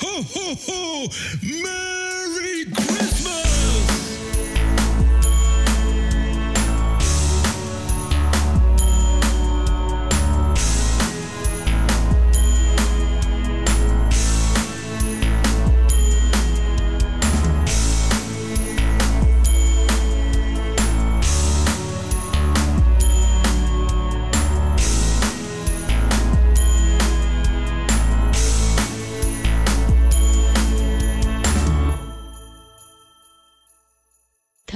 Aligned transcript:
Ho, 0.00 0.22
ho, 0.22 0.54
ho! 0.66 1.08
Merry 1.42 2.19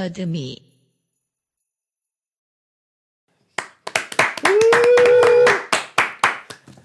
더듬이 0.05 0.63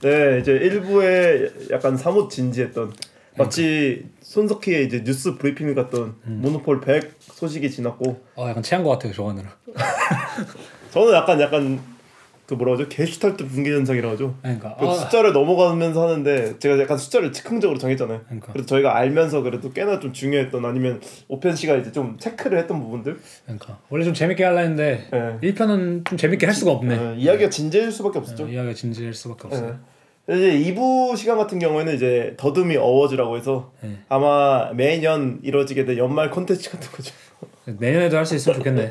네, 0.01 0.39
이제 0.39 0.53
일부에 0.53 1.51
약간 1.71 1.97
사뭇 1.97 2.29
진지했던 2.29 2.93
마치 3.37 4.05
손석희의 4.21 4.85
이제 4.85 5.03
뉴스 5.03 5.35
브리핑 5.35 5.75
같던 5.75 6.15
모노폴 6.23 6.79
100 6.79 7.15
소식이 7.19 7.69
지났고 7.69 8.23
아 8.37 8.49
약간 8.49 8.63
체한 8.63 8.85
것 8.85 8.91
같아요 8.91 9.11
저거 9.11 9.31
하느라. 9.31 9.53
저는 10.91 11.13
약간 11.13 11.41
약간 11.41 11.81
그 12.49 12.55
뭐라 12.55 12.73
하죠 12.73 12.89
게슈탈트 12.89 13.47
붕괴 13.47 13.71
현상이라고 13.71 14.13
하죠. 14.13 14.35
그러니까 14.41 14.75
그 14.79 14.87
아, 14.87 14.93
숫자를 14.93 15.33
넘어가면서 15.33 16.07
하는데 16.07 16.57
제가 16.57 16.79
약간 16.79 16.97
숫자를 16.97 17.31
즉흥적으로 17.31 17.77
정했잖아요. 17.77 18.21
그러니까. 18.25 18.51
그래서 18.51 18.67
저희가 18.67 18.97
알면서 18.97 19.43
그래도 19.43 19.71
꽤나 19.71 19.99
좀 19.99 20.13
중요했던 20.13 20.65
아니면 20.65 20.99
오펜 21.27 21.55
씨가 21.55 21.75
이제 21.75 21.91
좀 21.91 22.17
체크를 22.17 22.57
했던 22.57 22.81
부분들 22.81 23.19
그러니까 23.45 23.77
원래 23.89 24.03
좀 24.03 24.15
재밌게 24.15 24.43
하려 24.43 24.57
했는데 24.61 25.07
네. 25.11 25.51
1편은 25.53 26.09
좀 26.09 26.17
재밌게 26.17 26.47
할 26.47 26.55
수가 26.55 26.71
없네. 26.71 26.97
어, 26.97 27.13
이야기가 27.13 27.51
진지해질 27.51 27.91
수밖에 27.91 28.17
없었죠. 28.17 28.45
어, 28.45 28.47
이야기가 28.47 28.73
진지할 28.73 29.13
수밖에 29.13 29.45
없어요. 29.45 29.77
네. 30.25 30.35
이제 30.35 30.73
2부 30.73 31.17
시간 31.17 31.37
같은 31.37 31.59
경우에는 31.59 31.93
이제 31.93 32.33
더듬이 32.37 32.77
어워즈라고 32.77 33.37
해서 33.37 33.73
네. 33.81 33.99
아마 34.09 34.71
매년 34.73 35.39
이루어지게 35.43 35.85
된 35.85 35.97
연말 35.97 36.31
콘텐츠 36.31 36.71
같은 36.71 36.89
거죠. 36.91 37.13
내년에도 37.79 38.17
할 38.17 38.25
수 38.25 38.35
있으면 38.35 38.57
좋겠네. 38.57 38.89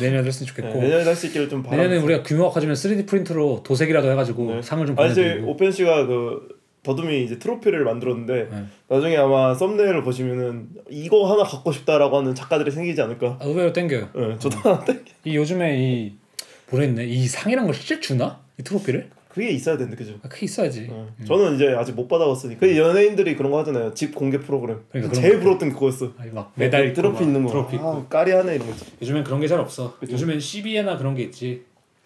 내년에도 0.00 0.26
했으면 0.28 0.46
네, 0.46 0.54
좋겠고 0.54 0.80
내년에 0.80 1.04
할수 1.04 1.26
있기를 1.26 1.48
좀 1.48 1.62
바랍니다. 1.62 1.88
내년에 1.88 2.04
우리가 2.04 2.22
규모가 2.22 2.50
커지면 2.50 2.74
3D 2.74 3.06
프린터로 3.06 3.62
도색이라도 3.64 4.10
해가지고 4.10 4.54
네. 4.56 4.62
상을 4.62 4.84
좀아 4.86 4.96
보내드리고 4.96 5.50
오펜 5.50 5.70
씨가 5.72 6.06
그 6.06 6.48
더듬이 6.82 7.24
이제 7.24 7.38
트로피를 7.38 7.84
만들었는데 7.84 8.48
네. 8.50 8.64
나중에 8.88 9.16
아마 9.16 9.54
썸네일을 9.54 10.02
보시면은 10.04 10.68
이거 10.88 11.30
하나 11.32 11.42
갖고 11.42 11.72
싶다라고 11.72 12.18
하는 12.18 12.34
작가들이 12.34 12.70
생기지 12.70 13.00
않을까. 13.02 13.38
아, 13.40 13.44
의외로 13.44 13.72
땡겨요. 13.72 14.08
네, 14.14 14.36
저도 14.38 14.56
하나 14.58 14.84
땡. 14.84 15.04
이 15.24 15.36
요즘에 15.36 15.76
이 15.78 16.12
모르겠네 16.70 17.04
이 17.06 17.26
상이란 17.26 17.64
걸 17.66 17.74
실제 17.74 18.00
주나? 18.00 18.40
이 18.58 18.62
트로피를? 18.62 19.10
그게 19.36 19.50
있어야 19.50 19.76
되는데 19.76 19.98
그죠. 19.98 20.14
아, 20.22 20.28
그게 20.28 20.46
있어야지. 20.46 20.88
어. 20.90 21.06
저는 21.26 21.56
이제 21.56 21.68
아직 21.78 21.92
못 21.94 22.08
받아봤으니 22.08 22.58
그 22.58 22.74
연예인들이 22.74 23.36
그런 23.36 23.52
거 23.52 23.58
하잖아요 23.58 23.92
집 23.92 24.14
공개 24.14 24.38
프로그램 24.38 24.80
그러니까 24.90 25.12
제일 25.12 25.40
부러웠던 25.40 25.74
그거였어 25.74 26.10
아니, 26.16 26.30
막 26.30 26.52
메달 26.54 26.86
있고 26.86 26.94
트로피 26.94 27.14
막 27.20 27.22
있는 27.26 27.42
거 27.44 27.50
트로피 27.50 27.76
있고. 27.76 27.86
아, 27.86 28.06
까리하네 28.08 28.54
이런 28.54 28.66
거. 28.70 28.74
요즘엔 29.02 29.24
그런 29.24 29.40
게 29.40 29.46
잘 29.46 29.60
없어. 29.60 29.94
그죠. 29.98 30.14
요즘엔 30.14 30.40
CB에나 30.40 30.96
그런 30.96 31.14
게 31.14 31.22
있지. 31.24 31.64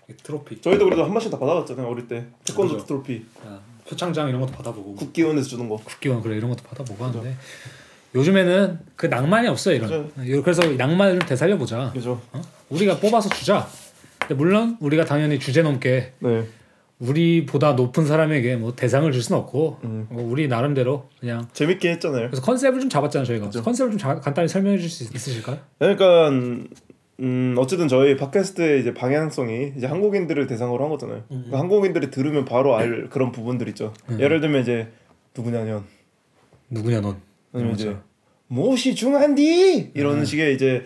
이 0.08 0.12
트로피. 0.20 0.60
저희도 0.60 0.84
그래도 0.86 1.04
한 1.04 1.12
번씩 1.12 1.30
다 1.30 1.38
받아봤잖아요 1.38 1.86
어릴 1.86 2.08
때 2.08 2.26
태권도 2.44 2.74
그죠. 2.74 2.84
트로피 2.86 3.24
아, 3.46 3.60
표창장 3.88 4.28
이런 4.28 4.40
것도 4.40 4.50
받아보고 4.50 4.96
국기원에서 4.96 5.48
주는 5.48 5.68
거 5.68 5.76
국기원 5.76 6.20
그래 6.22 6.36
이런 6.36 6.50
것도 6.50 6.64
받아보고 6.64 7.04
하는데 7.04 7.36
요즘에는 8.16 8.78
그 8.96 9.06
낭만이 9.06 9.46
없어요 9.46 9.76
이런. 9.76 10.10
그죠. 10.16 10.42
그래서 10.42 10.68
이 10.68 10.76
낭만을 10.76 11.20
좀 11.20 11.28
되살려 11.28 11.56
보자. 11.56 11.92
그죠 11.92 12.20
어? 12.32 12.42
우리가 12.70 12.98
뽑아서 12.98 13.28
주자. 13.28 13.68
물론 14.36 14.76
우리가 14.80 15.04
당연히 15.04 15.38
주제 15.38 15.62
넘게 15.62 16.12
네 16.18 16.44
우리보다 17.00 17.72
높은 17.72 18.04
사람에게 18.06 18.56
뭐 18.56 18.74
대상을 18.74 19.10
줄 19.12 19.22
수는 19.22 19.40
없고 19.40 19.78
음. 19.84 20.06
뭐 20.10 20.22
우리 20.30 20.48
나름대로 20.48 21.08
그냥 21.18 21.48
재밌게 21.52 21.90
했잖아요 21.92 22.28
그래서 22.28 22.42
컨셉을 22.42 22.78
좀 22.80 22.90
잡았잖아요 22.90 23.26
저희가 23.26 23.46
그죠. 23.46 23.62
컨셉을 23.62 23.90
좀 23.92 23.98
자- 23.98 24.20
간단히 24.20 24.48
설명해 24.48 24.78
줄 24.78 24.88
수 24.90 25.04
있으실까요? 25.04 25.58
그러니까 25.78 26.28
음 27.20 27.54
어쨌든 27.58 27.86
저희 27.88 28.16
팟캐스트의 28.16 28.80
이제 28.80 28.94
방향성이 28.94 29.72
이제 29.76 29.86
한국인들을 29.86 30.46
대상으로 30.46 30.82
한 30.84 30.90
거잖아요. 30.90 31.22
그러니까 31.28 31.58
한국인들이 31.58 32.10
들으면 32.10 32.44
바로 32.46 32.76
알 32.76 33.08
그런 33.10 33.30
부분들 33.32 33.68
있죠. 33.68 33.92
예를 34.18 34.40
들면 34.40 34.62
이제 34.62 34.88
누구냐면 35.36 35.84
누구냐 36.70 37.00
넌? 37.02 37.16
아니면 37.52 37.74
이제 37.74 37.84
이러면서. 37.84 38.04
무엇이 38.48 38.94
중한디 38.94 39.90
이런 39.94 40.24
식의 40.24 40.54
이제 40.54 40.84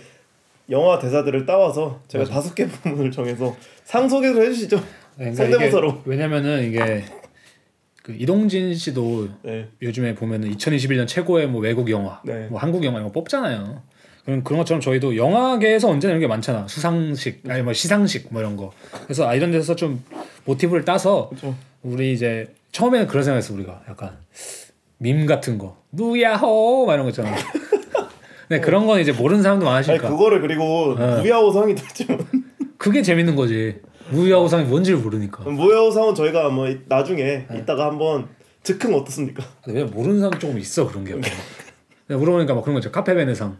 영화 0.70 0.98
대사들을 0.98 1.46
따와서 1.46 2.00
제가 2.08 2.24
다섯 2.24 2.54
개 2.54 2.66
부분을 2.66 3.10
정해서 3.12 3.54
상소개를 3.84 4.42
해주시죠. 4.42 4.80
그러니까 5.16 5.36
성대모사로. 5.36 6.02
왜냐면은 6.04 6.64
이게 6.64 7.04
그 8.02 8.14
이동진 8.18 8.74
씨도 8.74 9.28
네. 9.42 9.68
요즘에 9.80 10.14
보면은 10.14 10.54
2021년 10.54 11.06
최고의 11.06 11.46
뭐 11.48 11.60
외국 11.60 11.90
영화, 11.90 12.20
네. 12.24 12.48
뭐 12.50 12.60
한국 12.60 12.84
영화 12.84 12.98
이런 12.98 13.08
거 13.10 13.12
뽑잖아요. 13.12 13.82
그런 14.24 14.42
그런 14.42 14.58
것처럼 14.58 14.80
저희도 14.80 15.16
영화계에서 15.16 15.88
언제나 15.88 16.12
이런 16.12 16.20
게 16.20 16.26
많잖아. 16.26 16.66
수상식, 16.68 17.42
아니 17.48 17.62
뭐 17.62 17.72
시상식 17.72 18.28
뭐 18.30 18.40
이런 18.40 18.56
거. 18.56 18.72
그래서 19.04 19.28
아 19.28 19.34
이런 19.34 19.50
데서 19.50 19.76
좀 19.76 20.02
모티브를 20.44 20.84
따서 20.84 21.28
그렇죠. 21.30 21.54
우리 21.82 22.12
이제 22.12 22.52
처음에는 22.72 23.06
그런 23.06 23.22
생각했어 23.22 23.54
우리가 23.54 23.82
약간 23.88 24.16
밈 24.98 25.26
같은 25.26 25.58
거, 25.58 25.76
누야호 25.92 26.86
막 26.86 26.94
이런 26.94 27.04
거 27.04 27.10
있잖아. 27.10 27.34
근데 28.48 28.60
그런 28.60 28.86
건 28.86 29.00
이제 29.00 29.12
모르는 29.12 29.42
사람도 29.42 29.68
아니 29.68 29.86
많으니까 29.86 30.10
그거를 30.10 30.40
그리고 30.40 30.94
네. 30.98 31.22
무야호 31.22 31.50
상이 31.52 31.74
됐지만 31.74 32.18
그게 32.76 33.02
재밌는 33.02 33.36
거지. 33.36 33.80
무야호상이 34.10 34.64
뭔지를 34.64 34.98
모르니까. 34.98 35.44
무야호상은 35.48 36.14
저희가 36.14 36.48
뭐 36.50 36.68
이- 36.68 36.78
나중에 36.86 37.22
네. 37.22 37.58
이따가 37.58 37.86
한번 37.86 38.28
즉흥 38.62 38.94
어떻습니까? 38.94 39.42
왜 39.68 39.84
모르는 39.84 40.20
사람 40.20 40.38
조금 40.38 40.58
있어 40.58 40.86
그런 40.86 41.04
게. 41.04 41.14
내가 42.06 42.18
물어보니까 42.20 42.54
막 42.54 42.62
그런 42.62 42.74
거 42.74 42.78
있죠. 42.80 42.90
카페베네상. 42.92 43.56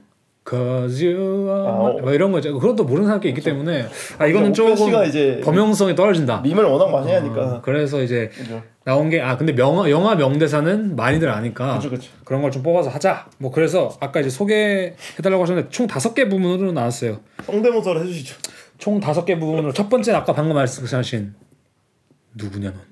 Cause 0.47 1.03
you 1.03 1.49
are 1.49 1.67
아, 1.67 1.73
my- 1.73 1.97
어. 1.97 1.99
뭐 2.03 2.13
이런 2.13 2.31
거죠. 2.31 2.53
그것도 2.59 2.85
모르는 2.85 3.07
사람이 3.07 3.27
있기 3.31 3.41
때문에 3.41 3.87
아 4.19 4.27
이거는 4.27 4.53
씨가 4.53 4.75
조금 4.77 5.05
이제 5.07 5.41
범용성이 5.43 5.95
떨어진다. 5.95 6.43
밈을 6.43 6.65
워낙 6.65 6.91
많이 6.91 7.11
하니까 7.11 7.41
어, 7.41 7.63
그래서 7.63 8.03
이제 8.03 8.29
그죠. 8.35 8.63
나온 8.85 9.09
게 9.09 9.23
아 9.23 9.39
근데 9.39 9.55
명 9.55 9.89
영화 9.91 10.15
명대사는 10.15 10.97
많이들 10.97 11.31
아니까 11.31 11.79
그죠. 11.79 12.11
그런 12.27 12.43
걸 12.43 12.51
좀 12.51 12.63
뽑아서 12.63 12.91
하자. 12.91 13.27
뭐 13.39 13.51
그래서 13.51 13.97
아까 14.01 14.21
이제 14.21 14.29
소개해달라고 14.29 15.43
하셨는데 15.45 15.71
총 15.71 15.87
다섯 15.87 16.13
개 16.13 16.29
부분으로 16.29 16.73
나왔어요. 16.73 17.21
성대모사를 17.47 18.03
해주시죠. 18.03 18.37
총 18.85 19.01
다섯 19.01 19.25
개 19.25 19.39
부분으로 19.39 19.73
첫 19.73 19.89
번째 19.89 20.13
는 20.13 20.21
아까 20.21 20.35
방금 20.35 20.57
말씀하신 20.57 21.33
누구냐 22.35 22.71
넌 22.71 22.83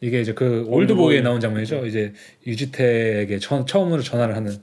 이게 0.00 0.20
이제 0.20 0.34
그 0.34 0.64
올드보이에 0.66 1.20
나온 1.20 1.38
장면이죠 1.38 1.86
이제 1.86 2.12
유지태에게 2.44 3.38
처, 3.38 3.64
처음으로 3.64 4.02
전화를 4.02 4.34
하는 4.34 4.60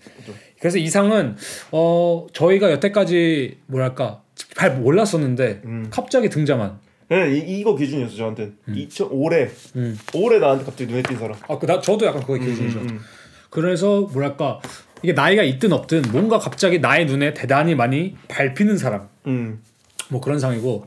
그래서 0.60 0.78
이 0.78 0.90
상은 0.90 1.38
어 1.72 2.28
저희가 2.34 2.70
여태까지 2.70 3.60
뭐랄까 3.68 4.24
잘 4.36 4.78
몰랐었는데 4.78 5.62
음. 5.64 5.88
갑자기 5.90 6.28
등장한 6.28 6.80
네, 7.08 7.34
이, 7.34 7.60
이거 7.60 7.74
기준이었어 7.74 8.16
저한테는. 8.18 8.58
2000 8.76 9.08
올해 9.10 9.48
음. 9.78 9.98
올해 10.14 10.38
나한테 10.40 10.66
갑자기 10.66 10.92
눈에 10.92 11.04
띈 11.04 11.18
사람. 11.18 11.38
아, 11.48 11.60
그, 11.60 11.66
나, 11.66 11.80
저도 11.82 12.06
약간 12.06 12.22
그거 12.22 12.36
기준이죠. 12.36 12.80
음, 12.80 12.88
음. 12.90 13.00
그래서 13.50 14.02
뭐랄까 14.14 14.60
이게 15.02 15.14
나이가 15.14 15.44
있든 15.44 15.72
없든 15.72 16.04
뭔가 16.12 16.40
갑자기 16.40 16.80
나의 16.80 17.06
눈에 17.06 17.34
대단히 17.34 17.74
많이 17.74 18.16
밟히는 18.28 18.78
사람 18.78 19.08
음. 19.28 19.62
뭐 20.12 20.20
그런 20.22 20.40
상이고 20.40 20.86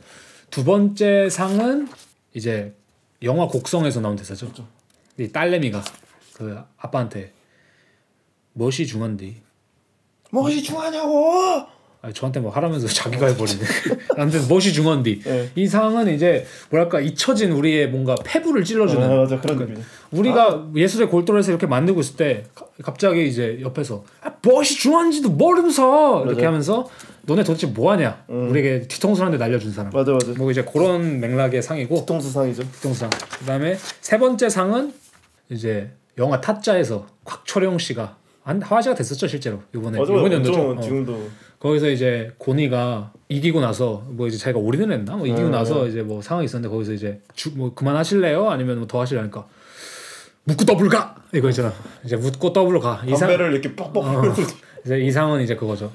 두 0.50 0.64
번째 0.64 1.28
상은 1.30 1.88
이제 2.34 2.74
영화 3.22 3.46
곡성에서 3.48 4.00
나온 4.00 4.16
대사죠. 4.16 4.52
이 5.18 5.28
딸내미가 5.28 5.82
그 6.34 6.58
아빠한테 6.76 7.32
멋이 8.52 8.86
중한디. 8.86 9.36
무엇이 10.30 10.62
중하냐고. 10.62 11.64
아니, 12.02 12.12
저한테 12.12 12.40
뭐 12.40 12.50
하라면서 12.50 12.86
자기가 12.86 13.26
해버리네. 13.28 13.60
아무튼 14.18 14.46
멋이 14.48 14.72
중한디. 14.72 15.20
네. 15.24 15.50
이 15.54 15.66
상은 15.66 16.12
이제 16.12 16.44
뭐랄까 16.70 17.00
잊혀진 17.00 17.52
우리의 17.52 17.88
뭔가 17.88 18.14
패부를 18.24 18.62
찔러주는. 18.64 19.02
아, 19.10 19.14
맞아 19.22 19.40
그런 19.40 19.58
느낌. 19.58 19.82
우리가 20.10 20.68
예술의 20.74 21.08
골똘에서 21.08 21.50
이렇게 21.50 21.66
만들고 21.66 22.00
있을 22.00 22.16
때 22.16 22.44
가- 22.54 22.66
갑자기 22.82 23.26
이제 23.26 23.58
옆에서 23.62 24.04
아, 24.20 24.32
멋이 24.42 24.66
중요한지도 24.66 25.30
모르면서 25.30 26.22
이렇게 26.26 26.42
맞아. 26.42 26.46
하면서 26.48 26.88
너네 27.26 27.42
도대체 27.44 27.66
뭐하냐 27.68 28.24
우리에게 28.28 28.82
뒤통수 28.88 29.22
한 29.22 29.30
대 29.32 29.38
날려준 29.38 29.72
사람 29.72 29.90
맞아 29.92 30.12
맞아. 30.12 30.32
뭐 30.36 30.50
이제 30.50 30.62
그런 30.64 31.20
맥락의 31.20 31.62
상이고 31.62 32.04
통수 32.06 32.30
상이죠. 32.30 32.62
뒤통수 32.72 33.00
상 33.00 33.10
그다음에 33.40 33.76
세 34.00 34.18
번째 34.18 34.48
상은 34.48 34.92
이제 35.50 35.90
영화 36.18 36.40
타짜에서 36.40 37.06
곽철용 37.24 37.78
씨가 37.78 38.16
한 38.42 38.60
화제가 38.62 38.94
됐었죠 38.94 39.26
실제로 39.26 39.62
이번에 39.74 39.98
맞아 39.98 40.12
이번. 40.12 40.32
연도죠 40.32 40.70
어. 40.72 40.80
지금도 40.80 41.28
거기서 41.58 41.88
이제 41.88 42.32
고니가 42.38 43.12
이기고 43.30 43.60
나서 43.60 44.04
뭐 44.08 44.26
이제 44.26 44.36
자기가 44.36 44.58
올인을 44.60 44.92
했나 44.92 45.16
뭐 45.16 45.26
이기고 45.26 45.46
음. 45.46 45.50
나서 45.50 45.86
이제 45.88 46.02
뭐 46.02 46.20
상황이 46.20 46.44
있었는데 46.44 46.70
거기서 46.70 46.92
이제 46.92 47.20
주, 47.34 47.52
뭐 47.56 47.72
그만하실래요 47.74 48.50
아니면 48.50 48.76
뭐 48.78 48.86
더 48.86 49.00
하실래니까 49.00 49.46
묻고 50.44 50.64
더블 50.66 50.90
가 50.90 51.14
이거 51.32 51.48
있잖아. 51.48 51.72
이제 52.04 52.16
묻고 52.16 52.52
더블 52.52 52.78
가. 52.78 53.02
이상 53.06 53.20
담배를 53.28 53.52
이렇게 53.52 53.74
뻑뻑 53.74 53.96
어, 54.04 54.22
이제 54.84 54.98
이상은 55.00 55.40
이제 55.40 55.56
그거죠. 55.56 55.90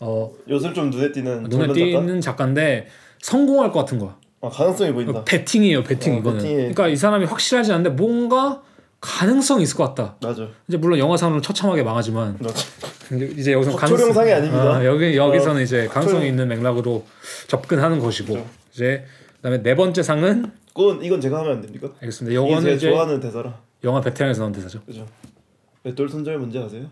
어 0.00 0.32
요즘 0.48 0.74
좀 0.74 0.90
눈에 0.90 1.12
띄는 1.12 1.44
눈에 1.44 1.50
젊은 1.50 1.74
작가? 1.74 2.00
띄는 2.00 2.20
작가 2.20 2.46
인데 2.46 2.88
성공할 3.22 3.70
것 3.72 3.80
같은 3.80 3.98
거야. 3.98 4.16
아, 4.40 4.48
가능성이 4.50 4.92
보인다. 4.92 5.24
배팅이에요, 5.24 5.82
배팅 5.84 6.14
어, 6.14 6.18
이거는. 6.18 6.40
배팅이- 6.40 6.56
그러니까 6.56 6.88
이 6.88 6.96
사람이 6.96 7.24
확실하지 7.24 7.72
않은데 7.72 7.90
뭔가 7.90 8.62
가능성이 9.00 9.62
있을 9.62 9.76
것 9.76 9.94
같다. 9.94 10.16
맞아. 10.22 10.46
이제 10.68 10.76
물론 10.76 10.98
영화상으로 10.98 11.40
처참하게 11.40 11.82
망하지만 11.82 12.36
맞아. 12.40 12.54
이제- 13.14 13.32
이제 13.36 13.52
여기서 13.52 13.76
초령상이 13.86 14.32
아닙니다. 14.32 14.76
아, 14.76 14.84
여기 14.84 15.16
여기서는 15.16 15.60
어, 15.60 15.64
이제 15.64 15.86
가능성이 15.86 16.28
있는 16.28 16.48
맥락으로 16.48 17.04
접근하는 17.46 17.98
것이고 18.00 18.32
그렇죠. 18.34 18.48
이제 18.72 19.04
그다음에 19.36 19.62
네 19.62 19.74
번째 19.74 20.02
상은 20.02 20.50
그건 20.74 21.02
이건 21.04 21.20
제가 21.20 21.38
하면 21.40 21.52
안 21.52 21.60
됩니까? 21.62 21.88
알겠습니다. 22.00 22.40
제가 22.46 22.60
이제 22.72 22.90
좋아하는 22.90 23.20
대사라. 23.20 23.60
영화 23.84 24.00
베테랑에서 24.00 24.40
나온 24.40 24.52
대사죠. 24.52 24.82
그죠. 24.84 25.06
맷돌 25.84 26.08
손절 26.08 26.38
문제 26.38 26.58
아세요? 26.58 26.86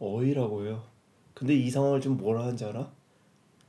어이라고요. 0.00 0.82
근데 1.38 1.54
이 1.54 1.70
상황을 1.70 2.00
좀 2.00 2.16
뭐라 2.16 2.42
하는지 2.42 2.64
알아? 2.64 2.88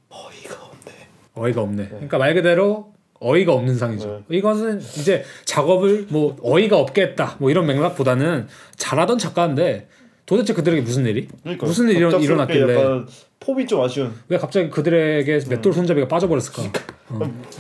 어이가 0.09 0.55
없네. 0.55 0.91
어이가 1.35 1.61
없네. 1.61 1.87
그러니까 1.89 2.17
말 2.17 2.33
그대로 2.33 2.93
어이가 3.19 3.53
없는 3.53 3.77
상이죠. 3.77 4.23
네. 4.27 4.37
이것은 4.37 4.79
이제 4.79 5.23
작업을 5.45 6.07
뭐 6.09 6.35
어이가 6.41 6.77
없게 6.77 7.01
했다 7.01 7.35
뭐 7.39 7.51
이런 7.51 7.67
맥락보다는 7.67 8.47
잘하던 8.77 9.17
작가인데 9.19 9.87
도대체 10.25 10.53
그들에게 10.53 10.81
무슨 10.81 11.05
일이 11.05 11.27
그러니까 11.43 11.65
무슨 11.65 11.89
일이 11.89 11.97
일어- 11.99 12.17
일어났길래 12.19 12.75
약간 12.75 13.07
폼이 13.39 13.67
좀 13.67 13.81
아쉬운. 13.81 14.13
왜 14.29 14.37
갑자기 14.37 14.69
그들에게 14.69 15.41
맷돌 15.49 15.73
손잡이가 15.73 16.07
빠져버렸을까? 16.07 16.63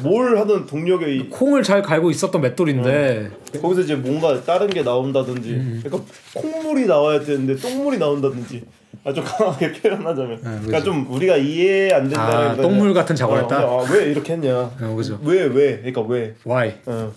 뭘 0.03 0.37
하든 0.37 0.65
동력에 0.65 1.15
이, 1.15 1.29
콩을 1.29 1.63
잘 1.63 1.81
갈고 1.81 2.09
있었던 2.11 2.41
맷돌인데 2.41 3.31
거기서 3.61 3.81
이제 3.81 3.95
뭔가 3.95 4.41
다른 4.43 4.67
게 4.69 4.83
나온다든지, 4.83 5.49
음. 5.51 5.81
그러니까 5.83 6.11
콩물이 6.35 6.85
나와야 6.85 7.19
되는데 7.21 7.55
똥물이 7.55 7.97
나온다든지. 7.97 8.63
아주 9.03 9.23
강하게 9.23 9.71
표현하자면, 9.81 10.41
그러니까 10.41 10.65
그죠. 10.79 10.83
좀 10.85 11.07
우리가 11.11 11.37
이해 11.37 11.91
안 11.93 12.03
된다. 12.03 12.51
아, 12.51 12.55
똥물 12.55 12.93
같은 12.93 13.15
작업을 13.15 13.43
했다? 13.43 13.59
아, 13.59 13.85
왜 13.91 14.11
이렇게 14.11 14.33
했냐? 14.33 14.55
어, 14.57 14.93
그죠. 14.95 15.19
왜 15.23 15.43
왜? 15.43 15.77
그러니까 15.77 16.01
왜? 16.01 16.35
why? 16.45 16.73
어. 16.85 17.13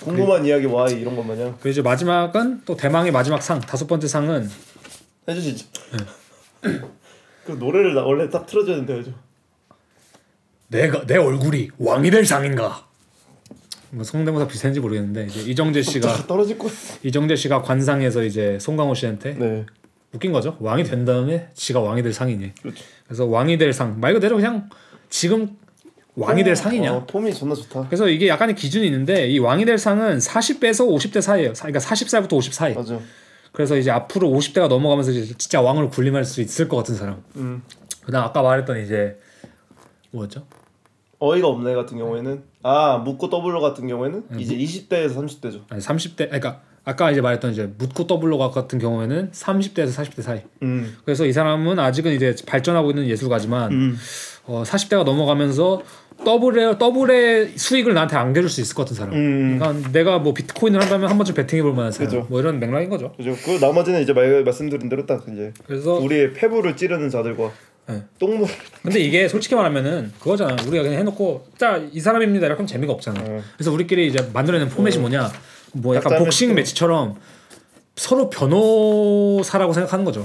궁금한 0.00 0.44
이야기 0.46 0.64
와 0.66 0.88
이런 0.88 1.16
것 1.16 1.24
마냥 1.24 1.56
그 1.60 1.68
이제 1.68 1.82
마지막은 1.82 2.62
또 2.64 2.76
대망의 2.76 3.10
마지막 3.10 3.42
상 3.42 3.60
다섯 3.60 3.86
번째 3.88 4.06
상은 4.06 4.48
해주시죠. 5.28 5.66
네. 6.62 6.70
그 7.44 7.52
노래를 7.52 7.94
나 7.94 8.02
원래 8.04 8.30
딱 8.30 8.46
틀어줘야 8.46 8.76
되는데 8.76 8.98
해줘. 9.00 9.10
내가 10.68 11.04
내 11.06 11.16
얼굴이 11.16 11.70
왕이 11.78 12.10
될 12.12 12.24
상인가? 12.24 12.86
뭐 13.90 14.04
성대모사 14.04 14.46
비슷한지 14.46 14.78
모르겠는데 14.80 15.26
이제 15.26 15.40
이정재 15.50 15.82
씨가 15.82 16.26
떨어질 16.26 16.58
거. 16.58 16.68
이정재 17.02 17.34
씨가 17.34 17.62
관상에서 17.62 18.22
이제 18.22 18.58
송강호 18.60 18.94
씨한테 18.94 19.34
네. 19.34 19.66
웃긴 20.12 20.32
거죠. 20.32 20.56
왕이 20.60 20.84
된 20.84 21.04
다음에 21.04 21.48
지가 21.54 21.80
왕이 21.80 22.02
될 22.02 22.12
상이니. 22.12 22.54
그렇죠. 22.62 22.84
그래서 23.06 23.26
왕이 23.26 23.58
될 23.58 23.72
상 23.72 24.00
말 24.00 24.14
그대로 24.14 24.36
그냥 24.36 24.68
지금 25.10 25.56
왕이 26.14 26.44
될 26.44 26.56
상이냐. 26.56 26.94
어, 26.94 27.06
폼이 27.06 27.34
존나 27.34 27.54
좋다. 27.54 27.86
그래서 27.88 28.08
이게 28.08 28.28
약간의 28.28 28.54
기준이 28.54 28.86
있는데 28.86 29.28
이 29.28 29.38
왕이 29.38 29.64
될 29.66 29.76
상은 29.78 30.18
40대에서 30.18 30.86
50대 30.88 31.20
사이예요. 31.20 31.54
사- 31.54 31.66
그러니까 31.66 31.80
40살부터 31.80 32.32
50 32.34 32.54
사이. 32.54 32.74
맞아. 32.74 32.98
그래서 33.52 33.76
이제 33.76 33.90
앞으로 33.90 34.28
50대가 34.30 34.68
넘어가면서 34.68 35.10
이제 35.10 35.34
진짜 35.36 35.60
왕을 35.60 35.90
군림할 35.90 36.24
수 36.24 36.40
있을 36.40 36.68
것 36.68 36.76
같은 36.78 36.94
사람. 36.94 37.22
음. 37.36 37.62
그다음 38.04 38.24
아까 38.24 38.40
말했던 38.42 38.82
이제 38.82 39.18
뭐였죠? 40.12 40.46
어이가 41.18 41.48
없네 41.48 41.74
같은 41.74 41.96
경우에는 41.98 42.42
아 42.62 42.98
묻고 42.98 43.28
더블로 43.30 43.60
같은 43.60 43.86
경우에는 43.88 44.24
음. 44.30 44.40
이제 44.40 44.54
20대에서 44.56 45.16
30대죠. 45.16 45.62
아니 45.70 45.80
30대 45.82 46.20
아니, 46.32 46.40
그러니까 46.40 46.62
아까 46.88 47.10
이제 47.10 47.20
말했던 47.20 47.50
이제 47.50 47.68
묻고 47.78 48.06
더블로 48.06 48.38
같은 48.52 48.78
경우에는 48.78 49.30
30대에서 49.32 49.88
40대 49.92 50.22
사이. 50.22 50.40
음. 50.62 50.96
그래서 51.04 51.26
이 51.26 51.32
사람은 51.32 51.80
아직은 51.80 52.12
이제 52.12 52.34
발전하고 52.46 52.90
있는 52.90 53.08
예술가지만 53.08 53.72
음. 53.72 53.98
어, 54.44 54.62
40대가 54.64 55.02
넘어가면서 55.02 55.82
더블의 56.24 56.78
더블의 56.78 57.54
수익을 57.56 57.92
나한테 57.92 58.16
안겨줄 58.16 58.48
수 58.48 58.60
있을 58.60 58.76
것 58.76 58.84
같은 58.84 58.94
사람. 58.96 59.14
음. 59.14 59.58
그러니까 59.58 59.90
내가 59.90 60.20
뭐 60.20 60.32
비트코인을 60.32 60.80
한다면 60.80 61.10
한 61.10 61.18
번쯤 61.18 61.34
베팅해 61.34 61.60
볼 61.64 61.74
만한 61.74 61.90
사람. 61.90 62.08
그죠. 62.08 62.26
뭐 62.30 62.38
이런 62.38 62.60
맥락인 62.60 62.88
거죠. 62.88 63.12
그죠. 63.16 63.34
그 63.44 63.58
나머지는 63.60 64.00
이제 64.00 64.12
말 64.12 64.44
말씀드린 64.44 64.88
대로 64.88 65.04
딱 65.06 65.24
이제 65.30 65.52
그래서 65.66 65.94
우리의 65.94 66.34
폐부를 66.34 66.76
찌르는 66.76 67.10
자들과 67.10 67.50
네. 67.88 68.02
똥물. 68.20 68.48
근데 68.82 69.00
이게 69.00 69.26
솔직히 69.26 69.56
말하면은 69.56 70.12
그거잖아. 70.20 70.54
우리가 70.68 70.84
그냥 70.84 71.00
해놓고 71.00 71.46
자 71.58 71.78
이 71.92 71.98
사람입니다. 71.98 72.46
이렇게 72.46 72.58
하면 72.58 72.66
재미가 72.68 72.92
없잖아. 72.92 73.20
어. 73.20 73.42
그래서 73.56 73.72
우리끼리 73.72 74.06
이제 74.06 74.30
만들어내는 74.32 74.72
포맷이 74.72 74.98
뭐냐? 74.98 75.30
뭐 75.80 75.94
약간 75.96 76.18
복싱 76.18 76.54
매치처럼 76.54 77.16
서로 77.96 78.30
변호사라고 78.30 79.72
생각하는 79.72 80.04
거죠. 80.04 80.24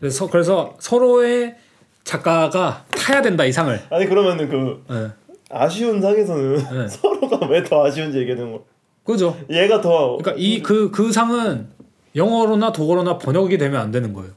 그래서 0.00 0.28
그래서 0.28 0.76
서로의 0.78 1.56
작가가 2.04 2.84
타야 2.90 3.20
된다 3.22 3.44
이 3.44 3.52
상을. 3.52 3.78
아니 3.90 4.06
그러면은 4.06 4.48
그 4.48 4.84
예. 4.90 5.10
아쉬운 5.50 6.00
상에서는 6.00 6.56
네. 6.56 6.88
서로가 6.88 7.46
왜 7.48 7.62
더 7.64 7.84
아쉬운지 7.86 8.18
얘기하는 8.18 8.52
거. 8.52 8.64
그죠. 9.04 9.36
얘가 9.50 9.80
더 9.80 10.16
그러니까 10.18 10.34
이그그 10.36 11.12
상은 11.12 11.68
영어로나 12.14 12.72
독어로나 12.72 13.18
번역이 13.18 13.56
되면 13.58 13.80
안 13.80 13.90
되는 13.90 14.12
거예요. 14.12 14.30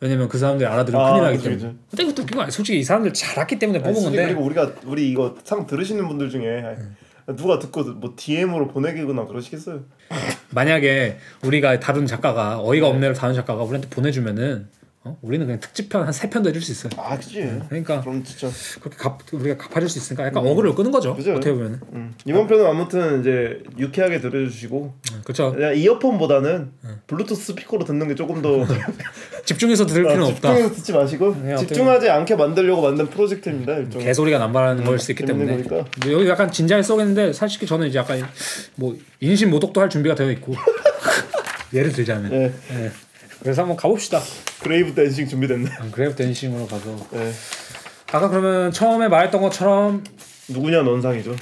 왜냐면 0.00 0.28
그 0.28 0.36
사람들이 0.36 0.68
알아들으면 0.68 1.06
아, 1.06 1.10
큰일 1.12 1.22
나기 1.24 1.36
그치, 1.38 1.48
때문에. 1.48 1.62
그치. 1.72 1.78
근데 1.90 2.02
이것도 2.04 2.26
그거 2.26 2.42
아니- 2.42 2.50
솔직히 2.50 2.78
이 2.78 2.82
사람들 2.82 3.14
잘했기 3.14 3.58
때문에 3.58 3.80
뽑은 3.80 4.02
건데. 4.02 4.24
그리고 4.26 4.42
우리가 4.42 4.72
우리 4.84 5.08
이거 5.10 5.34
상 5.44 5.66
들으시는 5.66 6.06
분들 6.08 6.28
중에 6.28 6.62
누가 7.36 7.58
듣고 7.58 7.84
뭐 7.84 8.12
DM으로 8.16 8.68
보내기거나 8.68 9.26
그러시겠어요? 9.26 9.84
만약에 10.50 11.18
우리가 11.42 11.80
다룬 11.80 12.06
작가가 12.06 12.60
어이가 12.62 12.86
없네를 12.88 13.14
다룬 13.14 13.34
작가가 13.34 13.62
우리한테 13.62 13.88
보내주면은 13.88 14.68
어? 15.06 15.18
우리는 15.20 15.44
그냥 15.46 15.60
특집편 15.60 16.02
한 16.02 16.12
세 16.12 16.30
편도 16.30 16.48
해줄 16.48 16.62
수 16.62 16.72
있어요. 16.72 16.90
아 16.96 17.16
그치. 17.18 17.40
그러니까 17.68 18.00
그럼 18.00 18.22
진짜. 18.24 18.48
그렇게 18.80 18.96
갚, 18.96 19.18
우리가 19.32 19.56
갚아줄 19.58 19.88
수 19.90 19.98
있으니까 19.98 20.24
약간 20.26 20.46
어그를 20.46 20.74
끄는 20.74 20.90
거죠. 20.90 21.14
그죠. 21.14 21.32
어떻게 21.32 21.52
보면은. 21.52 21.80
음. 21.92 22.14
이번 22.24 22.46
편은 22.46 22.64
아무튼 22.66 23.20
이제 23.20 23.62
유쾌하게 23.78 24.20
들어주시고 24.20 24.94
그렇죠. 25.24 25.52
그냥 25.52 25.76
이어폰보다는 25.76 26.70
블루투스 27.06 27.42
스피커로 27.46 27.84
듣는 27.84 28.08
게 28.08 28.14
조금 28.14 28.40
더 28.42 28.64
집중해서 29.44 29.86
들을 29.86 30.04
필요는 30.04 30.22
아, 30.24 30.26
없다. 30.28 30.48
집중해서 30.54 30.74
듣지 30.74 30.92
마시고 30.92 31.28
어떻게 31.28 31.56
집중하지 31.66 32.08
않게 32.10 32.36
만들려고 32.36 32.82
만든 32.82 33.06
프로젝트입니다. 33.08 33.74
일종. 33.74 34.00
개소리가 34.02 34.38
남발하는 34.38 34.84
걸수 34.84 35.12
있기 35.12 35.24
때문에 35.26 35.52
거니까. 35.64 35.84
여기 36.10 36.28
약간 36.28 36.50
진지하게 36.50 36.82
써겠는데 36.82 37.32
사실 37.32 37.66
저는 37.66 37.88
이제 37.88 37.98
약간 37.98 38.22
뭐 38.76 38.96
인신 39.20 39.50
모독도 39.50 39.80
할 39.80 39.90
준비가 39.90 40.14
되어 40.14 40.30
있고 40.30 40.54
예를 41.74 41.92
들자면 41.92 42.30
네. 42.30 42.52
예. 42.72 42.90
그래서 43.44 43.60
한번 43.62 43.76
가봅시다. 43.76 44.20
grave 44.62 44.94
dancing 44.94 45.28
준비됐네. 45.28 45.70
grave 45.92 46.16
dancing으로 46.16 46.66
가서 46.66 46.96
네. 47.12 47.30
아까 48.10 48.28
그러면 48.30 48.72
처음에 48.72 49.08
말했던 49.08 49.40
것처럼 49.42 50.02
누구냐 50.48 50.80
넌상이죠. 50.82 51.36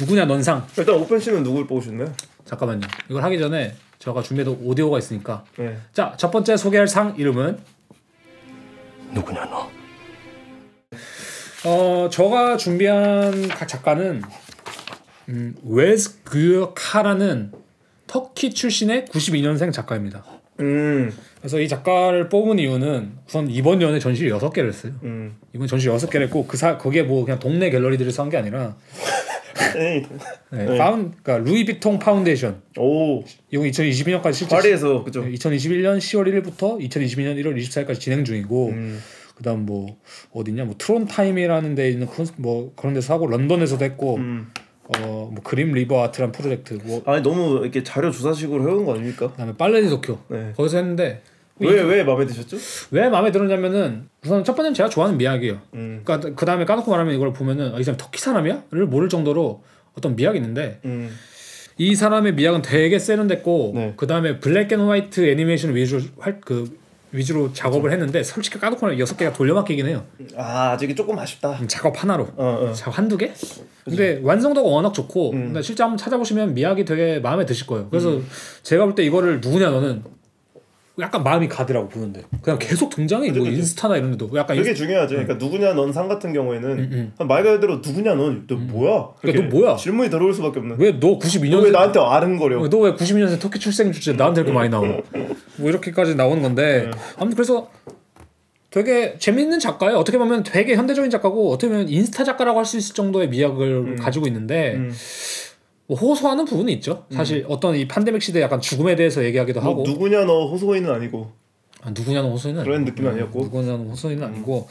누구냐 0.00 0.24
넌상 0.26 0.66
일단 0.78 0.94
오펜 0.94 1.18
씨는 1.18 1.42
누굴 1.42 1.66
뽑으셨나요? 1.66 2.14
잠깐만요. 2.44 2.82
이걸 3.10 3.24
하기 3.24 3.38
전에 3.40 3.74
제가 3.98 4.22
준비해둔 4.22 4.60
오디오가 4.62 4.98
있으니까 4.98 5.44
네. 5.58 5.76
자 5.92 6.14
첫 6.16 6.30
번째 6.30 6.56
소개할 6.56 6.86
상 6.86 7.16
이름은 7.18 7.58
누구냐 9.14 9.44
너? 9.46 9.68
어 11.64 12.08
저가 12.08 12.56
준비한 12.56 13.48
가- 13.48 13.66
작가는 13.66 14.22
음, 15.30 15.56
외즈귀르 15.64 16.22
카라는 16.22 17.50
터키 18.06 18.54
출신의 18.54 19.06
92년생 19.06 19.72
작가입니다. 19.72 20.24
음. 20.60 21.12
그래서 21.40 21.60
이 21.60 21.68
작가를 21.68 22.28
뽑은 22.28 22.58
이유는 22.58 23.12
우선 23.26 23.48
이번 23.50 23.80
연에 23.80 23.98
전시를 23.98 24.32
6개를 24.38 24.68
했어요. 24.68 24.92
음. 25.04 25.36
이번 25.54 25.66
전시 25.68 25.88
6 25.88 26.10
개를 26.10 26.26
했고 26.26 26.46
그 26.46 26.56
사, 26.56 26.76
거기에 26.78 27.02
뭐 27.04 27.24
그냥 27.24 27.38
동네 27.38 27.70
갤러리들에서 27.70 28.22
한 28.22 28.28
게 28.30 28.36
아니라. 28.36 28.76
네, 29.74 30.02
네. 30.50 30.78
파운, 30.78 31.12
그러니까 31.22 31.38
루이비통 31.50 31.98
파운데이션 31.98 32.62
오. 32.78 33.22
이건 33.50 33.66
2022년까지 33.70 34.34
실제 34.34 34.54
파리에서 34.56 35.02
그죠. 35.04 35.24
네, 35.24 35.32
2021년 35.32 35.98
10월 35.98 36.26
1일부터 36.28 36.78
2022년 36.88 37.36
1월 37.42 37.56
24일까지 37.56 37.98
진행 38.00 38.24
중이고 38.24 38.68
음. 38.68 39.00
그다음 39.34 39.66
뭐 39.66 39.96
어디냐 40.32 40.64
뭐 40.64 40.74
트론 40.78 41.06
타임이라는 41.06 41.74
데 41.74 41.90
있는 41.90 42.06
콘- 42.06 42.26
뭐 42.36 42.72
그런 42.76 42.94
데서 42.94 43.14
하고 43.14 43.26
런던에서도 43.26 43.84
했고 43.84 44.16
음. 44.16 44.48
어 44.88 45.28
뭐 45.30 45.34
그림 45.44 45.72
리버 45.72 46.02
아트란 46.02 46.32
프로젝트 46.32 46.78
뭐 46.84 47.02
아니 47.06 47.22
너무 47.22 47.60
이렇게 47.62 47.82
자료 47.82 48.10
조사식으로 48.10 48.68
해온 48.68 48.84
거 48.84 48.94
아닙니까? 48.94 49.30
그다음에 49.30 49.52
팔레 49.56 49.76
드 49.76 49.88
도쿄 49.88 50.18
네. 50.28 50.52
거기서 50.56 50.78
했는데 50.78 51.22
왜왜 51.60 52.04
마음에 52.04 52.24
드셨죠? 52.24 52.56
왜 52.92 53.08
마음에 53.08 53.30
들었냐면은 53.32 54.08
우선 54.24 54.44
첫 54.44 54.54
번째는 54.54 54.74
제가 54.74 54.88
좋아하는 54.88 55.18
미학이에요. 55.18 55.60
음. 55.74 56.02
그러니까 56.04 56.30
그 56.36 56.46
다음에 56.46 56.64
까놓고 56.64 56.90
말하면 56.90 57.14
이걸 57.14 57.32
보면은 57.32 57.74
아, 57.74 57.78
이 57.78 57.82
사람 57.82 57.96
터키 57.96 58.20
사람이야?를 58.20 58.86
모를 58.86 59.08
정도로 59.08 59.62
어떤 59.96 60.14
미학이 60.14 60.38
있는데 60.38 60.78
음. 60.84 61.10
이 61.76 61.94
사람의 61.94 62.34
미학은 62.34 62.62
되게 62.62 62.98
세련됐고 62.98 63.72
네. 63.74 63.92
그 63.96 64.06
다음에 64.06 64.38
black 64.40 64.72
and 64.72 64.80
white 64.80 65.28
애니메이션 65.28 65.74
위주로 65.74 66.02
활, 66.18 66.40
그 66.40 66.78
위주로 67.12 67.52
작업을 67.52 67.90
했는데 67.92 68.22
솔직히 68.22 68.58
까놓고는 68.58 68.98
여섯 68.98 69.16
개가 69.16 69.32
돌려막기긴 69.32 69.86
해요. 69.86 70.04
아 70.36 70.72
아직 70.72 70.94
조금 70.94 71.18
아쉽다. 71.18 71.52
음, 71.60 71.66
작업 71.68 72.02
하나로. 72.02 72.28
어, 72.36 72.68
어. 72.68 72.72
작업 72.74 72.98
한두 72.98 73.16
개? 73.16 73.32
근데 73.84 74.20
완성도가 74.22 74.68
워낙 74.68 74.92
좋고 74.92 75.30
음. 75.32 75.44
근데 75.46 75.62
실제 75.62 75.82
한번 75.82 75.96
찾아보시면 75.96 76.52
미학이 76.54 76.84
되게 76.84 77.18
마음에 77.20 77.46
드실 77.46 77.66
거예요. 77.66 77.88
그래서 77.90 78.20
제가 78.62 78.84
볼 78.84 78.94
때 78.94 79.02
이거를 79.04 79.40
누구냐 79.40 79.70
너는 79.70 80.02
약간 81.00 81.22
마음이 81.22 81.48
가더라고 81.48 81.88
보는데 81.88 82.22
그냥 82.42 82.58
계속 82.58 82.90
등장해 82.90 83.30
뭐. 83.30 83.46
인스타나 83.46 83.96
이런 83.96 84.10
데도 84.12 84.30
약간 84.36 84.56
그게 84.56 84.70
인... 84.70 84.74
중요하죠. 84.76 85.14
그러니까 85.16 85.34
누구냐 85.34 85.74
넌 85.74 85.92
상 85.92 86.08
같은 86.08 86.32
경우에는 86.32 86.70
음. 87.20 87.26
말 87.26 87.42
그대로 87.44 87.76
누구냐 87.76 88.14
넌너 88.14 88.54
뭐야? 88.56 89.08
그러니까 89.20 89.44
너 89.48 89.56
뭐야? 89.56 89.76
질문이 89.76 90.10
들어올 90.10 90.34
수밖에 90.34 90.58
없는. 90.60 90.76
왜너 90.78 90.98
너왜 90.98 91.18
92년생 91.18 91.70
나한테 91.72 92.00
아른거려? 92.00 92.68
너 92.68 92.78
왜 92.78 92.92
92년생 92.94 93.40
터키 93.40 93.58
출생 93.58 93.92
주제 93.92 94.12
나한테 94.12 94.40
이렇게 94.40 94.52
많이 94.52 94.68
나와? 94.68 94.86
뭐 95.56 95.68
이렇게까지 95.68 96.14
나오는 96.16 96.42
건데 96.42 96.84
네. 96.84 96.98
아무튼 97.16 97.36
그래서 97.36 97.70
되게 98.70 99.16
재밌는 99.18 99.60
작가예요. 99.60 99.96
어떻게 99.96 100.18
보면 100.18 100.42
되게 100.42 100.74
현대적인 100.74 101.10
작가고 101.10 101.50
어떻게 101.52 101.70
보면 101.72 101.88
인스타 101.88 102.24
작가라고 102.24 102.58
할 102.58 102.64
수 102.66 102.76
있을 102.76 102.94
정도의 102.94 103.28
미학을 103.30 103.96
가지고 103.96 104.26
있는데 104.26 104.74
음. 104.74 104.92
뭐 105.88 105.96
호소하는 105.98 106.44
부분이 106.44 106.70
있죠. 106.74 107.06
사실 107.10 107.44
어떤 107.48 107.74
이 107.74 107.88
팬데믹 107.88 108.22
시대 108.22 108.40
약간 108.42 108.60
죽음에 108.60 108.94
대해서 108.94 109.24
얘기하기도 109.24 109.60
뭐 109.62 109.70
하고 109.72 109.82
누구냐 109.84 110.24
너 110.26 110.46
호소인은 110.46 110.90
아니고 110.90 111.32
아, 111.80 111.90
누구냐는 111.90 112.30
호소인은 112.30 112.62
그런 112.62 112.76
아니고. 112.80 112.90
느낌은 112.90 113.10
아니었고. 113.12 113.42
누구냐는 113.44 113.88
호소인은 113.88 114.22
아니고 114.26 114.68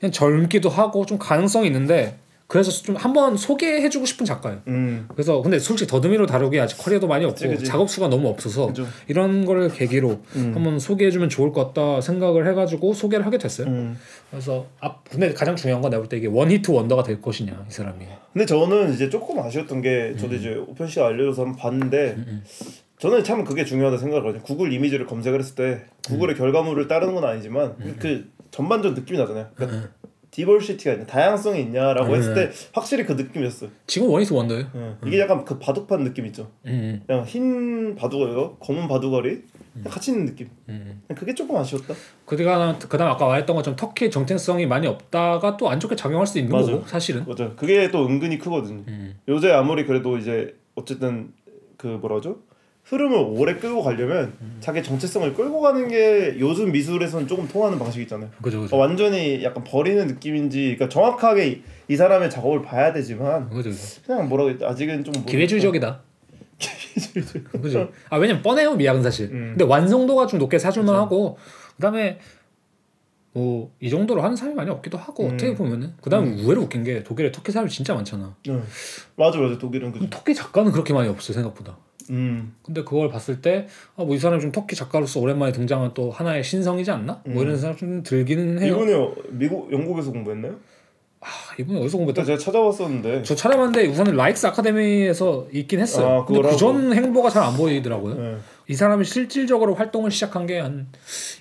그냥 0.00 0.12
젊기도 0.12 0.68
하고 0.70 1.04
좀 1.04 1.18
가능성이 1.18 1.66
있는데 1.66 2.16
그래서 2.46 2.70
좀 2.70 2.94
한번 2.96 3.36
소개해주고 3.36 4.04
싶은 4.04 4.26
작가예요. 4.26 4.60
음. 4.68 5.06
그래서 5.08 5.40
근데 5.40 5.58
솔직히 5.58 5.90
더듬이로 5.90 6.26
다루기 6.26 6.60
아직 6.60 6.76
커리어도 6.76 7.06
많이 7.06 7.24
없고 7.24 7.34
그치, 7.34 7.48
그치. 7.48 7.64
작업 7.64 7.88
수가 7.90 8.08
너무 8.08 8.28
없어서 8.28 8.66
그죠. 8.66 8.86
이런 9.08 9.44
거를 9.46 9.70
계기로 9.70 10.20
한번 10.34 10.78
소개해주면 10.78 11.30
좋을 11.30 11.52
것 11.52 11.72
같다 11.74 12.00
생각을 12.02 12.46
해가지고 12.48 12.92
소개를 12.92 13.24
하게 13.24 13.38
됐어요. 13.38 13.66
음. 13.68 13.96
그래서 14.30 14.66
앞 14.80 15.08
근데 15.08 15.32
가장 15.32 15.56
중요한 15.56 15.80
건 15.80 15.90
내가 15.90 16.02
볼 16.02 16.08
때 16.08 16.18
이게 16.18 16.26
원히트 16.26 16.70
원더가 16.70 17.02
될 17.02 17.20
것이냐 17.22 17.64
이 17.68 17.72
사람이. 17.72 18.04
근데 18.32 18.44
저는 18.46 18.92
이제 18.92 19.08
조금 19.08 19.38
아쉬웠던 19.38 19.80
게 19.80 20.10
음. 20.14 20.18
저도 20.18 20.34
이제 20.34 20.54
오편 20.54 20.86
씨가 20.86 21.06
알려줘서 21.06 21.42
한번 21.46 21.56
봤는데 21.56 22.16
저는 22.98 23.24
참 23.24 23.44
그게 23.44 23.64
중요하다 23.64 23.96
생각을 23.98 24.22
하거든요. 24.22 24.42
구글 24.44 24.72
이미지를 24.72 25.06
검색을 25.06 25.40
했을 25.40 25.54
때 25.54 25.82
구글의 26.06 26.36
결과물을 26.36 26.86
따르는 26.88 27.14
건 27.14 27.24
아니지만 27.24 27.74
그 27.98 28.30
전반적 28.50 28.92
느낌이 28.94 29.18
나잖아요. 29.18 29.48
그러니까 29.54 29.88
diversity가 30.34 30.94
있냐, 30.94 31.06
다양성이 31.06 31.60
있냐라고 31.62 32.16
했을 32.16 32.34
때 32.34 32.50
확실히 32.72 33.04
그 33.06 33.12
느낌이었어요. 33.12 33.70
지금 33.86 34.08
one-hit 34.10 34.32
wonder예요. 34.34 34.66
예. 34.74 34.94
이게 35.06 35.20
약간 35.20 35.44
그 35.44 35.60
바둑판 35.60 36.02
느낌 36.02 36.26
있죠. 36.26 36.50
음, 36.66 37.00
그냥 37.06 37.24
흰 37.24 37.94
바둑알과 37.94 38.56
검은 38.58 38.88
바둑알이 38.88 39.42
같이 39.88 40.10
있는 40.10 40.26
느낌. 40.26 40.48
음. 40.68 41.02
그게 41.14 41.34
조금 41.34 41.54
아쉬웠다. 41.56 41.94
그다음 42.26 42.76
그다음 42.80 43.10
아까 43.12 43.26
말했던 43.26 43.54
것처럼 43.54 43.76
터키의 43.76 44.10
정체성이 44.10 44.66
많이 44.66 44.88
없다가 44.88 45.56
또 45.56 45.68
안 45.68 45.78
좋게 45.78 45.94
작용할 45.94 46.26
수 46.26 46.38
있는 46.40 46.50
맞아. 46.52 46.72
거고 46.72 46.86
사실은. 46.86 47.24
맞아. 47.26 47.54
그게 47.54 47.90
또 47.92 48.04
은근히 48.06 48.38
크거든요. 48.38 48.82
음. 48.88 49.16
요새 49.28 49.52
아무리 49.52 49.84
그래도 49.86 50.18
이제 50.18 50.56
어쨌든 50.74 51.32
그 51.76 51.86
뭐라죠? 51.86 52.38
흐름을 52.84 53.16
오래 53.16 53.54
끌고 53.56 53.82
가려면 53.82 54.34
음. 54.40 54.56
자기 54.60 54.82
정체성을 54.82 55.32
끌고 55.34 55.60
가는 55.60 55.88
게 55.88 56.36
요즘 56.38 56.70
미술에서는 56.70 57.26
조금 57.26 57.48
통하는 57.48 57.78
방식 57.78 58.02
있잖아요. 58.02 58.28
그죠 58.42 58.58
어, 58.58 58.62
그죠. 58.62 58.76
완전히 58.76 59.42
약간 59.42 59.64
버리는 59.64 60.06
느낌인지, 60.06 60.74
그러니까 60.76 60.88
정확하게 60.90 61.48
이, 61.48 61.62
이 61.88 61.96
사람의 61.96 62.30
작업을 62.30 62.62
봐야 62.62 62.92
되지만 62.92 63.48
그죠 63.48 63.70
그죠. 63.70 64.02
그냥 64.06 64.28
뭐라고 64.28 64.50
했지? 64.50 64.64
아직은 64.64 65.02
좀. 65.04 65.14
기회주의적이다. 65.24 66.02
그죠. 67.60 67.90
아 68.10 68.16
왜냐면 68.18 68.42
뻔해요 68.42 68.74
미학은 68.74 69.02
사실. 69.02 69.26
음. 69.32 69.48
근데 69.56 69.64
완성도가 69.64 70.26
좀 70.26 70.38
높게 70.38 70.58
사줄만 70.58 70.94
하고 70.94 71.38
그다음에 71.76 72.18
뭐 73.32 73.72
이 73.80 73.90
정도로 73.90 74.22
하는 74.22 74.36
사람이 74.36 74.54
많이 74.54 74.70
없기도 74.70 74.96
하고 74.96 75.24
음. 75.26 75.34
어떻게 75.34 75.54
보면은 75.54 75.94
그다음에 76.00 76.30
의외로 76.40 76.62
웃긴 76.62 76.84
게 76.84 77.02
독일에 77.02 77.32
터키 77.32 77.50
사람이 77.50 77.70
진짜 77.70 77.94
많잖아. 77.94 78.36
응. 78.48 78.62
맞아 79.16 79.38
맞아 79.38 79.58
독일은 79.58 79.90
그죠. 79.90 80.08
터키 80.10 80.34
작가는 80.34 80.70
그렇게 80.70 80.92
많이 80.92 81.08
없어 81.08 81.32
생각보다. 81.32 81.76
음. 82.10 82.54
근데 82.62 82.82
그걸 82.84 83.08
봤을 83.08 83.40
때 83.40 83.66
아 83.96 84.02
뭐 84.04 84.14
이 84.14 84.18
사람이 84.18 84.40
좀 84.42 84.52
터키 84.52 84.76
작가로서 84.76 85.20
오랜만에 85.20 85.52
등장한 85.52 85.92
또 85.94 86.10
하나의 86.10 86.44
신성이지 86.44 86.90
않나? 86.90 87.22
뭐 87.26 87.42
이런 87.42 87.56
생각 87.56 87.76
좀 87.78 88.02
들기는 88.02 88.60
해요. 88.60 88.74
이분이 88.74 89.38
미국 89.38 89.72
영국에서 89.72 90.12
공부했나요? 90.12 90.56
아 91.20 91.26
이분이 91.58 91.80
어디서 91.80 91.96
공부했다? 91.96 92.22
제가 92.24 92.38
찾아봤었는데 92.38 93.22
저 93.22 93.34
찾아봤는데 93.34 93.86
우선은 93.88 94.14
라이크스 94.16 94.46
아카데미에서 94.48 95.48
있긴 95.52 95.80
했어요. 95.80 96.06
아, 96.06 96.24
근데 96.26 96.40
그걸 96.42 96.52
그전 96.52 96.92
행보가 96.92 97.30
잘 97.30 97.42
안 97.42 97.56
보이더라고요. 97.56 98.14
네. 98.14 98.36
이 98.68 98.74
사람이 98.74 99.04
실질적으로 99.04 99.74
활동을 99.74 100.10
시작한 100.10 100.46
게 100.46 100.58
한 100.60 100.88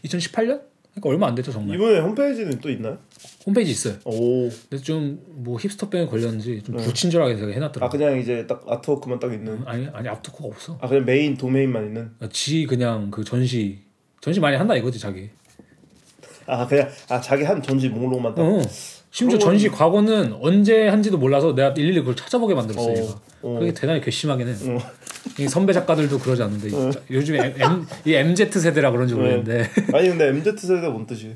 2018년? 0.06 0.62
그러니까 0.94 1.10
얼마 1.10 1.28
안 1.28 1.36
됐죠 1.36 1.52
정말. 1.52 1.76
이분의 1.76 2.02
홈페이지는 2.02 2.60
또 2.60 2.70
있나요? 2.70 2.98
홈페이지 3.46 3.72
있어요. 3.72 3.96
오. 4.06 4.50
근데 4.70 4.84
좀 4.84 5.20
뭐 5.44 5.58
hipster병에 5.58 6.06
걸렸는지 6.08 6.62
좀 6.64 6.78
불친절하게 6.78 7.36
되게 7.36 7.52
아 7.52 7.56
해놨더라고. 7.56 7.98
그냥 7.98 8.18
이제 8.18 8.46
딱 8.48 8.64
artwork만 8.68 9.20
딱 9.20 9.34
있는. 9.34 9.62
아니 9.66 9.88
아니 9.94 10.08
앞토커가 10.08 10.48
없어. 10.48 10.78
아 10.82 10.88
그냥 10.88 11.06
메인 11.06 11.36
도메인만 11.36 11.86
있는. 11.86 12.12
지 12.32 12.66
그냥 12.66 13.12
그 13.12 13.24
전시 13.24 13.80
전시 14.22 14.40
많이 14.40 14.56
한다 14.56 14.76
이거지 14.76 15.00
자기. 15.00 15.30
아 16.46 16.66
그냥 16.66 16.90
아 17.10 17.20
자기 17.20 17.44
한 17.44 17.62
전지 17.62 17.90
목록만 17.90 18.36
딱. 18.36 18.42
어. 18.42 18.62
심지어 19.12 19.38
그런 19.38 19.52
전시 19.52 19.70
과거는 19.70 20.34
언제 20.42 20.88
한지도 20.88 21.18
몰라서 21.20 21.54
내가 21.54 21.70
일일이 21.78 22.00
그걸 22.00 22.16
찾아보게 22.16 22.56
만들었어 22.56 22.90
어, 22.90 22.96
얘가. 22.96 23.22
어. 23.44 23.60
그게 23.60 23.74
대단히 23.74 24.02
괘씸하긴 24.02 24.48
해. 24.48 24.52
어. 24.52 24.80
이 25.40 25.48
선배 25.48 25.72
작가들도 25.74 26.18
그러지 26.20 26.42
않는데 26.44 26.70
요즘에 27.12 27.40
M, 27.40 27.62
M, 27.62 27.86
이 28.06 28.14
MZ 28.14 28.50
세대라 28.52 28.92
그런지 28.92 29.14
모르겠는데 29.14 29.70
아니 29.94 30.10
근데 30.10 30.28
MZ 30.30 30.52
세대가 30.58 30.90
뭔 30.90 31.06
뜻이에요? 31.06 31.36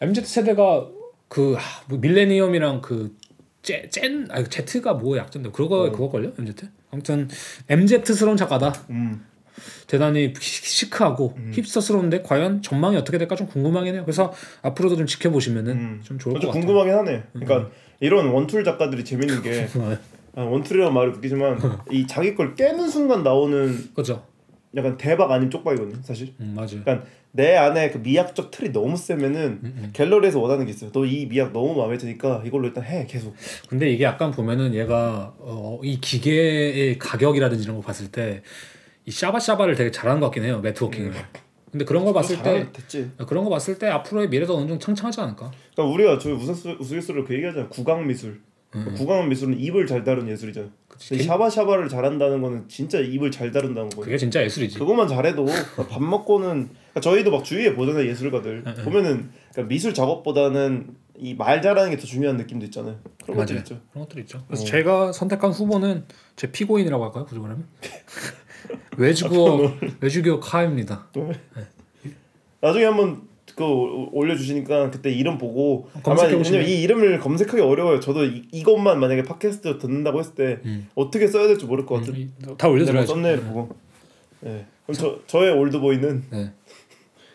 MZ 0.00 0.22
세대가 0.24 0.86
그 1.32 1.54
하, 1.54 1.82
뭐 1.88 1.98
밀레니엄이랑 1.98 2.82
그젠 2.82 4.28
아니 4.30 4.44
Z가 4.50 4.92
뭐 4.92 5.16
약자인데 5.16 5.50
그거 5.50 5.90
그거 5.90 6.10
걸려 6.10 6.30
MZ? 6.38 6.68
아무튼 6.90 7.26
MZ스러운 7.70 8.36
작가다. 8.36 8.74
음. 8.90 9.24
대단히 9.86 10.34
시- 10.38 10.84
시크하고 10.86 11.38
힙스터스러운데 11.52 12.20
과연 12.20 12.60
전망이 12.60 12.98
어떻게 12.98 13.16
될까 13.16 13.34
좀 13.34 13.46
궁금하긴 13.46 13.94
해요. 13.94 14.02
그래서 14.04 14.30
앞으로도 14.60 14.96
좀 14.96 15.06
지켜보시면은 15.06 15.72
음. 15.72 16.00
좀 16.04 16.18
좋을 16.18 16.34
것좀 16.34 16.50
같아요. 16.50 16.66
궁금하긴 16.66 16.94
하네. 16.94 17.22
그러니까 17.32 17.70
이런 18.00 18.26
원툴 18.28 18.62
작가들이 18.62 19.02
재밌는 19.02 19.40
게 19.40 19.68
아, 20.36 20.42
원툴이라는 20.42 20.92
말을 20.92 21.14
웃기지만 21.14 21.60
이 21.90 22.06
자기 22.06 22.34
걸 22.34 22.54
깨는 22.54 22.90
순간 22.90 23.22
나오는 23.22 23.88
그죠? 23.94 24.26
약간 24.76 24.98
대박 24.98 25.30
아닌 25.30 25.50
쪽박이거든요, 25.50 26.02
사실. 26.02 26.34
음, 26.40 26.52
맞아요. 26.54 26.82
그러니까 26.84 27.06
내 27.34 27.56
안에 27.56 27.90
그 27.90 27.98
미학적 27.98 28.50
틀이 28.50 28.72
너무 28.72 28.96
세면은 28.96 29.60
음, 29.64 29.90
갤러리에서 29.94 30.38
원하는 30.38 30.66
게 30.66 30.70
있어요. 30.72 30.92
너 30.92 31.04
이 31.06 31.26
미학 31.26 31.52
너무 31.52 31.74
마음에 31.74 31.96
드니까 31.96 32.42
이걸로 32.44 32.66
일단 32.68 32.84
해 32.84 33.06
계속. 33.08 33.34
근데 33.68 33.90
이게 33.90 34.04
약간 34.04 34.30
보면은 34.30 34.74
얘가 34.74 35.34
어, 35.38 35.80
이 35.82 35.98
기계의 36.00 36.98
가격이라든지 36.98 37.64
이런 37.64 37.76
거 37.76 37.82
봤을 37.82 38.08
때 38.10 38.42
이 39.04 39.10
샤바샤바를 39.10 39.74
되게 39.74 39.90
잘하는 39.90 40.20
것 40.20 40.26
같긴 40.26 40.44
해요 40.44 40.60
네트워킹을. 40.62 41.12
근데 41.72 41.84
그런 41.84 42.04
걸 42.04 42.14
봤을 42.14 42.40
때 42.40 42.68
됐지. 42.72 43.10
그런 43.26 43.42
거 43.42 43.50
봤을 43.50 43.76
때 43.76 43.88
앞으로의 43.88 44.28
미래도 44.28 44.54
어느 44.56 44.68
정도 44.68 44.78
창창하지 44.78 45.20
않을까? 45.22 45.50
그러니까 45.74 45.92
우리가 45.94 46.18
저 46.18 46.28
우스갯소- 46.30 46.78
우스갯소리로 46.78 47.24
그 47.24 47.34
얘기하잖아. 47.34 47.68
구강 47.68 48.06
미술. 48.06 48.40
구강 48.96 49.28
미술은 49.28 49.58
입을 49.58 49.86
잘 49.88 50.04
다루는 50.04 50.30
예술이잖아. 50.32 50.68
근데 51.08 51.22
샤바샤바를 51.24 51.88
잘한다는 51.88 52.40
거는 52.42 52.68
진짜 52.68 52.98
입을 53.00 53.30
잘 53.30 53.50
다룬다는 53.52 53.88
거예요. 53.90 54.04
그게 54.04 54.16
진짜 54.18 54.42
예술이지. 54.42 54.78
그것만 54.78 55.08
잘해도 55.08 55.46
밥 55.88 56.02
먹고는 56.02 56.68
그러니까 56.70 57.00
저희도 57.00 57.30
막 57.30 57.44
주위에 57.44 57.74
보잖아요 57.74 58.06
예술가들 58.08 58.62
보면은 58.84 59.30
그러니까 59.52 59.62
미술 59.68 59.94
작업보다는 59.94 60.96
이 61.18 61.34
말 61.34 61.60
잘하는 61.62 61.90
게 61.90 61.96
더 61.96 62.06
중요한 62.06 62.36
느낌도 62.38 62.64
있잖아요. 62.66 62.98
그런 63.22 63.36
것들. 63.38 63.56
있죠. 63.58 63.80
그런 63.92 64.06
것들 64.08 64.20
있죠. 64.22 64.42
그래서 64.48 64.64
제가 64.64 65.12
선택한 65.12 65.50
후보는 65.52 66.06
제 66.36 66.50
피고인이라고 66.50 67.04
할까요? 67.04 67.26
굳이 67.26 67.38
말하면 67.40 67.66
외주고 68.96 69.70
외주교 70.00 70.40
카입니다. 70.40 71.08
나중에 72.60 72.84
한번 72.86 73.22
그 73.54 73.64
올려주시니까 74.12 74.90
그때 74.90 75.10
이름 75.12 75.38
보고 75.38 75.88
검색해 76.02 76.36
보시면. 76.36 76.66
이 76.66 76.82
이름을 76.82 77.20
검색하기 77.20 77.60
어려워요. 77.60 78.00
저도 78.00 78.24
이, 78.24 78.42
이것만 78.52 78.98
만약에 79.00 79.22
팟캐스트 79.22 79.78
듣는다고 79.78 80.18
했을 80.20 80.34
때 80.34 80.60
어떻게 80.94 81.26
써야 81.26 81.46
될지 81.46 81.66
모를 81.66 81.84
것 81.86 81.96
같은. 81.96 82.14
음, 82.14 82.56
다 82.56 82.68
올려드려야죠. 82.68 83.14
썸네일 83.14 83.40
보고. 83.42 83.68
네. 84.40 84.66
그럼 84.86 84.96
저 84.98 85.18
저의 85.26 85.52
올드보이는 85.52 86.24
네. 86.30 86.52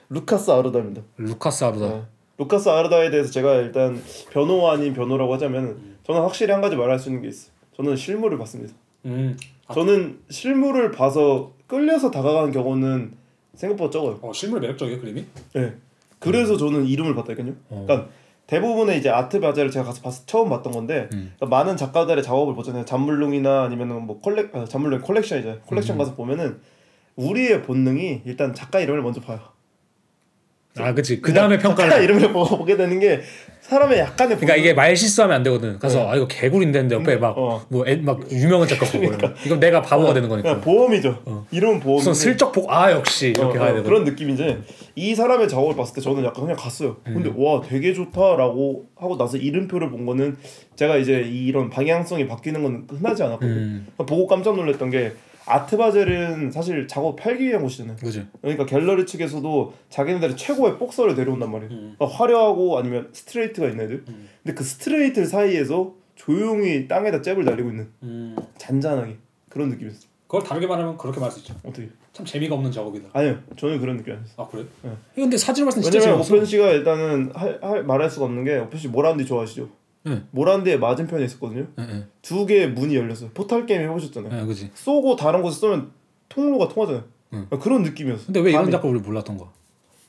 루카스 0.10 0.52
아르다입니다. 0.52 1.02
루카스 1.18 1.64
아르다. 1.64 1.88
네. 1.88 2.02
루카스 2.38 2.70
아르다에 2.70 3.10
대해서 3.10 3.32
제가 3.32 3.56
일단 3.56 4.02
변호 4.32 4.70
아닌 4.70 4.94
변호라고 4.94 5.34
하자면 5.34 5.98
저는 6.06 6.22
확실히 6.22 6.52
한 6.52 6.62
가지 6.62 6.76
말할 6.76 7.00
수 7.00 7.10
있는 7.10 7.22
게 7.22 7.30
있어요. 7.30 7.52
저는 7.76 7.96
실물을 7.96 8.38
봤습니다. 8.38 8.74
음. 9.06 9.38
저는 9.74 10.20
실물을 10.30 10.92
봐서 10.92 11.54
끌려서 11.68 12.12
다가가는 12.12 12.52
경우는 12.52 13.14
생각보다 13.56 13.92
적어요. 13.92 14.20
어, 14.22 14.32
실물 14.34 14.62
매력적이에요 14.62 15.00
그림이? 15.02 15.26
네. 15.54 15.74
그래서 16.20 16.58
저는 16.58 16.86
이름을 16.86 17.16
봤다니까요. 17.16 17.54
어. 17.70 17.86
그러니까 17.88 18.10
대부분의 18.48 18.98
이제 18.98 19.10
아트 19.10 19.40
바젤을 19.40 19.70
제가 19.70 19.86
가서 19.86 20.02
봤, 20.02 20.14
처음 20.26 20.50
봤던 20.50 20.72
건데 20.72 21.10
음. 21.14 21.34
그러니까 21.36 21.46
많은 21.48 21.78
작가들의 21.78 22.24
작업을 22.24 22.56
보잖아요. 22.56 22.86
잠물롱이나 22.86 23.64
아니면 23.64 24.06
뭐 24.06 24.20
컬렉 24.22 24.56
아, 24.56 24.66
잠물롱 24.66 25.02
컬렉션이죠. 25.02 25.62
컬렉션 25.68 25.96
음. 25.96 25.98
가서 26.00 26.16
보면은 26.16 26.60
우리의 27.16 27.64
본능이 27.64 28.22
일단 28.26 28.54
작가 28.54 28.80
이름을 28.80 29.02
먼저 29.02 29.20
봐요. 29.22 29.40
아 30.78 30.94
그치 30.94 31.22
그 31.22 31.34
다음에 31.34 31.58
작가 31.58 31.76
평가를 31.76 32.04
이름을 32.04 32.32
보고 32.32 32.56
보게 32.58 32.78
되는 32.78 33.00
게 33.00 33.22
사람의 33.68 34.00
약간의 34.00 34.38
그러니까 34.38 34.56
이게 34.56 34.74
말 34.74 34.96
실수하면 34.96 35.36
안 35.36 35.44
되거든 35.44 35.78
가서 35.78 36.10
아 36.10 36.16
이거 36.16 36.26
개구리인데 36.26 36.80
했는데 36.80 36.96
옆에 36.96 37.20
네. 37.20 37.22
어. 37.22 37.62
막뭐막 37.68 38.32
유명한 38.32 38.66
작가 38.68 38.86
보고 38.86 39.04
이러면 39.04 39.36
이건 39.46 39.60
내가 39.60 39.82
바보가 39.82 40.14
되는 40.14 40.30
거니까 40.30 40.50
그냥 40.50 40.62
보험이죠. 40.62 41.46
이름은 41.52 41.82
보험. 41.82 42.00
우선 42.00 42.14
슬쩍 42.14 42.54
보고 42.54 42.72
아 42.72 42.92
역시 42.92 43.30
이렇게 43.30 43.58
어, 43.58 43.60
가야 43.60 43.72
어, 43.72 43.76
되거든 43.76 43.84
그런 43.84 44.04
느낌인데 44.06 44.60
이 44.96 45.14
사람의 45.14 45.50
작업을 45.50 45.76
봤을 45.76 45.96
때 45.96 46.02
저는 46.02 46.24
약간 46.24 46.46
그냥 46.46 46.56
갔어요. 46.58 46.96
음. 47.08 47.16
근데 47.16 47.34
와 47.36 47.62
되게 47.62 47.94
좋다라고 47.94 48.86
하고 48.96 49.18
나서 49.18 49.36
이름표를 49.36 49.92
본 49.92 50.06
거는 50.06 50.38
제가 50.78 50.96
이제 50.96 51.20
이런 51.20 51.70
방향성이 51.70 52.26
바뀌는 52.26 52.64
건 52.64 52.88
흔하지 52.90 53.24
않았거든요. 53.24 53.54
음. 53.54 53.88
보고 53.98 54.28
깜짝 54.28 54.56
놀랐던 54.56 54.92
게 54.92 55.12
아트바젤은 55.48 56.52
사실 56.52 56.88
작업 56.88 57.16
팔기 57.16 57.48
위한 57.48 57.62
곳이잖아요. 57.62 57.96
그지 57.98 58.28
그러니까 58.42 58.66
갤러리 58.66 59.06
측에서도 59.06 59.74
자기네들의 59.90 60.36
최고의 60.36 60.78
복서를 60.78 61.16
내려온단 61.16 61.52
말이에요. 61.52 61.72
음. 61.72 61.96
그러니까 61.98 62.18
화려하고 62.18 62.78
아니면 62.78 63.10
스트레이트가 63.14 63.68
있는 63.70 63.86
애들. 63.86 64.04
근데 64.06 64.54
그 64.54 64.64
스트레이트 64.64 65.26
사이에서 65.26 65.96
조용히 66.16 66.88
땅에다 66.88 67.22
잽을 67.22 67.46
날리고 67.46 67.70
있는 67.70 68.36
잔잔하게 68.58 69.18
그런 69.50 69.70
느낌이었어요. 69.70 70.04
음. 70.04 70.18
그걸 70.28 70.44
다르게 70.44 70.68
말하면 70.68 70.98
그렇게 70.98 71.20
말할 71.20 71.32
수 71.32 71.40
있죠 71.40 71.56
어떻게? 71.64 71.88
참 72.12 72.26
재미가 72.26 72.56
없는 72.56 72.72
작업이다 72.72 73.10
아니요, 73.14 73.38
저는 73.56 73.80
그런 73.80 73.96
느낌 73.96 74.14
아니었어요. 74.14 74.36
아 74.38 74.48
그래? 74.50 74.66
네. 74.82 74.92
근데 75.16 75.38
사진을 75.38 75.68
봤을 75.68 75.82
때 75.82 75.90
진짜 75.90 76.00
왜냐면 76.06 76.26
오펜 76.26 76.46
씨가 76.46 76.72
일단은 76.72 77.32
할, 77.34 77.60
할 77.62 77.84
말할 77.84 78.10
수가 78.10 78.26
없는 78.26 78.44
게 78.44 78.58
오펜 78.58 78.78
씨 78.80 78.88
모란디 78.90 79.26
좋아하시죠? 79.26 79.70
네. 80.08 80.22
모란디의 80.32 80.80
맞은편에 80.80 81.26
있었거든요. 81.26 81.68
네, 81.78 82.06
두 82.22 82.46
개의 82.46 82.70
문이 82.72 82.96
열렸어요. 82.96 83.30
포탈 83.34 83.66
게임 83.66 83.82
해보셨잖아요. 83.82 84.42
네, 84.42 84.46
그지 84.48 84.72
쏘고 84.74 85.16
다른 85.16 85.42
곳에 85.42 85.60
쏘면 85.60 85.92
통로가 86.30 86.68
통하잖아요. 86.70 87.04
응. 87.34 87.48
그런 87.60 87.84
느낌이었어. 87.84 88.28
근데 88.28 88.40
왜 88.40 88.52
이런. 88.52 88.70
작가 88.72 88.88
우리 88.88 89.00
몰랐던 89.00 89.38
거야? 89.38 89.50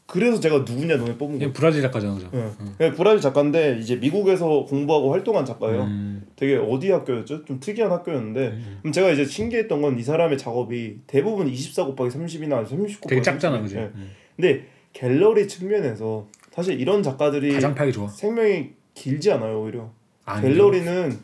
그래서 0.06 0.40
제가 0.40 0.60
누구냐 0.60 0.96
너네 0.96 1.18
뽑은 1.18 1.38
거예요. 1.38 1.50
얘 1.50 1.52
브라질 1.52 1.82
작가잖아 1.82 2.14
그죠? 2.14 2.30
예. 2.32 2.48
예, 2.80 2.90
브라질 2.92 3.20
작가인데 3.20 3.78
이제 3.78 3.96
미국에서 3.96 4.64
공부하고 4.64 5.12
활동한 5.12 5.44
작가예요. 5.44 5.82
음. 5.82 6.26
되게 6.34 6.56
어디 6.56 6.90
학교였죠? 6.90 7.44
좀 7.44 7.60
특이한 7.60 7.90
학교였는데 7.92 8.58
그럼 8.80 8.92
제가 8.92 9.10
이제 9.10 9.26
신기했던 9.26 9.82
건 9.82 9.98
이 9.98 10.02
사람의 10.02 10.38
작업이 10.38 11.00
대부분 11.06 11.46
24 11.48 11.84
곱하기 11.84 12.08
30이나 12.16 12.66
30 12.66 13.00
곱하기 13.02 13.08
되게 13.08 13.20
작잖아 13.22 13.56
30. 13.58 13.62
그지? 13.64 13.76
예. 13.76 13.90
음. 13.96 14.10
근데 14.36 14.64
갤러리 14.94 15.46
측면에서 15.46 16.26
사실 16.52 16.80
이런 16.80 17.02
작가들이 17.02 17.52
가장 17.52 17.74
팔기 17.74 17.92
좋아 17.92 18.08
생명이 18.08 18.70
길지 18.98 19.30
않아요 19.32 19.62
오히려. 19.62 19.90
아니, 20.24 20.42
갤러리는 20.42 21.16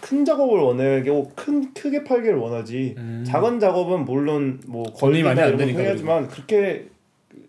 큰 0.00 0.24
작업을 0.24 0.58
원하고 0.58 1.32
큰 1.34 1.72
크게 1.72 2.04
팔기를 2.04 2.36
원하지 2.36 2.94
음. 2.98 3.24
작은 3.26 3.58
작업은 3.58 4.04
물론 4.04 4.60
뭐안 4.66 5.14
이런 5.14 5.34
거 5.34 5.56
되니까 5.56 5.80
해야지만 5.80 6.28
그렇게 6.28 6.88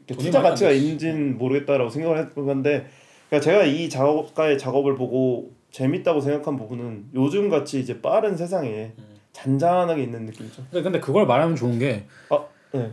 투자 0.07 0.41
가치가. 0.41 0.71
있는지는 0.71 1.37
모르겠다라고 1.37 1.89
생각을 1.89 2.29
했는데 2.37 2.87
그러니까 3.29 3.43
제가 3.43 3.65
이 3.65 3.89
작업가의 3.89 4.57
작업을 4.57 4.95
보고 4.95 5.51
재밌다고 5.71 6.21
생각한 6.21 6.55
부분은 6.55 7.07
요즘 7.15 7.49
같이 7.49 7.79
이제 7.81 8.01
빠른 8.01 8.37
세상에 8.37 8.93
음. 8.97 9.15
잔잔하게 9.33 10.03
있는 10.03 10.25
느낌이죠. 10.25 10.63
근데, 10.71 10.81
근데 10.81 10.99
그걸 11.01 11.27
말하면 11.27 11.57
좋은 11.57 11.77
게 11.77 12.05
아, 12.29 12.39
네. 12.71 12.91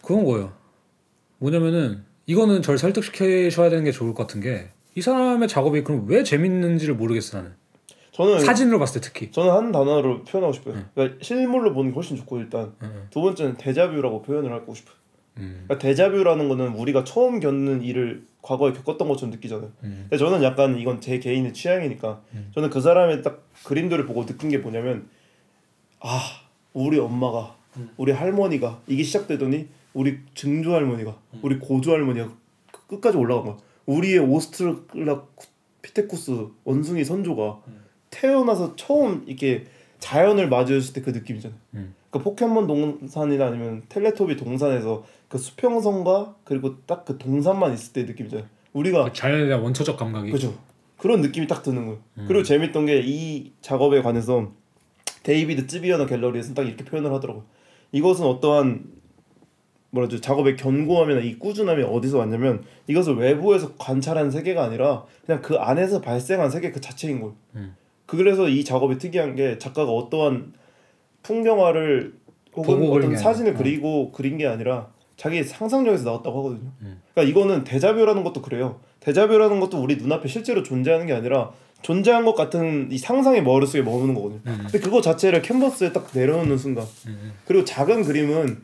그건 0.00 0.24
거예요. 0.24 0.52
뭐냐면은 1.38 2.04
이거는 2.24 2.62
절 2.62 2.78
설득시켜셔야 2.78 3.68
되는 3.68 3.84
게 3.84 3.92
좋을 3.92 4.14
것 4.14 4.26
같은 4.26 4.40
게 4.40 4.70
이 4.94 5.00
사람의 5.00 5.48
작업이 5.48 5.82
그럼 5.82 6.04
왜 6.08 6.22
재밌는지를 6.22 6.94
모르겠어 6.94 7.38
나는. 7.38 7.52
저는 8.12 8.38
사진으로 8.40 8.78
봤을 8.78 9.00
때 9.00 9.08
특히. 9.08 9.30
저는 9.32 9.50
한 9.52 9.72
단어로 9.72 10.22
표현하고 10.22 10.52
싶어요. 10.52 10.74
음. 10.74 10.88
그러니까 10.94 11.18
실물로 11.20 11.72
보는 11.74 11.90
게 11.90 11.94
훨씬 11.96 12.16
좋고 12.16 12.38
일단 12.38 12.72
음. 12.82 13.08
두 13.10 13.20
번째는 13.22 13.56
데자뷰라고 13.56 14.22
표현을 14.22 14.52
하고 14.52 14.72
싶어요. 14.74 14.94
음. 15.38 15.64
그러니까 15.66 15.78
데자뷰라는 15.84 16.48
거는 16.48 16.74
우리가 16.74 17.02
처음 17.02 17.40
겪는 17.40 17.82
일을 17.82 18.24
과거에 18.40 18.72
겪었던 18.72 19.08
것처럼 19.08 19.32
느끼잖아요. 19.32 19.72
음. 19.82 20.06
근데 20.08 20.16
저는 20.16 20.44
약간 20.44 20.78
이건 20.78 21.00
제 21.00 21.18
개인의 21.18 21.52
취향이니까 21.54 22.22
음. 22.34 22.50
저는 22.54 22.70
그 22.70 22.80
사람의 22.80 23.22
딱 23.22 23.42
그림들을 23.64 24.06
보고 24.06 24.24
느낀 24.26 24.48
게 24.50 24.58
뭐냐면 24.58 25.08
아 25.98 26.20
우리 26.72 27.00
엄마가 27.00 27.56
음. 27.78 27.90
우리 27.96 28.12
할머니가 28.12 28.80
이게 28.86 29.02
시작되더니 29.02 29.66
우리 29.92 30.18
증조 30.36 30.72
할머니가 30.72 31.16
음. 31.32 31.40
우리 31.42 31.58
고조 31.58 31.90
할머니가 31.90 32.28
끝- 32.70 32.86
끝까지 32.86 33.16
올라간 33.16 33.44
거야. 33.44 33.56
우리의 33.86 34.18
오스트랄라피테쿠스 34.20 36.46
원숭이 36.64 37.04
선조가 37.04 37.60
음. 37.68 37.84
태어나서 38.10 38.76
처음 38.76 39.24
이렇게 39.26 39.64
자연을 39.98 40.48
마주했을 40.48 40.92
때 40.94 41.00
그 41.02 41.10
느낌이잖아요. 41.10 41.58
음. 41.74 41.94
그 42.10 42.18
포켓몬 42.20 42.66
동산이나 42.66 43.46
아니면 43.46 43.82
텔레토비 43.88 44.36
동산에서 44.36 45.04
그 45.28 45.38
수평선과 45.38 46.36
그리고 46.44 46.76
딱 46.86 47.04
그 47.04 47.18
동산만 47.18 47.72
있을 47.74 47.92
때 47.92 48.04
느낌이잖아요. 48.04 48.46
우리가 48.72 49.04
그 49.04 49.12
자연에 49.12 49.46
대한 49.46 49.62
원초적 49.62 49.96
감각이. 49.98 50.30
그죠. 50.30 50.54
그런 50.96 51.20
느낌이 51.20 51.46
딱 51.46 51.62
드는 51.62 51.84
거예요. 51.86 52.00
음. 52.18 52.24
그리고 52.28 52.42
재밌던 52.44 52.86
게 52.86 53.02
이 53.04 53.52
작업에 53.60 54.00
관해서 54.02 54.52
데이비드 55.22 55.66
즈워너 55.66 56.06
갤러리에서 56.06 56.54
딱 56.54 56.62
이렇게 56.66 56.84
표현을 56.84 57.12
하더라고요. 57.12 57.44
이것은 57.92 58.24
어떠한 58.26 58.84
뭐라죠 59.94 60.20
작업의 60.20 60.56
견고함이나 60.56 61.20
이 61.20 61.38
꾸준함이 61.38 61.84
어디서 61.84 62.18
왔냐면 62.18 62.64
이것을 62.88 63.14
외부에서 63.14 63.74
관찰한 63.76 64.30
세계가 64.30 64.64
아니라 64.64 65.04
그냥 65.24 65.40
그 65.40 65.54
안에서 65.54 66.00
발생한 66.00 66.50
세계 66.50 66.72
그 66.72 66.80
자체인 66.80 67.20
거예요. 67.20 67.34
음. 67.54 67.76
그래서 68.06 68.48
이 68.48 68.64
작업이 68.64 68.98
특이한 68.98 69.36
게 69.36 69.56
작가가 69.58 69.92
어떠한 69.92 70.52
풍경화를 71.22 72.14
혹은 72.56 72.90
어떤 72.90 73.10
게 73.10 73.16
사진을 73.16 73.52
아니라. 73.52 73.60
어. 73.60 73.62
그리고 73.62 74.12
그린 74.12 74.36
게 74.36 74.46
아니라 74.46 74.88
자기 75.16 75.42
상상력에서 75.44 76.04
나왔다고 76.04 76.38
하거든요. 76.40 76.72
음. 76.82 77.00
그러니까 77.14 77.30
이거는 77.30 77.64
데자뷰라는 77.64 78.24
것도 78.24 78.42
그래요. 78.42 78.80
데자뷰라는 79.00 79.60
것도 79.60 79.80
우리 79.80 79.96
눈앞에 79.96 80.28
실제로 80.28 80.64
존재하는 80.64 81.06
게 81.06 81.12
아니라 81.12 81.52
존재한 81.82 82.24
것 82.24 82.34
같은 82.34 82.88
이 82.90 82.98
상상의 82.98 83.44
머릿속에 83.44 83.82
머무는 83.82 84.14
거거든요. 84.14 84.40
음. 84.46 84.58
근데 84.62 84.80
그거 84.80 85.00
자체를 85.00 85.40
캔버스에 85.42 85.92
딱 85.92 86.08
내려놓는 86.12 86.58
순간 86.58 86.84
음. 87.06 87.32
그리고 87.46 87.64
작은 87.64 88.02
그림은 88.02 88.62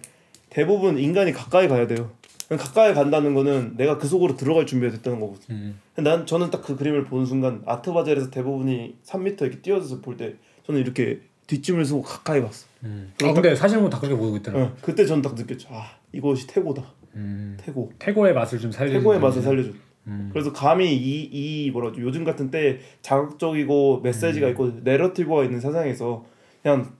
대부분 0.50 0.98
인간이 0.98 1.32
가까이 1.32 1.68
가야 1.68 1.86
돼요. 1.86 2.10
가까이 2.48 2.92
간다는 2.94 3.34
거는 3.34 3.76
내가 3.76 3.96
그 3.96 4.08
속으로 4.08 4.36
들어갈 4.36 4.66
준비가 4.66 4.92
됐다는 4.92 5.20
거거든요. 5.20 5.56
음. 5.56 5.80
난 5.96 6.26
저는 6.26 6.50
딱 6.50 6.62
그 6.62 6.76
그림을 6.76 7.04
보는 7.04 7.24
순간 7.24 7.62
아트 7.64 7.92
바젤에서 7.92 8.30
대부분이 8.30 8.96
3m 9.04 9.40
이렇게 9.42 9.60
뛰어서 9.62 10.00
볼 10.00 10.16
때 10.16 10.34
저는 10.66 10.80
이렇게 10.80 11.20
뒷짐을 11.46 11.84
쓰고 11.84 12.02
가까이 12.02 12.42
봤어. 12.42 12.66
음. 12.84 13.12
아 13.22 13.32
근데 13.32 13.54
보면 13.54 13.90
다 13.90 13.98
그렇게 14.00 14.16
보이고 14.16 14.36
있더라. 14.38 14.60
어, 14.62 14.76
그때 14.82 15.06
전 15.06 15.22
딱 15.22 15.34
느꼈죠. 15.36 15.68
아 15.70 15.96
이것이 16.12 16.46
태고다. 16.48 16.82
음. 17.14 17.56
태고. 17.60 17.92
태고의 18.00 18.34
맛을 18.34 18.58
좀 18.58 18.72
살려. 18.72 18.92
태고의 18.92 19.20
맛을 19.20 19.42
살려줘. 19.42 19.70
음. 20.08 20.30
그래서 20.32 20.52
감히 20.52 20.96
이 20.96 21.28
이 21.32 21.70
뭐라 21.70 21.92
죠 21.92 22.00
요즘 22.02 22.24
같은 22.24 22.50
때 22.50 22.80
자극적이고 23.02 24.00
메시지가 24.02 24.46
음. 24.48 24.50
있고 24.52 24.72
내러티브가 24.82 25.44
있는 25.44 25.60
세상에서 25.60 26.24
그냥 26.62 26.92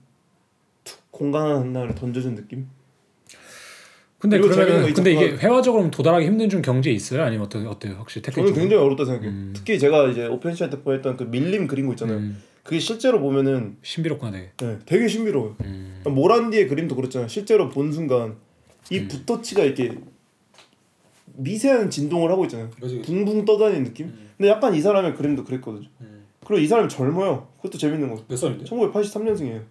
툭 0.85 0.99
공간 1.11 1.57
하나를 1.57 1.95
던져준 1.95 2.35
느낌. 2.35 2.67
근데 4.21 4.39
그러면 4.39 4.83
거 4.83 4.93
근데. 4.93 5.13
이게 5.13 5.35
회화적으로 5.35 5.89
도달하기 5.89 6.25
힘든 6.25 6.47
좀 6.47 6.61
경지에 6.61 6.93
있어요? 6.93 7.23
아니면 7.23 7.47
어때 7.47 7.57
어때요? 7.65 7.95
혹시 7.99 8.21
태클 8.21 8.43
저는 8.43 8.53
굉장히 8.53 8.83
어렵다 8.83 9.03
생각해요. 9.03 9.31
음. 9.31 9.53
특히 9.55 9.79
제가 9.79 10.09
이제 10.09 10.27
오펜시한테 10.27 10.81
보냈던 10.81 11.17
그 11.17 11.23
밀림 11.23 11.65
그린 11.65 11.87
거 11.87 11.93
있잖아요. 11.93 12.17
음. 12.17 12.41
그게 12.61 12.77
실제로 12.77 13.19
보면은 13.19 13.77
신비롭구나 13.81 14.31
되게. 14.31 14.51
네, 14.57 14.77
되게 14.85 15.07
신비로워요. 15.07 15.55
음. 15.63 16.03
모란디의 16.05 16.67
그림도 16.67 16.95
그렇잖아요. 16.95 17.27
실제로 17.27 17.69
본 17.69 17.91
순간 17.91 18.35
이 18.91 19.07
붓터치가 19.07 19.63
이렇게 19.63 19.97
미세한 21.33 21.89
진동을 21.89 22.29
하고 22.29 22.45
있잖아요. 22.45 22.69
그지, 22.79 22.97
그지. 22.97 23.11
붕붕 23.11 23.45
떠다니는 23.45 23.85
느낌. 23.85 24.05
음. 24.05 24.29
근데 24.37 24.49
약간 24.49 24.75
이 24.75 24.81
사람의 24.81 25.15
그림도 25.15 25.45
그랬거든요. 25.45 25.87
음. 26.01 26.25
그리고 26.45 26.61
이 26.61 26.67
사람이 26.67 26.89
젊어요. 26.89 27.47
그것도 27.57 27.79
재밌는 27.79 28.07
거. 28.13 28.23
몇 28.27 28.35
살인데? 28.35 28.65
1983년생이에요. 28.65 29.61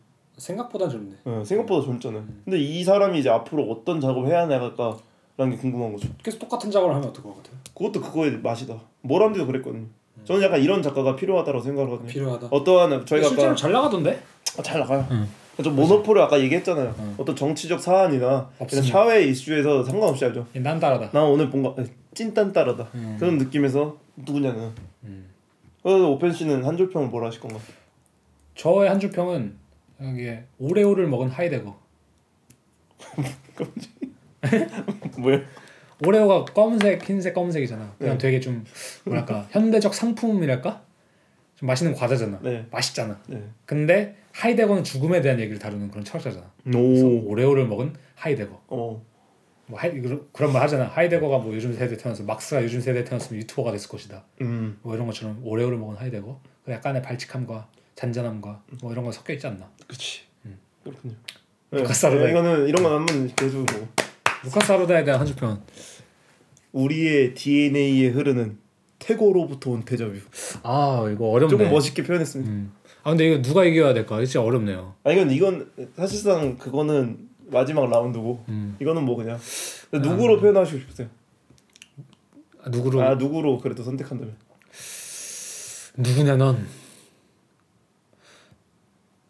생각보다 0.41 0.89
젊네. 0.89 1.13
네, 1.25 1.45
생각보다 1.45 1.85
젊잖아요. 1.87 2.25
근데 2.45 2.59
이 2.59 2.83
사람이 2.83 3.19
이제 3.21 3.29
앞으로 3.29 3.65
어떤 3.65 4.01
작업을 4.01 4.29
해야 4.31 4.47
나갈까라는 4.47 5.51
게 5.51 5.57
궁금한 5.57 5.93
거죠. 5.93 6.09
계속 6.23 6.39
똑같은 6.39 6.71
작업을 6.71 6.95
하면 6.95 7.09
어떨 7.09 7.23
것 7.23 7.37
같아요? 7.37 7.57
그것도 7.75 8.01
그거의 8.01 8.33
맛이다. 8.39 8.75
모란디도 9.03 9.47
그랬거든요. 9.47 9.87
저는 10.25 10.43
약간 10.43 10.61
이런 10.61 10.83
작가가 10.83 11.15
필요하다고 11.17 11.61
생각을 11.61 11.89
하거든요. 11.91 12.09
필요하다. 12.09 12.49
어떠한 12.51 13.07
저희가 13.07 13.29
실제로 13.29 13.49
아까 13.51 13.57
잘 13.57 13.73
나가던데? 13.73 14.23
아, 14.59 14.63
잘 14.63 14.81
나가요. 14.81 15.07
응. 15.11 15.29
좀 15.63 15.77
모노폴을 15.77 16.23
아까 16.23 16.41
얘기했잖아요. 16.41 16.95
응. 16.99 17.15
어떤 17.19 17.37
정치적 17.37 17.81
사안이나 17.81 18.49
이런. 18.59 18.83
사회 18.83 19.23
이슈에서 19.25 19.85
상관없이 19.85 20.25
하죠. 20.25 20.47
난 20.55 20.81
따라다. 20.81 21.11
나 21.13 21.23
오늘 21.25 21.49
뭔가 21.49 21.75
찐딴 22.15 22.53
따라다 22.53 22.89
음. 22.95 23.17
그런 23.19 23.37
느낌에서 23.39 23.97
누구냐는. 24.17 24.71
음. 25.05 25.29
그래서 25.83 26.09
오펜 26.11 26.33
씨는 26.33 26.65
한 26.65 26.77
줄평을 26.79 27.09
뭐라 27.09 27.27
하실 27.29 27.41
건가? 27.41 27.59
저의 28.55 28.89
한 28.89 28.99
줄 29.01 29.11
평은 29.11 29.57
여기에 30.03 30.45
오레오를 30.59 31.07
먹은 31.09 31.29
하이데거. 31.29 31.79
뭐야? 35.19 35.41
오레오가 36.07 36.45
검은색, 36.47 37.09
흰색, 37.09 37.35
검은색이잖아. 37.35 37.95
그냥 37.99 38.15
네. 38.15 38.19
되게 38.19 38.41
좀 38.41 38.65
뭐랄까 39.05 39.47
현대적 39.51 39.95
상품이랄까? 39.95 40.83
좀 41.57 41.67
맛있는 41.67 41.95
과자잖아. 41.95 42.41
네. 42.43 42.67
맛있잖아. 42.71 43.21
네. 43.27 43.43
근데 43.67 44.17
하이데거는 44.33 44.83
죽음에 44.83 45.21
대한 45.21 45.39
얘기를 45.41 45.59
다루는 45.59 45.91
그런 45.91 46.05
철학자잖아. 46.05 46.51
그래서 46.65 47.07
오. 47.07 47.29
오레오를 47.29 47.67
먹은 47.67 47.95
하이데거. 48.15 48.63
어. 48.69 49.05
뭐 49.67 49.79
하이, 49.79 50.01
그런 50.01 50.27
그런 50.33 50.53
말 50.53 50.63
하잖아. 50.63 50.87
하이데거가 50.87 51.39
뭐 51.39 51.55
요즘 51.55 51.75
세대 51.75 51.97
태어나서 51.97 52.25
막스가 52.25 52.63
요즘 52.63 52.81
세대 52.81 53.05
태어났으면 53.05 53.43
유튜버가 53.43 53.73
됐을 53.73 53.89
것이다. 53.89 54.25
음. 54.41 54.79
뭐 54.83 54.95
이런 54.95 55.07
것처럼 55.07 55.41
오레오를 55.45 55.77
먹은 55.77 55.97
하이데거. 55.97 56.41
그 56.65 56.73
약간의 56.73 57.03
발칙함과 57.03 57.69
잔잔함과 58.01 58.63
뭐 58.81 58.93
이런 58.93 59.05
거 59.05 59.13
섞여 59.13 59.35
있지 59.35 59.47
않나. 59.47 59.69
그치. 59.87 60.23
그렇군요. 60.83 61.15
루카스 61.71 62.07
아르다. 62.07 62.25
네, 62.25 62.31
이거는 62.31 62.67
이런 62.67 62.83
건 62.83 62.93
한번 63.01 63.35
계속 63.37 63.67
뭐 63.71 63.89
루카스 64.45 64.73
아르다에 64.73 65.05
대한 65.05 65.21
한 65.21 65.27
줄평. 65.27 65.63
우리의 66.73 67.35
DNA에 67.35 68.09
흐르는 68.09 68.59
태고로부터 68.99 69.73
온 69.73 69.85
데자뷰. 69.85 70.19
아 70.63 71.07
이거 71.13 71.29
어렵네. 71.29 71.51
조금 71.51 71.71
멋있게 71.71 72.03
표현했습니다. 72.03 72.51
음. 72.51 72.73
아 73.03 73.11
근데 73.11 73.27
이거 73.29 73.43
누가 73.43 73.65
이겨야 73.65 73.93
될까? 73.93 74.17
이거 74.17 74.25
진짜 74.25 74.43
어렵네요. 74.43 74.95
아 75.05 75.13
이건 75.13 75.31
이건 75.31 75.71
사실상 75.97 76.57
그거는 76.57 77.29
마지막 77.49 77.89
라운드고 77.91 78.45
음. 78.49 78.77
이거는 78.81 79.05
뭐 79.05 79.17
그냥 79.17 79.39
누구로 79.93 80.41
표현하시고 80.41 80.79
싶으세요? 80.79 81.09
아, 82.63 82.71
누구로 82.71 83.03
아 83.03 83.15
누구로 83.17 83.59
그래도 83.59 83.83
선택한다면 83.83 84.37
누구냐 85.99 86.37
넌. 86.37 86.67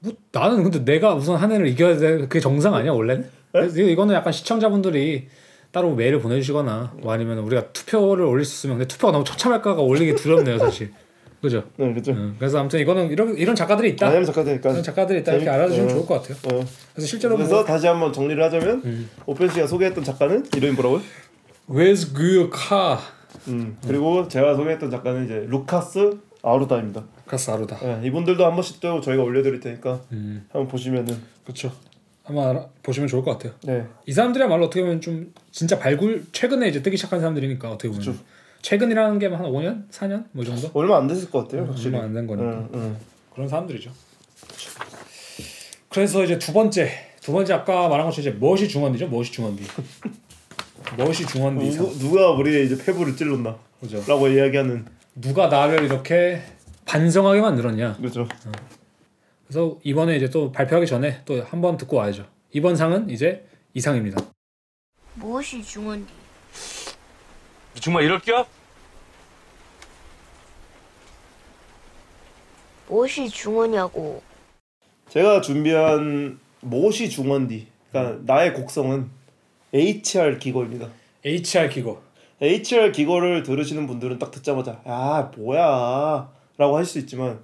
뭐 0.01 0.13
나는 0.33 0.63
근데 0.63 0.85
내가 0.85 1.15
우선 1.15 1.37
한 1.37 1.53
해를 1.53 1.67
이겨야 1.69 1.97
돼 1.99 2.19
그게 2.19 2.41
정상 2.41 2.75
아니야 2.75 2.93
원래는? 2.93 3.29
이거- 3.55 3.83
이거는 3.89 4.15
약간 4.15 4.33
시청자분들이 4.33 5.29
따로 5.73 5.95
메일을 5.95 6.21
보내주시거나 6.21 6.95
뭐 7.03 7.13
아니면 7.13 7.39
우리가 7.39 7.73
투표를 7.73 8.25
올릴 8.25 8.45
수 8.45 8.55
있으면 8.55 8.79
근데 8.79 8.89
투표가 8.89 9.13
너무 9.13 9.25
처참할까가 9.25 9.83
올리기 9.83 10.15
두렵네요 10.17 10.59
사실. 10.59 10.91
그죠? 11.41 11.65
네 11.77 11.91
그렇죠. 11.91 12.13
음, 12.13 12.37
그래서 12.39 12.59
아무튼 12.61 12.81
이거는 12.81 13.11
이런 13.11 13.35
이런 13.35 13.55
작가들이 13.57 13.89
있다. 13.91 14.09
아니면 14.09 14.27
작가니까 14.27 14.71
이런 14.73 14.83
작가들이 14.83 15.21
있다 15.21 15.33
이렇게 15.33 15.47
재밌- 15.47 15.55
알아주시면 15.57 15.89
어. 15.89 15.93
좋을 15.95 16.07
것 16.07 16.15
같아요. 16.23 16.37
어. 16.61 16.65
그래서 16.93 17.07
실제로 17.09 17.37
그래서 17.37 17.55
뭐 17.55 17.65
다시 17.65 17.87
한번 17.87 18.13
정리를 18.13 18.43
하자면 18.43 18.83
음. 18.85 19.09
오펜 19.25 19.49
씨가 19.49 19.67
소개했던 19.67 20.05
작가는 20.05 20.45
이름이 20.55 20.75
뭐라고요? 20.75 21.01
Car? 22.53 22.99
음 23.49 23.77
그리고 23.87 24.29
제가 24.29 24.55
소개했던 24.55 24.91
작가는 24.91 25.25
이제 25.25 25.47
루카스 25.49 26.19
아루다입니다. 26.43 27.05
아루다. 27.53 27.79
네, 27.81 28.01
이분들도 28.07 28.45
한 28.45 28.55
번씩 28.55 28.81
또 28.81 29.01
저희가 29.01 29.23
올려드릴 29.23 29.61
테니까 29.61 30.01
음, 30.13 30.47
한번 30.53 30.69
보시면은 30.69 31.17
그렇죠. 31.45 31.73
아마 32.25 32.67
보시면 32.83 33.09
좋을 33.09 33.23
것 33.23 33.33
같아요. 33.33 33.53
네 33.65 33.85
이 34.07 34.13
사람들이야말로 34.13 34.67
어떻게 34.67 34.83
보면 34.83 35.01
좀 35.01 35.33
진짜 35.51 35.79
발굴 35.79 36.25
최근에 36.33 36.69
이제 36.69 36.83
뜨기 36.83 36.97
시작한 36.97 37.21
사람들이니까 37.21 37.69
어떻게 37.71 37.89
보면 37.89 38.05
그쵸. 38.05 38.15
최근이라는 38.63 39.19
게 39.19 39.27
한 39.29 39.43
5년, 39.47 39.89
4년 39.91 40.25
뭐이 40.33 40.47
정도 40.47 40.71
얼마 40.75 40.99
안 40.99 41.07
됐을 41.07 41.31
것 41.31 41.43
같아요. 41.45 41.63
음. 41.63 41.75
얼마 41.87 42.03
안 42.05 42.13
된 42.15 42.27
거니까. 42.27 42.49
응, 42.51 42.69
응. 42.75 42.97
그런 43.35 43.49
사람들이죠. 43.49 43.91
그래서 45.89 46.23
이제 46.25 46.39
두 46.39 46.53
번째 46.53 46.91
두 47.21 47.33
번째 47.33 47.53
아까 47.55 47.89
말한 47.89 48.07
것처럼 48.07 48.29
이제 48.29 48.39
무엇이 48.39 48.69
중원디죠? 48.69 49.09
무엇이 49.09 49.33
중원디? 49.33 49.63
무엇이 50.97 51.27
누구, 51.27 51.99
누가 51.99 52.31
우리의 52.33 52.67
이제 52.67 52.77
폐부를 52.83 53.17
찔렀나? 53.17 53.57
그죠? 53.81 54.03
라고 54.07 54.29
이야기하는 54.29 54.87
누가 55.15 55.49
나를 55.49 55.85
이렇게 55.85 56.41
반성하게 56.95 57.41
만들었냐? 57.41 57.97
그렇죠. 57.99 58.27
그래서 59.47 59.79
이번에 59.85 60.17
이제 60.17 60.29
또 60.29 60.51
발표하기 60.51 60.87
전에 60.89 61.23
또 61.25 61.35
한 61.45 61.61
번 61.61 61.77
듣고 61.77 61.97
와야죠. 61.99 62.27
이번 62.53 62.75
상은 62.75 63.09
이제 63.09 63.47
이상입니다. 63.75 64.21
무엇이 65.15 65.63
중원디? 65.63 66.13
정말 67.81 68.03
이럴 68.03 68.19
겨? 68.19 68.45
무엇이 72.89 73.29
중원이냐고. 73.29 74.21
제가 75.11 75.41
준비한 75.43 76.41
모시 76.61 77.09
중원디. 77.09 77.69
그러니까 77.93 78.21
나의 78.33 78.53
곡성은 78.53 79.09
HR 79.73 80.39
기거입니다. 80.41 80.89
HR 81.25 81.69
기고. 81.69 82.03
HR 82.41 82.91
기거를 82.91 83.45
들으시는 83.45 83.87
분들은 83.87 84.19
딱 84.19 84.33
듣자마자 84.33 84.81
아 84.85 85.31
뭐야 85.37 86.29
라고 86.61 86.77
할 86.77 86.85
수 86.85 86.99
있지만 86.99 87.39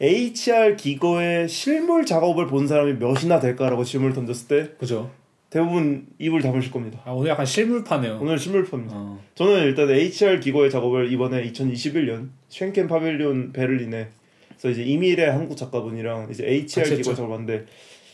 HR 0.00 0.76
기거의 0.76 1.48
실물 1.48 2.06
작업을 2.06 2.46
본 2.46 2.66
사람이 2.68 2.94
몇이나 2.94 3.40
될까라고 3.40 3.82
질문을 3.84 4.14
던졌을 4.14 4.46
때 4.48 4.72
그죠? 4.78 5.10
대부분 5.50 6.06
입을 6.18 6.40
다무실 6.40 6.70
겁니다. 6.72 7.00
아 7.04 7.10
오늘 7.10 7.30
약간 7.30 7.44
실물파네요. 7.44 8.18
오늘 8.22 8.38
실물파입니다. 8.38 8.94
어. 8.96 9.20
저는 9.34 9.64
일단 9.64 9.90
HR 9.90 10.40
기거의 10.40 10.70
작업을 10.70 11.12
이번에 11.12 11.44
2021년 11.50 12.28
쉔켄 12.48 12.86
파빌리온 12.88 13.52
베를린에 13.52 14.08
서 14.56 14.70
이제 14.70 14.82
이밀의 14.84 15.30
한국 15.30 15.56
작가분이랑 15.56 16.28
이제 16.30 16.46
HR 16.46 16.96
기거. 16.96 17.14
작업을 17.14 17.34
하는데 17.34 17.66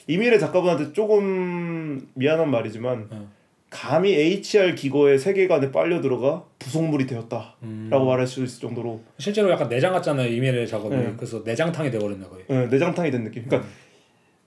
이밀의 0.08 0.40
작가분한테 0.40 0.92
조금 0.94 2.08
미안한 2.14 2.50
말이지만 2.50 3.06
어. 3.10 3.28
감히 3.70 4.12
HR 4.14 4.74
기거의 4.74 5.18
세계관에 5.18 5.70
빨려 5.70 6.00
들어가 6.00 6.44
부속물이 6.58 7.06
되었다라고 7.06 7.56
음. 7.64 7.90
말할 7.90 8.26
수 8.26 8.42
있을 8.42 8.60
정도로 8.60 9.00
실제로 9.18 9.50
약간 9.50 9.68
내장 9.68 9.92
같잖아요 9.92 10.28
이미래 10.28 10.66
작업이. 10.66 10.96
네. 10.96 11.12
그래서 11.16 11.42
내장탕이 11.44 11.90
돼버렸나 11.90 12.28
거의. 12.28 12.44
예, 12.48 12.66
내장탕이 12.66 13.10
된 13.10 13.24
느낌. 13.24 13.44
그러니까 13.44 13.68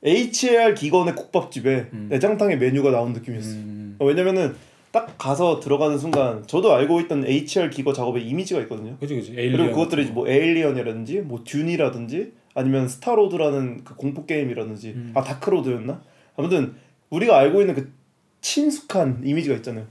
HR 0.04 0.74
기거의 0.74 1.16
국밥집에 1.16 1.90
음. 1.94 2.08
내장탕의 2.10 2.58
메뉴가 2.58 2.90
나온 2.90 3.14
느낌이었어요. 3.14 3.54
음. 3.54 3.96
어, 4.00 4.06
왜냐면은 4.06 4.56
딱 4.92 5.18
가서 5.18 5.60
들어가는 5.60 5.98
순간 6.00 6.46
저도 6.48 6.74
알고 6.74 7.00
있던 7.02 7.26
HR 7.26 7.70
기거 7.70 7.94
작업의 7.94 8.28
이미지가 8.28 8.60
있거든요. 8.62 8.98
그지. 8.98 9.14
에일리언. 9.38 9.58
그리고 9.58 9.72
그것들이 9.76 10.06
뭐 10.12 10.28
에일리언이라든지 10.28 11.22
뭐 11.22 11.44
듄이라든지 11.46 12.34
아니면 12.56 12.88
스타로드라는 12.88 13.84
그 13.84 13.96
공포 13.96 14.26
게임이라든지 14.26 14.90
음. 14.90 15.12
아 15.14 15.22
다크로드였나? 15.22 16.02
아무튼 16.36 16.74
우리가 17.10 17.38
알고 17.38 17.62
있는 17.62 17.76
그 17.76 17.94
친숙한 18.42 19.22
이미지가 19.24 19.56
있잖아요. 19.58 19.86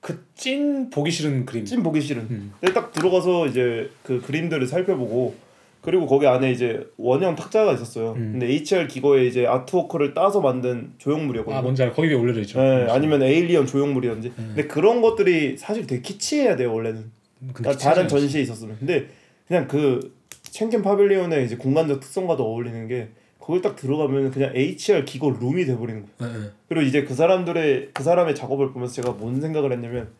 그찐 0.00 0.90
보기 0.90 1.10
싫은 1.10 1.44
그림. 1.44 1.64
찐 1.64 1.82
보기 1.82 2.00
싫은. 2.00 2.22
음. 2.30 2.52
근데 2.60 2.72
딱 2.72 2.92
들어가서 2.92 3.46
이제 3.48 3.90
그 4.02 4.20
그림들을 4.20 4.66
살펴보고 4.66 5.34
그리고 5.82 6.06
거기 6.06 6.26
안에 6.26 6.52
이제 6.52 6.86
원형 6.96 7.36
탁자가 7.36 7.72
있었어요. 7.74 8.12
음. 8.12 8.32
근데 8.32 8.46
HR 8.46 8.86
기거에 8.86 9.26
이제 9.26 9.46
아트워크를 9.46 10.14
따서 10.14 10.40
만든 10.40 10.92
조형물이었거든요. 10.98 11.58
아 11.58 11.62
뭔지 11.62 11.82
알아. 11.82 11.92
거기 11.92 12.08
위에 12.08 12.14
올려져 12.14 12.40
있죠. 12.40 12.60
네, 12.60 12.86
아니면 12.90 13.22
에일리언 13.22 13.66
조형물이라든지. 13.66 14.28
음. 14.38 14.52
근데 14.54 14.66
그런 14.66 15.00
것들이 15.02 15.56
사실 15.58 15.86
되게 15.86 16.02
키치해야 16.02 16.56
돼요 16.56 16.72
원래는. 16.72 17.10
근데 17.40 17.52
그러니까 17.54 17.82
다른. 17.82 18.08
전시에 18.08 18.42
있었으면. 18.42 18.76
근데 18.78 19.08
그냥 19.48 19.66
그 19.68 20.14
쉔켄 20.44 20.82
파빌리온의 20.82 21.44
이제 21.44 21.56
공간적 21.56 22.00
특성과도 22.00 22.44
어울리는 22.44 22.86
게 22.88 23.08
거길 23.40 23.62
딱 23.62 23.74
들어가면 23.74 24.30
그냥 24.30 24.52
HR 24.54 25.04
기거 25.04 25.30
룸이 25.30 25.64
돼버리는 25.64 26.06
거예요. 26.18 26.32
네, 26.32 26.38
네. 26.38 26.50
그리고 26.68 26.86
이제 26.86 27.04
그 27.04 27.14
사람들의 27.14 27.90
그 27.94 28.02
사람의 28.02 28.34
작업을 28.34 28.72
보면서 28.72 28.94
제가 28.94 29.12
뭔 29.12 29.40
생각을 29.40 29.72
했냐면 29.72 30.10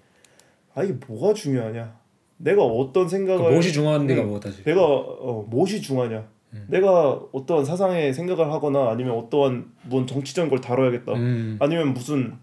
아 0.75 0.83
이게 0.83 0.97
뭐가 1.07 1.35
중요하냐? 1.35 2.01
내가 2.39 2.65
어떤 2.65 3.05
그 3.05 3.11
생각을 3.11 3.51
무엇이 3.51 3.73
중요한데가 3.73 4.23
음. 4.23 4.29
뭐다 4.29 4.51
지. 4.51 4.65
내가 4.65 4.83
어, 4.83 5.47
무엇이 5.49 5.81
중요하냐? 5.83 6.27
음. 6.55 6.67
내가 6.69 7.21
어떠한 7.33 7.65
사상의 7.65 8.13
생각을 8.15 8.51
하거나 8.51 8.91
아니면 8.91 9.17
어떠한 9.19 9.67
뭔 9.85 10.07
정치적인 10.07 10.49
걸 10.49 10.61
다뤄야겠다. 10.61 11.13
음. 11.13 11.57
아니면 11.61 11.93
무슨 11.93 12.39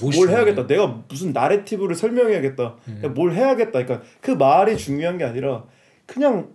뭘? 0.00 0.30
해야겠다. 0.30 0.66
내가 0.66 1.04
무슨 1.08 1.32
나레티브를 1.32 1.94
설명해야겠다. 1.94 2.76
음. 2.88 3.12
뭘 3.14 3.32
해야겠다. 3.32 3.84
그러니까 3.84 4.02
그 4.20 4.30
말이 4.30 4.76
중요한 4.78 5.18
게 5.18 5.24
아니라 5.24 5.64
그냥 6.06 6.48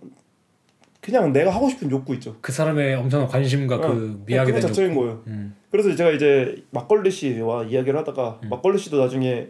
그냥 1.00 1.32
내가 1.32 1.50
하고 1.50 1.68
싶은 1.68 1.90
욕구 1.90 2.14
있죠. 2.14 2.36
그 2.40 2.52
사람의 2.52 2.94
엄청난 2.94 3.26
관심과 3.28 3.76
어, 3.76 3.80
그 3.80 4.22
미학에 4.26 4.52
대한 4.52 4.60
자체인 4.60 4.90
욕구. 4.90 5.00
거예요. 5.00 5.22
음. 5.28 5.56
그래서 5.70 5.94
제가 5.94 6.10
이제 6.10 6.62
막걸리 6.70 7.10
씨와 7.10 7.64
이야기를 7.64 7.98
하다가 8.00 8.40
음. 8.44 8.48
막걸리 8.50 8.78
씨도 8.78 8.98
나중에 8.98 9.48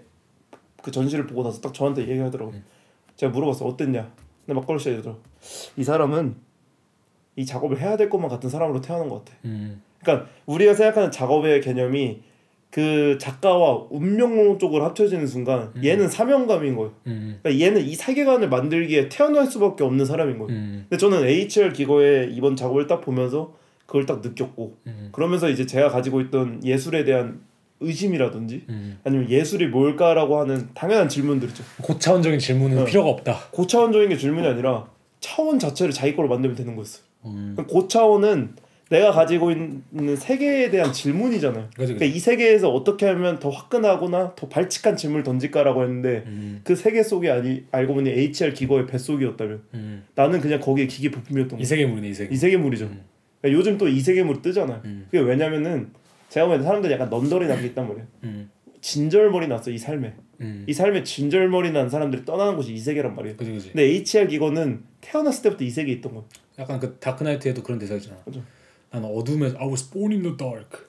그 0.82 0.90
전시를 0.90 1.26
보고 1.26 1.42
나서 1.42 1.60
딱 1.60 1.74
저한테 1.74 2.02
얘기하더라고. 2.08 2.52
요 2.52 2.56
음. 2.56 2.64
제가 3.16 3.32
물어봤어 3.32 3.66
어땠냐. 3.66 4.12
근데 4.46 4.58
막걸리 4.60 4.78
씨가 4.78 4.92
이러더라고. 4.92 5.20
이 5.76 5.82
사람은 5.82 6.36
이 7.36 7.44
작업을 7.44 7.80
해야 7.80 7.96
될 7.96 8.08
것만 8.08 8.28
같은 8.30 8.48
사람으로 8.48 8.80
태어난 8.80 9.08
것 9.08 9.24
같아. 9.24 9.36
음. 9.44 9.82
그러니까 10.00 10.28
우리가 10.46 10.74
생각하는 10.74 11.10
작업의 11.10 11.60
개념이 11.60 12.22
그 12.70 13.18
작가와 13.20 13.86
운명론 13.90 14.58
쪽으로 14.60 14.84
합쳐지는 14.84 15.26
순간 15.26 15.72
음. 15.74 15.84
얘는 15.84 16.08
사명감인 16.08 16.76
거예요. 16.76 16.92
음. 17.08 17.38
그러니까 17.42 17.64
얘는 17.64 17.84
이 17.84 17.94
세계관을 17.94 18.48
만들기에 18.48 19.08
태어날 19.08 19.46
수밖에 19.46 19.82
없는 19.82 20.04
사람인 20.04 20.38
거예요. 20.38 20.52
음. 20.52 20.86
근데 20.88 20.96
저는 20.96 21.26
HR 21.26 21.72
기거의 21.72 22.32
이번 22.32 22.54
작업을 22.54 22.86
딱 22.86 23.00
보면서 23.00 23.54
그걸 23.86 24.06
딱 24.06 24.20
느꼈고 24.20 24.76
음. 24.86 25.08
그러면서 25.10 25.50
이제 25.50 25.66
제가 25.66 25.88
가지고 25.88 26.20
있던 26.20 26.64
예술에 26.64 27.04
대한 27.04 27.40
의심이라든지 27.80 28.66
음. 28.68 28.98
아니면 29.02 29.28
예술이 29.28 29.66
뭘까라고 29.66 30.38
하는 30.38 30.68
당연한 30.74 31.08
질문들이죠. 31.08 31.64
고차원적인 31.82 32.38
질문은 32.38 32.82
어. 32.82 32.84
필요가 32.84 33.08
없다. 33.10 33.36
고차원적인 33.50 34.10
게 34.10 34.16
질문이 34.16 34.46
아니라 34.46 34.86
차원 35.18 35.58
자체를 35.58 35.92
자기 35.92 36.14
거로 36.14 36.28
만들면 36.28 36.56
되는 36.56 36.76
거였어요. 36.76 37.02
음. 37.24 37.54
그럼 37.56 37.66
고차원은 37.66 38.54
내가 38.90 39.12
가지고 39.12 39.52
있는 39.52 40.16
세계에 40.16 40.68
대한 40.70 40.92
질문이잖아요. 40.92 41.70
그지 41.76 41.94
그러니까 41.94 42.04
이 42.06 42.18
세계에서 42.18 42.70
어떻게 42.70 43.06
하면 43.06 43.38
더 43.38 43.48
화끈하거나 43.48 44.34
더 44.34 44.48
발칙한 44.48 44.96
질문을 44.96 45.22
던질까라고 45.22 45.82
했는데 45.84 46.24
음. 46.26 46.60
그 46.64 46.74
세계 46.74 47.02
속이 47.04 47.30
아니 47.30 47.64
알고 47.70 47.94
보니 47.94 48.10
HR 48.10 48.52
기거의 48.52 48.86
뱃속이었다면 48.86 49.62
음. 49.74 50.04
나는 50.16 50.40
그냥 50.40 50.58
거기에 50.60 50.86
기계 50.88 51.08
부품이었던 51.10 51.50
거야. 51.50 51.60
이 51.60 51.64
세계물이네 51.64 52.08
이 52.08 52.14
세계. 52.14 52.34
이 52.34 52.36
세계물이죠. 52.36 52.86
음. 52.86 53.04
그러니까 53.40 53.58
요즘 53.58 53.78
또 53.78 53.86
이 53.88 54.00
세계물이 54.00 54.42
뜨잖아요. 54.42 54.82
음. 54.84 55.06
그게 55.08 55.22
왜냐면은 55.22 55.90
제가 56.28 56.46
보기엔 56.46 56.64
사람들이 56.64 56.92
약간 56.92 57.08
넌더리 57.10 57.46
난게 57.46 57.68
있단 57.68 57.86
말이에요. 57.86 58.06
음. 58.24 58.50
진절머리 58.80 59.46
났어 59.46 59.70
이 59.70 59.78
삶에 59.78 60.14
음. 60.40 60.64
이 60.66 60.72
삶에 60.72 61.04
진절머리 61.04 61.70
난 61.70 61.88
사람들이 61.88 62.24
떠나는 62.24 62.56
곳이 62.56 62.72
이 62.72 62.78
세계란 62.78 63.14
말이에요. 63.14 63.36
그지. 63.36 63.70
근데 63.72 63.82
HR 63.84 64.26
기고는 64.26 64.82
태어났을 65.00 65.44
때부터 65.44 65.62
이 65.64 65.70
세계에 65.70 65.94
있던 65.96 66.12
거야. 66.12 66.24
약간 66.58 66.80
그 66.80 66.96
다크나이트에도 66.98 67.62
그런 67.62 67.78
대사 67.78 67.94
있잖아. 67.94 68.16
그죠. 68.24 68.42
나는 68.90 69.08
어둠에서 69.08 69.58
I 69.58 69.68
was 69.68 69.88
born 69.90 70.12
in 70.12 70.22
the 70.22 70.36
dark, 70.36 70.86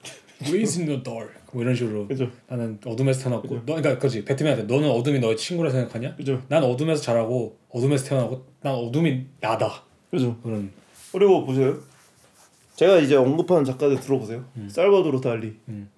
raised 0.48 0.80
in 0.80 0.86
the 0.86 1.02
dark. 1.02 1.32
뭐 1.52 1.62
이런 1.62 1.74
식으로. 1.74 2.08
그죠. 2.08 2.30
나는 2.48 2.78
어둠에서 2.84 3.24
태어났고, 3.24 3.48
너 3.66 3.74
그러니까 3.74 3.98
그지 3.98 4.24
배트맨한테 4.24 4.64
너는 4.64 4.90
어둠이 4.90 5.20
너의 5.20 5.36
친구라 5.36 5.70
생각하냐? 5.70 6.16
그죠. 6.16 6.42
난 6.48 6.62
어둠에서 6.64 7.02
자라고 7.02 7.58
어둠에서 7.68 8.08
태어나고 8.08 8.46
난 8.60 8.74
어둠이 8.74 9.26
나다. 9.40 9.84
그죠. 10.10 10.36
그런. 10.42 10.70
그리고 11.12 11.44
보세요. 11.44 11.78
제가 12.76 12.98
이제 12.98 13.14
언급하는 13.14 13.64
작가들 13.64 14.00
들어보세요. 14.00 14.44
살바도르 14.68 15.20
달리, 15.20 15.56
음. 15.68 15.90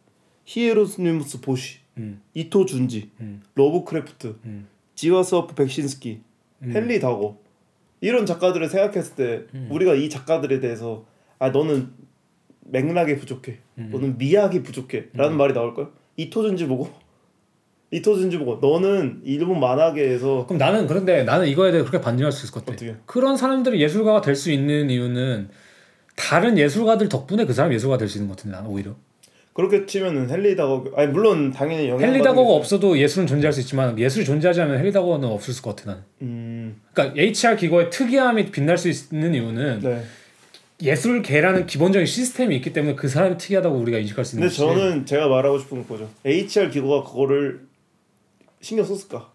히에로니무스 0.45 1.41
보쉬, 1.41 1.79
음. 1.97 2.21
이토 2.35 2.67
준지, 2.67 3.11
음. 3.21 3.43
러브크래프트, 3.55 4.37
음. 4.45 4.67
즈지스와프 4.97 5.55
벡신스키, 5.55 6.21
헨리 6.63 6.99
다거 7.01 7.43
이런 8.01 8.27
작가들을 8.27 8.69
생각했을 8.69 9.15
때 9.15 9.43
음. 9.55 9.69
우리가 9.71 9.95
이 9.95 10.11
작가들에 10.11 10.61
대해서 10.61 11.07
아 11.45 11.51
너는 11.51 11.89
맥락이 12.71 13.17
부족해, 13.19 13.59
음. 13.77 13.91
너는 13.93 14.17
미학이 14.17 14.63
부족해라는 14.63 15.37
말이 15.37 15.53
나올까요? 15.53 15.91
이토 16.17 16.43
준지 16.43 16.67
보고 16.67 16.89
이토 17.91 18.17
준지 18.17 18.39
보고 18.39 18.67
너는 18.67 19.21
일본 19.25 19.61
만화계에서 19.61 20.47
그럼 20.47 20.57
나는 20.59 20.87
그런데 20.87 21.23
나는 21.25 21.47
이거에 21.47 21.71
대해 21.71 21.83
그렇게 21.83 22.01
반증할 22.01 22.33
수 22.33 22.47
있을 22.47 22.55
것 22.55 22.61
같아. 22.65 22.73
어떻게? 22.73 22.97
그런 23.05 23.37
사람들이 23.37 23.79
예술가가 23.83 24.23
될 24.23 24.35
수 24.35 24.51
있는 24.51 24.89
이유는 24.89 25.51
다른 26.17 26.57
예술가들 26.57 27.11
덕분에 27.11 27.45
그 27.45 27.53
사람 27.53 27.73
이 27.73 27.75
예술가 27.75 27.99
될 27.99 28.09
수 28.09 28.17
있는 28.17 28.29
것 28.29 28.39
같은데 28.39 28.57
나는 28.57 28.71
오히려. 28.71 28.93
그렇게 29.53 29.85
치면은 29.85 30.29
헨리 30.31 30.57
다고 30.57 30.87
아니 30.97 31.13
물론 31.13 31.53
당연히 31.53 31.89
영향 31.91 32.09
헨리 32.09 32.23
다거가 32.23 32.55
없어도 32.55 32.99
예술은 32.99 33.27
존재할 33.29 33.53
수 33.53 33.61
있지만 33.61 33.99
예술이 33.99 34.25
존재하지 34.25 34.63
않으면 34.63 34.81
헨리 34.81 34.91
다거는 34.93 35.29
없을 35.29 35.61
것 35.63 35.77
같아 35.77 35.91
나는. 35.91 36.03
음, 36.23 36.81
그러니까 36.95 37.21
HR 37.21 37.57
기고의 37.57 37.91
특이함이 37.91 38.51
빛날 38.51 38.79
수 38.79 38.89
있는 38.89 39.35
이유는 39.35 39.81
네. 39.81 40.03
예술계라는 40.83 41.67
기본적인 41.67 42.07
시스템이 42.07 42.57
있기 42.57 42.73
때문에 42.73 42.97
그 42.97 43.09
사람이 43.09 43.39
특이하다고 43.39 43.77
우리가 43.77 43.99
인식할 43.99 44.25
수 44.25 44.37
있는 44.37 44.49
근데. 44.49 44.57
저는 44.57 45.07
제가 45.07 45.29
말하고 45.29 45.59
싶은 45.59 45.79
건 45.79 45.87
그거죠. 45.87 46.11
HR 46.25 46.71
기고가 46.71 47.05
그거를 47.09 47.67
신경 48.61 48.85
썼을까? 48.85 49.34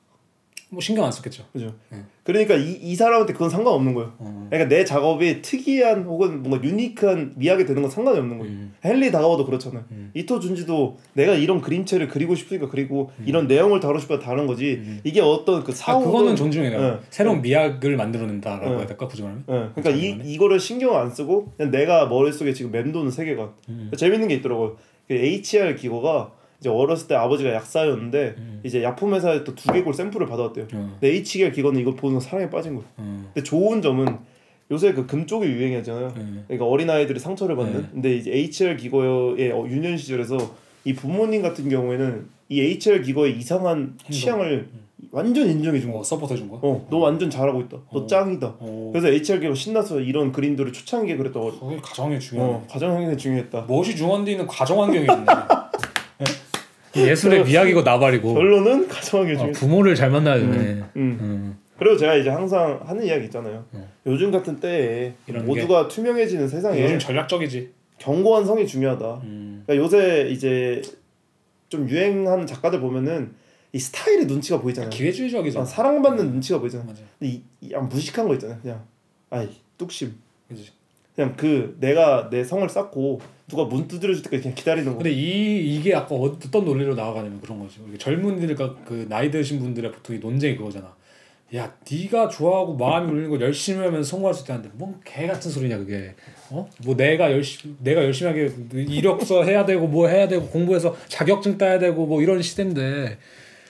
뭐 0.71 0.81
신경 0.81 1.03
안 1.03 1.11
썼겠죠. 1.11 1.45
그죠? 1.51 1.73
네. 1.89 1.97
그러니까 2.23 2.53
이, 2.55 2.73
이 2.73 2.95
사람한테 2.95 3.33
그건 3.33 3.49
상관없는 3.49 3.95
거예요. 3.95 4.13
어. 4.19 4.47
그러니까 4.51 4.69
내 4.69 4.85
작업이 4.85 5.41
특이한 5.41 6.03
혹은 6.03 6.43
뭔가 6.43 6.63
유니크한 6.63 7.33
미학이 7.37 7.65
되는 7.65 7.81
건 7.81 7.89
상관이 7.89 8.19
없는 8.19 8.37
거예요. 8.37 8.53
음. 8.53 8.75
헨리 8.85 9.11
다가워도 9.11 9.45
그렇잖아요. 9.45 9.83
이토 10.13 10.39
준지도 10.39 10.97
내가 11.13 11.33
이런 11.33 11.59
그림체를 11.59 12.07
그리고 12.07 12.35
싶으니까 12.35 12.69
그리고 12.69 13.11
이런 13.25 13.47
내용을 13.47 13.79
다루고 13.79 13.99
싶어 13.99 14.19
다른 14.19 14.45
거지. 14.45 15.01
이게 15.03 15.21
어떤 15.21 15.63
그 15.63 15.71
음. 15.71 15.73
아 15.73 15.75
사후 15.75 16.05
그거는 16.05 16.35
존중해요. 16.35 16.79
네. 16.79 16.99
새로운 17.09 17.41
미학을 17.41 17.97
만들어낸다라고 17.97 18.69
네. 18.69 18.77
해야 18.77 18.85
될까 18.85 19.07
굳이 19.07 19.23
말하면. 19.23 19.45
예, 19.49 19.81
그러니까 19.81 19.89
이 19.89 20.33
이거를 20.33 20.59
신경 20.59 20.95
안 20.97 21.09
쓰고 21.09 21.51
그냥 21.57 21.71
내가 21.71 22.05
머릿 22.05 22.35
속에 22.35 22.53
지금 22.53 22.71
맴도는 22.71 23.09
세계관 23.09 23.49
음. 23.69 23.91
재밌는 23.97 24.27
게 24.27 24.35
있더라고요. 24.35 24.77
그 25.07 25.15
HR 25.15 25.75
기거가 25.75 26.31
이제 26.59 26.69
어렸을 26.69 27.07
때 27.07 27.15
아버지가 27.15 27.53
약사였는데 27.53 28.35
이제 28.63 28.83
약품 28.83 29.13
회사에 29.13 29.43
또 29.43 29.55
두개골 29.55 29.93
샘플을 29.93 30.27
받아왔대요. 30.27 30.67
음. 30.73 30.97
근데 30.99 31.15
HR 31.15 31.51
기거는 31.51 31.79
이걸 31.79 31.95
보는 31.95 32.19
사랑에 32.19 32.49
빠진 32.49 32.75
거예요. 32.75 32.87
음. 32.99 33.29
근데 33.33 33.43
좋은 33.43 33.81
점은 33.81 34.17
요새 34.71 34.93
그 34.93 35.07
금쪽이 35.07 35.47
유행이잖아요. 35.47 36.13
음. 36.17 36.43
그러니까 36.47 36.65
어린 36.65 36.89
아이들이 36.89 37.17
상처를 37.19 37.55
받는. 37.55 37.81
네. 37.81 37.87
근데 37.93 38.15
이제 38.15 38.31
HR 38.31 38.75
기거의 38.77 39.51
어, 39.51 39.65
유년 39.67 39.95
시절에서 39.97 40.37
이 40.83 40.93
부모님 40.93 41.41
같은 41.41 41.69
경우에는 41.69 42.27
이 42.49 42.61
HR 42.61 43.01
기거의 43.03 43.37
이상한 43.37 43.97
취향을 44.11 44.67
완전 45.11 45.47
인정해 45.49 45.79
준 45.79 45.91
어, 45.91 45.93
거. 45.99 46.03
support 46.03 46.33
해준 46.33 46.49
거야? 46.49 46.59
어, 46.61 46.85
너 46.91 46.97
완전 46.97 47.29
잘하고 47.29 47.61
있다. 47.61 47.77
너 47.91 47.99
어. 48.01 48.05
짱이다. 48.05 48.55
어. 48.59 48.89
그래서 48.91 49.07
HR 49.07 49.39
기거 49.39 49.55
신나서 49.55 50.01
이런 50.01 50.31
그림들을 50.33 50.73
초창기에 50.73 51.15
그랬다고. 51.15 51.51
그게 51.51 51.77
가정이 51.81 52.19
중요해. 52.19 52.47
어, 52.49 52.63
가장 52.69 52.93
환경이 52.95 53.15
중요했다. 53.17 53.61
무엇이 53.61 53.95
중요한데는 53.95 54.45
가정 54.45 54.81
환경이 54.83 55.03
있네. 55.05 55.25
예술의 56.95 57.45
미학이고 57.45 57.81
나발이고 57.83 58.33
결론은 58.33 58.89
환경이 58.89 59.31
어, 59.33 59.37
중요했다. 59.37 59.59
부모를 59.59 59.95
잘 59.95 60.09
만나야 60.09 60.39
되네. 60.39 60.55
음. 60.57 60.83
음. 60.95 61.57
그리고 61.77 61.95
제가 61.95 62.15
이제 62.15 62.29
항상 62.29 62.79
하는 62.83 63.05
이야기 63.05 63.25
있잖아요. 63.25 63.65
어. 63.71 63.89
요즘 64.05 64.31
같은 64.31 64.59
때에 64.59 65.13
모두가 65.45 65.87
투명해지는 65.87 66.47
세상에 66.47 66.83
요즘 66.83 66.99
전략적이지. 66.99 67.71
견고한 67.99 68.45
성이 68.45 68.65
중요하다. 68.67 69.21
음. 69.23 69.63
그러니까 69.65 69.85
요새 69.85 70.29
이제 70.29 70.81
좀 71.69 71.87
유행하는 71.89 72.45
작가들 72.47 72.79
보면은 72.79 73.33
이 73.71 73.79
스타일의 73.79 74.25
눈치가 74.25 74.59
보이잖아요. 74.59 74.89
기회주의적이잖아. 74.89 75.61
아, 75.61 75.65
사랑받는 75.65 76.31
눈치가 76.31 76.59
보이잖아요. 76.59 76.87
맞아. 76.87 77.01
근데 77.19 77.33
이, 77.33 77.43
이 77.61 77.73
무식한 77.73 78.27
거 78.27 78.33
있잖아요. 78.33 78.57
그냥 78.61 78.83
아이 79.29 79.47
뚝심. 79.77 80.15
그지. 80.47 80.71
그냥 81.19 81.33
그 81.35 81.75
내가 81.81 82.29
내 82.29 82.45
성을 82.45 82.67
쌓고 82.69 83.19
누가 83.49 83.65
문 83.65 83.89
두드려 83.89 84.13
줄 84.13 84.23
때까지 84.23 84.41
그냥 84.43 84.55
기다리는 84.55 84.89
거. 84.89 84.95
근데 84.99 85.11
이 85.11 85.75
이게 85.75 85.93
아까 85.93 86.15
어떤 86.15 86.63
논리로 86.63 86.95
나아가냐면 86.95 87.41
그런 87.41 87.59
거죠. 87.59 87.81
젊은이들과 87.97 88.75
그 88.85 89.05
나이 89.09 89.29
드신 89.29 89.59
분들의 89.59 89.91
보통 89.91 90.15
이 90.15 90.19
논쟁이 90.19 90.55
그거잖아. 90.55 90.95
야, 91.55 91.75
네가 91.91 92.29
좋아하고 92.29 92.75
마음이 92.77 93.11
울리는 93.11 93.29
거 93.31 93.41
열심히 93.43 93.83
하면 93.83 94.01
성공할 94.01 94.33
수 94.33 94.43
있다는데 94.43 94.69
뭔 94.75 94.95
개 95.03 95.27
같은 95.27 95.51
소리냐 95.51 95.77
그게. 95.79 96.15
어? 96.51 96.69
뭐 96.85 96.95
내가 96.95 97.33
열심히 97.33 97.75
내가 97.79 98.01
열심히 98.05 98.31
하게 98.31 98.49
이력서 98.71 99.43
해야 99.43 99.65
되고 99.65 99.87
뭐 99.87 100.07
해야 100.07 100.25
되고 100.29 100.47
공부해서 100.47 100.95
자격증 101.09 101.57
따야 101.57 101.79
되고 101.79 102.05
뭐 102.05 102.21
이런 102.21 102.41
시대인데 102.41 103.17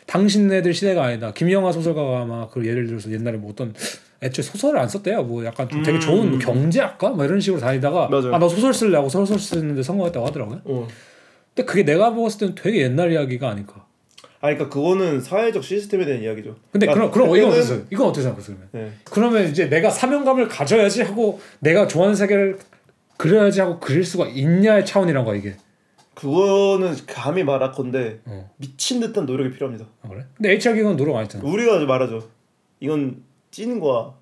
당신네들 0.05 0.71
시대가 0.75 1.05
아니다. 1.05 1.33
김영하 1.33 1.71
소설가가 1.71 2.25
막그 2.25 2.67
예를 2.67 2.85
들어서 2.85 3.11
옛날에 3.11 3.37
뭐 3.37 3.49
어떤 3.49 3.73
애초에 4.21 4.43
소설을 4.43 4.79
안 4.79 4.87
썼대요. 4.89 5.23
뭐 5.23 5.45
약간 5.45 5.67
좀 5.69 5.81
되게 5.83 5.97
좋은 5.99 6.31
뭐 6.31 6.39
경제학과 6.39 7.09
뭐 7.09 7.23
이런 7.25 7.39
식으로 7.39 7.61
다니다가 7.61 8.07
맞아요. 8.09 8.33
아 8.35 8.39
나 8.39 8.47
소설 8.49 8.95
하고 8.95 9.07
소설 9.09 9.39
쓰는데 9.39 9.81
성공했다고 9.83 10.25
하더라고요. 10.27 10.61
어. 10.65 10.87
근데 11.55 11.65
그게 11.65 11.83
내가 11.83 12.13
봤을 12.13 12.39
때는 12.39 12.55
되게 12.55 12.81
옛날 12.81 13.11
이야기가 13.11 13.49
아닐까. 13.49 13.85
아 14.41 14.47
그러니까 14.47 14.69
그거는 14.69 15.19
사회적 15.21 15.63
시스템에 15.63 16.05
대한 16.05 16.21
이야기죠. 16.23 16.55
근데 16.71 16.85
그러니까 16.85 17.11
그럼 17.11 17.11
그럼 17.11 17.37
이건 17.37 17.49
그때는- 17.49 17.53
어땠어요? 17.53 17.81
이건 17.91 18.07
어떻게? 18.07 18.23
그러면? 18.29 18.67
네. 18.71 18.91
그러면 19.05 19.47
이제 19.49 19.69
내가 19.69 19.89
사명감을 19.89 20.47
가져야지 20.47 21.01
하고 21.03 21.39
내가 21.59 21.87
좋아하는 21.87 22.15
세계를 22.15 22.57
그려야지 23.17 23.59
하고 23.59 23.79
그릴 23.79 24.03
수가 24.05 24.27
있냐의 24.27 24.85
차원이란 24.85 25.25
거야 25.25 25.35
이게. 25.37 25.55
그거는 26.13 26.95
감히 27.07 27.43
말할 27.43 27.71
건데 27.71 28.19
어. 28.25 28.49
미친 28.57 28.99
듯한 28.99 29.25
노력이 29.25 29.51
필요합니다. 29.51 29.85
아, 30.01 30.07
그래? 30.09 30.25
근데 30.35 30.51
HR 30.51 30.75
기관 30.75 30.95
노력 30.97 31.15
안 31.15 31.23
했잖아. 31.23 31.43
우리가 31.45 31.79
말하죠. 31.85 32.27
이건 32.81 33.23
찐과 33.51 34.13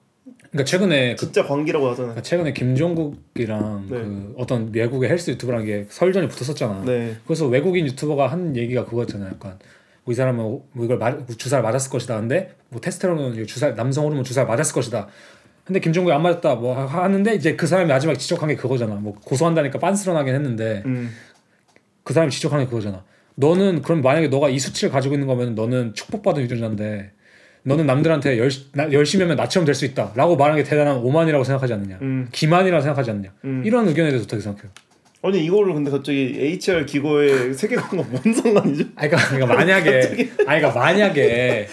그러니까 0.51 0.63
최근에 0.65 1.15
그 1.15 1.25
진짜 1.25 1.43
관계라고 1.45 1.85
하잖아요. 1.89 2.13
그러니까 2.13 2.21
최근에 2.21 2.53
김종국이랑 2.53 3.87
네. 3.89 3.97
그 3.97 4.33
어떤 4.37 4.73
외국의 4.73 5.09
헬스 5.09 5.31
유튜버랑 5.31 5.65
게 5.65 5.85
설전이 5.89 6.27
붙었었잖아. 6.27 6.83
네. 6.85 7.15
그래서 7.25 7.47
외국인 7.47 7.85
유튜버가 7.87 8.27
한 8.27 8.55
얘기가 8.55 8.85
그거였잖아요. 8.85 9.29
약간 9.33 9.57
뭐 10.03 10.13
이 10.13 10.15
사람은 10.15 10.41
뭐 10.41 10.65
이걸 10.85 10.97
맞, 10.97 11.27
주사를 11.37 11.61
맞았을 11.61 11.91
것이다. 11.91 12.17
근데 12.19 12.53
뭐 12.69 12.79
테스테로는 12.79 13.45
주사 13.45 13.73
남성 13.75 14.05
호르몬 14.05 14.23
주사를 14.23 14.47
맞았을 14.47 14.73
것이다. 14.73 15.07
근데 15.65 15.81
김종국이 15.81 16.13
안 16.13 16.21
맞았다 16.21 16.55
뭐 16.55 16.75
하- 16.77 17.03
하는데 17.03 17.33
이제 17.35 17.57
그 17.57 17.67
사람이 17.67 17.89
마지막에 17.89 18.17
지적한 18.17 18.47
게 18.47 18.55
그거잖아. 18.55 18.95
뭐 18.95 19.15
고소한다니까 19.25 19.79
빤스런하긴 19.79 20.33
했는데 20.33 20.81
음. 20.85 21.11
그 22.03 22.13
사람이 22.13 22.31
지적하는 22.31 22.63
게 22.65 22.69
그거잖아. 22.69 23.03
너는 23.35 23.81
그럼 23.81 24.01
만약에 24.01 24.29
너가 24.29 24.47
이 24.49 24.59
수치를 24.59 24.89
가지고 24.91 25.15
있는 25.15 25.27
거면 25.27 25.55
너는 25.55 25.93
축복받은 25.93 26.41
유전자인데 26.43 27.11
너는 27.67 27.85
남들한테 27.85 28.37
열, 28.37 28.49
나, 28.73 28.91
열심히 28.93 29.23
하면 29.23 29.35
나처럼 29.35 29.65
될 29.65 29.75
수 29.75 29.85
있다라고 29.85 30.37
말하는 30.37 30.63
게 30.63 30.67
대단한 30.69 30.97
오만이라고 30.97 31.43
생각하지 31.43 31.73
않느냐. 31.73 31.97
음. 32.01 32.27
기만이라고 32.31 32.81
생각하지 32.81 33.11
않느냐. 33.11 33.29
음. 33.43 33.61
이런 33.65 33.87
의견에 33.87 34.09
대해서 34.09 34.23
어떻게 34.23 34.41
생각해요? 34.41 34.71
아니 35.23 35.43
이거를 35.43 35.73
근데 35.73 35.91
갑자기 35.91 36.35
HR 36.39 36.85
기고의 36.85 37.53
세계관과 37.53 38.07
뭔 38.09 38.33
상관이죠? 38.33 38.85
아니, 38.95 39.09
그러니까, 39.09 39.29
그러니까 39.29 39.53
만약에 39.55 39.91
아니 40.47 40.61
그러니까 40.61 40.71
만약에 40.79 41.67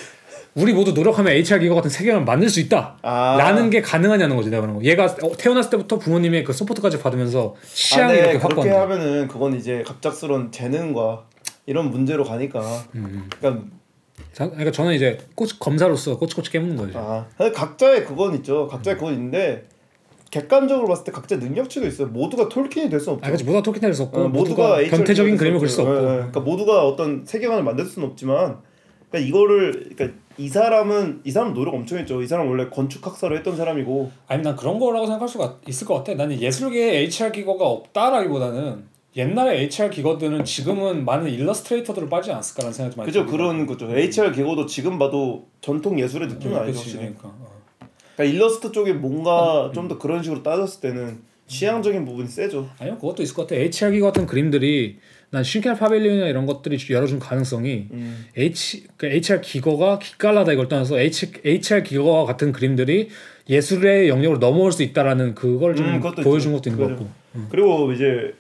우리 0.55 0.73
모두 0.73 0.93
노력하면 0.93 1.33
HR 1.33 1.61
기거 1.61 1.75
같은 1.77 1.91
세계관을 1.91 2.25
만들 2.25 2.49
수 2.49 2.59
있다. 2.61 2.97
아. 3.03 3.37
라는 3.39 3.71
게 3.71 3.81
가능하냐는 3.81 4.35
거지 4.37 4.51
내가 4.51 4.63
그런 4.63 4.77
거. 4.77 4.83
얘가 4.85 5.05
어, 5.05 5.37
태어났을 5.37 5.71
때부터 5.71 5.99
부모님의 5.99 6.43
그 6.45 6.53
서포트까지 6.53 6.99
받으면서 7.01 7.55
취향이 7.73 8.05
아, 8.05 8.15
네, 8.15 8.19
이렇게 8.21 8.39
그렇게 8.39 8.55
확고한데. 8.61 8.77
하면은 8.77 9.29
그건 9.29 9.55
이제 9.55 9.83
갑작스러운 9.87 10.51
재능과 10.51 11.25
이런 11.67 11.91
문제로 11.91 12.25
가니까. 12.25 12.61
음. 12.95 13.29
그러니까 13.39 13.65
자, 14.35 14.47
그러니까 14.49 14.71
저는 14.73 14.95
이제 14.95 15.17
꼬치, 15.35 15.59
검사로서 15.59 16.19
꼬치꼬치 16.19 16.51
깨무는 16.51 16.77
거죠. 16.77 16.99
아 16.99 17.27
근데 17.39 17.53
각자의 17.53 18.05
그건 18.05 18.35
있죠. 18.37 18.67
각자의 18.69 18.97
그건 18.97 19.15
있는데 19.15 19.65
객관적으로 20.31 20.89
봤을 20.89 21.05
때 21.05 21.13
각자 21.13 21.37
능력치도 21.37 21.87
있어요. 21.87 22.09
모두가 22.09 22.49
톨킨이 22.49 22.91
될 22.91 22.99
수 22.99 23.11
없죠. 23.13 23.25
아, 23.25 23.29
그렇지. 23.29 23.45
모두가 23.45 23.63
톨킨 23.63 23.81
될수 23.83 24.03
없고 24.03 24.21
어, 24.21 24.29
모두가 24.29 24.81
HR 24.81 24.91
변태적인 24.97 25.37
그림을 25.37 25.61
될수 25.61 25.77
그릴 25.77 25.87
수. 25.87 25.93
없고. 26.01 26.09
예, 26.09 26.13
예. 26.13 26.17
그러니까 26.17 26.41
모두가 26.41 26.87
어떤 26.87 27.25
세계관을 27.25 27.63
만들 27.63 27.85
수는 27.87 28.09
없지만 28.09 28.59
그러니까 29.11 29.29
이거를 29.29 29.91
그러니까 29.97 30.19
이 30.37 30.49
사람은 30.49 31.21
이 31.23 31.31
사람 31.31 31.55
노력 31.55 31.75
엄청 31.75 31.99
했죠. 31.99 32.21
이 32.21 32.27
사람 32.27 32.49
원래 32.49 32.69
건축 32.69 33.07
학사를 33.07 33.37
했던 33.37 33.57
사람이고 33.57 34.11
아니 34.27 34.43
난 34.43 34.57
그런 34.57 34.81
거라고 34.81 35.07
생각할 35.07 35.29
수가 35.29 35.59
있을 35.69 35.87
것 35.87 35.95
같아. 35.95 36.15
나는 36.15 36.41
예술계에 36.41 36.99
HR 37.03 37.31
기거가 37.31 37.65
없다라기보다는 37.67 38.94
옛날에 39.17 39.61
HR 39.63 39.91
기거들은 39.91 40.45
지금은 40.45 41.05
많은 41.05 41.31
일러스트레이터들을 41.31 42.09
빠지지 42.09 42.33
않았을까라는 42.33 42.73
생각이 42.73 42.97
많이 42.97 43.07
그죠 43.07 43.27
그런 43.27 43.67
거죠. 43.67 43.89
HR 43.95 44.33
기고도 44.33 44.67
지금 44.67 44.99
봐도 44.99 45.47
전통 45.61 46.01
예술의 46.01 46.29
느낌은 46.29 46.55
하고. 46.55 46.65
아니죠. 46.65 46.79
그치, 46.81 46.97
확실히. 46.97 47.15
그러니까 47.15 47.29
어. 47.29 47.55
그러니까 48.17 48.37
일러스트 48.37 48.73
쪽에 48.73 48.93
뭔가 48.93 49.71
좀더 49.75 49.99
그런 49.99 50.23
식으로 50.23 50.43
따졌을 50.43 50.81
때는 50.81 51.21
취향적인 51.47 52.05
부분이 52.05 52.27
세죠. 52.29 52.69
아니요 52.79 52.97
그것도 52.97 53.23
있을 53.23 53.35
것 53.35 53.43
같아. 53.47 53.55
HR 53.57 53.93
기거 53.93 54.07
같은 54.07 54.27
그림들이 54.27 54.99
난 55.31 55.45
싱켈 55.45 55.75
파빌리온이나 55.77 56.27
이런 56.29 56.47
것들이 56.47 56.79
열어준 56.91 57.19
가능성이 57.19 57.89
음. 57.93 58.25
H 58.37 58.85
그 58.97 59.07
HR 59.07 59.41
기거가 59.43 59.99
기깔나다 59.99 60.53
이걸 60.53 60.69
떠나서 60.69 60.99
H 60.99 61.33
HR 61.45 61.83
기거와 61.83 62.25
같은 62.25 62.51
그림들이 62.53 63.11
예술의 63.49 64.09
영역으로 64.09 64.39
넘어올 64.39 64.73
수 64.73 64.83
있다라는 64.83 65.35
그걸 65.35 65.77
좀 65.77 65.87
음, 65.87 66.01
보여준. 66.23 66.53
것도 66.53 66.71
있는 66.71 66.83
것 66.83 66.89
그죠. 66.89 67.05
같고 67.05 67.49
그리고 67.51 67.93
이제 67.93 68.35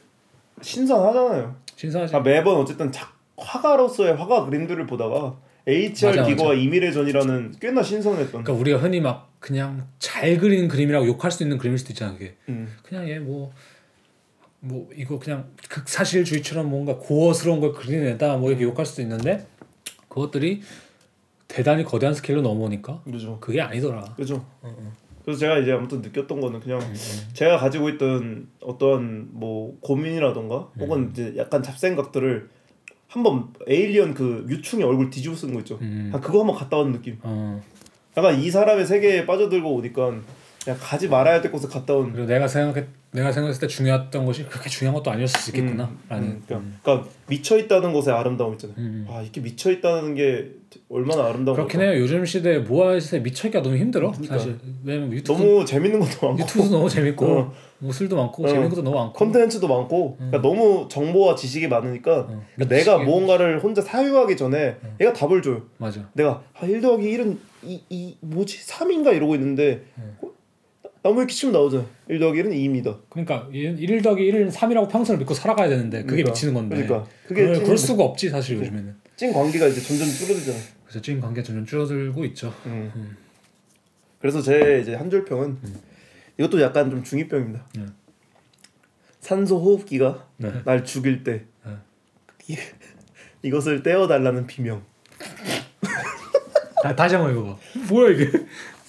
신선하잖아요. 0.61 1.57
신선하지. 1.77 2.17
아, 2.17 2.21
매번 2.21 2.57
어쨌든 2.57 2.93
작, 2.93 3.14
화가로서의 3.37 4.17
화가 4.17 4.47
그림들을 4.47 4.87
보다가 4.87 5.37
HR 5.67 6.17
맞아, 6.17 6.29
기고와 6.29 6.55
이미래 6.55 6.93
전이라는 6.93 7.57
꽤나 7.61 7.83
신선했던. 7.83 8.45
그러니까 8.45 8.53
우리가 8.53 8.79
흔히 8.79 9.01
막 9.01 9.33
그냥 9.40 9.87
잘 9.99 10.38
그리는 10.38 10.69
그림이라고 10.69 11.07
욕할 11.07 11.31
수 11.31 11.43
있는 11.43 11.59
그림일 11.59 11.79
수도 11.79 11.93
있잖아 11.93 12.12
그게. 12.12 12.35
음. 12.49 12.69
그냥 12.83 13.09
얘뭐뭐 13.09 13.53
이거 14.95 15.19
그냥 15.19 15.47
극사실주의처럼 15.69 16.69
뭔가 16.69 16.97
고어스러운 16.97 17.61
걸 17.61 17.73
그리내다 17.73 18.37
뭐 18.37 18.51
이렇게 18.51 18.64
욕할 18.64 18.87
수도 18.87 19.03
있는데 19.03 19.47
그것들이 20.09 20.62
대단히 21.49 21.85
거대한 21.85 22.14
스케일로 22.14 22.43
넘어오니까 22.43 23.03
그죠. 23.05 23.38
그게 23.40 23.61
아니더라. 23.61 24.03
그죠. 24.17 24.45
그래서 25.25 25.41
제가 25.41 25.59
이제 25.59 25.73
아무튼 25.73 26.03
느꼈던 26.03 26.41
거는 26.41 26.61
그냥 26.61 26.81
제가 27.33 27.57
가지고 27.57 27.89
있던 27.91 28.49
어떠한 28.61 29.29
뭐 29.33 29.77
고민이라던가 29.81 30.69
혹은 30.79 31.11
이제 31.11 31.35
약간 31.37 31.63
잡생각들을 31.63 32.49
한번 33.09 33.49
에일리언 33.67 34.13
그 34.15 34.45
유충의 34.49 34.85
얼굴 34.85 35.09
뒤집어 35.09 35.35
쓴 35.35 35.55
거 35.55 35.61
있죠. 35.61 35.79
음. 35.81 36.11
아, 36.13 36.21
그거 36.21 36.41
한번 36.41 36.57
갔다 36.57 36.77
온 36.77 36.93
느낌. 36.93 37.19
어. 37.23 37.63
약간 38.17 38.39
이 38.41 38.51
사람의 38.51 38.87
세계에 38.87 39.25
빠져들고 39.25 39.73
오니까 39.73 40.13
그냥 40.65 40.79
가지 40.81 41.09
말아야 41.09 41.41
될 41.41 41.53
곳에 41.53 41.69
갔다 41.69 41.95
온. 41.95 42.13
그리고 42.13 42.27
내가 42.27 42.49
생각했 42.49 42.87
내가 43.14 43.31
생각했을 43.31 43.61
때 43.61 43.66
중요했던 43.68 44.27
것이 44.27 44.44
그렇게 44.44 44.68
중요한 44.68 44.92
것도 44.96 45.09
아니었을 45.12 45.38
수 45.40 45.50
있겠구나라는. 45.50 45.94
음, 46.11 46.42
그러니까, 46.46 46.79
그러니까 46.83 47.09
미쳐 47.29 47.57
있다는 47.59 47.92
것에 47.92 48.11
아름다움 48.11 48.55
있잖아요. 48.55 48.77
음. 48.77 49.07
아 49.09 49.22
이렇게 49.22 49.40
미쳐 49.40 49.70
있다는 49.70 50.16
게 50.16 50.50
얼마나 50.88 51.27
아름다운 51.29 51.55
그렇긴 51.55 51.79
걸까. 51.79 51.92
해요. 51.92 52.03
요즘 52.03 52.24
시대에 52.27 52.59
모아시에 52.59 53.20
미쳐 53.20 53.46
있기가 53.46 53.62
너무 53.62 53.77
힘들어. 53.77 54.11
그러니까. 54.11 54.37
사실 54.37 54.59
왜냐면 54.83 55.12
유튜브 55.12 55.40
너무 55.40 55.64
재밌는 55.64 56.00
것도 56.00 56.27
많고 56.27 56.42
유튜브도 56.42 56.70
너무 56.77 56.88
재밌고 56.88 57.24
어. 57.27 57.53
뭐 57.79 57.92
술도 57.92 58.16
많고 58.16 58.44
어. 58.44 58.48
재밌는 58.48 58.70
것도 58.70 58.83
너무 58.83 58.96
많고. 58.96 59.12
컨텐츠도 59.12 59.68
많고 59.68 60.16
그러니까 60.16 60.42
너무 60.42 60.88
정보와 60.90 61.37
지식이 61.37 61.68
많으니까 61.68 62.18
어. 62.18 62.42
그러니까 62.57 62.77
내가. 62.77 62.98
무언가를 62.98 63.62
혼자 63.62 63.81
사유하기 63.81 64.37
전에 64.37 64.74
얘가 65.00 65.12
답을 65.12 65.40
줘요. 65.40 65.62
맞아. 65.79 66.00
내가 66.14 66.42
아, 66.53 66.66
1 66.66 66.81
더하기 66.81 67.05
1은 67.16 67.37
이, 67.62 67.81
이 67.88 68.16
뭐지 68.20 68.66
3인가 68.66 69.14
이러고 69.14 69.37
있는데 69.37 69.85
어, 71.05 71.09
나무 71.11 71.21
이렇게 71.21 71.35
치면 71.35 71.53
나오잖아. 71.53 71.85
1 72.09 72.19
더하기 72.19 72.43
1은 72.43 72.51
2입니다. 72.53 72.99
그러니까 73.11 73.49
1 73.53 74.01
더하기 74.03 74.23
1은 74.33 74.51
3이라고 74.51 74.90
평소를 74.90 75.19
믿고 75.19 75.35
살아가야 75.35 75.69
되는데 75.69 75.99
그게 75.99 76.23
그러니까. 76.23 76.31
미치는 76.31 76.55
건데. 76.55 76.77
그러니까. 76.77 77.09
그게 77.29 77.55
찐- 77.55 77.62
그럴 77.64 77.77
수가 77.79 78.03
없지 78.05 78.31
사실 78.31 78.57
요즘에는. 78.59 78.97
찐 79.17 79.33
관계가 79.33 79.67
이제 79.69 79.81
점점 79.81 80.09
줄어들잖아. 80.09 80.59
그래서 80.85 81.01
찐 81.03 81.21
관계 81.21 81.43
점점 81.43 81.67
줄어들고 81.67 82.25
있죠. 82.27 82.53
음. 82.67 83.17
그래서 84.19 84.40
제 84.40 84.81
이제 84.81 84.95
한 84.95 85.11
줄평은 85.11 85.59
이것도 86.38 86.61
약간 86.62 86.90
좀 86.90 87.05
중이병입니다. 87.05 87.67
음. 87.77 87.95
산소 89.21 89.59
호흡기가 89.61 90.27
네. 90.38 90.51
날 90.64 90.85
죽일 90.85 91.23
때 91.23 91.45
네. 91.67 91.73
이, 92.49 92.57
이것을 93.43 93.83
떼어달라는 93.83 94.47
비명. 94.47 94.83
다, 96.83 96.95
다시 96.97 97.14
한번 97.14 97.33
읽어봐. 97.33 97.57
뭐야 97.90 98.11
이게? 98.14 98.31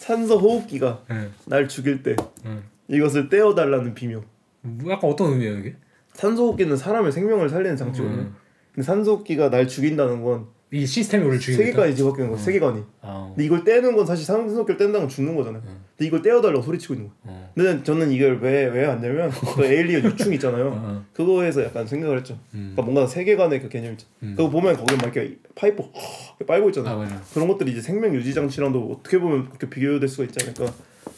산소 0.05 0.37
호흡기가 0.37 1.03
네. 1.09 1.29
날 1.45 1.67
죽일 1.67 2.03
때 2.03 2.15
네. 2.43 2.59
이것을 2.89 3.27
떼어달라는 3.27 3.95
비명. 3.95 4.23
뭐 4.61 4.91
약간 4.91 5.09
어떤 5.09 5.31
의미예요 5.31 5.57
이게? 5.57 5.75
산소 6.13 6.43
호흡기는 6.43 6.77
사람의 6.77 7.11
생명을 7.11 7.49
살리는 7.49 7.75
장치거든요. 7.75 8.21
음. 8.21 8.35
근데 8.71 8.85
산소 8.85 9.13
호흡기가 9.13 9.49
날 9.49 9.67
죽인다는 9.67 10.21
건 10.21 10.45
이 10.71 10.86
시스템이 10.86 11.23
우리를 11.23 11.39
죽이고. 11.39 11.63
세계관이 11.63 11.95
뒤바뀌는 11.95 12.30
거야. 12.32 12.39
세계관이. 12.39 12.84
아, 13.01 13.28
근데 13.30 13.45
이걸 13.45 13.63
떼는 13.63 13.95
건 13.95 14.06
사실 14.06 14.25
뗀다는 14.25 14.93
건 14.93 15.08
죽는 15.08 15.36
거잖아요. 15.36 15.62
근데 15.62 16.08
이걸 16.08 16.21
떼어달라고 16.21 16.62
소리치고 16.63 16.95
있는 16.95 17.08
거야. 17.08 17.15
어. 17.23 17.51
근데 17.56 17.84
저는 17.84 18.12
이걸 18.12 18.39
왜왜 18.41 18.86
왔냐면 18.86 19.30
그 19.56 19.63
에일리언 19.63 20.04
유충 20.06 20.34
있잖아요. 20.34 20.67
어. 20.75 21.06
그거에서 21.13 21.63
약간 21.63 21.86
생각을 21.86 22.17
했죠. 22.17 22.34
음. 22.56 22.73
그러니까 22.75 22.82
뭔가 22.82 23.08
세계관의 23.08 23.62
그 23.62 23.69
개념 23.69 23.93
있죠. 23.93 24.08
음. 24.23 24.34
그거 24.36 24.49
보면 24.49 24.75
거기 24.75 24.95
막 24.95 25.04
이렇게 25.15 25.38
파이프 25.54 25.82
이렇게 25.82 26.45
빨고 26.45 26.69
있잖아요. 26.69 27.01
아. 27.04 27.21
그런 27.34 27.47
것들이 27.47 27.71
이제 27.71 27.82
생명 27.82 28.13
유지 28.15 28.34
장치랑도 28.34 28.97
어떻게 28.99 29.19
보면 29.19 29.47
그렇게 29.49 29.69
비교될 29.69 30.10
수가 30.10 30.23
있지 30.25 30.38
않을까 30.41 30.73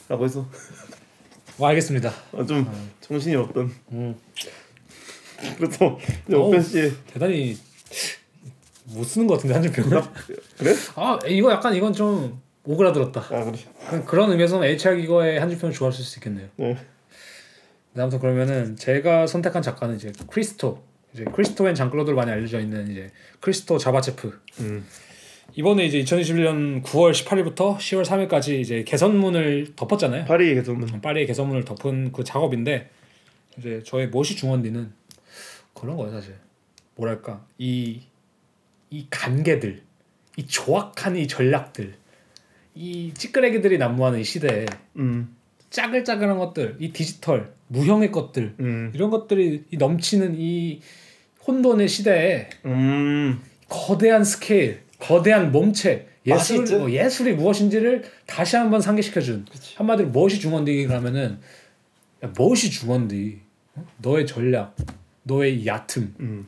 라고 0.09 0.25
해서 0.25 0.45
뭐 1.57 1.69
알겠습니다. 1.69 2.11
어, 2.33 2.45
좀 2.45 2.69
정신이 3.01 3.35
없던. 3.37 3.71
음. 3.93 4.15
어우. 6.29 6.47
오펜 6.49 6.61
씨 6.61 6.91
대단히 7.07 7.57
못 8.93 9.03
쓰는 9.03 9.27
것 9.27 9.35
같은데 9.35 9.53
한줄 9.53 9.71
평을. 9.71 10.01
그래? 10.57 10.73
아 10.95 11.19
이거 11.27 11.51
약간 11.51 11.75
이건 11.75 11.93
좀 11.93 12.41
오그라들었다. 12.63 13.19
아 13.21 13.43
그래. 13.45 13.57
그런- 13.89 14.05
그런 14.05 14.31
의미에서는 14.31 14.67
HR 14.67 14.97
기거의 14.97 15.39
한줄 15.39 15.59
평을 15.59 15.73
좋아할 15.73 15.93
수 15.93 16.17
있겠네요. 16.19 16.47
네. 16.55 16.77
네, 17.93 18.01
아무튼 18.01 18.19
그러면은 18.19 18.75
제가 18.75 19.27
선택한 19.27 19.61
작가는 19.61 19.95
이제 19.95 20.11
크리스토 20.29 20.83
이제 21.13 21.25
크리스토 21.33 21.67
앤 21.67 21.75
장클로드로 21.75 22.15
많이 22.15 22.29
알려져 22.31 22.59
있는 22.59 22.91
이제 22.91 23.11
크리스토 23.39 23.77
자바체프 23.77 24.39
음. 24.59 24.85
이번에 25.55 25.85
이제 25.85 25.99
2021년 26.03 26.83
9월 26.83 27.11
18일부터 27.13 27.77
10월 27.77 28.05
3일까지 28.05 28.59
이제 28.59 28.83
개선문을 28.83 29.73
덮었잖아요. 29.75 30.25
파리 30.25 30.53
개선문. 30.53 31.01
파리의 31.01 31.25
개선문을 31.25 31.63
덮은 31.65 32.11
그 32.11 32.23
작업인데 32.23 32.89
이제 33.57 33.81
저의 33.83 34.07
모시 34.07 34.35
중원디는 34.35 34.91
그런 35.73 35.95
거예요 35.97 36.11
사실 36.11 36.35
뭐랄까 36.95 37.43
이 37.57 38.01
이 38.89 39.07
간계들 39.09 39.81
이 40.37 40.45
조악한 40.45 41.15
이 41.15 41.27
전략들 41.27 41.95
이 42.75 43.13
찌끄레기들이 43.13 43.77
난무하는 43.77 44.19
이 44.19 44.23
시대에 44.23 44.65
음. 44.97 45.35
짜글짜글한 45.69 46.37
것들 46.37 46.77
이 46.79 46.91
디지털 46.93 47.53
무형의 47.67 48.11
것들 48.11 48.55
음. 48.59 48.91
이런 48.93 49.09
것들이 49.09 49.65
이 49.71 49.77
넘치는 49.77 50.35
이 50.37 50.81
혼돈의 51.47 51.87
시대에 51.87 52.49
음. 52.65 53.41
거대한 53.69 54.23
스케일, 54.23 54.81
거대한 54.99 55.51
몸체, 55.51 56.07
예술? 56.25 56.73
어, 56.73 56.89
예술이 56.89 57.33
무엇인지를 57.33 58.03
다시 58.25 58.57
한번 58.57 58.81
상기시켜준 58.81 59.45
한마디로 59.75 60.09
무엇이 60.09 60.39
중헌디 60.39 60.85
그러면은 60.87 61.39
야, 62.23 62.31
무엇이 62.35 62.69
중헌디? 62.69 63.39
어? 63.75 63.85
너의 63.99 64.25
전략, 64.25 64.75
너의 65.23 65.61
이 65.61 65.67
얕음, 65.67 66.15
음. 66.19 66.47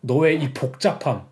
너의 0.00 0.42
이 0.42 0.52
복잡함, 0.52 1.26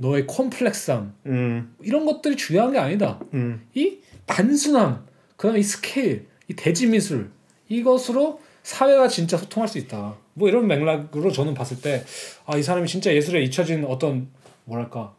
너의 0.00 0.26
complex함 0.26 1.12
음. 1.26 1.74
이런 1.82 2.06
것들이 2.06 2.36
중요한 2.36 2.72
게 2.72 2.78
아니다. 2.78 3.20
음. 3.34 3.66
이 3.74 3.98
단순함, 4.24 5.04
그다음 5.36 5.58
이 5.58 5.62
스케일, 5.62 6.26
이 6.48 6.54
대지 6.54 6.86
미술 6.86 7.30
이것으로 7.68 8.40
사회가 8.62 9.08
진짜 9.08 9.36
소통할 9.36 9.68
수 9.68 9.78
있다. 9.78 10.16
뭐 10.34 10.48
이런 10.48 10.66
맥락으로 10.66 11.30
저는 11.30 11.54
봤을 11.54 11.80
때 11.80 12.02
아 12.46 12.56
이 12.56 12.62
사람이 12.62 12.88
진짜 12.88 13.14
예술에 13.14 13.42
잊혀진 13.42 13.84
어떤 13.84 14.28
뭐랄까 14.64 15.14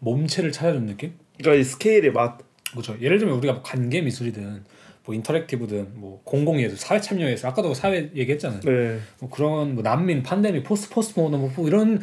몸체를 0.00 0.52
찾아준 0.52 0.86
느낌? 0.86 1.14
그러니까 1.38 1.60
이 1.60 1.64
스케일의 1.64 2.12
맛. 2.12 2.38
그렇죠. 2.72 2.96
예를 3.00 3.18
들면 3.18 3.36
우리가 3.38 3.54
뭐 3.54 3.62
관계 3.62 4.02
미술이든 4.02 4.64
뭐 5.04 5.14
interactive든 5.14 5.92
뭐 5.94 6.20
공공 6.24 6.60
예술, 6.60 6.76
사회 6.76 7.00
참여 7.00 7.28
예술 7.30 7.46
아까도 7.46 7.72
사회 7.74 8.10
얘기했잖아요. 8.14 8.60
네. 8.60 8.98
뭐 9.20 9.30
그런 9.30 9.74
뭐 9.74 9.82
난민, 9.82 10.22
팬데믹, 10.22 10.64
포스트 10.64 10.90
포스트 10.90 11.18
모던 11.18 11.38
뭐 11.38 11.50
이런 11.66 12.00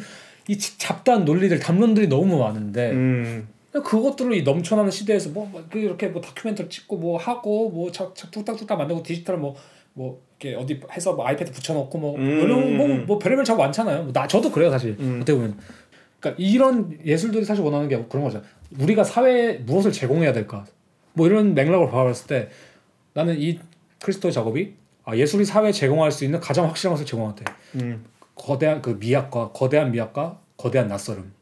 이 0.48 0.58
잡다한 0.58 1.24
논리들, 1.24 1.58
담론들이 1.60 2.08
너무 2.08 2.38
많은데 2.38 2.90
음. 2.90 3.48
그것들을 3.72 4.34
이 4.34 4.42
넘쳐나는 4.42 4.90
시대에서 4.90 5.30
뭐, 5.30 5.46
뭐 5.46 5.64
이렇게 5.74 6.08
뭐 6.08 6.20
다큐멘터리 6.20 6.68
찍고 6.68 6.98
뭐 6.98 7.16
하고 7.18 7.70
뭐착 7.70 8.14
뚝딱뚝딱 8.14 8.76
만들고 8.76 9.02
디지털 9.02 9.38
뭐뭐 9.38 10.20
이렇게 10.40 10.56
어디 10.56 10.80
해서 10.92 11.14
뭐 11.14 11.26
아이패드 11.26 11.52
붙여놓고 11.52 11.98
뭐 11.98 12.16
음. 12.16 12.40
이런 12.40 12.76
뭐, 12.76 12.88
뭐 12.88 13.18
별의별 13.18 13.44
작업 13.44 13.62
많잖아요. 13.62 14.02
뭐 14.02 14.12
나 14.12 14.26
저도 14.26 14.50
그래요 14.50 14.70
사실 14.70 14.96
음. 14.98 15.20
어떻게 15.22 15.34
보면. 15.34 15.56
그러니까 16.20 16.42
이런 16.42 16.98
예술들이 17.04 17.44
사실 17.44 17.64
원하는 17.64 17.88
게 17.88 17.96
그런 18.08 18.24
거죠. 18.24 18.42
우리가 18.78 19.04
사회에 19.04 19.54
무엇을 19.58 19.90
제공해야 19.92 20.32
될까? 20.32 20.64
뭐 21.14 21.26
이런 21.26 21.54
맥락을 21.54 21.90
봐봤을 21.90 22.26
때 22.26 22.48
나는 23.14 23.40
이 23.40 23.58
크리스토의 24.00 24.32
작업이 24.32 24.74
아, 25.04 25.16
예술이 25.16 25.44
사회에 25.44 25.72
제공할 25.72 26.12
수 26.12 26.24
있는 26.24 26.40
가장 26.40 26.66
확실한 26.66 26.94
것을 26.94 27.06
제공한대. 27.06 27.44
음. 27.76 28.04
거대한 28.34 28.82
그 28.82 28.96
미학과 29.00 29.50
거대한 29.52 29.90
미학과 29.92 30.38
거대한 30.62 30.86
낯설음. 30.86 31.32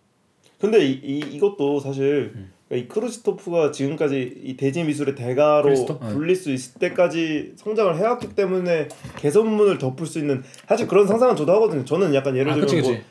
근데 0.58 0.86
이, 0.86 0.92
이 0.92 1.18
이것도 1.18 1.80
사실 1.80 2.32
그러니까 2.68 2.86
이 2.86 2.88
크리스토가 2.88 3.70
지금까지 3.70 4.40
이 4.42 4.56
대지 4.56 4.82
미술의 4.82 5.14
대가로 5.14 5.64
크리스토? 5.64 5.92
어. 5.94 6.08
불릴 6.08 6.36
수 6.36 6.50
있을 6.50 6.78
때까지 6.78 7.52
성장을 7.56 7.94
해왔기 7.96 8.34
때문에 8.34 8.88
개선문을 9.18 9.76
덮을 9.78 10.06
수 10.06 10.18
있는 10.18 10.42
사실 10.66 10.86
그런 10.86 11.06
상상은 11.06 11.36
저도 11.36 11.52
하거든요. 11.54 11.84
저는 11.84 12.14
약간 12.14 12.34
예를 12.34 12.52
아, 12.52 12.54
들면 12.54 12.68
그치, 12.68 12.80
뭐 12.80 12.92
그치. 12.92 13.04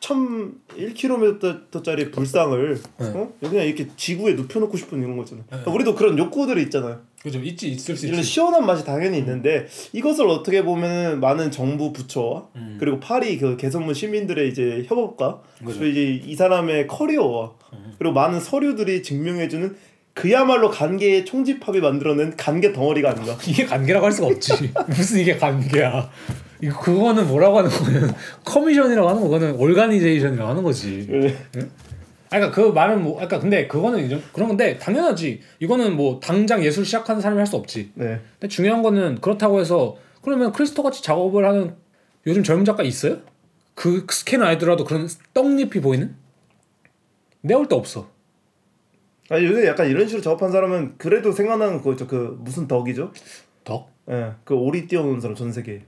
1001km짜리 0.00 2.12
불상을 2.12 2.80
네. 2.98 3.06
어? 3.14 3.32
그냥 3.38 3.64
이렇게 3.64 3.86
지구에 3.96 4.34
눕혀놓고 4.34 4.76
싶은 4.76 5.00
이런 5.00 5.16
거 5.16 5.22
있잖아요. 5.22 5.44
그러니까 5.46 5.70
우리도 5.70 5.94
그런 5.94 6.18
욕구들이 6.18 6.60
있잖아요. 6.64 7.02
그죠 7.22 7.38
있지 7.40 7.70
있을 7.70 7.96
수 7.96 8.06
이런 8.06 8.18
있지. 8.18 8.30
시원한 8.30 8.66
맛이 8.66 8.84
당연히 8.84 9.18
있는데 9.18 9.66
이것을 9.92 10.26
어떻게 10.28 10.64
보면 10.64 11.20
많은 11.20 11.52
정부 11.52 11.92
부처와 11.92 12.48
음. 12.56 12.76
그리고 12.80 12.98
파리 12.98 13.38
그 13.38 13.56
개선문 13.56 13.94
시민들의 13.94 14.48
이제 14.48 14.84
협업과 14.88 15.40
그죠. 15.64 15.78
그리고 15.78 15.84
이제 15.86 16.20
이 16.26 16.34
사람의 16.34 16.88
커리어와 16.88 17.52
음. 17.74 17.94
그리고 17.98 18.12
많은 18.12 18.40
서류들이 18.40 19.04
증명해주는 19.04 19.76
그야말로 20.14 20.68
간계의 20.70 21.24
총집합이 21.24 21.80
만들어낸 21.80 22.36
간계 22.36 22.72
덩어리가 22.72 23.10
아닌가. 23.10 23.38
이게 23.46 23.64
관계라고 23.64 24.04
할 24.04 24.12
수가 24.12 24.26
없지. 24.26 24.72
무슨 24.88 25.20
이게 25.20 25.36
관계야. 25.36 26.10
이거 26.60 26.78
그거는 26.80 27.28
뭐라고 27.28 27.58
하는 27.58 27.70
거는 27.70 28.10
커미션이라고 28.44 29.08
하는 29.08 29.28
거는 29.28 29.54
organization이라고 29.54 30.50
하는 30.50 30.62
거지. 30.62 31.06
네. 31.08 31.36
아, 32.32 32.38
그러니까 32.38 32.50
그 32.62 32.70
말은 32.70 33.02
뭐, 33.02 33.20
아까 33.20 33.38
근데 33.38 33.66
그거는 33.68 34.06
이제 34.06 34.20
그런 34.32 34.48
건데 34.48 34.78
당연하지. 34.78 35.40
이거는 35.60 35.96
뭐 35.96 36.18
당장 36.20 36.64
예술 36.64 36.84
시작하는 36.86 37.20
사람이 37.20 37.38
할 37.38 37.46
수 37.46 37.56
없지. 37.56 37.92
네. 37.94 38.20
근데 38.40 38.48
중요한 38.48 38.82
거는 38.82 39.20
그렇다고 39.20 39.60
해서 39.60 39.96
그러면 40.22 40.52
크리스토 40.52 40.82
같이 40.82 41.02
작업을 41.02 41.44
하는 41.46 41.74
요즘 42.26 42.42
젊은 42.42 42.64
작가 42.64 42.82
있어요? 42.82 43.18
그 43.74 44.06
스케일 44.10 44.42
아니더라도 44.42 44.84
그런 44.84 45.08
떡잎이 45.34 45.80
보이는? 45.80 46.14
볼 47.46 47.58
때 47.58 47.74
없어. 47.74 48.08
아니 49.28 49.44
요새 49.46 49.66
약간 49.66 49.88
이런 49.88 50.06
식으로 50.06 50.22
작업한 50.22 50.50
사람은 50.52 50.94
그래도 50.98 51.32
생각나는 51.32 51.78
그거 51.78 51.92
있죠. 51.92 52.06
그 52.06 52.38
무슨 52.40 52.68
duck이죠? 52.68 53.12
Duck? 53.64 53.90
예, 54.10 54.32
그 54.44 54.54
오리 54.54 54.86
띄워놓은 54.86 55.20
사람 55.20 55.34
전 55.34 55.52
세계. 55.52 55.82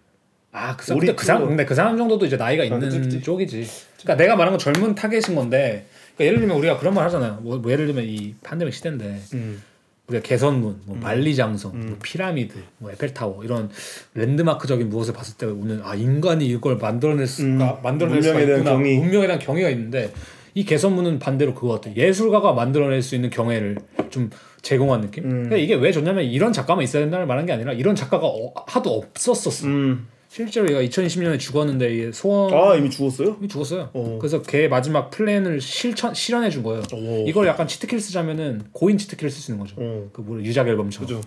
아, 0.52 0.76
그 0.76 0.84
사람 0.86 1.00
근데 1.00 1.14
그 1.14 1.24
사람. 1.24 1.46
근데 1.46 1.64
그 1.64 1.74
사람 1.74 1.96
정도도 1.96 2.26
이제 2.26 2.36
나이가 2.36 2.64
있는 2.64 2.80
그치, 2.80 3.00
그치. 3.00 3.22
쪽이지. 3.22 3.66
그러니까 4.02 4.16
내가 4.22 4.36
말한 4.36 4.52
건 4.52 4.58
젊은 4.58 4.94
타겟인 4.94 5.34
건데. 5.36 5.86
그러니까 6.16 6.24
예를 6.26 6.38
들면 6.40 6.56
우리가 6.58 6.78
그런 6.78 6.94
말 6.94 7.04
하잖아요. 7.06 7.38
뭐, 7.42 7.58
뭐 7.58 7.70
예를 7.72 7.86
들면 7.86 8.04
이 8.04 8.34
팬데믹 8.42 8.72
시대인데 8.74 9.20
음. 9.34 9.62
우리가 10.06 10.22
개선문, 10.22 10.82
뭐 10.84 10.96
만리장성, 10.98 11.86
뭐 11.86 11.96
피라미드, 12.02 12.54
뭐 12.78 12.90
에펠타워 12.90 13.42
이런 13.42 13.70
랜드마크적인 14.14 14.90
무엇을 14.90 15.14
봤을 15.14 15.36
때 15.36 15.46
오는 15.46 15.80
아 15.82 15.94
인간이 15.94 16.46
이걸 16.46 16.76
만들어낼 16.76 17.26
수가 17.26 17.48
음, 17.48 17.82
만들어낼 17.82 18.22
수가 18.22 18.34
문명에 18.34 18.46
대한 18.46 18.60
있구나. 18.60 18.76
경이. 18.76 18.98
문명에 18.98 19.26
대한 19.26 19.38
경의가 19.40 19.70
있는데 19.70 20.12
이 20.52 20.64
개선문은 20.64 21.18
반대로 21.18 21.54
그거 21.54 21.74
같아. 21.74 21.94
예술가가 21.96 22.52
만들어낼 22.52 23.02
수 23.02 23.14
있는 23.14 23.30
경외를 23.30 23.78
좀 24.10 24.30
제공한 24.62 25.00
느낌. 25.00 25.24
음. 25.24 25.30
그러니까 25.30 25.56
이게 25.56 25.74
왜 25.74 25.90
좋냐면 25.90 26.24
이런 26.24 26.52
작가만 26.52 26.84
있어야 26.84 27.02
된다는 27.02 27.26
말한 27.26 27.46
게 27.46 27.52
아니라 27.52 27.72
이런 27.72 27.96
작가가 27.96 28.26
어, 28.26 28.52
하도 28.66 28.98
없었었어. 28.98 29.66
음. 29.66 30.06
실제로 30.34 30.68
얘가 30.68 30.80
2020년에 30.82 31.38
죽었는데 31.38 31.94
이게 31.94 32.10
소원 32.12 32.52
아 32.52 32.74
이미 32.74 32.90
죽었어요? 32.90 33.36
이 33.40 33.46
죽었어요. 33.46 33.90
어. 33.92 34.18
그래서 34.20 34.42
걔 34.42 34.66
마지막 34.66 35.08
플랜을 35.10 35.60
실천 35.60 36.12
실현해 36.12 36.50
준 36.50 36.64
거예요. 36.64 36.82
오. 36.92 37.24
이걸 37.28 37.46
약간 37.46 37.68
치트키를 37.68 38.00
쓰자면은 38.00 38.62
고인 38.72 38.98
치트키를 38.98 39.30
쓸 39.30 39.40
수 39.40 39.52
있는 39.52 39.64
거죠. 39.64 39.76
어. 39.78 40.08
그 40.12 40.22
뭐래 40.22 40.42
유작 40.42 40.66
앨범처럼. 40.66 41.06
그죠. 41.06 41.20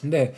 근데 0.00 0.32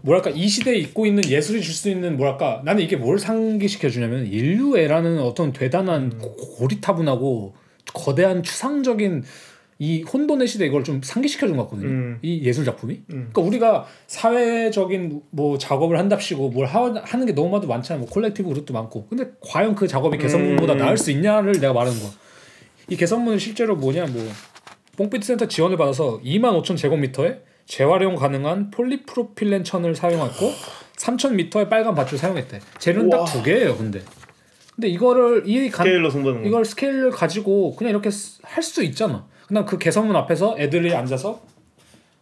뭐랄까 0.00 0.30
이 0.30 0.48
시대에 0.48 0.78
입고 0.78 1.04
있는 1.04 1.22
예술이 1.28 1.60
줄 1.60 1.74
수 1.74 1.90
있는 1.90 2.16
뭐랄까 2.16 2.62
나는 2.64 2.82
이게 2.82 2.96
뭘 2.96 3.18
상기시켜 3.18 3.90
주냐면 3.90 4.26
인류애라는 4.26 5.20
어떤 5.20 5.52
대단한 5.52 6.12
음. 6.14 6.18
고- 6.18 6.34
고리타분하고 6.36 7.54
거대한 7.92 8.42
추상적인 8.42 9.22
이 9.82 10.02
혼돈의 10.04 10.46
시대 10.46 10.64
이걸 10.64 10.84
좀 10.84 11.00
상기시켜 11.02 11.48
준 11.48 11.56
것 11.56 11.64
같거든요. 11.64 11.88
음. 11.88 12.18
이 12.22 12.40
예술 12.44 12.64
작품이. 12.64 12.94
음. 13.10 13.30
그러니까 13.32 13.40
우리가 13.42 13.86
사회적인 14.06 15.22
뭐 15.30 15.58
작업을 15.58 15.98
한답시고 15.98 16.50
뭘 16.50 16.66
하, 16.66 16.84
하는 17.02 17.26
게 17.26 17.34
너무 17.34 17.50
많도 17.50 17.66
많잖아요. 17.66 18.02
뭐 18.02 18.08
collective 18.08 18.48
그룹도 18.48 18.72
많고. 18.72 19.06
근데 19.08 19.32
과연 19.40 19.74
그 19.74 19.88
작업이 19.88 20.18
개선문보다 20.18 20.74
음. 20.74 20.78
나을 20.78 20.96
수 20.96 21.10
있냐를 21.10 21.54
내가 21.58 21.72
말하는 21.72 21.98
거야. 21.98 22.10
이 22.90 22.96
개선문은 22.96 23.40
실제로 23.40 23.74
뭐냐 23.74 24.06
뭐 24.06 24.22
퐁피두 24.96 25.26
센터 25.26 25.48
지원을 25.48 25.76
받아서 25.76 26.20
2만 26.24 26.62
5천 26.62 26.76
제곱미터에 26.76 27.40
재활용 27.66 28.14
가능한 28.14 28.70
폴리프로필렌 28.70 29.64
천을 29.64 29.96
사용했고 29.96 30.52
3천 30.96 31.34
미터의 31.34 31.68
빨간 31.68 31.96
밧줄 31.96 32.18
사용했대. 32.18 32.60
재료는 32.78 33.10
딱. 33.10 33.24
두 33.24 33.42
개예요, 33.42 33.76
근데. 33.76 34.00
근데 34.76 34.86
이거를 34.88 35.42
이 35.46 35.70
간, 35.70 35.84
스케일로 35.86 36.08
승부하는 36.08 36.42
거. 36.42 36.48
이걸 36.48 36.64
스케일을 36.64 37.10
가지고 37.10 37.74
그냥 37.74 37.90
이렇게 37.90 38.10
할 38.42 38.62
수 38.62 38.84
있잖아. 38.84 39.26
그냥 39.52 39.66
그 39.66 39.76
개선문 39.76 40.16
앞에서 40.16 40.56
애들이 40.58 40.94
앉아서 40.94 41.42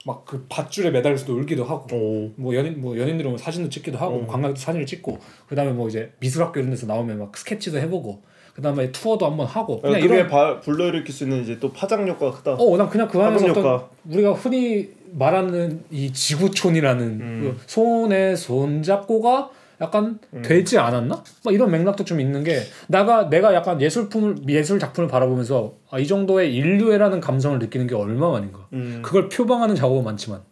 막 0.05 0.25
그 0.25 0.47
밧줄에 0.49 0.91
매달려서 0.91 1.27
놀기도 1.31 1.63
하고 1.65 1.87
오. 1.95 2.33
뭐 2.35 2.57
연인 2.57 2.81
뭐 2.81 2.99
연인들은 2.99 3.31
뭐 3.31 3.39
사진도 3.39 3.69
찍기도 3.69 3.99
하고 3.99 4.17
어. 4.17 4.27
관광도 4.27 4.59
사진을 4.59 4.85
찍고 4.85 5.19
그다음에 5.47 5.71
뭐 5.71 5.89
이제 5.89 6.13
미술학교 6.19 6.59
이런 6.59 6.71
데서 6.71 6.87
나오면 6.87 7.21
막 7.21 7.37
스케치도 7.37 7.79
해보고 7.79 8.21
그다음에 8.55 8.91
투어도 8.91 9.27
한번 9.27 9.47
하고 9.47 9.81
그냥 9.81 9.97
아, 9.97 10.01
그게 10.01 10.15
이런 10.17 10.29
바, 10.29 10.59
불러일으킬 10.59 11.15
수 11.15 11.23
있는 11.23 11.43
이제 11.43 11.61
또 11.61 11.73
파장 11.73 12.09
효과가 12.09 12.39
크다. 12.39 12.55
어, 12.55 12.77
난 12.77 12.89
그냥 12.89 13.07
그 13.07 13.21
안에서 13.21 13.47
어떤. 13.47 13.83
우리가 14.09 14.33
흔히 14.33 14.89
말하는 15.13 15.85
이 15.91 16.13
지구촌이라는 16.13 17.05
음. 17.05 17.41
그 17.59 17.63
손에 17.67 18.35
손 18.35 18.83
잡고가 18.83 19.51
약간 19.81 20.19
음. 20.35 20.43
되지 20.43 20.79
않았나? 20.79 21.23
막 21.45 21.55
이런 21.55 21.71
맥락도 21.71 22.05
좀 22.05 22.21
있는 22.21 22.45
게 22.45 22.61
나가 22.87 23.31
내가 23.31 23.55
약간 23.55 23.81
예술품을 23.81 24.49
예술 24.49 24.79
작품을 24.79 25.09
바라보면서 25.09 25.75
아, 25.91 25.99
이 25.99 26.07
정도의 26.07 26.55
인류애라는 26.55 27.21
감성을 27.21 27.59
느끼는 27.59 27.87
게 27.87 27.95
얼마만인가? 27.95 28.69
음. 28.75 29.01
그걸 29.03 29.29
표방하는 29.29 29.75
작업은 29.75 30.05
많지만 30.05 30.43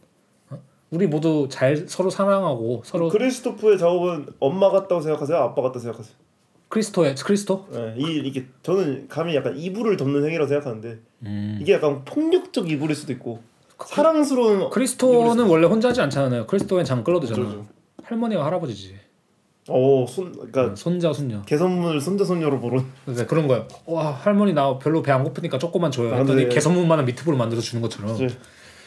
어? 0.51 0.59
우리 0.91 1.07
모두 1.07 1.47
잘 1.51 1.89
서로 1.89 2.09
사랑하고 2.09 2.83
서로 2.85 3.11
크리스토프의 3.11 3.79
작업은 3.79 4.29
엄마 4.41 4.71
같다고 4.71 5.03
생각하세요? 5.03 5.37
아빠 5.37 5.61
같다고 5.61 5.81
생각하세요? 5.81 6.17
크리스토의 6.69 7.15
크리스토? 7.15 7.67
네, 7.71 7.95
이 7.97 8.23
이게 8.25 8.47
저는 8.63 9.09
감히 9.09 9.35
약간 9.35 9.57
이불을 9.57 9.97
덮는 9.97 10.25
행위라고 10.25 10.49
생각하는데 10.49 10.99
음. 11.25 11.59
이게 11.61 11.75
약간 11.75 12.05
폭력적 12.05 12.71
이불일 12.71 12.95
수도 12.95 13.13
있고 13.13 13.41
사랑스러운 13.87 14.71
크리스토는 14.71 15.47
원래 15.47 15.67
혼자 15.67 15.89
하지 15.89 16.01
않잖아요. 16.01 16.47
크리스토엔 16.47 16.85
장클로드잖아. 16.85 17.39
그죠, 17.39 17.59
그죠. 17.59 17.67
할머니와 18.03 18.45
할아버지지. 18.47 18.97
어손 19.69 20.33
그러니까 20.33 20.75
손자 20.77 21.13
손녀. 21.13 21.43
개선문을 21.43 22.01
손자 22.01 22.25
손녀로 22.25 22.59
보는 22.61 22.85
그래서 23.05 23.27
그런 23.27 23.47
거야. 23.47 23.67
와 23.87 24.11
할머니 24.13 24.53
나 24.53 24.79
별로 24.79 25.03
배 25.03 25.13
안 25.13 25.25
고프니까 25.25 25.59
조금만 25.59 25.91
줘요. 25.91 26.15
아, 26.15 26.19
했더니 26.19 26.45
네. 26.45 26.49
개선문만한 26.49 27.05
미트볼을 27.07 27.39
만들어 27.39 27.61
주는 27.61 27.83
것처럼 27.83 28.17
네. 28.17 28.29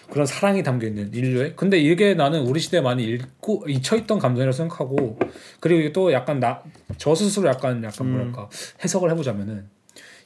그런 0.10 0.26
사랑이 0.26 0.62
담겨 0.64 0.88
있는 0.88 1.14
인류의. 1.14 1.56
근데 1.56 1.78
이게 1.80 2.14
나는 2.16 2.42
우리 2.42 2.60
시대에 2.60 2.82
많이 2.82 3.04
읽고 3.06 3.66
잊혀 3.68 3.96
있던 3.96 4.20
감정이라고 4.20 4.52
생각하고 4.52 5.18
그리고 5.62 5.80
이게 5.80 5.94
또 5.94 6.12
약간 6.12 6.40
나 6.40 6.64
저 6.98 7.16
스스로 7.16 7.48
약간 7.48 7.84
약간 7.84 8.08
음. 8.08 8.12
뭐랄까 8.12 8.50
해석을 8.84 9.10
해보자면은 9.12 9.70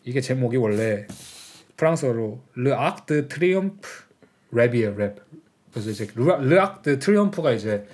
이게 0.04 0.22
제목이 0.22 0.58
원래 0.58 1.06
프랑스어로 1.78 2.40
Le 2.58 2.72
Arc 2.72 3.06
de 3.06 3.28
Triomphe 3.28 3.90
Wrap이에요 4.52 4.96
wrap. 4.98 5.16
그래서 5.72 5.90
이제 5.92 6.08
Le 6.18 6.58
Arc 6.60 6.82
de 6.84 7.00
Triomphe가 7.00 7.52
이제 7.52 7.86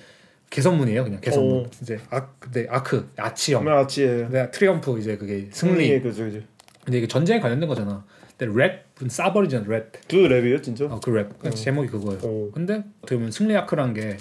개선문이에요 0.52 1.04
그냥 1.04 1.20
개선문. 1.20 1.56
오. 1.64 1.66
이제 1.80 1.98
아 2.10 2.28
근데 2.38 2.66
arc 2.68 3.08
아치형. 3.16 3.66
아치에 3.66 4.06
근데 4.18 4.50
triumph 4.50 4.98
이제 4.98 5.16
그게 5.16 5.48
승리. 5.50 5.72
승리의 5.72 6.02
그죠 6.02 6.24
그죠 6.24 6.40
근데 6.84 6.98
이게 6.98 7.08
전쟁에 7.08 7.40
관련된 7.40 7.68
거잖아. 7.68 8.04
근데 8.36 8.52
wrap은 9.00 9.08
싸버리잖아 9.08 9.66
랩. 9.66 9.92
그 10.08 10.16
wrap이에요 10.16 10.62
진짜? 10.62 10.84
어, 10.84 11.00
그 11.02 11.10
랩. 11.10 11.28
그러니까 11.38 11.50
제목이 11.50 11.88
그거예요. 11.88 12.20
어. 12.22 12.50
근데 12.52 12.84
어떻게 12.98 13.16
보면 13.16 13.30
승리 13.30 13.56
arc란 13.56 13.94
게 13.94 14.18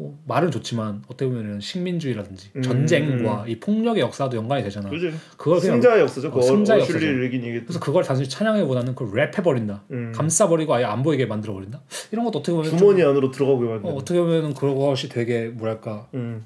뭐, 0.00 0.18
말은 0.26 0.50
좋지만 0.50 1.02
어떻게 1.08 1.26
보면 1.26 1.60
식민주의라든지 1.60 2.48
음, 2.56 2.62
전쟁과 2.62 3.44
이 3.46 3.60
폭력의 3.60 4.00
역사도 4.02 4.34
연관이 4.34 4.62
되잖아. 4.62 4.88
그지 4.88 5.12
그걸 5.36 5.60
그냥 5.60 5.74
승자의 5.76 6.00
역사죠 6.00 6.28
어, 6.28 6.30
그 6.30 6.42
승자의 6.42 6.80
역사죠. 6.80 7.22
얘기 7.22 7.38
그래서 7.60 7.78
그걸 7.78 8.02
단순히 8.02 8.26
찬양해보다는 8.28 8.94
그걸 8.94 9.30
wrap해버린다. 9.30 9.80
음. 9.90 10.12
감싸버리고 10.14 10.72
아예 10.74 10.84
안 10.84 11.02
보이게 11.02 11.26
만들어버린다. 11.26 11.82
이런 12.12 12.24
것도 12.24 12.38
어떻게 12.38 12.52
보면 12.54 12.70
좀- 12.70 12.78
주머니 12.78 13.02
안으로 13.02 13.30
들어가고 13.30 13.62
어, 13.62 13.68
만드는 13.68 13.94
어떻게 13.94 14.18
보면 14.18 14.54
그것이 14.54 15.10
되게 15.10 15.48
뭐랄까. 15.48 16.08
음. 16.14 16.44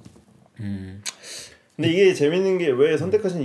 음. 1.76 1.82
근데 1.82 1.90
이게 1.90 2.14
재밌는 2.14 2.58
게 2.58 2.70
왜 2.70 2.96
선택하신 2.96 3.42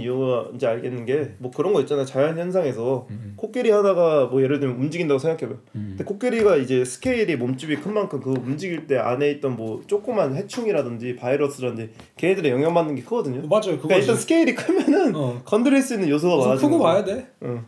이제 0.55 0.67
알겠는 0.67 1.05
게 1.05 1.35
뭐 1.39 1.49
그런 1.51 1.73
거 1.73 1.81
있잖아요 1.81 2.05
자연 2.05 2.37
현상에서 2.37 3.07
음. 3.09 3.33
코끼리 3.35 3.71
하나가 3.71 4.25
뭐 4.27 4.41
예를 4.43 4.59
들면 4.59 4.77
움직인다고 4.77 5.17
생각해봐요. 5.19 5.59
음. 5.75 5.85
근데 5.97 6.03
코끼리가 6.03 6.57
이제 6.57 6.85
스케일이 6.85 7.35
몸집이 7.35 7.77
큰 7.77 7.93
만큼 7.93 8.19
그 8.21 8.31
움직일 8.31 8.85
때 8.85 8.97
안에 8.97 9.31
있던 9.31 9.55
뭐 9.55 9.81
조그만 9.87 10.35
해충이라든지 10.35 11.15
바이러스라든지 11.15 11.91
걔네들의 12.17 12.51
영향받는 12.51 12.95
게 12.95 13.01
크거든요. 13.01 13.47
맞아요. 13.47 13.77
그러니까 13.79 13.95
일단 13.95 14.15
스케일이 14.15 14.53
크면은 14.53 15.15
어. 15.15 15.41
건드릴 15.45 15.81
수 15.81 15.95
있는 15.95 16.09
요소가 16.09 16.45
많아지는 16.49 16.77
거예요. 16.77 17.05
돼. 17.05 17.27
응. 17.43 17.65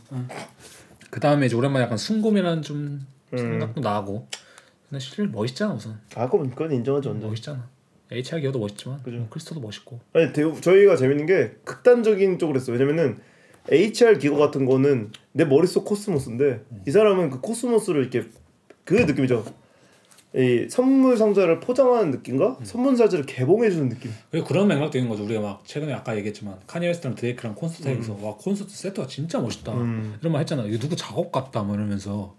그 1.10 1.20
다음에 1.20 1.48
이제 1.48 1.56
오랜만에 1.56 1.86
약간 1.86 1.98
숭고미라는 1.98 2.62
좀 2.62 3.02
음. 3.34 3.38
생각도 3.38 3.82
나고. 3.82 4.28
근데 4.90 5.00
실제 5.00 5.24
멋있잖아 5.24 5.74
우선. 5.74 6.00
아 6.16 6.30
그건 6.30 6.50
그건 6.50 6.72
인정하죠 6.72 7.10
완전. 7.10 7.30
멋있잖아. 7.30 7.68
HR 8.12 8.22
기거도 8.22 8.60
멋있지만 8.60 9.02
그죠. 9.04 9.18
뭐 9.18 9.28
크리스토도 9.30 9.62
멋있고. 9.62 10.00
아니 10.14 10.34
대, 10.34 10.44
저희가 10.62 10.96
재밌는 10.96 11.26
게 11.26 11.52
극단적인 11.64 12.40
쪽으로 12.40 12.60
했어. 12.60 12.72
왜냐면은 12.72 13.20
HR 13.70 14.18
기거 14.20 14.38
같은 14.38 14.66
거는 14.66 15.12
내 15.32 15.46
머릿속 15.46 15.86
코스모스인데 15.86 16.62
이 16.88 16.92
사람은 16.92 17.30
그 17.30 17.42
코스모스를 17.42 18.02
이렇게 18.02 18.28
그 18.84 18.96
느낌이죠. 18.96 19.46
이 20.34 20.68
선물 20.70 21.18
상자를 21.18 21.60
포장하는 21.60 22.12
느낌과 22.12 22.60
선물 22.64 22.96
상자를 22.96 23.26
개봉해 23.26 23.70
주는 23.70 23.90
느낌. 23.90 24.12
그리고 24.32 24.48
그런 24.48 24.68
맥락도 24.68 24.98
있는 24.98 25.10
거죠. 25.10 25.26
우리가 25.26 25.42
막 25.42 25.62
최근에 25.66 25.94
아까 25.94 26.16
얘기했지만 26.16 26.58
카니 26.68 26.88
웨스트랑 26.88 27.16
드레이크랑 27.16 27.54
콘서트 27.56 27.88
하면서 27.88 28.18
와 28.22 28.36
콘서트 28.36 28.74
세트가 28.74 29.08
진짜 29.08 29.40
멋있다 29.40 29.74
음. 29.74 30.18
이런 30.22 30.32
말 30.32 30.42
했잖아. 30.42 30.64
이거 30.64 30.78
누구 30.78 30.96
작업 30.96 31.32
같다 31.32 31.64
뭐 31.64 31.76
이러면서. 31.76 32.36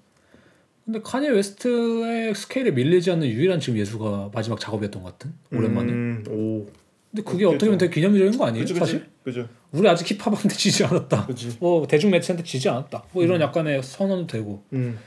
근데 0.85 1.01
카니 1.01 1.29
웨스트의 1.29 2.35
스케일에 2.35 2.71
밀리지 2.71 3.11
않는 3.13 3.29
유일한 3.29 3.61
지금 3.61 3.79
예술가 3.79 4.31
마지막 4.33 4.59
작업이었던 4.59 5.03
것 5.03 5.13
같은 5.13 5.33
오랜만에. 5.53 5.93
음, 5.93 6.25
오. 6.29 6.67
근데 7.11 7.23
그게 7.31 7.45
어떻게 7.45 7.67
보면 7.67 7.79
되게 7.79 7.93
기념비적인 7.95 8.39
거 8.39 8.47
아니에요? 8.47 8.65
그치 8.65 8.75
사실? 8.75 9.01
그치. 9.23 9.41
그죠. 9.41 9.49
우리 9.71 9.89
아직 9.89 10.11
힙합한테 10.11 10.49
지지 10.49 10.85
않았다. 10.85 11.27
그치. 11.27 11.57
뭐 11.61 11.87
대중 11.87 12.11
매체한테 12.11 12.43
지지 12.43 12.69
않았다. 12.69 13.05
뭐 13.13 13.23
이런 13.23 13.41
약간의 13.41 13.83
선언도 13.83 14.27
되고 14.27 14.65
음. 14.73 14.99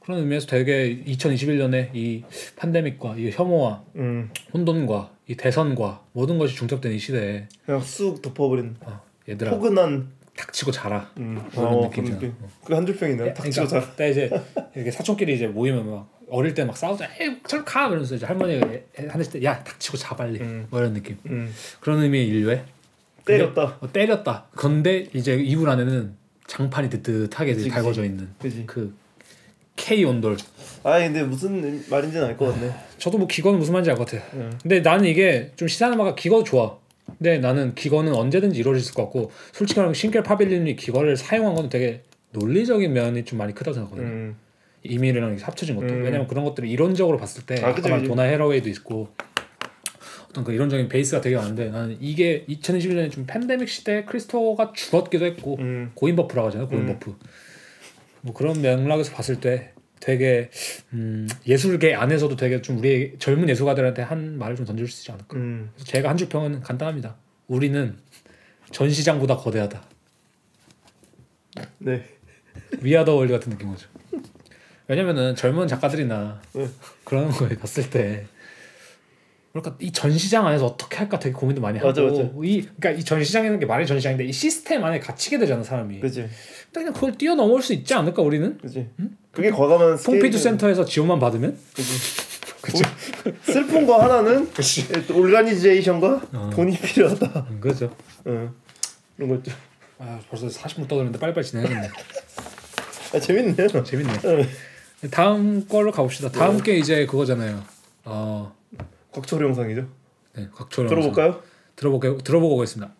그런 0.00 0.20
의미에서 0.20 0.46
되게 0.46 1.02
2021년에 1.04 1.94
이 1.94 2.24
팬데믹과 2.56 3.16
이 3.16 3.30
혐오와 3.30 3.84
음. 3.96 4.30
혼돈과 4.54 5.12
이 5.28 5.36
대선과 5.36 6.04
모든 6.12 6.38
것이 6.38 6.54
중첩된 6.54 6.92
이 6.92 6.98
시대에 6.98 7.48
그냥 7.64 7.80
쑥 7.80 8.22
덮어버린 8.22 8.76
어, 8.80 9.00
얘들아 9.28 9.50
포근한 9.50 10.08
닥치고 10.36 10.70
자라. 10.70 11.10
음. 11.18 11.42
그런 11.50 11.66
어, 11.66 11.80
느낌이잖아. 11.88 12.20
느낌. 12.20 12.34
그게 12.62 12.74
한줄 12.74 12.96
평이네요. 12.96 13.34
닥치고 13.34 13.66
자. 13.66 13.94
때 13.96 14.10
이제 14.10 14.30
이렇게 14.74 14.90
사촌끼리 14.90 15.34
이제 15.34 15.46
모이면 15.46 15.90
막 15.90 16.08
어릴 16.28 16.54
때 16.54 16.64
막 16.64 16.76
싸우자, 16.76 17.08
에이 17.20 17.36
저리 17.46 17.64
가 17.64 17.86
이러면서 17.86 18.14
이제 18.16 18.26
할머니가 18.26 18.68
하실 19.08 19.32
때 19.32 19.44
야 19.44 19.62
닥치고 19.62 19.96
자 19.96 20.14
빨리 20.16 20.40
음. 20.40 20.66
뭐 20.70 20.80
이런 20.80 20.92
느낌. 20.94 21.16
음. 21.26 21.52
그런 21.80 22.02
의미의 22.02 22.26
인류애. 22.28 22.64
근데- 23.24 23.38
때렸다. 23.38 23.78
어, 23.80 23.92
때렸다. 23.92 24.46
그런데 24.54 25.06
이제 25.14 25.34
이불 25.34 25.68
안에는 25.68 26.14
장판이 26.46 26.90
뜨뜻하게 26.90 27.52
그치, 27.54 27.64
그치. 27.64 27.70
달궈져 27.74 28.04
있는 28.04 28.28
그지. 28.38 28.64
그 28.66 28.94
K 29.74 30.04
온돌. 30.04 30.36
아 30.84 30.98
근데 30.98 31.22
무슨 31.22 31.82
말인지는 31.90 32.26
알 32.26 32.36
것 32.36 32.52
같네. 32.52 32.72
저도 32.98 33.18
뭐 33.18 33.26
기거는 33.26 33.58
무슨 33.58 33.72
말인지 33.72 33.90
알 33.90 33.96
것 33.96 34.06
같아요. 34.06 34.22
음. 34.34 34.58
근데 34.62 34.80
나는 34.80 35.04
이게 35.06 35.52
좀 35.56 35.66
시사나마가 35.68 36.14
기거 36.14 36.44
좋아. 36.44 36.78
근데 37.18 37.38
나는 37.38 37.74
기거는 37.74 38.14
언제든지 38.14 38.58
이루어질 38.58 38.92
것 38.94 39.04
같고 39.04 39.30
솔직히 39.52 39.80
말하면 39.80 39.94
싱켈 39.94 40.22
파빌리온이 40.22 40.76
기거를 40.76 41.16
사용한 41.16 41.54
건 41.54 41.68
되게 41.68 42.02
논리적인 42.32 42.92
면이 42.92 43.24
좀 43.24 43.38
많이 43.38 43.54
크다고 43.54 43.74
생각하거든요. 43.74 44.08
음. 44.08 44.36
이렇게 45.32 45.44
합쳐진 45.44 45.76
것도 45.76 45.86
음. 45.86 46.02
왜냐면 46.04 46.26
그런 46.26 46.44
것들을 46.44 46.68
이론적으로 46.68 47.16
봤을 47.16 47.44
때 47.44 47.56
아, 47.62 47.68
아, 47.68 47.74
그치, 47.74 47.82
까 47.82 47.88
말한 47.88 48.00
그치. 48.02 48.08
도나 48.08 48.22
헤러웨이도 48.22 48.68
있고 48.70 49.08
어떤 50.30 50.44
그 50.44 50.52
이론적인 50.52 50.88
베이스가 50.88 51.20
되게 51.20 51.36
많은데 51.36 51.70
나는 51.70 51.96
이게 52.00 52.44
2021년에 52.48 53.10
좀 53.10 53.24
팬데믹 53.26 53.68
시대에 53.68 54.04
크리스토가 54.04 54.72
죽었기도 54.74 55.24
했고 55.24 55.56
음. 55.58 55.90
고인 55.94 56.14
buff라고 56.14 56.48
하잖아요 56.48 56.68
고인 56.68 56.82
음. 56.82 56.86
buff 56.98 57.16
뭐 58.20 58.34
그런 58.34 58.60
맥락에서 58.60 59.12
봤을 59.12 59.40
때 59.40 59.72
되게 60.00 60.50
음, 60.92 61.26
예술계 61.46 61.94
안에서도 61.94 62.36
되게 62.36 62.60
좀 62.62 62.78
우리 62.78 63.14
젊은 63.18 63.48
예술가들한테 63.48 64.02
한 64.02 64.38
말을 64.38 64.56
좀 64.56 64.66
던질 64.66 64.86
수 64.88 65.00
있지 65.02 65.12
않을까 65.12 65.36
음. 65.36 65.70
그래서 65.74 65.90
제가 65.90 66.08
한 66.10 66.16
줄 66.16 66.28
평은 66.28 66.60
간단합니다 66.60 67.16
우리는 67.48 67.96
전시장보다 68.72 69.36
거대하다 69.36 69.82
네. 71.78 72.04
We 72.80 72.89
are 72.89 73.01
the 73.01 73.14
world 73.14 73.32
같은 73.32 73.50
느낌 73.52 73.68
거죠. 73.70 73.88
왜냐면은 74.88 75.34
젊은 75.34 75.66
작가들이나 75.68 76.40
네. 76.52 76.68
그런 77.04 77.30
거에 77.30 77.50
갔을 77.56 77.88
때 77.90 78.26
그러니까 79.52 79.76
이 79.80 79.90
전시장 79.90 80.46
안에서 80.46 80.66
어떻게 80.66 80.96
할까 80.96 81.18
되게 81.18 81.32
고민도 81.32 81.62
많이 81.62 81.78
하고 81.78 81.88
맞아, 81.88 82.02
맞아. 82.02 82.22
이 82.42 82.60
그러니까 82.62 82.90
이 82.90 83.02
전시장이라는 83.02 83.58
게 83.58 83.64
말이 83.66 83.86
전시장인데 83.86 84.24
이 84.24 84.32
시스템 84.32 84.84
안에 84.84 85.00
갇히게 85.00 85.38
되잖아 85.38 85.62
사람이. 85.62 86.00
그지. 86.00 86.28
그냥 86.72 86.92
그걸 86.92 87.16
뛰어넘을 87.16 87.62
수 87.62 87.72
있지 87.72 87.94
않을까 87.94 88.20
우리는? 88.22 88.58
그지. 88.58 88.90
그게 89.36 89.50
과감한 89.50 89.98
스케일이네. 89.98 90.38
센터에서 90.38 90.82
지원만 90.86 91.18
받으면 91.18 91.58
그지. 92.62 92.82
슬픈 93.42 93.86
거 93.86 94.02
하나는 94.02 94.50
또 95.06 95.18
organization과 95.18 96.22
어. 96.32 96.50
돈이 96.54 96.76
필요하다. 96.78 97.46
음, 97.50 97.60
그렇죠. 97.60 97.94
응. 98.26 98.54
그런 99.14 99.28
것도. 99.28 99.54
아 99.98 100.18
벌써 100.30 100.46
40분 100.46 100.88
떠드는데 100.88 101.18
빨리빨리 101.18 101.46
진행해야겠네. 101.46 101.88
아 103.14 103.20
재밌네요. 103.20 103.84
재밌네. 103.84 104.12
응. 104.24 105.10
다음 105.10 105.68
걸로 105.68 105.92
가봅시다. 105.92 106.30
다음 106.30 106.62
게 106.62 106.78
이제 106.78 107.04
그거잖아요. 107.04 107.62
어, 108.06 108.56
곽철용 109.12 109.42
상이죠. 109.42 109.86
네, 110.34 110.48
곽철 110.54 110.86
들어볼까요? 110.86 111.42
들어보게 111.76 112.16
들어보고 112.24 112.56
오겠습니다. 112.56 112.92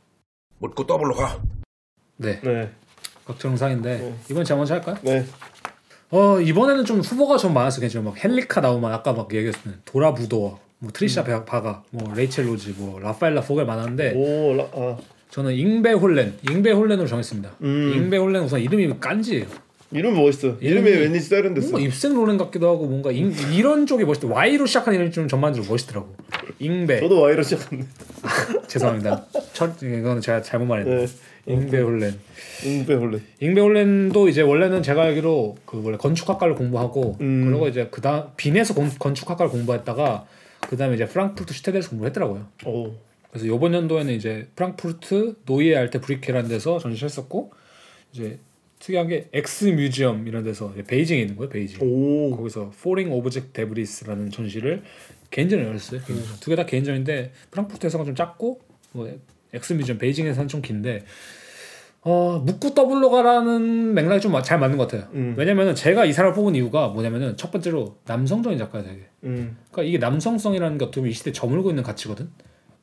묻고 0.58 0.86
더블로 0.86 1.14
가. 1.14 1.42
네, 2.18 2.40
네. 2.42 2.70
곽철용 3.24 3.52
상인데 3.52 3.98
네. 3.98 4.14
이번 4.30 4.44
제가 4.44 4.58
먼저 4.58 4.74
할까요? 4.74 4.96
네. 5.02 5.24
어 6.10 6.40
이번에는 6.40 6.84
좀 6.84 7.00
후보가 7.00 7.36
좀 7.36 7.52
많았어 7.54 7.80
괜찮아 7.80 8.04
막 8.04 8.24
헨리케 8.24 8.60
나우만 8.60 8.92
아까 8.92 9.12
막 9.12 9.32
얘기했던 9.34 9.80
도라 9.84 10.14
부도와 10.14 10.56
뭐 10.78 10.90
트리샤 10.92 11.22
음. 11.22 11.44
바가 11.44 11.82
뭐 11.90 12.12
레이첼 12.14 12.46
로즈 12.46 12.74
뭐 12.76 13.00
라파엘라 13.00 13.40
포겔 13.40 13.66
많았는데 13.66 14.12
오, 14.14 14.54
라, 14.54 14.64
아. 14.72 14.96
저는 15.30 15.52
잉베 15.54 15.92
홀렌 15.92 16.34
잉베 16.48 16.70
홀렌으로 16.72 17.08
정했습니다 17.08 17.56
음. 17.62 17.92
잉베 17.96 18.18
홀렌 18.18 18.42
우선 18.44 18.60
이름이 18.60 18.94
깐지예요 19.00 19.46
이름 19.92 20.14
멋있어. 20.16 20.56
이름이 20.60 20.90
이름이- 20.90 21.00
왠지 21.00 21.20
세련됐어. 21.20 21.70
뭔가 21.70 21.86
입생 21.86 22.12
롤렌 22.14 22.36
같기도 22.38 22.68
하고 22.68 22.86
뭔가 22.86 23.12
잉, 23.12 23.32
이런 23.54 23.86
쪽이 23.86 24.04
멋있다 24.04 24.26
Y로 24.28 24.66
시작한 24.66 24.94
이름이 24.94 25.12
좀 25.12 25.28
전반적으로 25.28 25.70
멋있더라고 25.70 26.14
잉베 26.58 27.00
저도 27.00 27.20
Y로 27.20 27.42
시작했네. 27.42 27.84
죄송합니다 28.68 29.26
첫 29.52 29.80
이거는 29.82 30.20
제가 30.20 30.42
잘못 30.42 30.66
말했네 30.66 30.96
네. 30.96 31.06
잉베 31.46 31.80
홀렌 31.80 32.18
잉베 32.64 32.94
홀렌. 32.94 33.20
잉베 33.40 33.60
홀렌도 33.60 34.28
이제 34.28 34.42
원래는 34.42 34.82
제가 34.82 35.02
알기로 35.02 35.56
그 35.64 35.82
원래 35.82 35.96
건축학과를 35.96 36.54
공부하고 36.54 37.16
음. 37.20 37.46
그리고 37.46 37.68
이제 37.68 37.88
그다음 37.90 38.30
빈에서 38.36 38.74
건, 38.74 38.90
건축학과를 38.98 39.50
공부했다가 39.52 40.26
그다음에 40.62 40.94
이제 40.94 41.06
프랑크푸르트 41.06 41.54
슈테데에서 41.54 41.90
공부했더라고요. 41.90 42.46
오. 42.66 42.94
그래서 43.30 43.46
이번 43.46 43.74
연도에는 43.74 44.12
이제 44.12 44.48
프랑크푸르트 44.56 45.36
노이에 45.46 45.76
알테 45.76 46.00
브리케라는 46.00 46.48
데서 46.48 46.78
전시했었고 46.78 47.52
이제 48.12 48.38
특이한 48.80 49.08
게 49.08 49.28
엑스 49.32 49.66
뮤지엄 49.66 50.26
이런 50.26 50.42
데서 50.42 50.72
베이징에 50.86 51.20
있는 51.20 51.36
거예요. 51.36 51.48
베이징. 51.48 51.78
오. 51.80 52.36
거기서 52.36 52.72
Foreign 52.82 53.12
Object 53.12 53.52
Debris라는 53.52 54.30
전시를 54.30 54.82
개인전을 55.30 55.64
열었어요. 55.66 56.00
두개 56.40 56.56
다 56.56 56.66
개인전인데 56.66 57.32
프랑크푸르트에서는 57.50 58.06
좀 58.06 58.14
작고 58.14 58.60
뭐 58.92 59.08
엑스 59.52 59.72
뮤지엄 59.72 59.98
베이징에서는 59.98 60.48
좀 60.48 60.62
긴데 60.62 61.04
어 62.02 62.40
묻고 62.44 62.74
더블로 62.74 63.10
가라는 63.10 63.94
맥락이 63.94 64.20
좀 64.20 64.40
잘 64.42 64.60
맞는 64.60 64.76
것 64.76 64.88
같아요. 64.88 65.08
음. 65.14 65.34
왜냐면은 65.36 65.74
제가 65.74 66.04
이 66.04 66.12
사람을 66.12 66.34
뽑은 66.34 66.54
이유가 66.54 66.88
뭐냐면은 66.88 67.36
첫 67.36 67.50
번째로 67.50 67.98
남성적인 68.06 68.58
작가야 68.58 68.84
되게. 68.84 69.06
음. 69.24 69.56
그러니까 69.72 69.88
이게 69.88 69.98
남성성이라는 69.98 70.78
게 70.78 70.84
어떻게 70.84 71.00
보면 71.00 71.10
이 71.10 71.14
시대에 71.14 71.32
저물고 71.32 71.70
있는 71.70 71.82
가치거든. 71.82 72.28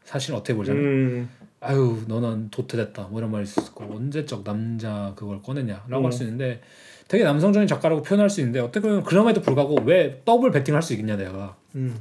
사실 0.04 0.36
어떻게 0.36 0.54
보자면 0.54 0.84
음. 0.84 1.30
아유 1.62 2.04
너는 2.08 2.50
도태됐다 2.50 3.04
뭐 3.04 3.22
이런 3.22 3.32
있을 3.42 3.64
수 3.64 3.70
있고 3.70 3.86
언제적 3.86 4.44
남자 4.44 5.14
그걸 5.16 5.42
꺼냈냐라고 5.42 6.00
음. 6.00 6.06
할수 6.06 6.24
있는데 6.24 6.62
되게 7.08 7.24
남성적인 7.24 7.68
작가라고 7.68 8.02
표현할 8.02 8.30
수 8.30 8.42
있는데 8.42 8.60
어떻게 8.60 8.82
보면 8.82 9.04
그럼에도 9.04 9.42
불구하고 9.42 9.78
왜 9.86 10.22
더블 10.26 10.52
배팅을 10.52 10.76
할수 10.76 10.94
있겠냐 10.94 11.16
내가 11.16 11.56
음. 11.76 11.96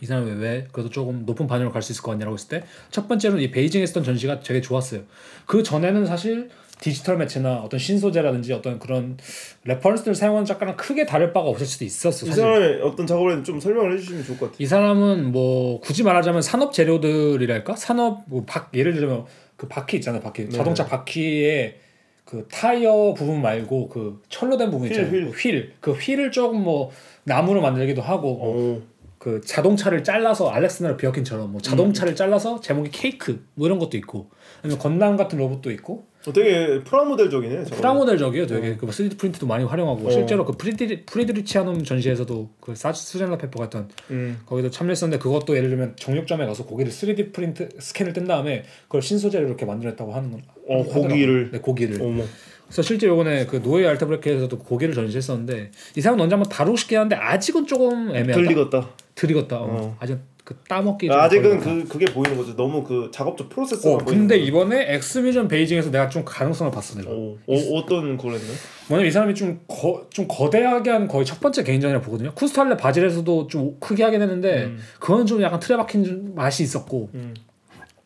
이 0.00 0.06
사람이 0.06 0.30
왜 0.40 0.66
그래도 0.72 0.90
조금 0.90 1.24
높은 1.26 1.46
반열로 1.46 1.70
갈 1.72 1.82
수 1.82 1.92
있을 1.92 2.02
것 2.02 2.10
같냐라고 2.12 2.34
했을 2.34 2.48
때 2.48 2.62
첫 2.90 3.08
번째로는 3.08 3.42
이 3.42 3.50
베이징에 3.50 3.82
있었던 3.84 4.04
전시가 4.04 4.40
되게 4.40 4.60
좋았어요. 4.60 5.02
그 5.46 5.62
전에는 5.62 6.06
사실 6.06 6.48
디지털 6.80 7.16
매체나 7.16 7.56
어떤 7.56 7.80
신소재라든지 7.80 8.52
어떤 8.52 8.78
그런 8.78 9.16
reference를 9.64 10.14
사용하는 10.14 10.44
작가랑 10.46 10.76
크게 10.76 11.06
다를 11.06 11.32
바가 11.32 11.48
없을 11.48 11.66
수도 11.66 11.84
있었어. 11.84 12.26
이 12.26 12.28
사실. 12.28 12.42
사람의 12.42 12.82
어떤 12.82 13.06
작업을 13.06 13.30
했는지 13.32 13.50
좀 13.50 13.58
설명을 13.60 13.94
해주시면 13.94 14.24
좋을 14.24 14.38
것 14.38 14.46
같아요. 14.46 14.56
이 14.62 14.66
사람은 14.66 15.32
뭐 15.32 15.80
굳이 15.80 16.02
말하자면 16.04 16.40
산업 16.42 16.72
재료들이랄까 16.72 17.74
산업 17.76 18.22
뭐 18.26 18.44
바, 18.46 18.68
예를 18.74 18.94
들면 18.94 19.24
그 19.56 19.66
바퀴 19.66 19.96
있잖아요 19.96 20.20
바퀴 20.22 20.44
네. 20.44 20.50
자동차 20.56 20.86
바퀴에 20.86 21.80
그 22.24 22.46
타이어 22.50 23.12
부분 23.14 23.42
말고 23.42 23.88
그 23.88 24.22
철로 24.28 24.56
된 24.56 24.70
부분 24.70 24.86
휠, 24.88 24.92
있잖아요 24.92 25.10
휠. 25.26 25.30
그 25.32 25.36
휠. 25.48 25.72
그 25.80 25.92
휠을 25.92 26.30
조금 26.30 26.62
뭐 26.62 26.92
나무로 27.24 27.60
만들기도 27.60 28.02
하고 28.02 28.36
뭐 28.36 28.56
오. 28.56 28.82
그 29.18 29.40
자동차를 29.44 30.04
잘라서 30.04 30.48
알렉산드라 30.50 30.96
비어켄처럼 30.96 31.50
뭐 31.50 31.58
음. 31.58 31.62
자동차를 31.62 32.14
잘라서 32.14 32.60
제목이 32.60 32.90
케이크 32.92 33.44
뭐 33.54 33.66
이런 33.66 33.78
것도 33.78 33.96
있고 33.96 34.30
아니면 34.62 34.78
건담 34.78 35.16
같은 35.16 35.38
로봇도 35.38 35.70
있고 35.72 36.06
어, 36.26 36.32
되게 36.32 36.82
프라모델적이네. 36.84 37.54
저거는. 37.64 37.76
프라모델적이에요 37.78 38.46
되게 38.46 38.76
그 38.76 38.86
3D 38.86 39.18
프린트도 39.18 39.46
많이 39.46 39.64
활용하고 39.64 40.06
어. 40.06 40.10
실제로 40.10 40.44
그 40.44 40.52
프리드리, 40.52 41.04
프리데리치아눔 41.06 41.84
전시에서도 41.84 42.50
그 42.60 42.74
사- 42.74 42.92
수잔나 42.92 43.38
페퍼 43.38 43.58
같은 43.60 43.88
음. 44.10 44.38
거기도 44.46 44.70
참여했었는데 44.70 45.20
그것도 45.22 45.56
예를 45.56 45.70
들면 45.70 45.94
정육점에 45.96 46.46
가서 46.46 46.64
고기를 46.64 46.92
3D 46.92 47.32
프린트 47.32 47.68
스캔을 47.80 48.12
뗀 48.12 48.26
다음에 48.26 48.64
그걸 48.84 49.02
신소재로 49.02 49.46
이렇게 49.46 49.64
만들었다고 49.64 50.12
하는 50.12 50.30
건 50.32 50.42
어. 50.68 50.82
고기를. 50.84 51.50
네 51.52 51.58
고기를 51.58 52.02
어머. 52.02 52.24
그래서 52.66 52.82
실제 52.82 53.06
요번에 53.06 53.46
그 53.46 53.62
노예 53.62 53.86
알타브레크에서도 53.88 54.58
고기를 54.58 54.92
전시했었는데 54.94 55.70
이 55.96 56.00
사람은 56.02 56.22
언제 56.22 56.34
한번 56.34 56.50
다루고 56.50 56.76
싶긴 56.76 56.98
한데 56.98 57.16
아직은 57.16 57.66
조금 57.66 58.10
애매하다 58.14 58.34
들리겠다. 58.34 58.90
들이겠다 59.18 59.56
어. 59.56 59.66
어. 59.68 59.96
아직 59.98 60.18
그 60.44 60.54
따먹기 60.66 61.08
좀 61.08 61.18
아직은 61.18 61.60
그 61.60 61.88
그게 61.88 62.06
보이는 62.06 62.34
거죠. 62.34 62.56
너무 62.56 62.82
그 62.82 63.10
작업적 63.12 63.50
프로세스가 63.50 63.96
어, 63.96 63.98
보이는 63.98 64.22
근데 64.22 64.38
거죠. 64.38 64.48
이번에 64.48 64.94
엑스비전 64.94 65.46
베이징에서 65.46 65.90
내가 65.90 66.08
좀 66.08 66.24
가능성을 66.24 66.72
봤어 66.72 66.98
내가. 66.98 67.10
오, 67.10 67.36
어, 67.46 67.54
어떤 67.74 68.16
거랬나? 68.16 68.46
뭐냐면 68.88 69.08
이 69.08 69.10
사람이 69.10 69.34
좀, 69.34 69.60
거, 69.68 70.06
좀 70.08 70.26
거대하게 70.26 70.90
한 70.90 71.06
거의 71.06 71.26
첫 71.26 71.38
번째 71.40 71.64
개인전이라 71.64 72.00
보거든요. 72.00 72.32
쿠스탈레 72.34 72.78
바질에서도 72.78 73.48
좀 73.48 73.76
크게 73.78 74.02
하긴 74.04 74.22
했는데 74.22 74.64
음. 74.64 74.78
그건 74.98 75.26
좀 75.26 75.42
약간 75.42 75.60
틀에 75.60 75.76
박힌 75.76 76.04
좀 76.04 76.34
맛이 76.34 76.62
있었고 76.62 77.10
음. 77.12 77.34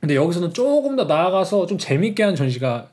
근데 0.00 0.16
여기서는 0.16 0.52
조금 0.52 0.96
더 0.96 1.04
나아가서 1.04 1.66
좀 1.66 1.78
재밌게 1.78 2.24
한 2.24 2.34
전시가 2.34 2.88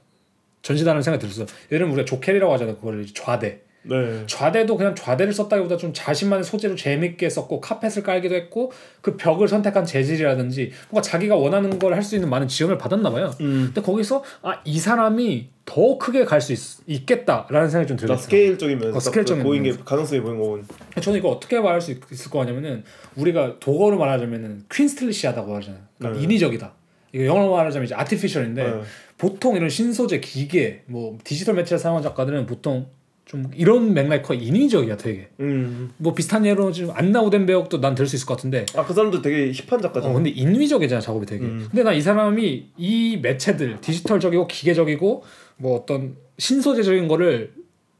전시다는 0.61 1.01
생각이 1.01 1.22
들었어요. 1.22 1.47
예를 1.72 1.86
들면 1.86 1.93
우리가 1.93 2.05
조켈이라고 2.05 2.53
하잖아요. 2.53 2.76
그거를 2.76 3.07
좌대. 3.15 3.61
네. 3.84 4.24
좌대도 4.28 4.76
그냥 4.76 4.94
좌대를 4.94 5.32
썼다기보다 5.34 5.78
좀 5.78 5.94
자신만의 5.94 6.44
소재로 6.44 6.76
재밌게 6.76 7.30
썼고 7.30 7.62
카펫을 7.62 8.04
깔기도 8.04 8.36
했고 8.36 8.72
그 9.02 9.16
벽을 9.16 9.48
선택한 9.48 9.86
재질이라든지 9.86 10.72
뭔가 10.90 11.02
자기가 11.02 11.36
원하는 11.38 11.80
걸 11.80 11.94
할 11.94 12.04
수 12.04 12.16
있는 12.16 12.30
많은 12.30 12.48
지원을 12.48 12.78
받았나 12.78 13.10
봐요. 13.10 13.32
음. 13.42 13.72
근데 13.74 13.82
거기서 13.82 14.24
아 14.42 14.62
이 14.66 14.78
사람이 14.80 15.50
더 15.66 15.98
크게 15.98 16.26
갈 16.26 16.42
수 16.42 16.54
있겠다라는 16.88 17.70
생각이 17.70 17.88
좀나 17.88 18.00
들었어요. 18.02 18.24
스케일적인 18.24 18.78
면에서 18.80 18.98
어, 18.98 19.00
스케일적인 19.00 19.44
보인 19.44 19.64
게. 19.64 19.72
가능성이 19.72 20.22
보인 20.22 20.38
거군. 20.40 20.66
저는 21.02 21.20
이거 21.20 21.30
어떻게 21.30 21.60
말할 21.60 21.80
수 21.80 21.92
있- 21.92 22.02
있을 22.12 22.30
거 22.32 22.40
같냐면은 22.40 22.84
우리가 23.16 23.60
독어로 23.60 23.98
말하자면은 23.98 24.64
퀸스틀리시하다고 24.72 25.56
하잖아요. 25.58 25.82
그러니까 25.98 26.20
네. 26.20 26.24
인위적이다. 26.26 26.74
이거 27.14 27.26
영어로 27.26 27.56
말하자면 27.56 27.86
이제 27.86 27.96
아티피셜인데 27.96 28.64
네. 28.64 28.82
보통 29.18 29.56
이런 29.56 29.70
신소재, 29.70 30.20
기계, 30.20 30.84
뭐 30.86 31.18
디지털 31.24 31.56
매체를 31.56 31.80
사용한 31.80 32.04
작가들은 32.04 32.46
보통 32.46 32.88
좀 33.30 33.46
이런 33.56 33.94
맥락이 33.94 34.24
거의 34.24 34.44
인위적이야, 34.44 34.98
되게. 34.98 35.28
음. 35.40 35.92
뭐 35.98 36.16
비슷한 36.16 36.48
예로 36.48 36.72
지금 36.72 36.90
안나 36.96 37.22
우덴 37.22 37.46
배역도 37.46 37.78
난들수 37.78 38.16
있을 38.16 38.26
것 38.26 38.36
같은데. 38.38 38.66
아 38.76 38.84
그 38.84 38.92
사람도 38.92 39.22
되게 39.22 39.52
힙한 39.52 39.80
작가잖아. 39.84 40.10
어, 40.10 40.14
근데 40.16 40.32
인위적이잖아 40.32 41.00
작업이 41.00 41.28
되게. 41.28 41.46
음. 41.46 41.68
근데 41.70 41.84
난이 41.84 42.02
사람이 42.02 42.70
이 42.76 43.20
매체들 43.22 43.82
디지털적이고 43.82 44.48
기계적이고 44.48 45.24
뭐 45.58 45.78
어떤 45.78 46.16
신소재적인 46.40 47.08
거를 47.08 47.54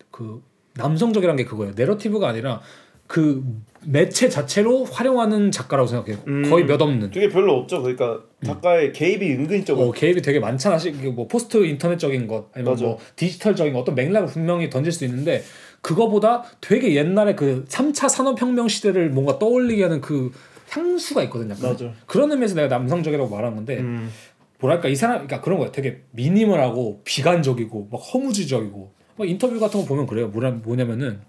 그 0.10 0.42
남성적이란 0.74 1.36
게 1.36 1.46
그거예요. 1.46 1.74
내러티브가 1.76 2.28
아니라 2.28 2.62
그 3.06 3.44
매체 3.86 4.30
자체로 4.30 4.84
활용하는 4.84 5.52
작가라고 5.52 5.88
생각해요. 5.88 6.18
음. 6.28 6.50
거의 6.50 6.66
몇 6.66 6.82
없는. 6.82 7.12
그게 7.12 7.30
별로 7.30 7.54
없죠. 7.54 7.82
그러니까 7.82 8.22
작가의 8.46 8.94
개입이 8.94 9.32
은근히 9.32 9.64
적어. 9.64 9.84
어, 9.84 9.92
개입이 9.92 10.22
되게 10.22 10.40
많잖아. 10.40 10.78
뭐 11.14 11.28
포스트 11.28 11.66
인터넷적인 11.66 12.28
것 12.28 12.50
아니면 12.54 12.74
맞아. 12.74 12.86
뭐 12.86 13.00
디지털적인 13.16 13.74
것, 13.74 13.80
어떤 13.80 13.96
맥락을 13.96 14.28
분명히 14.28 14.70
던질 14.70 14.92
수 14.92 15.06
있는데 15.06 15.44
그거보다 15.82 16.44
되게 16.62 16.96
옛날에 16.96 17.36
그 17.36 17.66
3차 17.70 18.10
산업혁명 18.10 18.68
시대를 18.68 19.10
뭔가 19.10 19.40
떠올리게 19.40 19.84
하는 19.84 20.02
그 20.02 20.32
향수가 20.70 21.24
있거든요. 21.24 21.54
약간. 21.54 21.72
맞아. 21.72 21.94
그런 22.06 22.32
의미에서 22.32 22.56
내가 22.56 22.68
남성적이라고 22.68 23.30
말한 23.30 23.56
건데 23.56 23.78
음. 23.78 24.12
뭐랄까 24.60 24.90
이 24.90 24.96
사람 24.96 25.16
그러니까 25.16 25.42
그런 25.42 25.58
거야. 25.60 25.72
되게 25.72 26.02
미니멀하고 26.12 27.02
비관적이고 27.06 27.90
막 27.92 27.98
허무주적이고 27.98 28.94
막 29.16 29.30
인터뷰 29.30 29.60
같은 29.60 29.80
거 29.82 29.86
보면 29.86 30.06
그래요. 30.06 30.28
뭐라 30.28 30.52
뭐냐면은 30.52 31.22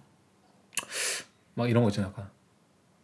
막 1.54 1.70
이런 1.70 1.82
거 1.84 1.90
있잖아. 1.90 2.08
약간 2.08 2.28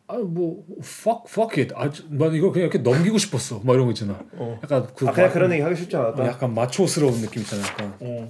아뭐 0.09 0.65
fuck 0.81 1.25
fuck 1.29 1.61
it. 1.63 1.75
아, 1.77 1.91
난 2.11 2.33
이거 2.35 2.53
그냥 2.53 2.69
이렇게 2.69 2.79
넘기고 2.79 3.19
싶었어. 3.19 3.61
막 3.65 3.75
이런 3.75 3.87
거 3.87 3.93
있잖아. 3.93 4.19
어. 4.33 4.59
약간 4.63 4.87
그 4.95 5.09
아 5.09 5.13
그냥 5.13 5.29
마- 5.29 5.33
그런 5.35 5.53
얘기 5.53 5.63
하기 5.63 5.75
쉽지 5.77 5.97
않았다. 5.97 6.23
어, 6.23 6.27
약간 6.27 6.55
마초스러운 6.55 7.21
느낌 7.21 7.43
있잖아. 7.43 7.63
약간. 7.67 7.93
어. 8.01 8.29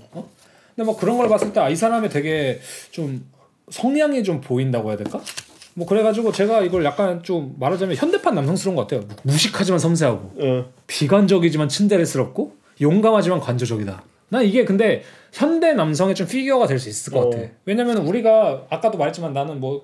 근데 0.74 0.84
뭐 0.86 0.96
그런 0.96 1.18
걸 1.18 1.28
봤을 1.28 1.52
때 1.52 1.60
아, 1.60 1.68
이 1.68 1.76
사람이 1.76 2.08
되게 2.08 2.60
좀 2.90 3.26
성향이 3.70 4.22
좀 4.24 4.40
보인다고 4.40 4.88
해야 4.90 4.96
될까? 4.96 5.20
뭐 5.74 5.86
그래가지고 5.86 6.32
제가 6.32 6.62
이걸 6.62 6.84
약간 6.86 7.22
좀 7.22 7.54
말하자면 7.58 7.96
현대판 7.96 8.34
남성스러운 8.34 8.74
것 8.76 8.82
같아요. 8.88 9.00
무- 9.06 9.32
무식하지만 9.32 9.78
섬세하고 9.78 10.32
어. 10.38 10.72
비관적이지만 10.86 11.68
츤데레스럽고 11.68 12.54
용감하지만 12.80 13.40
관조적이다. 13.40 14.02
난 14.28 14.44
이게 14.44 14.64
근데 14.64 15.02
현대 15.32 15.74
남성의 15.74 16.14
좀 16.14 16.26
피규어가 16.26 16.66
될 16.66 16.78
수 16.78 16.88
있을 16.88 17.12
것 17.12 17.20
어. 17.20 17.30
같아. 17.30 17.42
왜냐면 17.66 17.98
우리가 17.98 18.66
아까도 18.70 18.96
말했지만 18.96 19.32
나는 19.34 19.60
뭐 19.60 19.82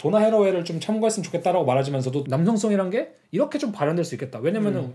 도나 0.00 0.18
해러웨이를 0.18 0.64
좀 0.64 0.80
참고했으면 0.80 1.22
좋겠다라고 1.24 1.66
말하지만서도 1.66 2.24
남성성이란 2.26 2.88
게 2.90 3.10
이렇게 3.32 3.58
좀 3.58 3.70
발현될 3.70 4.02
수 4.04 4.14
있겠다. 4.14 4.38
왜냐면은 4.40 4.80
음. 4.80 4.94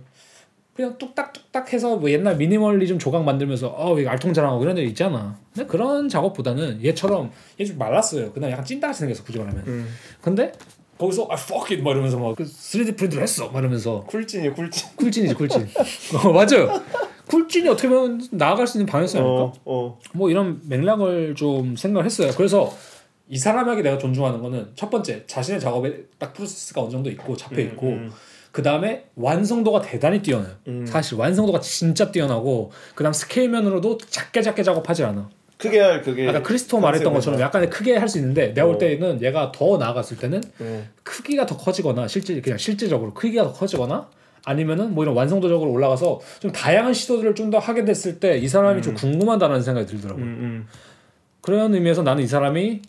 그냥 0.75 0.97
뚝딱뚝딱 0.97 1.71
해서 1.71 1.95
뭐 1.95 2.09
옛날 2.09 2.35
미니멀리즘 2.37 2.97
조각 2.99 3.23
만들면서 3.23 3.73
어 3.77 3.97
이거 3.99 4.09
알통자랑하고 4.09 4.59
그런 4.59 4.77
애 4.79 4.81
있잖아. 4.83 5.37
근데 5.53 5.67
그런 5.67 6.09
작업보다는 6.09 6.83
얘처럼 6.83 7.31
얘 7.61 7.65
좀 7.65 7.77
말랐어요. 7.77 8.31
그다음 8.33 8.51
약간 8.51 8.65
찐따같이 8.65 9.01
생겼어 9.01 9.23
굳이 9.23 9.37
말하면. 9.37 9.63
음. 9.67 9.87
근데 10.21 10.51
거기서 10.97 11.27
아 11.29 11.35
fuck 11.35 11.75
it 11.75 11.83
막 11.83 11.91
이러면서 11.91 12.17
막그 12.17 12.43
3D 12.43 12.97
프린트를 12.97 13.21
했어 13.23 13.49
막 13.49 13.59
이러면서 13.59 14.03
쿨찐이 14.07 14.49
쿨찐. 14.53 14.89
쿨찐이지 14.97 15.35
쿨찐. 15.35 15.67
어 16.25 16.31
맞아요. 16.33 16.81
쿨찐이 17.27 17.69
어떻게 17.69 17.87
보면 17.87 18.21
나아갈 18.31 18.65
수 18.67 18.77
있는 18.77 18.87
방향성이 18.91 19.23
아닐까? 19.23 19.43
어. 19.43 19.53
어. 19.65 19.99
뭐 20.13 20.29
이런 20.31 20.61
맥락을 20.67 21.35
좀 21.35 21.75
생각을 21.75 22.05
했어요. 22.05 22.31
그래서 22.35 22.73
이 23.27 23.37
사람에게 23.37 23.81
내가 23.81 23.97
존중하는 23.97 24.41
거는 24.41 24.69
첫 24.75 24.89
번째 24.89 25.23
자신의 25.25 25.59
작업에 25.59 26.03
딱 26.19 26.33
프로세스가 26.33 26.81
어느 26.81 26.91
정도 26.91 27.09
있고 27.09 27.35
잡혀 27.35 27.61
있고 27.61 27.87
음. 27.87 28.11
그 28.51 28.61
다음에 28.61 29.05
완성도가 29.15 29.81
대단히 29.81 30.21
뛰어나요. 30.21 30.53
음. 30.67 30.85
사실 30.85 31.17
완성도가 31.17 31.59
진짜 31.59 32.11
뛰어나고 32.11 32.71
그 32.93 33.03
다음 33.03 33.13
스케일면으로도 33.13 33.97
작게 33.97 34.41
작게 34.41 34.63
작업하지 34.63 35.03
않아. 35.03 35.29
크게 35.57 35.79
할 35.79 36.01
그게. 36.01 36.27
아까 36.27 36.41
크리스토 36.43 36.79
말했던. 36.79 37.13
것처럼 37.13 37.39
약간 37.39 37.69
크게 37.69 37.95
할 37.97 38.07
수 38.07 38.17
있는데 38.19 38.53
내가 38.53 38.67
볼 38.67 38.75
어. 38.75 38.77
때는 38.77 39.21
얘가 39.21 39.51
더 39.51 39.77
나아갔을 39.77 40.17
때는 40.17 40.41
어. 40.59 40.87
크기가 41.03 41.45
더 41.45 41.57
커지거나 41.57 42.07
실제 42.07 42.39
그냥 42.41 42.57
실질적으로 42.57 43.13
크기가 43.13 43.43
더 43.43 43.53
커지거나 43.53 44.09
아니면은 44.45 44.93
뭐 44.93 45.03
이런 45.03 45.15
완성도적으로 45.15 45.71
올라가서 45.71 46.19
좀 46.39 46.51
다양한 46.51 46.93
시도들을 46.93 47.33
좀 47.35 47.49
더 47.49 47.57
하게 47.57 47.83
됐을 47.85 48.19
때 48.19 48.37
이 48.37 48.47
사람이 48.47 48.81
좀 48.81 48.93
궁금하다는 48.93 49.61
생각이 49.63 49.87
들더라고요. 49.87 50.23
음. 50.23 50.27
음. 50.29 50.67
그런 51.41 51.73
의미에서 51.73 52.03
나는 52.03 52.23
이 52.23 52.27
사람이 52.27 52.81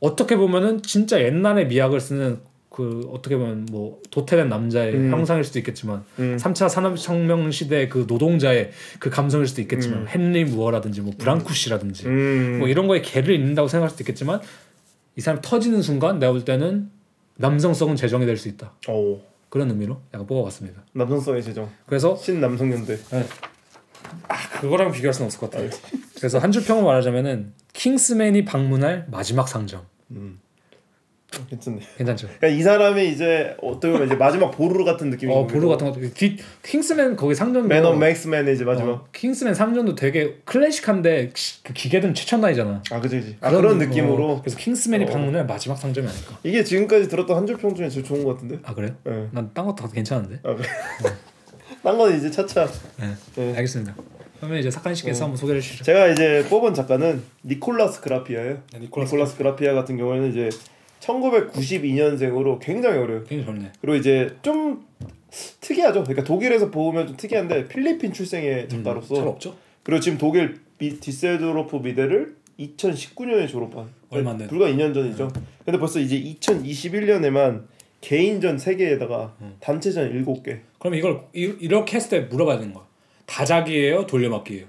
어떻게 0.00 0.36
보면은 0.36 0.82
진짜 0.82 1.20
옛날에 1.22 1.64
미학을 1.64 2.00
쓰는 2.00 2.40
그 2.70 3.08
어떻게 3.12 3.36
보면 3.36 3.66
뭐 3.72 4.00
도태된 4.10 4.48
남자의 4.48 4.94
음. 4.94 5.10
형상일 5.12 5.42
수도 5.42 5.58
있겠지만 5.58 6.04
음. 6.20 6.36
3차 6.38 6.68
산업혁명 6.68 7.50
시대 7.50 7.88
그 7.88 8.04
노동자의 8.06 8.70
그 9.00 9.10
감성일 9.10 9.46
수도 9.48 9.62
있겠지만 9.62 10.06
헨리 10.08 10.44
무어라든지 10.44 11.00
뭐 11.00 11.12
브랑쿠시라든지 11.18 12.06
음. 12.06 12.58
뭐 12.60 12.68
이런 12.68 12.86
거에 12.86 13.00
개를 13.02 13.34
잇는다고 13.34 13.66
생각할 13.66 13.90
수도 13.90 14.02
있겠지만 14.02 14.40
이 15.16 15.20
사람이 15.20 15.42
터지는 15.42 15.82
순간 15.82 16.20
내가 16.20 16.30
볼 16.32 16.44
때는 16.44 16.90
남성성은 17.36 17.96
재정이 17.96 18.26
될 18.26 18.36
수 18.36 18.48
있다 18.48 18.72
오. 18.88 19.18
그런 19.48 19.70
의미로 19.70 20.00
약간 20.14 20.26
뽑아봤습니다 20.28 20.82
남성성의 20.92 21.42
제정. 21.42 21.68
그래서 21.86 22.14
신남성연대. 22.16 22.96
그거랑 24.60 24.92
비교할 24.92 25.12
수는 25.14 25.26
없을 25.26 25.40
것 25.40 25.50
같아요 25.50 25.70
그래서 26.16 26.38
한 26.38 26.52
줄 26.52 26.64
평을 26.64 26.82
말하자면은 26.84 27.52
킹스맨이 27.82 28.44
방문할 28.44 29.06
마지막 29.08 29.46
상점 29.48 29.86
괜찮네. 31.48 31.78
괜찮죠? 31.98 32.26
그러니까 32.26 32.48
이 32.48 32.60
사람이 32.62 33.08
이제 33.10 33.54
어떻게 33.62 33.92
보면 33.92 34.08
이제 34.08 34.16
마지막 34.16 34.50
보루 34.50 34.84
같은 34.84 35.10
느낌이. 35.10 35.32
어 35.32 35.46
보루 35.46 35.68
같은 35.68 35.86
것도 35.86 36.00
기, 36.12 36.38
킹스맨 36.64 37.14
거기 37.14 37.36
상점도 37.36 37.68
맨온 37.68 37.98
맥스맨의 38.00 38.54
이제 38.54 38.64
마지막. 38.64 38.90
어, 38.90 39.06
킹스맨 39.12 39.54
상점도 39.54 39.94
되게 39.94 40.38
클래식한데 40.44 41.30
기- 41.34 41.62
그 41.62 41.72
기계든 41.74 42.14
최첨단이잖아. 42.14 42.82
아 42.90 43.00
그지 43.00 43.16
그지. 43.20 43.36
아 43.42 43.50
그런 43.52 43.78
느낌으로. 43.78 44.28
어, 44.32 44.40
그래서 44.40 44.56
킹스맨이 44.58 45.04
어. 45.04 45.06
방문할 45.06 45.46
마지막 45.46 45.76
상점이 45.76 46.08
아닐까. 46.08 46.36
이게 46.42 46.64
지금까지 46.64 47.08
들었던 47.08 47.36
한 47.36 47.46
줄 47.46 47.58
평 47.58 47.74
중에 47.76 47.88
제일 47.90 48.04
좋은 48.04 48.24
것 48.24 48.34
같은데. 48.34 48.58
아 48.64 48.74
그래요? 48.74 48.96
예. 49.06 49.28
난딴 49.30 49.66
것도 49.66 49.76
다 49.76 49.88
괜찮은데. 49.92 50.40
아 50.42 50.54
그래. 50.56 50.66
딴건 51.84 52.16
이제 52.16 52.28
차차. 52.30 52.66
네. 52.98 53.14
네. 53.36 53.54
알겠습니다. 53.54 53.94
그러면 54.38 54.60
이제 54.60 54.70
사칸 54.70 54.94
씨께서 54.94 55.24
한번 55.24 55.36
소개해 55.36 55.60
주시죠. 55.60 55.84
제가 55.84 56.08
이제 56.08 56.44
뽑은 56.48 56.74
작가는 56.74 57.22
니콜라스 57.44 58.00
그라피아예요. 58.00 58.62
네, 58.72 58.78
니콜라스, 58.80 59.36
그라피아 59.36 59.74
같은 59.74 59.96
경우에는 59.96 60.30
이제 60.30 60.48
1992년생으로 61.00 62.58
굉장히 62.60 62.98
어려요. 62.98 63.24
굉장히 63.24 63.44
좋네. 63.44 63.72
그리고 63.80 63.96
이제 63.96 64.36
좀 64.42 64.86
특이하죠. 65.60 66.04
그러니까 66.04 66.24
독일에서 66.24 66.70
보면 66.70 67.08
좀 67.08 67.16
특이한데 67.16 67.68
필리핀 67.68 68.12
출생의 68.12 68.68
작가로서 68.68 69.14
잘 69.14 69.26
없죠? 69.26 69.56
그리고 69.82 70.00
지금 70.00 70.18
독일 70.18 70.60
미, 70.78 70.98
뒤셀도르프 71.00 71.76
미대를 71.76 72.36
2019년에 72.60 73.48
졸업한 73.48 73.88
얼마 74.10 74.30
안. 74.30 74.38
불과 74.38 74.66
2년 74.66 74.94
전이죠. 74.94 75.30
근데 75.64 75.78
벌써 75.78 76.00
이제 76.00 76.20
2021년에만 76.20 77.64
개인전 78.00 78.56
3개에다가 78.56 79.32
음. 79.40 79.56
단체전 79.60 80.24
7개. 80.24 80.60
그럼 80.78 80.94
이걸 80.94 81.22
이, 81.34 81.52
이렇게 81.60 81.96
했을 81.96 82.10
때 82.10 82.20
물어봐야 82.28 82.58
되는 82.58 82.72
거야. 82.72 82.87
다작이에요, 83.28 84.06
돌려막기예요. 84.06 84.66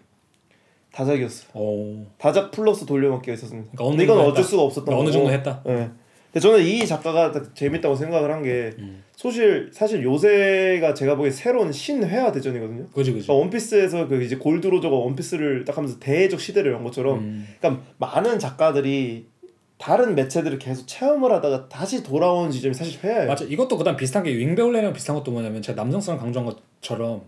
다작이었어. 0.92 1.48
오. 1.54 2.06
다작 2.18 2.52
플러스 2.52 2.86
돌려막기가 2.86 3.34
있었습니다. 3.34 3.70
그러니까 3.72 3.84
어느 3.86 3.92
근데 3.92 4.04
이건 4.04 4.18
어쩔 4.20 4.30
했다. 4.40 4.44
수가 4.44 4.64
없었던 4.64 4.94
어느 4.94 5.00
거고. 5.06 5.12
정도 5.12 5.32
했다. 5.32 5.64
예. 5.68 5.90
근데 6.32 6.40
저는 6.42 6.64
이 6.64 6.86
작가가 6.86 7.32
딱 7.32 7.56
재밌다고 7.56 7.96
생각을 7.96 8.32
한게 8.32 8.72
음. 8.80 9.04
사실 9.16 9.70
사실 9.74 10.04
요새가 10.04 10.94
제가 10.94 11.16
보기엔 11.16 11.32
새로운 11.32 11.72
신회화 11.72 12.32
대전이거든요. 12.32 12.88
그지 12.90 13.14
그지. 13.14 13.28
그러니까 13.28 13.34
원피스에서 13.34 14.08
그 14.08 14.22
이제 14.24 14.36
골드로저가 14.36 14.96
원피스를 14.96 15.64
딱 15.66 15.78
하면서 15.78 15.98
대적 16.00 16.40
시대를 16.40 16.74
연 16.74 16.84
것처럼 16.84 17.20
음. 17.20 17.48
그러니까 17.60 17.84
많은 17.98 18.38
작가들이 18.40 19.28
다른 19.78 20.14
매체들을 20.14 20.60
계속 20.60 20.88
체험을 20.88 21.32
하다가 21.32 21.70
다시 21.70 22.04
돌아오는 22.04 22.52
지점이 22.52 22.74
사실 22.74 23.00
회화예요. 23.04 23.28
맞아. 23.28 23.46
이것도 23.46 23.78
그다음 23.78 23.96
비슷한 23.96 24.24
게 24.24 24.36
윙배울레랑 24.36 24.92
비슷한 24.94 25.16
것도 25.16 25.32
뭐냐면 25.32 25.62
제가 25.62 25.82
남성성을 25.82 26.20
강조한 26.20 26.46
것처럼 26.82 27.22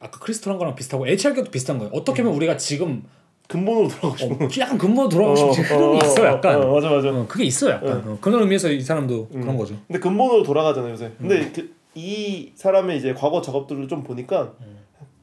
아까 0.00 0.18
크리스토란 0.18 0.58
거랑 0.58 0.74
비슷하고 0.74 1.06
HR계도 1.06 1.50
비슷한 1.50 1.78
거예요. 1.78 1.92
어떻게 1.92 2.22
보면 2.22 2.36
우리가 2.36 2.56
지금 2.56 3.04
근본으로 3.48 3.88
돌아가고 3.88 4.44
어, 4.44 4.48
싶은 4.48 4.62
약간 4.62 4.78
근본 4.78 5.08
들어가고 5.08 5.52
싶은 5.52 5.64
흐름이 5.76 5.98
있어 5.98 6.24
약간. 6.26 6.62
어, 6.62 6.74
맞아 6.74 6.88
맞아. 6.88 7.10
어, 7.10 7.26
그게 7.28 7.44
있어 7.44 7.70
약간. 7.70 8.02
어, 8.06 8.18
그런 8.20 8.40
의미에서 8.42 8.70
이 8.70 8.80
사람도 8.80 9.28
그런 9.28 9.56
거죠. 9.56 9.76
근데 9.86 9.98
근본으로 9.98 10.42
돌아가잖아요 10.42 10.92
요새. 10.92 11.12
근데 11.18 11.40
음. 11.40 11.52
그, 11.54 11.74
이 11.94 12.52
사람의 12.54 12.96
이제 12.96 13.12
과거 13.12 13.42
작업들을 13.42 13.88
좀 13.88 14.02
보니까 14.02 14.54
음. 14.60 14.78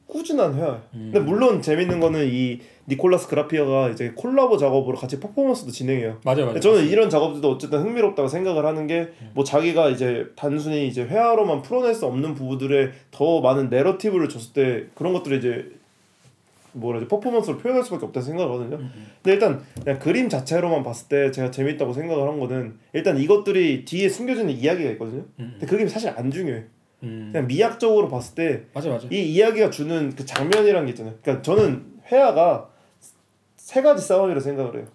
꾸준한 0.06 0.54
회화예요. 0.54 0.82
근데 0.92 1.20
물론 1.20 1.60
재밌는 1.60 2.00
거는 2.00 2.28
이 2.30 2.60
니콜라스 2.88 3.28
그라피아가 3.28 3.90
이제 3.90 4.12
콜라보 4.16 4.56
작업으로 4.56 4.96
같이 4.96 5.20
퍼포먼스도 5.20 5.70
진행해요. 5.70 6.18
맞아 6.24 6.44
맞아. 6.44 6.58
저는 6.58 6.86
이런 6.88 7.10
작업들도 7.10 7.50
어쨌든 7.50 7.80
흥미롭다고 7.80 8.28
생각을 8.28 8.64
하는 8.64 8.86
게 8.86 9.08
뭐 9.34 9.44
자기가 9.44 9.88
이제 9.90 10.26
단순히 10.36 10.88
이제 10.88 11.04
회화로만 11.04 11.62
풀어낼 11.62 11.94
수 11.94 12.06
없는 12.06 12.34
부분들에 12.34 12.90
더 13.10 13.40
많은 13.40 13.68
내러티브를 13.70 14.28
줬을 14.28 14.52
때 14.52 14.86
그런 14.94 15.12
것들을 15.12 15.38
이제 15.38 15.70
뭐라 16.72 17.00
지 17.00 17.08
퍼포먼스로 17.08 17.58
표현할 17.58 17.82
수밖에 17.84 18.06
없다고 18.06 18.24
생각하거든요. 18.24 18.78
근데 18.78 19.32
일단 19.32 19.62
그냥 19.82 19.98
그림 19.98 20.28
자체로만 20.28 20.82
봤을 20.82 21.08
때 21.08 21.30
제가 21.30 21.50
재밌다고 21.50 21.92
생각을 21.92 22.28
한 22.28 22.38
거는 22.40 22.74
일단 22.92 23.16
이것들이 23.18 23.84
뒤에 23.84 24.08
숨겨지는 24.08 24.50
이야기가 24.50 24.90
있거든요. 24.92 25.24
근데 25.36 25.66
그게 25.66 25.86
사실 25.86 26.10
안 26.10 26.30
중요해. 26.30 26.64
음. 27.04 27.30
그냥 27.32 27.46
미학적으로 27.46 28.08
봤을 28.08 28.34
때. 28.34 28.62
이 29.12 29.22
이야기가 29.34 29.70
주는 29.70 30.12
그 30.16 30.24
장면이란 30.26 30.84
게 30.86 30.90
있잖아요. 30.90 31.14
그러니까 31.22 31.42
저는 31.42 31.84
회화가 32.10 32.68
세 33.68 33.82
가지 33.82 34.02
싸움이라 34.06 34.40
생각을 34.40 34.76
해요. 34.78 34.86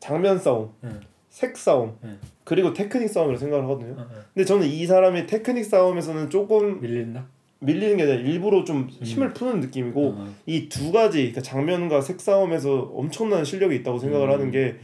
장면 0.00 0.38
싸움, 0.38 0.70
음. 0.82 0.98
색 1.28 1.58
싸움, 1.58 1.98
음. 2.04 2.18
그리고 2.44 2.72
테크닉 2.72 3.10
싸움이라 3.10 3.38
생각을 3.38 3.64
하거든요. 3.64 3.92
어, 3.98 4.02
어. 4.02 4.22
근데 4.32 4.46
저는 4.46 4.66
이 4.66 4.86
사람이 4.86 5.26
테크닉 5.26 5.62
싸움에서는 5.62 6.30
조금 6.30 6.80
밀린다. 6.80 7.26
밀리는 7.58 7.98
게 7.98 8.04
아니라 8.04 8.18
일부러 8.20 8.64
좀 8.64 8.88
힘을 8.88 9.34
푸는 9.34 9.60
느낌이고 9.60 10.14
어. 10.16 10.34
이두 10.46 10.90
가지 10.90 11.18
그러니까 11.18 11.42
장면과 11.42 12.00
색 12.00 12.18
싸움에서 12.18 12.92
엄청난 12.94 13.44
실력이 13.44 13.76
있다고 13.76 13.98
생각을 13.98 14.28
음. 14.28 14.32
하는 14.32 14.50
게 14.50 14.78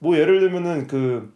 뭐 0.00 0.18
예를 0.18 0.40
들면은 0.40 0.86
그 0.86 1.32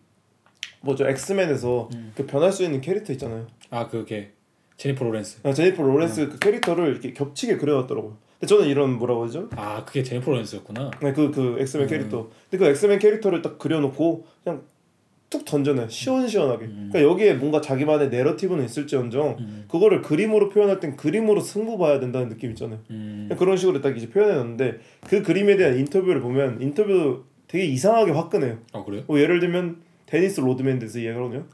뭐죠 0.80 1.08
엑스맨에서 1.08 1.88
음. 1.94 2.12
그 2.14 2.26
변할 2.26 2.50
수 2.52 2.64
있는 2.64 2.80
캐릭터 2.80 3.12
있잖아요. 3.12 3.46
아 3.70 3.88
그게 3.88 4.32
제니퍼 4.76 5.04
로렌스. 5.04 5.40
아, 5.44 5.52
제니퍼 5.52 5.82
로렌스 5.82 6.20
음. 6.20 6.30
그 6.30 6.38
캐릭터를 6.38 6.88
이렇게 6.88 7.12
겹치게 7.12 7.56
그려놨더라고요. 7.56 8.16
저는 8.46 8.66
이런 8.66 8.98
뭐라고 8.98 9.24
하죠? 9.24 9.48
아 9.56 9.84
그게 9.84 10.02
제니퍼 10.02 10.30
로렌스였구나. 10.30 10.90
네, 11.02 11.12
그, 11.12 11.30
그 11.30 11.56
엑스맨 11.60 11.86
음. 11.86 11.88
캐릭터. 11.88 12.28
근데 12.50 12.64
그 12.64 12.70
엑스맨 12.70 12.98
캐릭터를 12.98 13.42
딱 13.42 13.58
그려놓고 13.58 14.26
그냥 14.42 14.62
툭 15.30 15.44
던져놔요. 15.44 15.88
시원시원하게. 15.88 16.64
음. 16.66 16.90
그러니까 16.92 17.10
여기에 17.12 17.34
뭔가 17.34 17.60
자기만의 17.60 18.08
narrative는 18.10 18.64
있을지언정 18.64 19.36
음. 19.40 19.64
그거를 19.68 20.00
그림으로 20.00 20.48
표현할 20.48 20.78
땐 20.78 20.96
그림으로 20.96 21.40
승부 21.40 21.76
봐야 21.76 21.98
된다는 21.98 22.28
느낌 22.28 22.50
있잖아요. 22.50 22.78
음. 22.90 23.28
그런 23.36 23.56
식으로 23.56 23.80
딱 23.80 23.96
이제 23.96 24.08
표현해놨는데 24.08 24.78
그 25.08 25.22
그림에 25.22 25.56
대한 25.56 25.76
인터뷰를 25.78 26.20
보면 26.20 26.62
인터뷰 26.62 27.24
되게 27.48 27.64
이상하게 27.64 28.12
화끈해요. 28.12 28.58
아 28.72 28.84
그래요? 28.84 29.02
뭐 29.06 29.18
예를 29.18 29.40
들면 29.40 29.82
데니스 30.06 30.40
로드맨 30.40 30.78
대해서 30.78 31.00
이야기하거든요. 31.00 31.46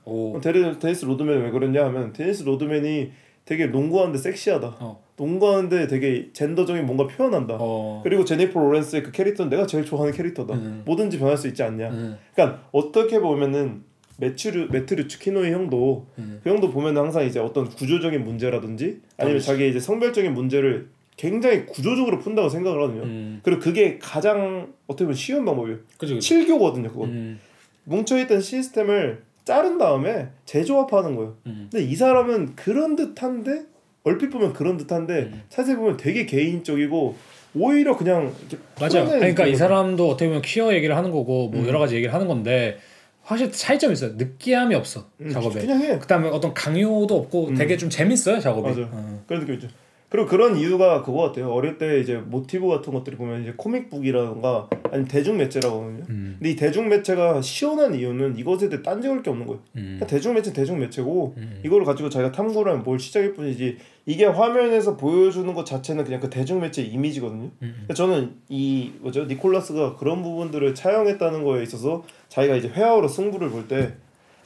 데니스 0.78 1.05
로드맨 1.07 1.43
왜 1.43 1.51
그러냐 1.51 1.84
하면 1.86 2.12
데니스 2.12 2.43
로드맨이 2.43 3.11
되게 3.51 3.66
농구하는데 3.66 4.16
섹시하다. 4.16 4.76
어. 4.78 5.03
농구하는데 5.16 5.88
되게 5.88 6.28
젠더적인 6.32 6.86
뭔가 6.86 7.09
표현한다. 7.09 7.57
어. 7.59 8.01
그리고 8.05 8.24
제니퍼 8.24 8.61
로렌스의 8.61 9.03
그 9.03 9.11
캐릭터는 9.11 9.51
내가 9.51 9.66
제일 9.66 9.84
좋아하는 9.84 10.12
캐릭터다. 10.12 10.55
음. 10.55 10.82
뭐든지 10.86 11.18
변할 11.18 11.36
수 11.36 11.48
있지 11.48 11.64
않냐. 11.64 11.90
음. 11.90 12.16
그러니까 12.32 12.62
어떻게 12.70 13.18
보면은 13.18 13.82
매튜 14.18 14.56
루 14.56 14.68
매튜 14.70 15.09
루츠키노이 15.09 15.53
형도 15.53 16.07
음. 16.18 16.38
그 16.44 16.48
형도 16.48 16.70
보면 16.70 16.96
항상 16.96 17.26
이제 17.26 17.40
어떤 17.40 17.68
구조적인 17.68 18.24
문제라든지 18.24 19.01
아니면 19.16 19.40
그렇지. 19.40 19.46
자기 19.46 19.68
이제 19.68 19.80
성별적인 19.80 20.32
문제를 20.32 20.86
굉장히 21.16 21.66
구조적으로 21.66 22.20
푼다고 22.20 22.48
생각을 22.48 22.80
하거든요. 22.82 23.03
음. 23.03 23.40
그리고 23.42 23.61
그게 23.61 23.98
가장 23.98 24.72
어떻게 24.86 25.07
보면 25.07 25.16
쉬운 25.16 25.44
방법이에요. 25.44 25.78
그죠 25.98 26.14
그죠. 26.14 26.18
칠교거든요. 26.20 26.88
그건 26.92 27.09
음. 27.09 27.40
뭉쳐있던 27.82 28.42
시스템을 28.42 29.24
자른 29.45 29.78
다음에 29.78 30.28
재조합하는 30.45 31.16
거예요. 31.16 31.36
음. 31.47 31.68
근데 31.70 31.84
이 31.84 31.95
사람은 31.95 32.55
그런 32.57 32.97
듯한데 32.97 33.62
얼핏 34.05 34.30
보면 34.30 34.53
그런 34.53 34.76
듯한데 34.76 35.14
음. 35.32 35.43
자세히 35.49 35.76
보면 35.76 35.97
되게 35.97 36.26
개인적이고 36.26 37.16
오히려 37.55 37.97
그냥 37.97 38.32
맞아. 38.80 39.05
그러니까 39.05 39.47
이. 39.47 39.57
사람도 39.57 40.09
어떻게 40.09 40.26
보면 40.26 40.43
퀴어 40.43 40.72
얘기를 40.72 40.97
하는 40.97 41.11
거고 41.11 41.49
뭐 41.49 41.62
음. 41.62 41.66
여러 41.66 41.78
가지 41.78 41.97
얘기를 41.97 42.14
하는 42.14 42.28
건데 42.28 42.78
확실히 43.22 43.51
차이점이 43.53 43.93
있어요. 43.93 44.12
느끼함이 44.16 44.74
없어 44.74 45.07
음, 45.20 45.30
작업에. 45.30 45.61
그냥 45.61 45.80
해. 45.82 45.99
그다음에 45.99 46.28
어떤 46.28 46.55
강요도 46.55 47.16
없고 47.16 47.49
음. 47.49 47.55
되게 47.55 47.76
좀 47.76 47.91
재밌어요 47.91 48.41
작업이. 48.41 48.68
맞아. 48.68 48.88
어. 48.93 49.22
그런 49.26 49.43
느낌이죠. 49.43 49.68
그리고 50.11 50.27
그런 50.27 50.57
이유가 50.57 51.03
그거 51.03 51.23
같아요. 51.23 51.51
어릴 51.53 51.79
때 51.79 52.01
이제 52.01 52.17
모티브 52.17 52.67
같은 52.67 52.93
것들이 52.93 53.17
보면 53.17 53.43
이제 53.43 53.55
코믹북이라던가 53.57 54.69
아니면 54.91 55.07
대중 55.07 55.37
매체라고 55.37 55.77
하거든요. 55.77 56.05
음. 56.11 56.35
근데 56.37 56.51
이 56.51 56.57
대중 56.57 56.89
매체가 56.89 57.41
시원한 57.43 57.95
이유는 57.95 58.37
이것에 58.37 58.69
대해 58.69 58.83
딴지 58.83 59.07
걸게 59.07 59.31
없는 59.31 59.47
거예요. 59.47 59.61
음. 59.77 59.99
그냥 60.01 60.09
대중 60.09 60.35
매체 60.35 60.53
대중 60.53 60.81
매체고 60.81 61.35
음. 61.37 61.61
이거를 61.65 61.87
가지고 61.87 62.09
자기가 62.11 62.33
탐구를 62.33 62.73
하면 62.73 62.85
뭘 62.85 62.99
시작일 62.99 63.35
뿐이지 63.35 63.79
이게 64.05 64.25
화면에서 64.25 64.97
보여주는 64.97 65.55
것 65.55 65.65
자체는 65.65 66.03
그냥 66.03 66.19
그 66.19 66.29
대중 66.29 66.61
매체 66.61 66.83
이미지거든요. 66.83 67.51
음. 67.63 67.75
근데 67.79 67.95
저는 67.95 68.35
이 68.49 68.91
뭐죠 68.99 69.27
니콜라스가 69.27 69.95
그런 69.95 70.25
부분들을 70.25 70.75
차용했다는 70.75 71.45
거에 71.45 71.63
있어서 71.63 72.03
자기가 72.29 72.57
이제 72.57 72.67
회화로 72.69 73.07
승부를 73.07 73.49
볼 73.51 73.69
때 73.69 73.95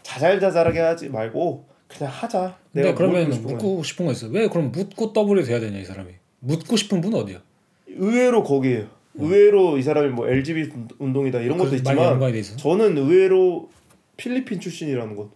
자잘자잘하게 0.03 0.81
하지 0.81 1.09
말고 1.09 1.65
그냥 1.97 2.13
하자. 2.13 2.57
내가 2.73 2.89
뭘 2.93 2.95
그러면 2.95 3.25
보고 3.31 3.35
싶은. 3.37 3.53
묻고 3.57 3.83
싶은 3.83 4.07
거 4.07 4.13
있어. 4.13 4.27
왜 4.29 4.49
그럼 4.49 4.73
묻고 4.73 5.13
더블이 5.13 5.45
돼야 5.45 5.61
되냐 5.61 5.79
이 5.79 5.85
사람이? 5.85 6.11
묻고 6.41 6.77
싶은 6.77 7.01
분 7.01 7.15
어디야? 7.15 7.41
의외로 7.89 8.43
거기에요. 8.43 8.87
의외로 9.15 9.79
이 9.79 9.83
사람이 9.83 10.09
뭐 10.09 10.29
LGBT 10.29 10.73
운동이다 10.99 11.41
이런 11.41 11.57
것도 11.59 11.77
있지만. 11.77 12.19
저는 12.57 12.99
의외로 12.99 13.71
필리핀 14.17 14.59
출신이라는 14.61 15.15
것. 15.17 15.31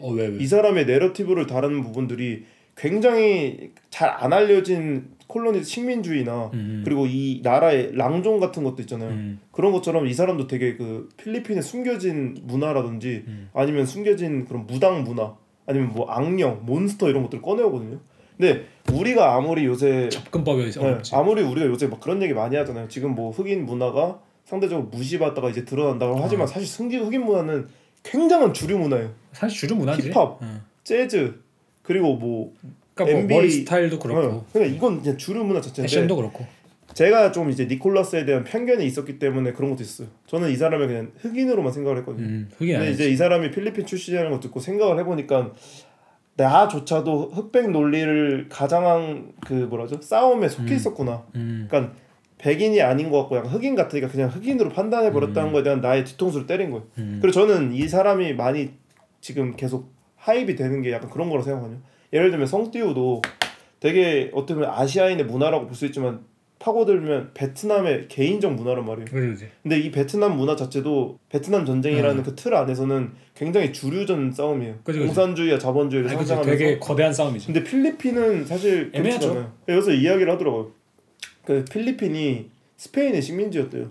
어 0.00 0.12
왜 0.12 0.26
왜? 0.28 0.36
이 0.38 0.46
사람의 0.46 0.86
내러티브를 0.86 1.46
다루는 1.46 1.82
부분들이 1.82 2.44
굉장히 2.76 3.70
잘 3.90 4.10
안 4.10 4.32
알려진 4.32 5.10
콜로니 5.28 5.62
식민주의나 5.62 6.50
음. 6.54 6.82
그리고 6.84 7.06
이 7.06 7.40
나라의 7.44 7.92
랑종 7.94 8.40
같은 8.40 8.64
것도 8.64 8.82
있잖아요. 8.82 9.10
음. 9.10 9.40
그런 9.52 9.70
것처럼 9.72 10.06
이 10.08 10.14
사람도 10.14 10.46
되게 10.48 10.76
그 10.76 11.08
필리핀의 11.16 11.62
숨겨진 11.62 12.36
문화라든지 12.42 13.24
음. 13.28 13.48
아니면 13.52 13.86
숨겨진 13.86 14.44
그런 14.46 14.66
무당 14.66 15.04
문화 15.04 15.36
아니면 15.70 15.92
뭐 15.92 16.10
악령, 16.10 16.60
몬스터 16.66 17.08
이런 17.08 17.22
것들을 17.22 17.42
꺼내오거든요. 17.42 17.98
근데 18.36 18.64
우리가 18.92 19.36
아무리 19.36 19.64
요새 19.66 20.08
접근법이 20.08 20.70
네, 20.70 20.80
어렵지. 20.80 21.14
아무리 21.14 21.42
우리가 21.42 21.66
요새 21.66 21.86
막 21.86 22.00
그런 22.00 22.22
얘기 22.22 22.32
많이 22.34 22.56
하잖아요. 22.56 22.88
지금 22.88 23.14
뭐 23.14 23.30
흑인 23.30 23.66
문화가 23.66 24.20
상대적으로 24.44 24.88
무시받다가 24.88 25.50
이제 25.50 25.64
드러난다고 25.64 26.14
어. 26.14 26.20
하지만 26.22 26.46
사실 26.46 26.66
승기 26.66 26.96
흑인 26.96 27.24
문화는 27.24 27.68
굉장한 28.02 28.52
주류 28.52 28.78
문화예요. 28.78 29.10
사실 29.32 29.58
주류 29.60 29.76
문화지. 29.76 30.10
힙합. 30.10 30.38
응. 30.42 30.62
재즈 30.82 31.38
그리고 31.82 32.14
뭐 32.14 32.52
그러니까 32.94 33.04
뭐 33.04 33.22
NBA 33.22 33.38
머리 33.38 33.50
스타일도 33.50 33.98
그렇고 33.98 34.20
어, 34.20 34.46
그러니까 34.52 34.76
이건 34.76 35.02
그냥 35.02 35.18
주류 35.18 35.44
문화 35.44 35.60
자체인데 35.60 35.82
패션도 35.82 36.16
그렇고. 36.16 36.46
제가 36.94 37.32
좀 37.32 37.50
이제 37.50 37.66
니콜라스에 37.66 38.24
대한 38.24 38.44
편견이 38.44 38.84
있었기 38.84 39.18
때문에 39.18 39.52
그런 39.52 39.70
것도 39.70 39.82
있어요. 39.82 40.08
저는 40.26 40.50
이 40.50 40.56
사람을 40.56 40.86
그냥 40.88 41.12
흑인으로만 41.20 41.72
생각을 41.72 41.98
했거든요. 41.98 42.26
음, 42.26 42.48
흑인 42.56 42.74
근데 42.74 42.86
아니지. 42.88 43.02
이제 43.02 43.10
이 43.12 43.16
사람이 43.16 43.50
필리핀 43.50 43.86
출신이라는 43.86 44.30
거 44.30 44.40
듣고 44.40 44.60
생각을 44.60 44.98
해보니까 45.00 45.52
나조차도 46.36 47.30
흑백 47.34 47.70
논리를 47.70 48.46
가장한 48.48 49.32
그 49.46 49.52
뭐라죠 49.52 50.00
싸움에 50.00 50.48
속해 50.48 50.72
음. 50.72 50.76
있었구나. 50.76 51.24
음. 51.34 51.66
그러니까 51.68 51.94
백인이 52.38 52.80
아닌 52.80 53.10
것 53.10 53.18
같고 53.20 53.36
약간 53.36 53.50
흑인 53.52 53.74
같으니까 53.74 54.08
그냥 54.08 54.30
흑인으로 54.30 54.70
판단해 54.70 55.12
버렸다는 55.12 55.50
음. 55.50 55.52
거에 55.52 55.62
대한 55.62 55.80
나의 55.80 56.04
뒤통수를 56.04 56.46
때린 56.46 56.70
거예요. 56.70 56.86
음. 56.98 57.18
그리고 57.20 57.32
저는 57.34 57.74
이 57.74 57.86
사람이 57.86 58.32
많이 58.34 58.70
지금 59.20 59.54
계속 59.56 59.92
하입이 60.16 60.56
되는 60.56 60.80
게 60.82 60.92
약간 60.92 61.10
그런 61.10 61.28
거라고 61.28 61.44
생각하거든요. 61.44 61.82
예를 62.12 62.30
들면 62.30 62.46
성띠우도 62.46 63.20
되게 63.80 64.30
어떻게 64.32 64.54
보면 64.54 64.70
아시아인의 64.70 65.26
문화라고 65.26 65.66
볼 65.66 65.74
수 65.74 65.84
있지만 65.86 66.20
파고들면 66.60 67.30
베트남의 67.34 68.06
개인적 68.08 68.54
문화란 68.54 68.84
말이에요. 68.84 69.06
그지. 69.06 69.48
근데 69.62 69.78
이 69.80 69.90
베트남 69.90 70.36
문화 70.36 70.54
자체도 70.54 71.18
베트남 71.28 71.64
전쟁이라는 71.66 72.18
음. 72.18 72.22
그틀 72.22 72.54
안에서는 72.54 73.10
굉장히 73.34 73.72
주류전 73.72 74.32
싸움이에요. 74.32 74.76
그치, 74.84 74.98
그치. 74.98 75.06
공산주의와 75.06 75.58
자본주의를. 75.58 76.10
상징하면서. 76.10 76.50
되게 76.50 76.78
거대한 76.78 77.12
싸움이지. 77.12 77.46
근데 77.46 77.64
필리핀은 77.64 78.44
사실 78.46 78.90
애매하죠. 78.94 79.28
그렇잖아요. 79.28 79.52
여기서 79.68 79.92
이야기를 79.92 80.32
하더라고요. 80.32 80.70
그 81.44 81.64
필리핀이 81.64 82.50
스페인의 82.76 83.22
식민지였대요. 83.22 83.88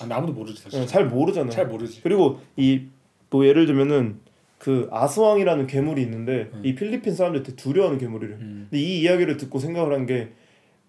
아, 0.00 0.06
아무도 0.10 0.32
모르지 0.32 0.62
사실. 0.62 0.80
어, 0.80 0.86
잘 0.86 1.06
모르잖아요. 1.06 1.50
잘 1.50 1.66
모르지. 1.66 2.00
그리고 2.02 2.40
이 2.56 2.86
뭐 3.28 3.44
예를 3.44 3.66
들면은 3.66 4.20
그 4.58 4.88
아스왕이라는 4.92 5.66
괴물이 5.66 6.00
있는데 6.02 6.48
음. 6.54 6.62
이 6.64 6.74
필리핀 6.74 7.14
사람들한테 7.14 7.56
두려워하는 7.56 7.98
괴물이래. 7.98 8.32
요 8.32 8.36
음. 8.40 8.66
근데 8.70 8.82
이 8.82 9.00
이야기를 9.00 9.36
듣고 9.36 9.58
생각을 9.58 9.92
한게 9.92 10.28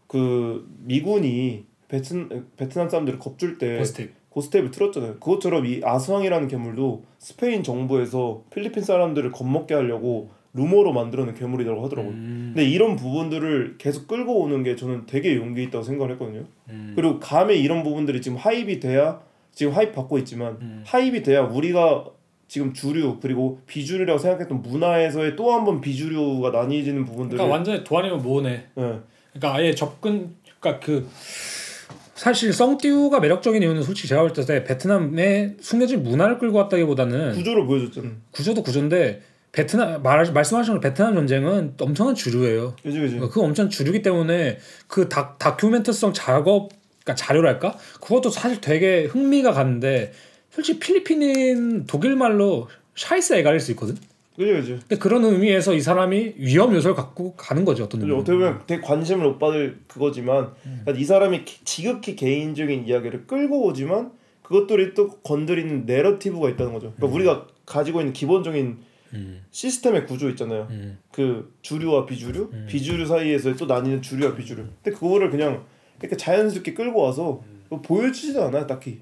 그 0.08 0.68
미군이 0.86 1.66
베트 1.88 2.46
베트남 2.58 2.90
사람들을 2.90 3.20
겁줄 3.20 3.58
때 3.58 3.78
고스틱. 3.78 4.14
고스텝을 4.30 4.72
틀었잖아요. 4.72 5.14
그것처럼 5.16 5.66
이 5.66 5.82
아스왕이라는 5.84 6.48
괴물도 6.48 7.04
스페인 7.18 7.64
정부에서 7.64 8.44
필리핀 8.54 8.84
사람들을 8.84 9.32
겁먹게 9.32 9.74
하려고 9.74 10.30
루머로 10.54 10.92
만들어낸 10.94 11.34
괴물이라고 11.36 11.84
하더라고요. 11.86 12.14
음. 12.14 12.52
근데 12.56 12.68
이런 12.70 12.96
부분들을 12.96 13.76
계속 13.78 14.08
끌고 14.08 14.40
오는 14.40 14.64
게 14.64 14.76
저는 14.76 15.06
되게 15.06 15.36
용기 15.36 15.64
있다고 15.64 15.84
생각을 15.84 16.14
했거든요. 16.14 16.46
음. 16.70 16.94
그리고 16.96 17.20
감에 17.20 17.56
이런 17.56 17.84
부분들이 17.84 18.22
지금 18.22 18.38
하입이 18.38 18.80
돼야 18.80 19.20
지금 19.52 19.74
하입 19.74 19.94
받고 19.94 20.18
있지만 20.20 20.58
음. 20.62 20.84
하입이 20.86 21.24
돼야 21.24 21.42
우리가 21.42 22.06
지금 22.48 22.74
주류 22.74 23.18
그리고 23.20 23.60
비주류라고 23.68 24.20
생각했던 24.20 24.62
문화에서의 24.62 25.36
또 25.36 25.52
한 25.52 25.66
번 25.66 25.82
비주류가 25.82 26.52
나뉘어지는 26.52 27.06
부분들을 27.06 27.38
그러니까 27.38 27.54
완전히 27.54 27.84
도안이면 27.84 28.22
뭐네. 28.22 28.66
예. 28.78 29.00
그러니까 29.40 29.56
아예 29.56 29.74
접근 29.76 30.36
그러니까 30.60 30.86
그 30.86 31.08
사실 32.16 32.52
썽띠우가 32.52 33.20
매력적인 33.20 33.62
이유는 33.62 33.84
솔직히 33.84 34.08
제가 34.08 34.22
볼 34.22 34.34
때 34.34 34.64
베트남의 34.64 35.58
숨겨진 35.62 36.04
문화를 36.04 36.40
끌고 36.40 36.58
왔다기보다는 36.58 37.34
구조를 37.34 37.66
보여줬잖아. 37.66 38.10
구조도 38.32 38.64
구조인데 38.64 39.22
베트남 39.52 40.02
말 40.04 40.32
말씀하신 40.32 40.74
대로 40.74 40.82
베트남 40.82 41.14
전쟁은 41.16 41.76
엄청난 41.80 42.16
주류예요. 42.16 42.76
그지 42.84 43.00
그지. 43.00 43.20
그 43.32 43.42
엄청 43.42 43.70
주류기 43.70 44.02
때문에 44.02 44.58
그 44.88 45.10
다, 45.10 45.36
다큐멘터성 45.38 46.14
작업 46.14 46.70
그러니까 47.04 47.16
자료랄까 47.16 47.78
그것도 48.02 48.30
사실 48.32 48.60
되게 48.62 49.06
흥미가 49.06 49.54
가는데 49.54 50.12
솔직히 50.52 50.80
필리핀인 50.80 51.86
독일 51.86 52.16
말로 52.16 52.68
scheißegal일 52.96 53.60
수 53.60 53.72
있거든. 53.72 53.96
그지 54.38 54.52
그지. 54.54 54.72
근데 54.88 54.98
그런 54.98 55.24
의미에서 55.26 55.74
이 55.74 55.82
사람이 55.82 56.36
위험 56.38 56.74
요소를 56.74 56.96
갖고 56.96 57.34
가는 57.36 57.66
거죠 57.66 57.86
어떤 57.86 58.00
그죠. 58.02 58.14
의미로. 58.14 58.22
어떻게 58.22 58.38
보면 58.38 58.62
되게 58.68 58.82
관심을 58.82 59.26
못 59.26 59.40
받을 59.40 59.80
그거지만 59.88 60.52
그러니까 60.64 60.92
이 60.94 61.04
사람이 61.04 61.44
기- 61.44 61.66
지극히 61.66 62.16
개인적인 62.16 62.88
이야기를 62.88 63.26
끌고 63.26 63.66
오지만 63.66 64.12
그것들이 64.44 64.94
또 64.94 65.10
건드리는 65.24 65.86
narrative가 65.86 66.50
있다는 66.52 66.72
거죠. 66.74 66.94
그러니까 66.96 67.16
우리가 67.16 67.48
가지고 67.66 68.00
있는 68.02 68.14
기본적인 68.14 68.78
음. 69.14 69.42
시스템의 69.52 70.06
구조 70.06 70.30
있잖아요. 70.30 70.68
음. 70.70 71.00
그 71.12 71.52
주류와 71.64 72.06
비주류, 72.06 72.52
비주류 72.68 73.06
사이에서 73.08 73.56
또 73.56 73.66
나뉘는 73.66 74.02
주류와 74.02 74.36
비주류. 74.36 74.64
근데 74.84 74.98
그거를 74.98 75.30
그냥 75.32 75.66
이렇게 76.00 76.16
자연스럽게 76.16 76.74
끌고 76.76 77.02
와서 77.02 77.42
뭐 77.70 77.82
보여주지도 77.82 78.44
않아요, 78.46 78.68
딱히. 78.68 79.00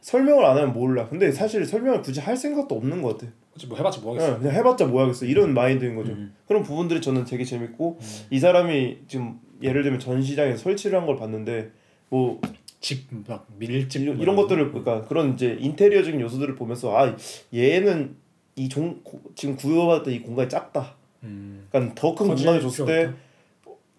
설명을 0.00 0.44
안 0.44 0.56
하면 0.56 0.72
몰라. 0.72 1.08
근데 1.08 1.32
사실 1.32 1.64
설명을 1.66 2.00
굳이 2.02 2.20
할 2.20 2.36
생각도 2.36 2.74
없는 2.76 3.02
것 3.02 3.18
같아. 3.18 3.32
뭐 3.66 3.76
해봤자 3.78 4.00
뭐 4.00 4.14
하겠어. 4.14 4.34
예, 4.34 4.38
그냥 4.38 4.54
해봤자 4.54 4.86
뭐 4.86 5.02
하겠어. 5.02 5.24
이런 5.26 5.54
마인드인 5.54 5.96
거죠. 5.96 6.12
음. 6.12 6.34
그런 6.46 6.62
부분들이 6.62 7.00
저는 7.00 7.24
되게 7.24 7.44
재밌고 7.44 7.98
이 8.30 8.38
사람이 8.38 8.98
지금 9.08 9.40
예를 9.62 9.82
들면 9.82 9.98
전시장에 10.00 10.56
설치를 10.56 10.98
한 10.98 11.06
걸 11.06 11.16
봤는데 11.16 11.70
뭐 12.10 12.40
집막 12.80 13.46
밀집 13.58 14.02
이런, 14.02 14.16
뭐 14.16 14.22
이런 14.22 14.36
것들을 14.36 14.68
그러니까 14.70 15.04
그런 15.06 15.34
이제 15.34 15.56
인테리어적인 15.60 16.20
요소들을 16.20 16.54
보면서 16.54 16.96
아 16.96 17.16
얘는 17.52 18.16
이 18.56 18.68
종 18.68 19.02
지금 19.34 19.56
구여받았던 19.56 20.12
이 20.12 20.20
공간이 20.20 20.48
작다. 20.48 20.94
음. 21.24 21.66
그러니까 21.70 21.94
더큰 21.94 22.28
커질 22.28 22.46
공간을 22.46 22.60
줬을 22.60 22.86
때 22.86 23.12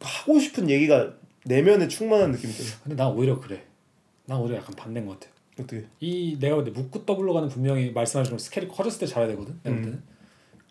하고 0.01 0.39
싶은 0.39 0.69
얘기가 0.69 1.13
내면에 1.45 1.87
충만한 1.87 2.31
느낌이 2.31 2.51
들어요. 2.53 2.71
근데 2.83 2.95
난 2.95 3.11
오히려 3.11 3.39
그래. 3.39 3.63
난 4.25 4.39
오히려 4.39 4.57
약간 4.57 4.75
반대인 4.75 5.05
것 5.05 5.19
같아. 5.19 5.31
어떻게? 5.63 5.85
이 5.99 6.37
내가 6.39 6.57
근데 6.57 6.71
묻고 6.71 7.05
더블로 7.05 7.33
가는 7.33 7.49
분명히 7.49 7.91
말씀하신 7.91 8.31
대로 8.31 8.37
스케일이 8.39 8.67
커졌을 8.69 8.99
때 9.01 9.05
잘해야 9.05 9.29
되거든. 9.31 9.59
내가 9.63 9.75
볼 9.75 9.77
음. 9.77 9.83
때는. 9.83 10.03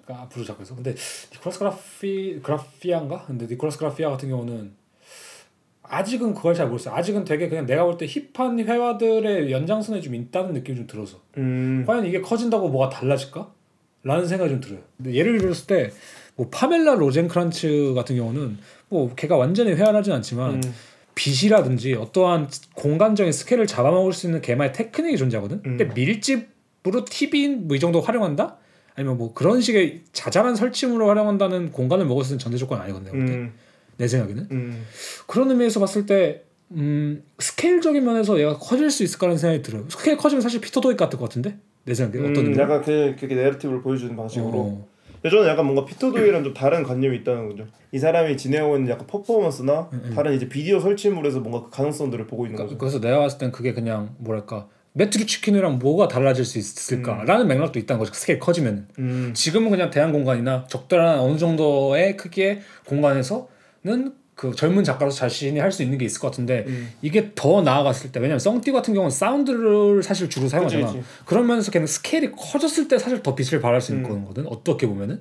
그러니까 0.05 0.25
앞으로 0.25 0.45
잡고서 0.45 0.75
근데 0.75 0.95
니콜라스 1.35 1.59
그라피 1.59 2.41
그라피아인가? 2.43 3.25
근데 3.27 3.47
니콜라스 3.47 3.79
그라피아 3.79 4.11
같은 4.11 4.29
경우는 4.31 4.73
아직은 5.83 6.35
그걸 6.35 6.55
잘 6.55 6.67
모르겠어. 6.69 6.95
아직은 6.95 7.25
되게 7.25 7.49
그냥 7.49 7.65
내가 7.67 7.85
볼 7.85 7.97
때 7.97 8.07
hip한 8.07 8.59
회화들의 8.61 9.51
연장선에 9.51 10.01
좀 10.01 10.15
있다는 10.15 10.53
느낌이 10.55 10.77
좀 10.77 10.87
들어서. 10.87 11.21
음. 11.39 11.85
과연 11.87 12.05
이게 12.07 12.21
커진다고 12.21 12.69
뭐가 12.69 12.89
달라질까? 12.91 13.53
라는 14.05 14.27
생각이 14.27 14.51
좀 14.51 14.61
들어요. 14.61 14.81
근데 14.97 15.15
예를 15.15 15.39
들었을 15.39 15.67
때 15.67 15.91
뭐 16.39 16.49
파멜라 16.53 16.95
로젠크란츠 16.95 17.95
같은 17.97 18.15
경우는 18.15 18.59
뭐 18.91 19.13
걔가 19.17 19.37
완전히 19.37 19.73
회화하진 19.73 20.13
않지만 20.13 20.55
음. 20.63 20.75
빛이라든지 21.19 21.95
어떠한 21.95 22.49
공간적인 22.75 23.33
스케일을 23.33 23.67
잡아먹을 23.67 24.13
수 24.13 24.27
있는 24.29 24.41
걔만의 24.41 24.73
테크닉이 24.73 25.17
존재하거든. 25.17 25.57
음. 25.67 25.77
근데 25.77 25.85
밀집으로 25.93 27.05
TV 27.09 27.49
뭐 27.49 27.77
이 27.77 27.81
정도 27.81 28.01
활용한다? 28.01 28.57
아니면 28.95 29.19
뭐 29.19 29.35
그런 29.35 29.61
식의 29.61 30.03
자잘한 30.13 30.55
설치물을 30.55 31.05
활용한다는 31.09 31.73
공간을 31.73 32.07
먹을 32.07 32.23
수 32.25 32.31
있는 32.31 32.39
전제 32.39 32.57
조건 32.57 32.81
아니거든. 32.81 33.05
내가 33.07 33.17
볼 33.17 33.27
때. 33.27 33.33
음. 33.33 33.53
내 33.97 34.07
생각에는 34.07 34.47
음. 34.53 34.85
그런 35.27 35.51
의미에서 35.51 35.81
봤을 35.81 36.07
때 36.07 36.45
음, 36.71 37.25
스케일적인 37.41 38.05
면에서 38.05 38.39
얘가 38.39 38.57
커질 38.57 38.89
수 38.93 39.03
있을까라는 39.03 39.39
생각이 39.39 39.63
들어요. 39.63 39.87
스케일 39.89 40.17
커지면 40.17 40.41
사실 40.41 40.61
피터 40.61 40.81
도익 40.81 40.97
같을 40.97 41.19
것 41.19 41.25
같은데 41.29 41.57
내 41.85 41.95
생각에 41.95 42.23
어떤 42.23 42.37
음, 42.37 42.45
의미로? 42.53 42.63
약간 42.63 42.83
그 42.83 43.25
narrative를 43.25 43.83
보여주는 43.83 44.15
방식으로. 44.15 44.53
어. 44.57 44.89
근데 45.23 45.31
저는 45.31 45.49
약간 45.49 45.65
뭔가 45.65 45.85
피터 45.85 46.13
도익이랑 46.13 46.45
좀 46.45 46.55
다른 46.55 46.83
관념이 46.83 47.19
있다는 47.19 47.49
거죠. 47.49 47.67
이 47.93 47.99
사람이 47.99 48.37
진행하고 48.37 48.77
있는 48.77 48.91
약간 48.91 49.07
퍼포먼스나 49.07 49.91
다른 50.15 50.35
이제 50.35 50.49
비디오 50.49 50.81
설치물에서 50.81 51.41
뭔가 51.41 51.65
그 51.65 51.71
가능성들을 51.71 52.27
보고 52.27 52.47
있는 52.47 52.57
그러니까 52.57 52.77
거죠. 52.77 52.79
그래서 52.79 53.01
내가 53.01 53.19
봤을 53.19 53.39
땐 53.39 53.53
그게 53.53 53.73
그냥 53.73 54.15
뭐랄까 54.19 54.69
매튜 54.93 55.29
루츠키노이랑 55.29 55.79
뭐가 55.79 56.09
달라질 56.09 56.45
수 56.45 56.59
있을까라는 56.59 57.47
맥락도 57.47 57.79
있다는 57.79 57.99
거죠. 57.99 58.13
스케일 58.15 58.39
커지면 58.39 58.89
음. 58.99 59.33
지금은 59.35 59.71
그냥 59.71 59.91
대안 59.91 60.13
공간이나 60.13 60.65
적절한 60.69 61.21
어느 61.21 61.37
정도의 61.39 62.17
크기의 62.17 62.61
공간에서는 62.87 64.13
그 64.39 64.55
젊은 64.55 64.85
작가로서 64.85 65.17
자신이 65.19 65.59
할 65.59 65.73
수 65.73 65.83
있는 65.83 65.99
게 65.99 66.05
있을 66.05 66.21
것 66.21 66.29
같은데 66.31 66.65
음. 66.69 66.93
이게 67.03 67.33
더 67.35 67.61
나아갔을 67.61 68.13
때 68.13 68.21
왜냐면 68.21 68.39
성 68.39 68.59
티우 68.59 68.71
같은 68.71 68.95
경우는 68.95 69.11
사운드를 69.11 70.03
사실 70.05 70.31
주로 70.31 70.49
사용하잖아. 70.49 70.87
그치, 70.87 70.99
그치. 70.99 71.09
그런 71.25 71.47
면에서 71.49 71.73
걔는 71.73 71.89
스케일이 71.89 72.31
커졌을 72.31 72.87
때 72.87 72.99
사실 72.99 73.21
더 73.23 73.35
빛을 73.35 73.61
발할 73.61 73.81
수 73.81 73.93
있는 73.93 74.09
음. 74.09 74.21
거거든. 74.23 74.47
어떻게 74.47 74.87
보면은 74.87 75.19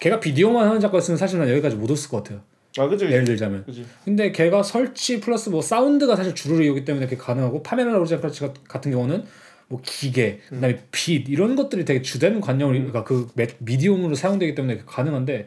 걔가 0.00 0.18
비디오만 0.18 0.66
하는 0.66 0.80
작가였으면 0.80 1.16
사실 1.16 1.38
난 1.38 1.48
여기까지 1.48 1.76
못 1.76 1.88
왔을 1.90 2.10
것 2.10 2.24
같아요. 2.24 2.40
아 2.78 2.88
그지. 2.88 3.04
예를 3.04 3.24
들자면. 3.24 3.64
그지. 3.66 3.86
근데 4.04 4.32
걔가 4.32 4.62
설치 4.64 5.20
플러스 5.20 5.48
뭐 5.48 5.62
사운드가 5.62 6.16
사실 6.16 6.34
주를 6.34 6.64
이루기 6.64 6.84
때문에 6.84 7.06
그게 7.06 7.16
가능하고 7.16 7.62
파멜라 7.62 7.92
로젠크란츠 7.92 8.48
같은 8.68 8.90
경우는 8.90 9.24
뭐 9.68 9.80
기계 9.84 10.40
그다음에 10.48 10.82
빛 10.90 11.28
이런 11.28 11.54
것들이 11.54 11.84
되게 11.84 12.02
주된 12.02 12.40
관념을 12.40 12.74
그러니까 12.74 13.04
그 13.04 13.28
매- 13.34 13.46
medium으로 13.58 14.16
사용되기 14.16 14.56
때문에 14.56 14.82
가능한데 14.86 15.46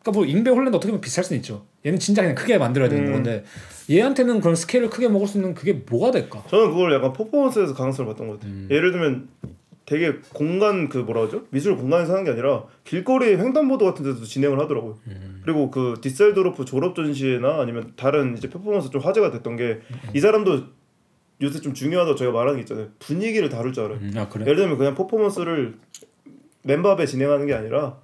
그러니까 0.00 0.12
뭐 0.18 0.24
잉베 0.24 0.50
홀렌 0.50 0.74
어떻게 0.76 0.90
보면 0.90 1.02
비쌀 1.02 1.22
수는 1.24 1.40
있죠 1.40 1.66
얘는 1.86 1.98
진짜 1.98 2.22
그냥 2.22 2.34
크게 2.34 2.58
만들어야 2.58 2.88
되는 2.88 3.08
음. 3.08 3.12
건데 3.12 3.44
얘한테는 3.90 4.40
그런 4.40 4.56
스케일을 4.56 4.88
크게 4.90 5.08
먹을 5.08 5.26
수 5.26 5.36
있는 5.38 5.54
그게 5.54 5.74
뭐가 5.74 6.10
될까 6.10 6.42
저는 6.48 6.70
그걸 6.70 6.92
약간 6.94 7.12
퍼포먼스에서 7.12 7.74
가능성을 7.74 8.10
봤던 8.12 8.26
것 8.28 8.34
같아요. 8.40 8.52
음. 8.52 8.68
예를 8.70 8.92
들면 8.92 9.28
되게 9.86 10.14
공간 10.32 10.88
그 10.88 10.96
뭐라 10.98 11.24
하죠? 11.24 11.44
미술 11.50 11.76
공간에서 11.76 12.12
하는 12.12 12.24
게 12.24 12.30
아니라 12.30 12.64
길거리 12.84 13.36
횡단보도 13.36 13.84
같은 13.84 14.02
데서 14.02 14.24
진행을 14.24 14.58
하더라고요. 14.60 14.96
음. 15.08 15.42
그리고 15.44 15.70
그 15.70 15.96
뒤셀도르프 16.00 16.64
졸업 16.64 16.94
전시회나 16.94 17.60
아니면 17.60 17.92
다른 17.96 18.34
이제 18.38 18.48
퍼포먼스 18.48 18.88
좀 18.90 19.02
화제가 19.02 19.30
됐던 19.30 19.56
게 19.56 19.80
이 20.14 20.20
사람도 20.20 20.62
요새 21.42 21.60
좀 21.60 21.74
중요하다고 21.74 22.16
저희가 22.16 22.32
말하는 22.32 22.56
게 22.56 22.60
있잖아요. 22.60 22.86
분위기를 23.00 23.50
다룰 23.50 23.72
줄 23.74 23.84
알아요. 23.84 23.98
음, 23.98 24.12
아 24.16 24.28
그래 24.28 24.44
예를 24.46 24.56
들면 24.56 24.78
그냥 24.78 24.94
퍼포먼스를 24.94 25.74
맨밥에 26.62 27.04
진행하는 27.04 27.44
게 27.46 27.52
아니라 27.52 27.98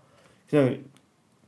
그냥 0.50 0.80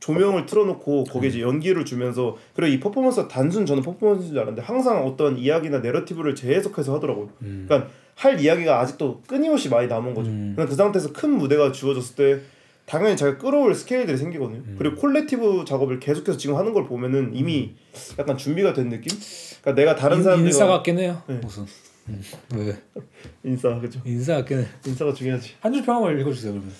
조명을 0.03 0.45
틀어놓고 0.45 1.05
거기에 1.05 1.29
이제 1.29 1.39
연기를 1.41 1.85
주면서 1.85 2.35
그리고 2.53 2.73
이 2.75 2.79
퍼포먼스가 2.81 3.29
단순 3.29 3.65
저는 3.65 3.81
퍼포먼스인 3.83 4.31
줄 4.31 4.37
알았는데 4.39 4.61
항상 4.61 5.05
어떤 5.05 5.37
이야기나 5.37 5.79
narrative를 5.79 6.35
재해석해서 6.35 6.93
하더라고요. 6.95 7.29
음. 7.43 7.63
그러니까 7.69 7.89
할 8.15 8.37
이야기가 8.37 8.81
아직도 8.81 9.21
끊임없이 9.27 9.69
많이 9.69 9.87
남은 9.87 10.13
거죠. 10.13 10.29
음. 10.29 10.51
그냥 10.55 10.67
그 10.67 10.75
상태에서 10.75 11.13
큰 11.13 11.31
무대가 11.31 11.71
주어졌을 11.71 12.15
때 12.17 12.41
당연히 12.85 13.15
자기가 13.15 13.37
끌어올 13.37 13.73
스케일들이 13.73 14.17
생기거든요. 14.17 14.57
음. 14.67 14.75
그리고 14.77 14.97
collective 14.97 15.63
작업을 15.65 16.01
계속해서 16.01 16.37
지금 16.37 16.57
하는 16.57 16.73
걸 16.73 16.85
보면은 16.85 17.31
이미 17.33 17.73
약간 18.19 18.37
준비가 18.37 18.73
된 18.73 18.89
느낌? 18.89 19.17
그러니까 19.61 19.81
내가 19.81 19.95
다른 19.95 20.17
인, 20.17 20.23
사람들과 20.23 20.49
인싸 20.49 20.67
같긴 20.67 20.99
해요 20.99 21.21
네. 21.27 21.39
무슨 21.41 21.63
음. 22.09 22.21
왜 22.55 22.75
인싸 23.45 23.79
그죠? 23.79 24.01
인싸 24.03 24.35
같긴 24.35 24.59
해 24.59 24.65
인싸가 24.85 25.13
중요하지. 25.13 25.51
한 25.61 25.71
줄 25.71 25.85
평을 25.85 26.19
읽어주세요 26.19 26.51
그러면 26.51 26.73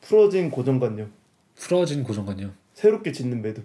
풀어진 0.00 0.50
고정관념, 0.50 1.12
풀어진 1.66 2.02
고정관념. 2.02 2.52
새롭게 2.74 3.12
짓는 3.12 3.40
매듭. 3.40 3.64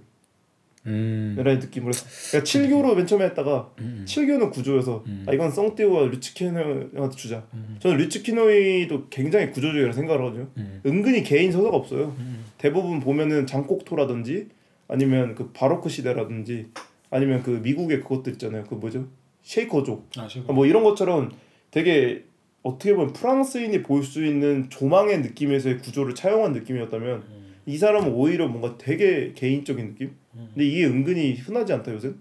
음. 0.86 1.34
라는 1.38 1.60
느낌으로 1.60 1.92
그러니까 2.30 2.50
7교로 2.50 2.96
맨 2.96 3.06
처음에 3.08 3.26
했다가 3.26 3.72
7교는 4.06 4.52
구조여서 4.52 5.04
아 5.26 5.34
이건 5.34 5.52
썽띠우와 5.52 6.06
류츠키노이한테 6.08 7.16
주자. 7.18 7.46
저는 7.80 7.98
류츠키노이도 7.98 9.10
굉장히 9.10 9.52
구조적이라고 9.52 9.92
생각을 9.92 10.22
하거든요. 10.22 10.48
음. 10.58 10.82
은근히 10.86 11.24
개인 11.24 11.52
서사가 11.52 11.76
없어요. 11.76 12.16
대부분 12.58 13.00
보면은 13.02 13.48
장콕토라든지 13.48 14.48
아니면 14.88 15.36
그 15.36 15.52
바로크 15.52 15.90
시대라든지 15.90 16.68
아니면 17.10 17.42
그 17.44 17.50
미국의 17.50 18.02
그것들 18.02 18.34
있잖아요. 18.34 18.64
그 18.70 18.76
뭐죠? 18.76 19.08
쉐이커족. 19.42 20.10
아, 20.18 20.28
지금. 20.28 20.50
아, 20.50 20.54
뭐 20.54 20.66
이런 20.66 20.84
것처럼 20.84 21.32
되게 21.72 22.24
어떻게 22.64 22.94
보면 22.94 23.12
프랑스인이 23.14 23.82
볼 23.84 24.04
수 24.04 24.24
있는 24.26 24.70
조망의 24.70 25.20
느낌에서의 25.22 25.80
구조를 25.80 26.16
차용한 26.16 26.54
느낌이었다면 26.54 27.24
이 27.68 27.78
사람은 27.78 28.14
오히려 28.14 28.48
뭔가 28.48 28.78
되게 28.78 29.34
개인적인 29.34 29.90
느낌? 29.90 30.16
근데 30.34 30.66
이게 30.66 30.86
은근히 30.86 31.34
흔하지 31.36 31.74
않다 31.74 31.92
요새? 31.94 32.14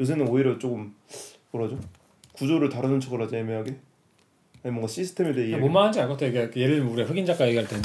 요새는 0.00 0.26
오히려 0.28 0.58
조금 0.58 0.92
뭐라죠? 1.52 1.78
구조를 2.32 2.68
다루는 2.68 2.98
척을 3.00 3.22
하지 3.22 3.36
애매하게 3.36 3.76
아니 4.64 4.72
뭔가 4.72 4.88
시스템에 4.88 5.32
대해 5.32 5.48
이야기. 5.50 5.60
뭔 5.60 5.72
말인지 5.72 6.00
알 6.00 6.08
것 6.08 6.14
같아. 6.14 6.26
이게 6.26 6.38
예를 6.60 6.76
들면 6.76 6.92
우리가 6.92 7.08
흑인 7.08 7.24
작가 7.24 7.46
얘기할 7.46 7.68
때는 7.68 7.84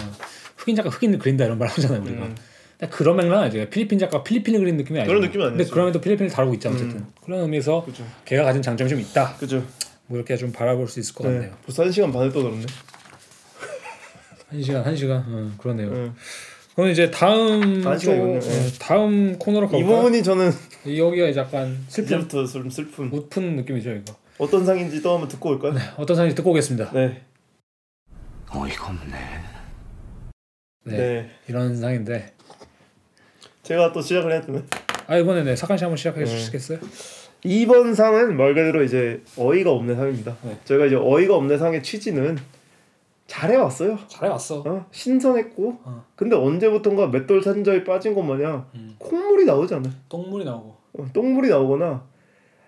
흑인 0.57 0.75
작가 0.75 0.89
흑인을 0.89 1.19
그린다 1.19 1.45
이런 1.45 1.59
말 1.59 1.67
하잖아요 1.69 2.01
우리가. 2.01 2.25
음. 2.25 2.35
근데 2.79 2.91
그런 2.91 3.15
맥락 3.17 3.43
아니죠. 3.43 3.69
필리핀 3.69 3.99
작가 3.99 4.23
필리핀을 4.23 4.59
그리는 4.59 4.77
느낌이 4.77 4.97
아니죠. 4.99 5.11
그런 5.13 5.21
느낌은 5.21 5.45
근데 5.49 5.61
아니죠. 5.61 5.73
그럼에도 5.73 6.01
필리핀을 6.01 6.31
다루고 6.31 6.55
있잖아 6.55 6.75
어쨌든. 6.75 6.97
음. 6.97 7.13
그런 7.23 7.41
의미에서 7.41 7.85
그죠. 7.85 8.03
걔가 8.25 8.43
가진 8.43 8.63
장점이 8.63 8.89
좀 8.89 8.99
있다. 8.99 9.35
그죠. 9.37 9.63
뭐 10.07 10.17
이렇게 10.17 10.35
좀 10.35 10.51
바라볼 10.51 10.87
수 10.87 10.99
있을 10.99 11.13
것 11.13 11.27
네. 11.27 11.33
같네요. 11.35 11.57
벌써 11.63 11.83
한 11.83 11.91
시간 11.91 12.11
반을 12.11 12.31
떠들었네. 12.31 12.65
한 14.49 14.61
시간 14.63 14.83
한 14.83 14.95
시간. 14.95 15.23
어, 15.27 15.51
그러네요. 15.57 15.89
네. 15.93 16.11
그럼 16.75 16.89
이제 16.89 17.11
다음. 17.11 17.81
또, 17.83 17.91
네. 17.95 18.37
어, 18.37 18.39
다음 18.79 19.37
코너로 19.37 19.67
이 19.67 19.71
가볼까요? 19.71 19.95
부분이 19.97 20.23
저는 20.23 20.51
여기가 20.85 21.27
이제 21.27 21.39
약간 21.39 21.77
슬픈 21.87 22.27
좀 22.29 22.69
슬픈 22.69 23.09
웃픈 23.11 23.55
느낌이죠 23.57 23.91
이거. 23.91 24.15
어떤 24.37 24.65
상인지 24.65 25.01
또 25.01 25.13
한번 25.13 25.27
듣고 25.27 25.49
올까요? 25.49 25.73
어떤 25.97 26.15
사연이 26.15 26.33
듣고 26.33 26.51
오겠습니다. 26.51 26.91
네. 26.93 27.21
어이가 28.53 28.87
없네. 28.87 29.17
네, 30.85 30.97
네. 30.97 31.29
이런 31.47 31.75
상인데. 31.75 32.33
제가 33.63 33.91
또 33.91 34.01
시작을 34.01 34.41
되네. 34.41 34.63
아 35.07 35.17
이번에 35.17 35.43
네 35.43 35.55
사칸 35.55 35.77
씨 35.77 35.83
한번 35.83 35.97
시작해 35.97 36.21
네. 36.21 36.25
주시겠어요? 36.25 36.79
2번 37.45 37.93
상은 37.95 38.37
말 38.37 38.53
그대로 38.53 38.83
이제 38.83 39.21
어이가 39.37 39.71
없는 39.71 39.95
상입니다. 39.95 40.37
네. 40.43 40.57
저희가 40.65 40.85
이제 40.87 40.95
어이가 40.95 41.35
없는 41.35 41.57
상의 41.57 41.83
취지는 41.83 42.37
잘해왔어요. 43.31 43.97
잘해왔어. 44.09 44.63
어? 44.65 44.85
신선했고 44.91 45.77
어. 45.83 46.05
근데 46.17 46.35
언제부턴가 46.35 47.07
맷돌 47.07 47.41
산저에 47.41 47.85
빠진 47.85 48.13
것 48.13 48.23
마냥 48.23 48.65
음. 48.75 48.93
콩물이 48.99 49.45
나오잖아. 49.45 49.89
똥물이 50.09 50.43
나오고. 50.43 50.75
어, 50.93 51.05
똥물이 51.13 51.47
나오거나 51.49 52.03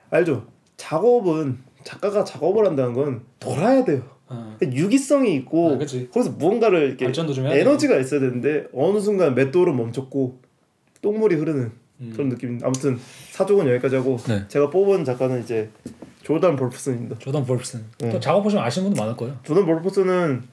알죠? 0.09 0.47
작업은 0.78 1.59
작가가 1.84 2.24
작업을 2.24 2.66
한다는 2.66 2.93
건 2.93 3.24
돌아야 3.41 3.84
돼요. 3.84 4.03
어. 4.30 4.57
유기성이 4.61 5.36
있고 5.36 5.72
아. 5.72 5.78
거기서 5.78 6.32
무언가를 6.38 6.97
이렇게 6.97 7.07
에너지가 7.07 7.97
있어야 7.97 8.22
되는데 8.22 8.68
어느 8.74 8.99
순간 8.99 9.36
맷돌은 9.36 9.76
멈췄고 9.76 10.39
똥물이 11.01 11.36
흐르는 11.36 11.72
음. 11.99 12.11
그런 12.14 12.30
느낌입니다. 12.30 12.66
아무튼 12.66 12.97
사족은 13.32 13.68
여기까지 13.68 13.97
하고 13.97 14.16
네. 14.30 14.45
제가 14.47 14.70
뽑은 14.70 15.03
작가는 15.03 15.43
이제 15.43 15.70
조단 16.22 16.55
볼프슨입니다. 16.55 17.20
조던 17.20 17.45
볼프슨. 17.45 17.84
네. 17.99 18.09
또 18.11 18.20
작업 18.22 18.43
보시면 18.43 18.64
아시는 18.64 18.88
분도 18.88 19.01
많을 19.01 19.18
거예요. 19.18 19.38
조단 19.43 19.66
볼프슨은 19.66 20.53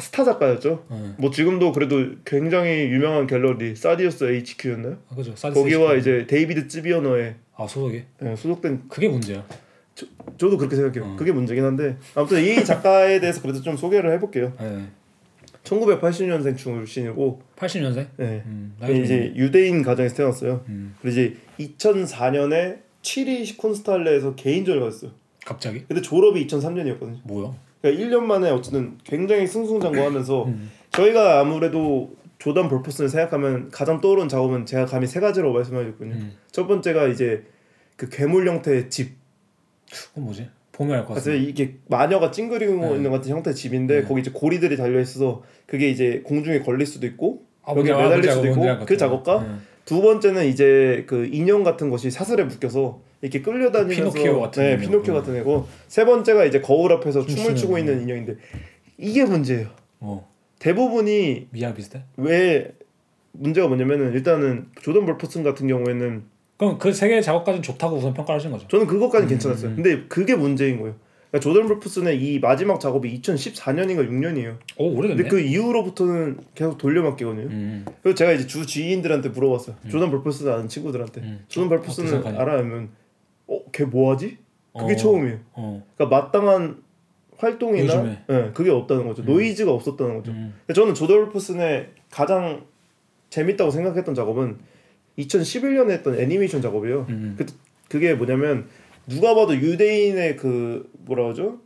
스타 0.00 0.24
작가였죠. 0.24 0.84
어. 0.88 1.14
뭐 1.18 1.30
지금도 1.30 1.72
그래도 1.72 1.96
굉장히 2.24 2.84
유명한 2.90 3.26
갤러리 3.26 3.74
사디 3.76 3.95
콜스 3.95 4.24
HQ였나요? 4.24 4.98
아, 5.10 5.14
그죠. 5.14 5.34
거기와 5.34 5.94
HQ. 5.94 5.98
이제 5.98 6.26
데이비드 6.26 6.68
즈위너의 6.68 7.34
아 7.56 7.66
소속이. 7.66 8.02
예, 8.22 8.36
소속된 8.36 8.88
그게 8.88 9.08
문제야. 9.08 9.44
저도 10.38 10.56
그렇게 10.58 10.76
생각해요. 10.76 11.12
어. 11.12 11.16
그게 11.16 11.32
문제긴 11.32 11.64
한데 11.64 11.96
아무튼 12.14 12.42
이 12.44 12.64
작가에 12.64 13.18
대해서 13.20 13.42
그래도 13.42 13.60
좀 13.62 13.76
소개를 13.76 14.12
해볼게요. 14.12 14.52
네. 14.60 14.86
1980년생 15.64 16.56
출신이고 16.56 17.42
80년생. 17.56 18.06
예. 18.20 18.42
음, 18.46 18.76
이제 18.82 19.32
유대인 19.36 19.82
가정에서 19.82 20.14
태어났어요. 20.14 20.64
음. 20.68 20.94
그리고 21.02 21.12
이제 21.12 21.36
2004년에 21.58 22.78
취리히 23.02 23.44
쿤스트할레에서 23.44 24.34
개인전을 24.34 24.80
갔어요. 24.80 25.10
갑자기? 25.44 25.84
근데 25.86 26.00
졸업이 26.02 26.46
2003년이었거든요. 26.46 27.20
뭐야? 27.24 27.54
그러니까 27.80 28.04
1년 28.04 28.22
만에 28.24 28.50
어쨌든 28.50 28.98
굉장히 29.04 29.46
승승장구하면서 29.46 30.44
음. 30.46 30.70
저희가 30.92 31.40
아무래도 31.40 32.16
조던 32.38 32.68
볼퍼슨을 32.68 33.08
생각하면 33.08 33.68
가장 33.70 34.00
떠오르는 34.00 34.28
작업은 34.28 34.66
제가 34.66 34.86
감히 34.86 35.06
세 35.06 35.20
가지로 35.20 35.52
말씀드렸거든요. 35.52 36.14
음. 36.14 36.32
첫 36.50 36.66
번째가 36.66 37.08
이제 37.08 37.44
그 37.96 38.08
괴물 38.08 38.46
형태의 38.48 38.90
집. 38.90 39.16
그건 39.90 40.24
뭐지? 40.24 40.48
보면 40.72 40.94
알것 40.98 41.08
그래서 41.08 41.30
같아. 41.30 41.42
이게 41.42 41.74
마녀가 41.88 42.30
찡그리고 42.30 42.74
네. 42.90 42.94
있는 42.96 43.10
같은 43.10 43.30
형태의 43.32 43.54
집인데 43.56 44.02
네. 44.02 44.06
거기 44.06 44.20
이제 44.20 44.30
고리들이 44.32 44.76
달려 44.76 45.00
있어서 45.00 45.42
그게 45.66 45.88
이제 45.90 46.22
공중에 46.24 46.60
걸릴 46.60 46.86
수도 46.86 47.06
있고 47.06 47.42
아, 47.64 47.72
알- 47.72 47.82
매달릴 47.82 48.08
뭔지 48.08 48.28
수도 48.30 48.42
알- 48.62 48.74
있고 48.74 48.86
그. 48.86 48.96
작업과 48.96 49.38
음. 49.38 49.62
두 49.84 50.00
번째는 50.02 50.46
이제 50.46 51.04
그 51.08 51.26
인형 51.32 51.64
같은 51.64 51.90
것이 51.90 52.10
사슬에 52.10 52.44
묶여서 52.44 53.00
이렇게 53.20 53.42
끌려다니면서 53.42 54.12
피노키오 54.12 54.40
같은 54.40 54.62
네. 54.62 54.76
피노키오 54.78 55.14
음. 55.14 55.18
같은 55.20 55.36
애고 55.36 55.66
세 55.88 56.04
번째가 56.04 56.44
이제 56.44 56.60
거울 56.60 56.92
앞에서 56.92 57.26
춤을 57.26 57.56
추고 57.56 57.78
있는 57.78 58.02
인형인데 58.02 58.36
이게 58.96 59.24
문제예요. 59.24 59.68
어. 60.00 60.28
대부분이 60.58 61.48
미양 61.50 61.74
비슷해? 61.74 62.02
왜 62.16 62.72
문제가 63.32 63.68
뭐냐면은 63.68 64.12
일단은 64.12 64.66
조던 64.82 65.06
볼퍼슨 65.06 65.42
같은 65.42 65.66
경우에는 65.68 66.22
그럼 66.56 66.78
그 66.78 66.92
세 66.92 67.08
개의 67.08 67.22
작업까지는 67.22 67.62
좋다고 67.62 67.96
우선 67.96 68.14
하신 68.16 68.50
거죠. 68.50 68.66
저는 68.68 68.86
그것까지 68.86 69.26
음, 69.26 69.28
괜찮았어요. 69.28 69.70
음. 69.70 69.76
근데 69.76 70.04
그게 70.08 70.34
문제인 70.34 70.80
거예요. 70.80 70.96
그러니까 71.30 71.40
조던 71.48 71.68
볼퍼슨의 71.68 72.20
이 72.20 72.38
마지막 72.40 72.80
작업이 72.80 73.20
2014년인가 73.20 74.08
6년이에요. 74.08 74.56
오 74.78 74.96
오래됐네. 74.96 75.22
근데 75.22 75.28
그 75.28 75.40
이후로부터는 75.40 76.38
계속 76.54 76.78
돌려막기거든요. 76.78 77.46
음. 77.48 77.84
그래서 78.02 78.16
제가 78.16 78.32
이제 78.32 78.46
주 78.46 78.66
지인들한테 78.66 79.28
물어봤어요. 79.28 79.76
조던 79.88 80.10
볼퍼슨 80.10 80.50
아는 80.50 80.68
친구들한테. 80.68 81.20
음. 81.20 81.44
조던 81.48 81.66
어떻게 81.66 81.76
볼퍼슨은 81.78 82.08
생각하냐? 82.10 82.40
알아면 82.40 82.88
어, 83.48 83.64
걔 83.72 83.84
뭐하지? 83.84 84.38
그게 84.78 84.92
어. 84.92 84.96
처음이에요. 84.96 85.38
어. 85.54 85.84
그러니까 85.96 86.16
마땅한 86.16 86.82
활동이나 87.36 87.84
요즘에. 87.84 88.18
예, 88.30 88.50
그게 88.52 88.70
없다는 88.70 89.06
거죠. 89.06 89.22
노이즈가 89.22 89.72
없었다는 89.72 90.16
거죠. 90.16 90.32
음. 90.32 90.54
저는 90.74 90.94
조던 90.94 91.24
볼프슨의 91.24 91.90
가장 92.10 92.66
재밌다고 93.30 93.70
생각했던 93.70 94.14
작업은 94.14 94.58
2011년에 95.18 95.90
했던 95.90 96.18
애니메이션 96.18 96.62
작업이에요. 96.62 97.06
음. 97.08 97.34
그 97.38 97.46
그게 97.88 98.14
뭐냐면 98.14 98.68
누가 99.06 99.34
봐도 99.34 99.56
유대인의 99.56 100.36
그 100.36 100.90
뭐라 100.92 101.24
그러죠? 101.24 101.60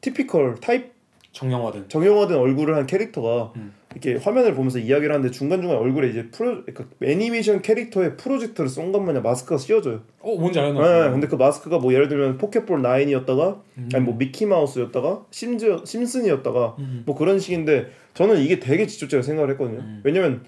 typical 0.00 0.56
type 0.60 0.92
정형화된. 1.32 1.88
정형화된 1.88 2.36
얼굴을 2.36 2.76
한 2.76 2.86
캐릭터가 2.86 3.52
음. 3.56 3.74
이렇게 3.98 4.22
화면을 4.22 4.54
보면서 4.54 4.78
이야기를 4.78 5.14
하는데 5.14 5.30
중간 5.30 5.62
중간 5.62 5.78
얼굴에 5.78 6.10
이제 6.10 6.28
프로 6.30 6.62
그러니까 6.64 6.84
애니메이션 7.02 7.62
캐릭터의 7.62 8.16
프로젝터를 8.18 8.68
쏜 8.68 8.92
것 8.92 9.00
마냥 9.00 9.22
마스크가 9.22 9.56
씌워져요. 9.56 10.02
어 10.20 10.36
뭔지 10.36 10.60
알겠나? 10.60 11.04
네, 11.06 11.10
근데 11.12 11.26
그 11.26 11.34
마스크가 11.36 11.78
뭐 11.78 11.92
예를 11.94 12.08
들면 12.08 12.36
포켓볼 12.36 12.82
9이었다가 12.82 13.60
음. 13.78 13.88
아니 13.94 14.04
뭐 14.04 14.14
미키 14.16 14.44
마우스였다가 14.46 15.24
심지어 15.30 15.82
심슨이었다가 15.84 16.76
음. 16.78 17.02
뭐 17.06 17.16
그런 17.16 17.38
식인데 17.38 17.86
저는 18.14 18.38
이게 18.40 18.60
되게 18.60 18.86
지적제가 18.86 19.22
생각을 19.22 19.50
했거든요. 19.52 19.78
음. 19.80 20.02
왜냐면 20.04 20.42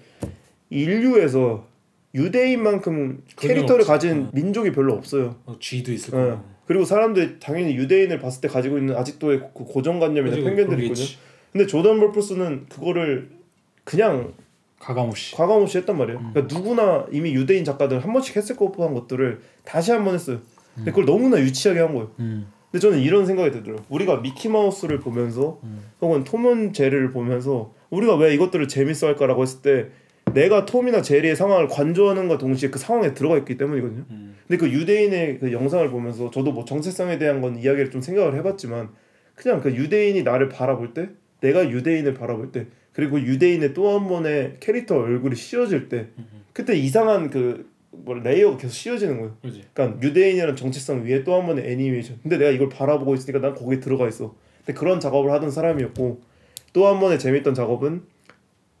인류에서 0.69 1.67
유대인만큼 2.13 3.23
캐릭터를. 3.35 3.83
가진 3.85 4.25
어. 4.25 4.29
민족이 4.33 4.71
별로 4.71 4.93
없어요. 4.93 5.35
어, 5.45 5.55
쥐도 5.59 5.91
있을 5.91 6.13
예. 6.13 6.29
거고. 6.31 6.43
그리고 6.65 6.85
사람들이 6.85 7.39
당연히 7.39 7.75
유대인을 7.75 8.19
봤을 8.19 8.41
때 8.41 8.47
가지고 8.47 8.77
있는 8.77 8.95
아직도의 8.95 9.39
그 9.55 9.63
고정관념이나 9.65 10.35
그치, 10.35 10.43
편견들이 10.43 10.65
그런 10.67 10.77
게 10.79 10.83
있거든요. 10.85 11.03
있지. 11.03 11.17
근데 11.51 11.65
조던 11.65 11.99
볼프스는 11.99 12.67
그거를 12.69 13.29
그냥 13.89 14.33
가감없이. 14.79 15.35
과감 15.35 15.63
없이 15.63 15.79
했단 15.79 15.97
말이에요. 15.97 16.19
음. 16.19 16.31
그러니까 16.31 16.55
누구나 16.55 17.07
이미 17.11 17.33
유대인 17.33 17.65
작가들 17.65 18.03
한 18.03 18.13
번씩 18.13 18.35
했을 18.35 18.55
법한 18.55 18.93
것들을 18.93 19.41
다시 19.65 19.91
한 19.91 20.05
번 20.05 20.13
했어요. 20.13 20.37
음. 20.37 20.75
근데 20.75 20.91
그걸 20.91 21.05
너무나 21.05 21.39
유치하게 21.39 21.79
한 21.79 21.93
거예요. 21.95 22.11
음. 22.19 22.47
근데 22.71 22.79
저는 22.81 22.99
이런 22.99 23.25
생각이 23.25 23.49
들더라고요. 23.49 23.85
우리가 23.89 24.17
미키 24.17 24.47
마우스를 24.47 24.99
보면서 24.99 25.59
음. 25.63 25.81
혹은 26.01 26.23
톰은 26.23 26.71
제리를 26.73 27.11
보면서 27.11 27.73
우리가 27.89 28.15
왜 28.15 28.35
이것들을 28.35 28.67
재밌어 28.67 29.07
할까라고 29.07 29.41
했을 29.41 29.63
때 29.63 29.87
내가 30.35 30.67
톰이나 30.67 31.01
제리의 31.01 31.35
상황을 31.35 31.67
관조하는과 31.67 32.37
동시에 32.37 32.69
그 32.69 32.77
상황에 32.77 33.15
들어가 33.15 33.39
있기 33.39 33.57
때문이거든요. 33.57 34.05
음. 34.11 34.35
근데 34.47 34.57
그 34.63 34.71
유대인의 34.71 35.39
그 35.39 35.51
영상을 35.51 35.89
보면서 35.89 36.29
저도 36.29 36.51
뭐 36.51 36.63
정체성에 36.63 37.17
대한 37.17 37.41
건 37.41 37.57
이야기를 37.57 37.89
좀 37.89 38.01
생각을 38.01 38.35
해봤지만 38.35 38.89
그냥 39.33 39.61
그 39.61 39.73
유대인이 39.73 40.21
나를 40.21 40.47
바라볼 40.49 40.93
때 40.93 41.09
내가 41.41 41.67
유대인을 41.67 42.13
바라볼 42.13 42.51
때 42.51 42.67
그리고 42.99 43.19
유대인의 43.19 43.73
또 43.73 43.97
한 43.97 44.07
번의 44.07 44.57
캐릭터 44.59 44.97
얼굴이 44.97 45.35
씌워질 45.35 45.87
때 45.89 46.07
그때 46.53 46.75
이상한 46.75 47.29
그 47.29 47.69
뭐 47.91 48.15
layer가 48.15 48.57
계속 48.57 48.73
씌워지는 48.73 49.17
거예요. 49.17 49.35
그렇지. 49.41 49.63
그러니까 49.73 50.01
유대인이라는 50.01 50.55
정체성 50.55 51.05
위에 51.05 51.23
또 51.23 51.35
한 51.37 51.45
번의 51.45 51.71
애니메이션. 51.71 52.19
근데 52.21 52.37
내가 52.37 52.51
이걸 52.51 52.69
바라보고 52.69 53.15
있으니까 53.15 53.39
난 53.39 53.55
거기에 53.55 53.79
들어가 53.79 54.07
있어. 54.07 54.35
근데 54.65 54.77
그런 54.77 54.99
작업을 54.99 55.31
하던 55.31 55.51
사람이었고 55.51 56.21
또 56.73 56.87
한 56.87 56.99
번의 56.99 57.19
재밌던 57.19 57.53
작업은 57.53 58.03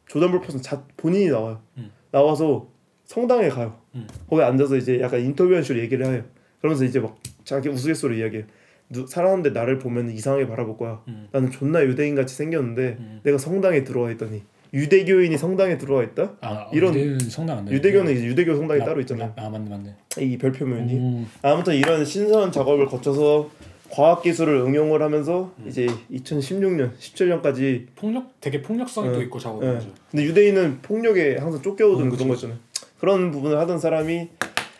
조던 0.07 0.31
볼퍼슨 0.31 0.61
자 0.61 0.83
본인이 0.95 1.27
나와요. 1.29 1.61
음. 1.77 1.91
나와서 2.11 2.67
성당에 3.05 3.49
가요. 3.49 3.79
음. 3.95 4.07
거기 4.29 4.41
앉아서 4.41 4.77
이제 4.77 4.99
약간 5.01 5.21
인터뷰한 5.21 5.63
식으로 5.63 5.79
얘기를 5.83 6.05
해요. 6.05 6.23
그러면서 6.61 6.85
이제 6.85 6.99
막 6.99 7.17
자기 7.43 7.69
우스갯소리 7.69 8.19
이야기해. 8.19 8.45
누, 8.89 9.05
사람들 9.07 9.53
나를 9.53 9.79
보면 9.79 10.09
이상하게 10.11 10.47
바라볼 10.47 10.77
거야. 10.77 11.01
음. 11.07 11.27
나는 11.31 11.51
존나 11.51 11.83
유대인 11.83 12.15
같이 12.15 12.35
생겼는데 12.35 12.97
음. 12.99 13.19
내가 13.23 13.37
성당에 13.37 13.83
들어와 13.83 14.11
있더니 14.11 14.41
유대교인이 14.73 15.37
성당에 15.37 15.77
들어와 15.77 16.03
있다. 16.03 16.33
아 16.41 16.67
이런- 16.73 16.93
이런 16.93 17.19
성당. 17.19 17.67
유대교는 17.71 18.13
이제 18.13 18.25
유대교 18.25 18.55
성당이 18.55 18.79
라- 18.79 18.85
따로 18.85 18.99
있잖아요. 19.01 19.33
라- 19.35 19.45
아 19.45 19.49
맞네 19.49 19.69
맞네. 19.69 19.95
이 20.19 20.37
별표 20.37 20.65
면이. 20.65 20.93
음. 20.95 21.27
아무튼 21.41 21.75
이런 21.75 22.05
신선한 22.05 22.51
작업을 22.51 22.85
거쳐서 22.87 23.49
과학 23.91 24.21
기술을 24.21 24.55
응용을 24.57 25.01
하면서 25.01 25.51
음. 25.59 25.65
이제 25.67 25.87
2016년, 26.11 26.91
17년까지 26.99 27.87
폭력 27.95 28.39
되게 28.39 28.61
폭력성이 28.61 29.09
어, 29.09 29.13
또 29.13 29.21
있고 29.23 29.39
예. 29.63 29.73
맞아. 29.73 29.87
근데 30.11 30.23
유대인은 30.25 30.79
폭력에 30.83 31.37
항상 31.37 31.61
쫓겨오던 31.61 32.05
음, 32.05 32.09
그런 32.11 32.27
거 32.27 32.33
있잖아요. 32.35 32.57
그런 32.99 33.31
부분을 33.31 33.57
하던 33.59 33.79
사람이 33.79 34.29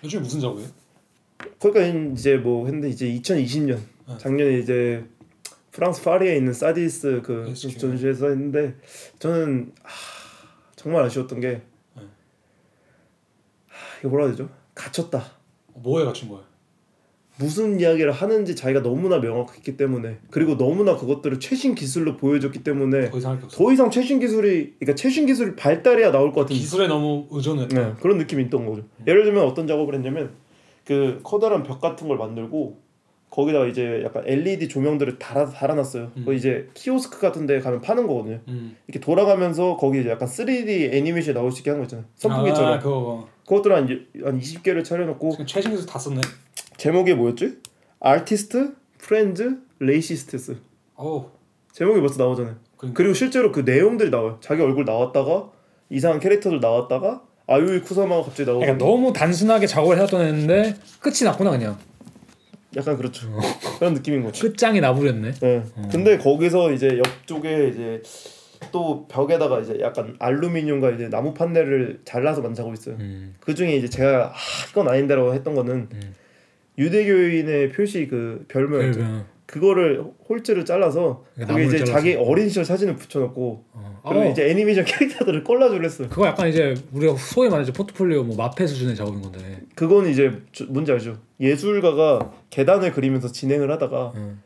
요즘 0.03 0.21
무슨 0.21 0.39
작업이에요? 0.39 0.67
거기까 1.59 1.81
이제 2.13 2.35
뭐 2.37 2.65
했는데 2.65 2.89
이제 2.89 3.07
2020년 3.07 3.77
어. 3.77 3.79
작년에 4.17 4.57
이제 4.59 5.05
프랑스 5.71 6.03
파리에 6.03 6.35
있는 6.35 6.53
사디스 6.53 7.21
그 7.23 7.43
그렇죠. 7.43 7.69
전시회에서 7.69 8.29
했는데 8.29 8.75
저는 9.19 9.71
하, 9.83 9.91
정말 10.75 11.03
아쉬웠던 11.03 11.39
게 11.39 11.61
네. 11.95 12.03
하, 13.67 13.99
이거 13.99 14.09
뭐라 14.09 14.25
해야 14.25 14.35
되죠? 14.35 14.49
갇혔다. 14.73 15.23
뭐에 15.75 16.05
갇힌 16.05 16.29
거야? 16.29 16.41
무슨 17.37 17.79
이야기를 17.79 18.11
하는지 18.11 18.53
자기가 18.53 18.81
너무나 18.81 19.19
명확했기 19.19 19.77
때문에 19.77 20.17
그리고 20.29 20.57
너무나 20.57 20.97
그것들을 20.97 21.39
최신 21.39 21.73
기술로 21.73 22.17
보여줬기 22.17 22.65
때문에 22.65 23.09
더 23.09 23.17
이상. 23.17 23.39
더 23.39 23.71
이상 23.71 23.89
최신 23.89 24.19
기술이 24.19 24.75
그러니까 24.77 24.95
최신 24.95 25.25
기술이 25.25 25.55
발달해야 25.55 26.11
나올 26.11 26.33
것 26.33 26.41
같은 26.41 26.57
기술에 26.57 26.87
너무 26.87 27.27
의존했다. 27.31 27.81
네, 27.81 27.95
그런 28.01 28.17
느낌이 28.17 28.43
있던 28.43 28.65
거죠. 28.65 28.83
예를 29.07 29.23
들면 29.23 29.45
어떤 29.45 29.67
작업을 29.67 29.95
했냐면 29.95 30.31
그 30.83 31.21
커다란 31.23 31.63
벽 31.63 31.79
같은 31.79 32.09
걸 32.09 32.17
만들고 32.17 32.77
거기다가 33.29 33.67
이제 33.67 34.01
약간 34.03 34.23
LED 34.25 34.67
조명들을 34.69 35.19
달아 35.19 35.49
달아놨어요. 35.49 36.11
음. 36.17 36.25
거 36.25 36.33
이제 36.33 36.67
키오스크 36.73 37.19
같은데 37.19 37.59
가면 37.59 37.81
파는 37.81 38.07
거거든요. 38.07 38.39
음. 38.47 38.75
이렇게 38.87 38.99
돌아가면서 38.99 39.77
거기 39.77 39.99
이제 40.01 40.09
약간 40.09 40.27
3D 40.27 40.93
애니메이션 40.93 41.33
나올 41.35 41.51
수 41.51 41.59
있게 41.59 41.69
하는 41.69 41.81
거 41.81 41.85
있잖아요. 41.85 42.05
선풍기처럼. 42.15 42.73
아, 42.73 42.79
그거. 42.79 43.27
그것들 43.47 43.73
한, 43.73 43.87
이- 43.89 44.23
한 44.23 44.39
20개를 44.39 44.83
차려놓고 44.83 45.31
지금 45.31 45.45
최신 45.45 45.71
기술 45.71 45.85
다 45.85 45.99
썼네. 45.99 46.21
제목이 46.77 47.13
뭐였지? 47.13 47.57
Artists, 47.99 48.73
Friends, 48.97 49.57
Racists. 49.79 50.57
어우. 50.95 51.25
제목이 51.71 51.99
벌써 51.99 52.21
나오잖아요. 52.23 52.55
그러니까. 52.77 52.97
그리고 52.97 53.13
실제로 53.13 53.51
그 53.51 53.61
내용들이 53.61 54.09
나와요. 54.09 54.37
자기 54.41 54.61
얼굴 54.61 54.85
나왔다가 54.85 55.49
이상한 55.89 56.19
캐릭터들 56.19 56.59
나왔다가 56.59 57.23
야요이 57.47 57.81
쿠사마가 57.81 58.21
갑자기 58.23 58.45
나오고 58.45 58.59
그러니까 58.61 58.85
너무 58.85 59.11
단순하게 59.13 59.65
작업을 59.67 59.97
해왔던 59.97 60.21
애인데 60.21 60.75
끝이 60.99 61.23
났구나 61.23 61.51
그냥. 61.51 61.77
약간 62.75 62.97
그렇죠. 62.97 63.27
그런 63.79 63.93
느낌인 63.93 64.23
거죠. 64.23 64.47
끝장이 64.47 64.79
나버렸네. 64.81 65.31
네. 65.31 65.63
근데 65.91 66.17
거기서 66.17 66.71
이제 66.71 66.97
옆쪽에 66.97 67.69
이제 67.69 68.01
또 68.71 69.07
벽에다가 69.07 69.59
이제 69.59 69.77
약간 69.79 70.15
알루미늄과 70.19 70.91
이제 70.91 71.09
나무 71.09 71.33
판넬을 71.33 72.01
잘라서 72.05 72.41
만들고 72.41 72.73
있어요. 72.73 72.95
음. 72.99 73.35
그 73.39 73.55
중에 73.55 73.75
이제 73.75 73.89
제가 73.89 74.33
아, 74.33 74.33
이건 74.69 74.87
아닌데라고 74.87 75.33
했던 75.33 75.55
거는 75.55 75.89
음. 75.91 76.15
유대교인의 76.77 77.71
표시 77.71 78.07
그 78.07 78.45
별명 78.47 78.87
있죠. 78.87 79.25
그, 79.49 79.59
그거를 79.59 80.03
홀즈를 80.29 80.63
잘라서 80.65 81.23
그러니까 81.33 81.53
거기 81.55 81.65
이제 81.67 81.77
잘라서. 81.79 81.93
자기 81.93 82.13
어린 82.15 82.47
시절 82.49 82.63
사진을 82.65 82.95
붙여놓고 82.95 83.65
어. 83.73 84.01
그리고 84.07 84.21
어. 84.25 84.29
이제 84.29 84.49
애니메이션 84.49 84.85
캐릭터들을 84.85 85.43
콜라주를 85.43 85.85
했어요. 85.85 86.07
그거 86.09 86.27
약간 86.27 86.47
이제 86.47 86.75
우리가 86.91 87.15
소위 87.17 87.49
말하죠 87.49 87.73
포트폴리오 87.73 88.23
뭐 88.23 88.35
마페 88.37 88.67
수준의 88.67 88.95
작업인 88.95 89.21
건데. 89.21 89.61
그건 89.75 90.07
이제 90.07 90.41
저- 90.51 90.65
뭔지 90.65 90.91
알죠? 90.91 91.17
예술가가 91.39 92.31
계단을 92.51 92.91
그리면서 92.91 93.31
진행을 93.31 93.71
하다가 93.71 94.11
음. 94.15 94.41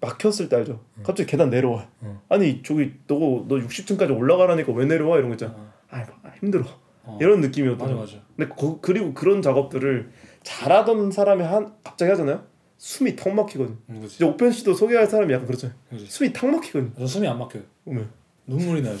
막혔을 0.00 0.48
때 0.48 0.56
알죠? 0.56 0.80
갑자기 1.04 1.30
계단 1.30 1.48
내려와. 1.50 1.88
음. 2.02 2.18
아니 2.28 2.62
저기 2.62 2.92
너너 3.06 3.46
60층까지 3.48 4.16
올라가라니까 4.16 4.72
왜 4.72 4.84
내려와 4.84 5.16
이런 5.18 5.28
거 5.28 5.34
있잖아. 5.34 5.72
아 5.90 6.04
힘들어. 6.40 6.64
이런 7.20 7.40
느낌이었던 7.40 7.78
맞아 7.78 7.98
맞아. 8.00 8.12
근데 8.36 8.52
그, 8.58 8.80
그리고 8.80 9.12
그런 9.12 9.42
작업들을 9.42 10.10
잘하던 10.44 11.10
사람이 11.10 11.42
한 11.42 11.72
갑자기 11.82 12.10
하잖아요. 12.10 12.42
숨이 12.82 13.14
턱 13.14 13.32
막히거든. 13.32 13.76
그렇지. 13.86 14.16
이제 14.16 14.24
오펜 14.24 14.50
씨도 14.50 14.74
소개할 14.74 15.06
사람이 15.06 15.32
약간 15.32 15.46
그렇잖아요. 15.46 15.78
숨이 16.04 16.32
탁 16.32 16.50
막히거든. 16.50 16.92
저 16.98 17.06
숨이 17.06 17.28
안 17.28 17.38
막혀요. 17.38 17.62
오면 17.84 18.10
눈물이 18.48 18.82
나요. 18.82 18.96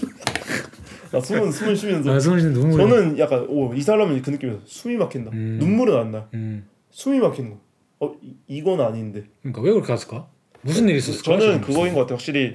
나 1.10 1.20
숨은 1.20 1.50
숨을 1.50 1.74
쉬면서 1.74 2.12
아, 2.12 2.20
숨을 2.20 2.38
쉬는 2.38 2.52
눈물이. 2.52 2.76
저는 2.76 3.18
약간 3.18 3.44
오이 3.48 3.82
사람은 3.82 4.22
그 4.22 4.30
느낌이었어. 4.30 4.62
숨이 4.64 4.96
막힌다. 4.98 5.32
음. 5.32 5.58
눈물은 5.58 5.98
안 5.98 6.12
나. 6.12 6.28
음. 6.32 6.64
숨이 6.92 7.18
막히는 7.18 7.50
거. 7.50 7.60
어 7.98 8.14
이, 8.22 8.36
이건 8.46 8.80
아닌데. 8.80 9.24
그러니까 9.40 9.62
왜 9.62 9.72
그렇게 9.72 9.88
갔을까? 9.88 10.28
무슨 10.60 10.88
일이 10.88 10.98
있었을까? 10.98 11.40
저는 11.40 11.60
그거인 11.62 11.92
것 11.94 12.02
같아요. 12.02 12.14
확실히 12.14 12.54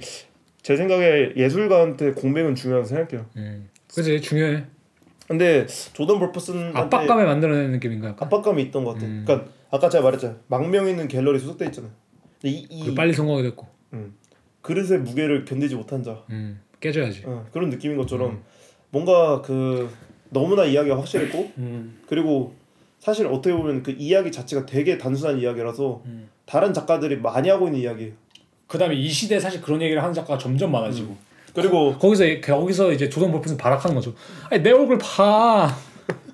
제 0.61 0.78
생각에 0.78 1.34
예술가한테 1.36 2.13
공백은 2.13 2.55
중요하다고 2.55 2.88
생각해요. 2.88 3.30
음. 3.36 3.69
그지 3.93 4.21
중요해. 4.21 4.63
근데 5.28 5.67
조던 5.67 6.19
볼퍼슨 6.19 6.71
압박감에 6.73 7.25
만들어내는 7.25 7.71
느낌인가 7.73 8.07
약간. 8.11 8.28
압박감이 8.28 8.63
있던 8.63 8.86
것 8.86 8.93
같아요. 8.93 9.09
음. 9.09 9.23
그러니까 9.28 9.57
아까 9.70 9.89
제가 9.89 10.03
말했잖아 10.03 10.34
요. 10.34 10.38
망명 10.47 10.88
있는 10.88 11.07
갤러리 11.07 11.39
소속돼 11.39 11.65
있잖아요. 11.65 11.91
근데 12.41 12.55
이, 12.55 12.68
이 12.70 12.95
빨리 12.95 13.13
성공하게 13.13 13.49
됐고. 13.49 13.68
음, 13.93 14.15
그릇의 14.61 14.99
무게를 14.99 15.45
견디지 15.45 15.76
못한 15.76 16.03
자 16.03 16.24
음. 16.30 16.59
깨져야지. 16.80 17.24
어, 17.26 17.45
그런 17.51 17.70
느낌인 17.70 17.97
것처럼 17.97 18.43
뭔가 18.89 19.41
그 19.41 19.89
너무나 20.30 20.65
이야기가 20.65 20.97
확실했고 20.97 21.51
음. 21.57 21.99
그리고 22.07 22.53
사실 22.99 23.28
어떻게 23.28 23.55
보면 23.55 23.84
그 23.84 23.91
이야기 23.91 24.32
자체가 24.32 24.65
되게 24.65 24.97
단순한 24.97 25.39
이야기라서 25.39 26.01
음. 26.05 26.30
다른 26.45 26.74
작가들이 26.74 27.18
많이 27.18 27.49
하고 27.49 27.68
있는 27.68 27.80
이야기예요. 27.82 28.13
그다음에 28.68 28.95
이 28.95 29.09
시대 29.09 29.39
사실 29.39 29.61
그런 29.61 29.82
얘기를 29.82 30.01
하는 30.01 30.13
작가가 30.13 30.38
점점 30.38 30.72
많아지고. 30.72 31.15
그리고 31.53 31.97
거 31.97 32.09
기서 32.09 32.24
거기서 32.41 32.91
이제 32.91 33.09
조던 33.09 33.32
볼프슨 33.32 33.57
발악하는 33.57 33.95
거죠. 33.95 34.13
아니 34.49 34.61
내 34.61 34.72
얼굴 34.72 34.97
봐. 34.99 35.76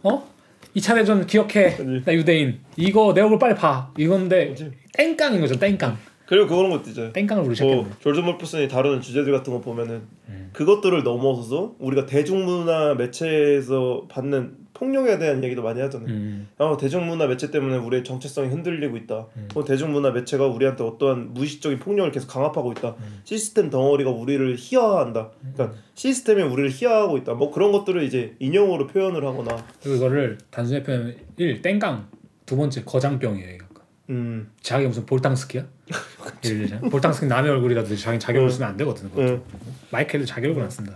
어? 0.03 0.32
2차 0.75 0.95
대전 0.95 1.25
기억해. 1.25 1.75
그치. 1.75 2.01
나 2.05 2.13
유대인. 2.13 2.59
이거 2.75 3.13
내 3.13 3.21
얼굴 3.21 3.39
빨리 3.39 3.55
봐. 3.55 3.91
이건데 3.97 4.49
그치. 4.49 4.71
땡깡인 4.93 5.41
거죠. 5.41 5.57
땡깡. 5.59 5.97
그리고 6.25 6.47
그런 6.47 6.69
것도 6.71 6.89
있잖아요. 6.89 7.11
땡깡을 7.13 7.55
시작했네. 7.55 7.81
뭐 7.81 7.91
졸전 7.99 8.25
몰프슨이 8.25 8.67
다루는 8.67 9.01
주제들 9.01 9.31
같은 9.31 9.53
거 9.53 9.59
보면은 9.61 10.03
음. 10.29 10.49
그것들을 10.53 11.03
넘어서서 11.03 11.75
우리가 11.79 12.05
대중문화 12.05 12.95
매체에서 12.95 14.05
받는 14.09 14.62
폭력에 14.73 15.17
대한 15.19 15.43
얘기도 15.43 15.61
많이 15.61 15.79
하잖아요. 15.81 16.09
음. 16.09 16.47
어, 16.57 16.77
대중문화 16.77 17.27
매체 17.27 17.51
때문에 17.51 17.77
우리의 17.77 18.03
정체성이 18.03 18.49
흔들리고 18.49 18.97
있다. 18.97 19.27
음. 19.37 19.47
어, 19.53 19.63
대중문화 19.63 20.11
매체가 20.11 20.47
우리한테 20.47 20.83
어떠한 20.83 21.33
무의식적인 21.33 21.79
폭력을 21.79 22.11
계속 22.11 22.27
강압하고 22.27 22.71
있다. 22.71 22.95
음. 22.99 23.21
시스템 23.23 23.69
덩어리가 23.69 24.09
우리를 24.09 24.55
희화화한다. 24.57 25.29
그러니까 25.53 25.77
시스템이 25.93 26.41
우리를 26.43 26.71
희화하고 26.71 27.17
있다. 27.17 27.33
뭐 27.35 27.51
그런 27.51 27.71
것들을 27.71 28.03
이제 28.03 28.35
인형으로 28.39 28.87
표현을 28.87 29.23
하거나, 29.25 29.63
그리고 29.81 29.97
이거를 29.97 30.37
단순히 30.49 30.83
표현하면 30.83 31.15
1. 31.37 31.61
땡깡. 31.61 32.07
두 32.45 32.57
번째 32.57 32.83
거장병이에요. 32.83 33.55
이거. 33.55 33.65
음, 34.09 34.51
자기 34.61 34.85
무슨 34.85 35.05
볼탕스키야? 35.05 35.65
예를 36.43 36.59
들자면 36.59 36.89
볼탕스키 36.89 37.27
남의 37.27 37.49
얼굴이라도 37.51 37.95
자기 37.95 38.19
자기 38.19 38.37
얼굴 38.37 38.51
쓰면 38.51 38.69
안 38.69 38.77
되거든. 38.77 39.09
그것도. 39.09 39.25
네. 39.25 39.41
마이클도 39.91 40.25
자기 40.25 40.47
얼굴 40.47 40.63
안 40.63 40.69
쓴다. 40.69 40.93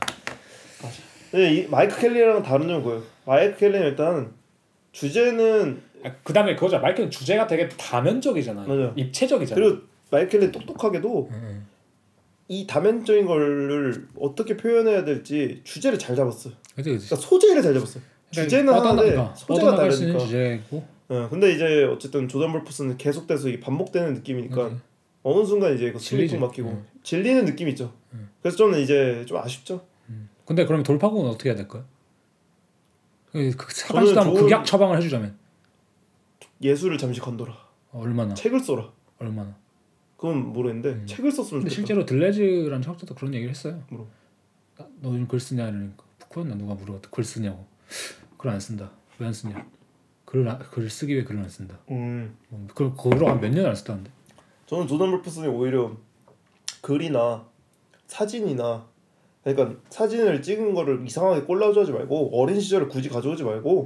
근데 1.31 1.53
이 1.53 1.67
마이크 1.67 1.99
켈리랑 1.99 2.43
다른 2.43 2.67
점은 2.67 2.83
뭐예요? 2.83 3.03
켈리는 3.57 3.85
일단 3.87 4.33
주제는 4.91 5.81
아, 6.03 6.11
그다음에 6.23 6.55
그거죠. 6.55 6.79
마이클은 6.79 7.09
주제가 7.11 7.45
되게 7.47 7.67
다면적이잖아요. 7.69 8.67
맞아요. 8.67 8.93
입체적이잖아요. 8.95 9.63
그리고 10.09 10.29
켈리 10.29 10.51
똑똑하게도 10.51 11.29
음, 11.31 11.67
이 12.47 12.65
다면적인 12.65 13.25
거를 13.25 14.07
어떻게 14.19 14.55
표현해야 14.55 15.03
될지 15.03 15.61
주제를 15.63 15.99
잘 15.99 16.15
잡았어요. 16.15 16.53
그치 16.75 16.91
그치. 16.91 17.07
그러니까 17.09 17.27
소재를 17.27 17.61
잘 17.61 17.73
잡았어요. 17.73 18.03
주제는 18.31 18.73
하나인데 18.73 19.15
뻗어나가. 19.15 19.35
소재가 19.35 19.75
다르니까. 19.75 20.19
주제고. 20.19 20.83
예, 21.09 21.27
근데 21.29 21.51
이제 21.53 21.83
어쨌든 21.83 22.27
조던 22.27 22.51
볼프스는 22.51 22.97
계속돼서 22.97 23.49
이게 23.49 23.59
반복되는 23.59 24.13
느낌이니까 24.15 24.67
음. 24.67 24.81
어느 25.23 25.45
순간 25.45 25.73
이제 25.75 25.91
그. 25.91 25.99
좀 25.99 26.39
막히고 26.39 26.69
음. 26.69 26.85
질리는 27.03 27.45
느낌이 27.45 27.71
있죠. 27.71 27.93
그래서 28.41 28.57
저는 28.57 28.79
이제 28.79 29.23
좀 29.27 29.37
아쉽죠. 29.37 29.81
근데 30.45 30.65
그럼 30.65 30.83
돌파구는 30.83 31.29
어떻게 31.29 31.49
해야 31.49 31.57
될까요? 31.57 31.83
그, 33.37 33.55
그 33.67 33.73
사반시도 33.75 34.19
한번 34.19 34.35
좋은- 34.35 34.43
극약 34.45 34.65
처방을 34.65 34.97
해주자면 34.97 35.37
예술을 36.61 36.97
잠시 36.97 37.19
건둬라. 37.21 37.53
어, 37.91 38.01
얼마나 38.01 38.33
책을 38.33 38.59
써라. 38.59 38.91
얼마나. 39.19 39.55
그건 40.15 40.51
모르겠는데 40.51 41.05
책을 41.05 41.31
썼으면 41.31 41.61
좋겠다. 41.61 41.75
실제로 41.75 42.05
들레즈라는 42.05 42.81
철학자도 42.81 43.13
그런 43.15 43.33
얘기를 43.35 43.51
했어요. 43.51 43.83
뭐로? 43.89 44.07
나, 44.77 44.87
너 45.01 45.09
요즘 45.09 45.27
글 45.27 45.39
쓰냐 45.39 45.67
이러니까 45.67 46.03
부쿠였나 46.19 46.55
누가 46.55 46.73
물어봤다. 46.73 47.09
글 47.11 47.23
쓰냐고. 47.23 47.65
글 48.37 48.49
안 48.49 48.59
쓴다. 48.59 48.91
왜 49.19 49.27
안 49.27 49.33
쓰냐? 49.33 49.65
글을 50.25 50.47
안- 50.49 50.59
글을 50.59 50.89
쓰기 50.89 51.13
위해 51.13 51.23
글을 51.23 51.41
안 51.41 51.49
쓴다. 51.49 51.77
음, 51.91 52.35
뭐, 52.49 52.65
그걸 52.67 52.91
그걸 52.95 53.29
한몇 53.29 53.51
년을 53.51 53.69
안 53.69 53.75
썼다는데. 53.75 54.11
저는 54.65 54.87
조던 54.87 55.09
볼프스는 55.11 55.49
오히려 55.49 55.95
글이나 56.81 57.45
사진이나 58.07 58.85
그러니까 59.53 59.79
사진을 59.89 60.41
찍은 60.41 60.73
거를 60.73 61.03
이상하게 61.05 61.41
꼴라주지 61.41 61.91
말고 61.91 62.41
어린 62.41 62.59
시절을 62.59 62.87
굳이 62.89 63.07
가져오지 63.09 63.43
말고 63.43 63.85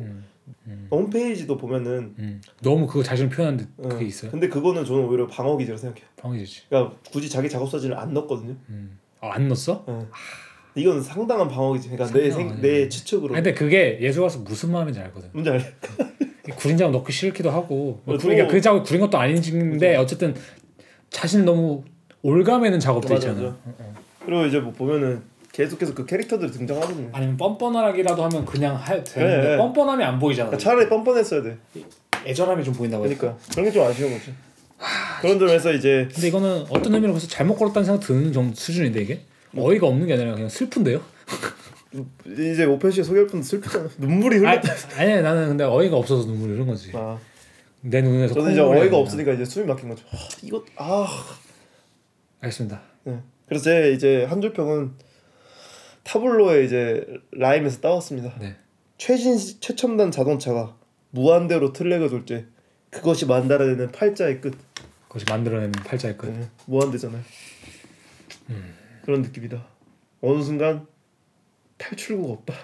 음, 0.68 0.88
홈페이지도 0.90 1.58
보면은 1.58 2.16
음. 2.18 2.42
너무 2.62 2.88
그거 2.88 3.04
자신을 3.04 3.30
표현하는 3.30 3.58
데 3.64 3.68
어, 3.78 3.90
그게 3.90 4.06
있어요. 4.06 4.32
근데 4.32 4.48
그거는 4.50 4.84
저는 4.86 5.06
오히려 5.06 5.28
방어 5.28 5.56
기제라 5.58 5.78
생각해요. 5.78 6.06
방해지지. 6.18 6.64
그러니까 6.70 6.96
굳이 7.12 7.30
자기 7.30 7.48
작업 7.50 7.70
사진을 7.70 7.98
안 7.98 8.14
넣었거든요. 8.14 8.56
음. 8.70 8.98
아, 9.20 9.34
안 9.34 9.48
넣었어? 9.48 9.84
어. 9.86 10.08
이건 10.74 11.02
상당한 11.02 11.48
방어기지. 11.48 11.90
그러니까 11.90 12.18
내, 12.18 12.32
생. 12.32 12.62
내 12.62 12.88
추측으로. 12.90 13.34
근데 13.34 13.54
그게 13.54 14.00
예술 14.02 14.24
가서 14.24 14.40
무슨 14.40 14.72
마음인지 14.72 15.00
알거든. 15.00 15.30
뭔지 15.34 15.50
알죠? 15.52 15.68
구린 16.58 16.76
작업 16.78 16.92
넣기 16.92 17.12
싫기도 17.12 17.52
하고 17.52 18.02
뭐 18.06 18.16
어, 18.16 18.18
그러니까 18.18 18.48
또- 18.48 18.52
그 18.52 18.62
작업 18.62 18.84
구린 18.84 19.02
것도 19.02 19.18
아닌데 19.18 19.96
어쨌든 19.98 20.34
자신을 21.12 21.46
너무 21.46 21.84
올가매는 22.24 22.80
작업도 22.80 23.14
맞아, 23.14 23.30
있잖아. 23.30 23.56
맞아. 23.66 23.84
그리고 24.26 24.46
이제 24.46 24.60
뭐 24.60 24.72
보면은 24.72 25.22
계속해서 25.52 25.94
그 25.94 26.06
캐릭터들이 26.06 26.50
등장하거든요. 26.52 27.10
아니면 27.12 27.38
뻔뻔하기라도 27.38 28.24
하면 28.24 28.46
그냥 28.46 28.78
해 28.78 29.04
되는데 29.04 29.38
네, 29.42 29.50
네. 29.52 29.58
뻔뻔함이 29.58 30.04
안 30.04 30.18
보이잖아. 30.20 30.50
그러니까 30.50 30.64
차라리 30.70 30.88
뻔뻔했어야 30.90 31.42
돼. 31.44 31.58
애절함이 32.26 32.64
좀 32.64 32.74
보인다고. 32.74 33.04
그러니까 33.04 33.38
그런 33.52 33.66
게 33.66 33.72
좀 33.72 33.84
아쉬운 33.84 34.12
거지. 34.12 34.34
그런 35.22 35.38
점에서 35.40 35.72
이제 35.74 36.08
근데 36.14 36.28
이거는 36.30 36.66
어떤 36.70 36.94
의미로 36.96 37.14
벌써 37.14 37.28
잘못 37.28 37.56
걸었다는 37.56 37.86
생각 37.86 38.00
드는 38.02 38.32
정도 38.34 38.56
수준인데 38.56 39.02
이게 39.02 39.22
어이가 39.56 39.86
없는 39.88 40.08
게 40.08 40.14
아니라 40.14 40.34
그냥 40.34 40.50
슬픈데요. 40.50 41.02
이제 42.26 42.64
오펜 42.64 42.90
씨 42.92 43.04
소개할 43.04 43.28
분도 43.28 43.46
슬프잖아. 43.46 43.90
눈물이 43.98 44.38
아, 44.38 44.40
흘렀다. 44.40 44.74
아니 44.98 45.22
나는 45.22 45.50
근데 45.50 45.64
어이가 45.66 45.98
없어서 45.98 46.26
눈물이 46.28 46.54
흐른 46.54 46.66
거지. 46.66 46.92
아, 46.96 47.18
내 47.82 48.02
눈에서 48.02 48.34
저는 48.34 48.54
이제 48.54 48.62
어이가. 48.62 48.98
없으니까 48.98 49.34
이제 49.34 49.44
숨이 49.44 49.66
막힌 49.68 49.90
거죠. 49.90 50.06
아, 50.12 50.18
이거 50.42 50.64
아. 50.78 51.06
알겠습니다. 52.40 52.82
네. 53.04 53.20
그래서 53.48 53.66
제 53.66 53.92
이제 53.92 54.24
한 54.24 54.42
줄 54.42 54.54
평은 54.54 54.92
타블로에 56.12 56.66
이제 56.66 57.08
라임에서 57.32 57.80
따왔습니다. 57.80 58.38
네. 58.38 58.58
최신 58.98 59.38
최첨단 59.62 60.12
자동차가 60.12 60.76
무한대로 61.12 61.72
트랙을 61.72 62.10
돌때 62.10 62.46
그것이 62.90 63.26
만들어내는 63.26 63.94
팔자의 63.94 64.42
끝. 64.42 64.58
그것이 65.08 65.26
만들어내는 65.30 65.72
팔자의 65.72 66.18
끝. 66.18 66.28
네. 66.28 66.50
무한대잖아요. 66.66 67.22
음. 68.50 68.76
그런 69.06 69.22
느낌이다. 69.22 69.66
어느 70.20 70.44
순간 70.44 70.86
탈출구가 71.78 72.34
없다. 72.34 72.56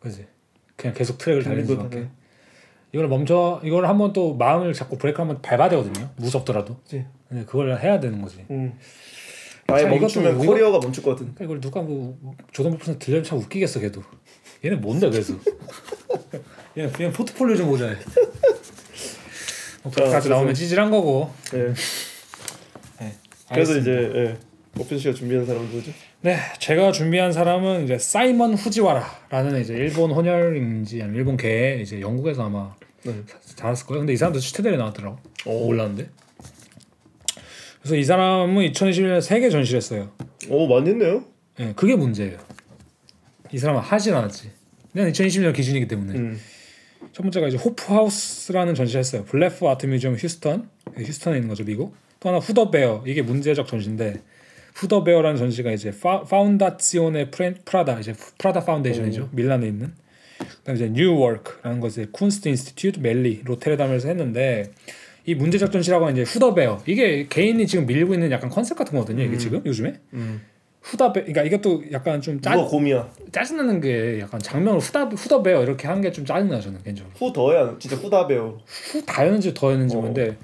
그지. 0.00 0.26
그냥 0.76 0.94
계속 0.94 1.18
트랙을 1.18 1.42
달리는 1.42 1.66
수밖에. 1.66 2.08
이걸 2.92 3.08
멈춰 3.08 3.60
이걸 3.62 3.84
한번 3.86 4.14
또 4.14 4.34
마음을 4.36 4.72
잡고 4.72 4.96
브레이크 4.96 5.20
한번 5.20 5.42
밟아야 5.42 5.68
되거든요. 5.68 6.10
무섭더라도. 6.16 6.78
그치. 6.78 7.04
근데 7.28 7.44
그걸 7.44 7.78
해야 7.78 8.00
되는 8.00 8.22
거지. 8.22 8.46
음. 8.50 8.78
아예 9.74 9.82
참, 9.82 9.90
이것도 9.94 10.00
멈추면 10.20 10.42
이거- 10.42 10.80
멈출 10.80 11.02
것 11.02 11.10
같은. 11.10 11.34
그러니까 11.34 11.44
이걸 11.44 11.60
누가 11.60 11.80
뭐 11.82 12.18
조던 12.52 12.72
버프는 12.78 12.98
들려면 12.98 13.24
참 13.24 13.38
웃기겠어 13.38 13.80
걔도. 13.80 14.02
얘네 14.64 14.76
뭔데 14.76 15.08
그래서. 15.10 15.34
얘는 16.76 16.92
그냥 16.92 17.12
포트폴리오 17.12 17.56
좀 17.56 17.66
보자. 17.68 17.86
뭐 19.82 19.92
자, 19.92 20.04
까지 20.04 20.28
나오면 20.28 20.54
찌질한 20.54 20.90
거고. 20.90 21.30
네. 21.52 21.58
네. 23.00 23.16
그래서 23.52 23.72
알겠습니다. 23.72 23.80
이제 23.80 24.12
예. 24.14 24.36
오펜 24.78 24.98
씨가 24.98 25.14
준비한 25.14 25.44
사람은 25.46 25.66
누구죠? 25.68 25.90
네, 26.22 26.36
제가 26.58 26.92
준비한 26.92 27.32
사람은 27.32 27.84
이제 27.84 27.98
사이먼 27.98 28.54
후지와라라는 28.54 29.60
이제 29.62 29.74
일본 29.74 30.10
혼혈인지 30.12 31.00
아니면 31.02 31.16
일본 31.18 31.36
개 31.36 31.78
이제 31.82 32.00
영국에서 32.00 32.44
아마 32.44 32.74
네. 33.04 33.14
잘했을 33.56 33.86
거예요. 33.86 34.00
근데 34.02 34.12
이 34.12 34.16
사람도 34.16 34.38
치태대에 34.38 34.76
나왔더라고. 34.76 35.18
올랐는데. 35.46 36.10
그래서 37.80 37.96
이 37.96 38.04
사람은 38.04 38.54
2021년 38.72 39.20
세계 39.20 39.50
전시했어요. 39.50 40.10
오 40.48 40.68
많이 40.68 40.90
했네요. 40.90 41.24
예, 41.60 41.72
그게 41.74 41.96
문제예요. 41.96 42.38
이 43.52 43.58
사람은 43.58 43.80
하진 43.80 44.14
않았지. 44.14 44.50
그냥 44.92 45.10
2020년 45.10 45.54
기준이기 45.54 45.88
때문에. 45.88 46.18
음. 46.18 46.40
첫 47.12 47.22
번째가 47.22 47.48
이제 47.48 47.56
Hope 47.56 47.92
House라는 47.92 48.74
전시했어요. 48.74 49.24
Blaffer 49.24 49.66
Art 49.66 49.86
Museum 49.86 50.14
휴스턴, 50.14 50.68
예, 50.98 51.02
휴스턴에 51.02 51.36
있는 51.36 51.48
거죠 51.48 51.64
미국. 51.64 51.94
또 52.20 52.28
하나 52.28 52.38
Who 52.38 52.54
the 52.54 52.70
Bær 52.70 53.02
이게 53.06 53.22
문제적 53.22 53.66
전시인데 53.66 54.20
Who 54.74 54.89
the 54.89 55.04
Bær라는 55.04 55.38
전시가 55.38 55.72
이제 55.72 55.90
파, 55.90 56.22
Fondazione 56.22 57.30
프레, 57.30 57.54
프라다 57.64 57.98
이제 57.98 58.14
프라다 58.38 58.60
Foundation이죠 58.60 59.30
밀란에 59.32 59.66
있는. 59.66 59.92
그다음 60.58 60.76
이제 60.76 60.88
New 60.90 61.11
Work라는 61.11 61.80
것이 61.80 62.06
Kunstinstituut 62.12 63.00
Melly 63.00 63.42
로테르담에서 63.44 64.08
했는데 64.08 64.70
이 65.26 65.36
전시라고 65.70 66.06
하는 66.06 66.20
이제 66.22 66.30
Who 66.30 66.42
the 66.42 66.54
Bær 66.54 66.82
이게 66.86 67.26
개인이 67.28 67.66
지금 67.66 67.86
밀고 67.86 68.14
있는 68.14 68.30
약간 68.30 68.50
컨셉 68.50 68.76
같은 68.76 68.92
거거든요 68.98 69.22
이게 69.22 69.36
지금 69.36 69.62
요즘에 69.64 69.94
음. 70.14 70.40
Who 70.82 70.97
the 70.97 71.12
베 71.12 71.20
그러니까 71.22 71.42
이것도 71.42 71.84
약간 71.92 72.20
좀 72.20 72.40
짜, 72.40 72.56
곰이야? 72.56 73.10
짜증나는 73.32 73.80
게 73.80 74.20
약간 74.20 74.40
작명을 74.40 74.80
Who 74.80 74.93
the 74.93 75.06
Who 75.06 75.24
the 75.24 75.42
Bær 75.42 75.62
이렇게 75.62 75.86
하는 75.86 76.02
게좀 76.02 76.24
짜증나 76.24 76.60
저는 76.60 76.82
개인적으로. 76.82 77.12
Who 77.16 77.32
the야 77.32 77.76
진짜 77.78 77.96
Who 77.96 78.14
da 78.14 78.26
Bær. 78.26 78.56
Who 78.66 79.04
da였는지 79.04 79.52
the였는지 79.52 79.94
어. 79.94 80.00
모르는데 80.00 80.36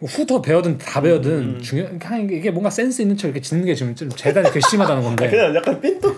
Who 0.00 0.20
the 0.20 0.40
Bær든 0.40 0.78
da 0.78 1.00
Bær든 1.02 1.30
음. 1.30 1.60
중요 1.60 1.88
이게 2.30 2.50
뭔가 2.50 2.70
센스 2.70 3.02
있는 3.02 3.16
척 3.16 3.28
이렇게 3.28 3.40
짓는 3.40 3.64
게 3.64 3.74
지금 3.74 3.94
좀 3.94 4.08
재단이 4.08 4.50
괘씸하다는 4.52 5.02
건데 5.02 5.28
그냥 5.30 5.54
약간 5.54 5.80
삔또 5.80 6.14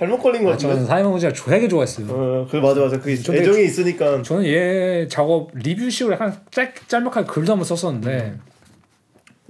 잘못 0.00 0.18
걸린 0.18 0.44
것 0.44 0.54
아, 0.54 0.56
저는. 0.56 0.86
사이먼 0.86 1.12
후지와라 1.12 1.32
되게 1.34 1.68
좋아했어요. 1.68 2.06
어, 2.08 2.48
그 2.50 2.56
맞아 2.56 2.80
맞아. 2.80 2.98
그 2.98 3.10
애정이 3.10 3.64
있으니까. 3.64 4.22
저는 4.22 4.46
얘 4.46 5.06
작업 5.08 5.50
리뷰식으로 5.54 6.14
약간 6.14 6.40
짧, 6.50 6.72
짤막하게 6.88 7.26
글도 7.26 7.52
한번 7.52 7.66
썼었는데 7.66 8.38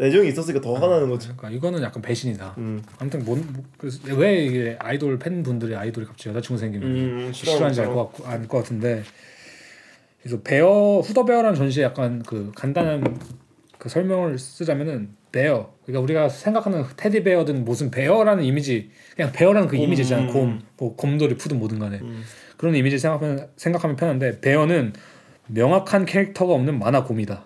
애정이 0.01 0.28
있었으니까 0.28 0.60
더 0.60 0.74
화나는 0.74 1.09
거지. 1.09 1.28
그러니까 1.28 1.51
이거는 1.51 1.81
약간 1.82 2.02
배신이다. 2.02 2.55
음. 2.59 2.82
아무튼 2.98 3.24
뭔, 3.24 3.47
뭐, 3.52 3.62
왜 4.16 4.44
이게 4.44 4.77
아이돌 4.81 5.20
팬분들이 5.20 5.77
아이돌이 5.77 6.05
갑자기 6.06 6.31
여자친구 6.31 6.59
생기면 6.59 6.89
음, 6.90 7.32
싫어하는지 7.32 7.82
알것 7.82 7.97
같고 7.97 8.27
알 8.27 8.48
것 8.48 8.59
같은데 8.59 9.05
그래서 10.20 10.40
bear 10.43 11.01
Who 11.05 11.15
the 11.15 11.27
Bær라는 11.27 11.55
전시에 11.55 11.85
약간 11.85 12.24
그 12.27 12.51
간단한 12.56 13.20
그 13.78 13.89
설명을 13.89 14.36
쓰자면은 14.36 15.10
bear 15.32 15.72
그러니까 15.85 16.02
우리가 16.02 16.28
생각하는 16.28 16.85
테디 16.97 17.23
베어든 17.23 17.65
무슨 17.65 17.90
bear라는 17.90 18.44
이미지 18.44 18.90
그냥 19.16 19.32
bear라는 19.32 19.68
그 19.69 19.77
곰. 19.77 19.85
이미지잖아 19.85 20.32
곰, 20.32 20.62
뭐 20.77 20.97
곰돌이 20.97 21.36
푸든 21.36 21.59
뭐든 21.59 21.78
간에 21.78 21.98
음. 22.01 22.23
그런 22.57 22.74
이미지 22.74 22.98
생각하면 22.98 23.48
생각하면 23.57 23.97
편한데 23.97 24.40
베어는 24.40 24.93
명확한 25.48 26.05
캐릭터가 26.07 26.52
없는 26.55 26.78
만화 26.78 27.05
곰이다 27.05 27.44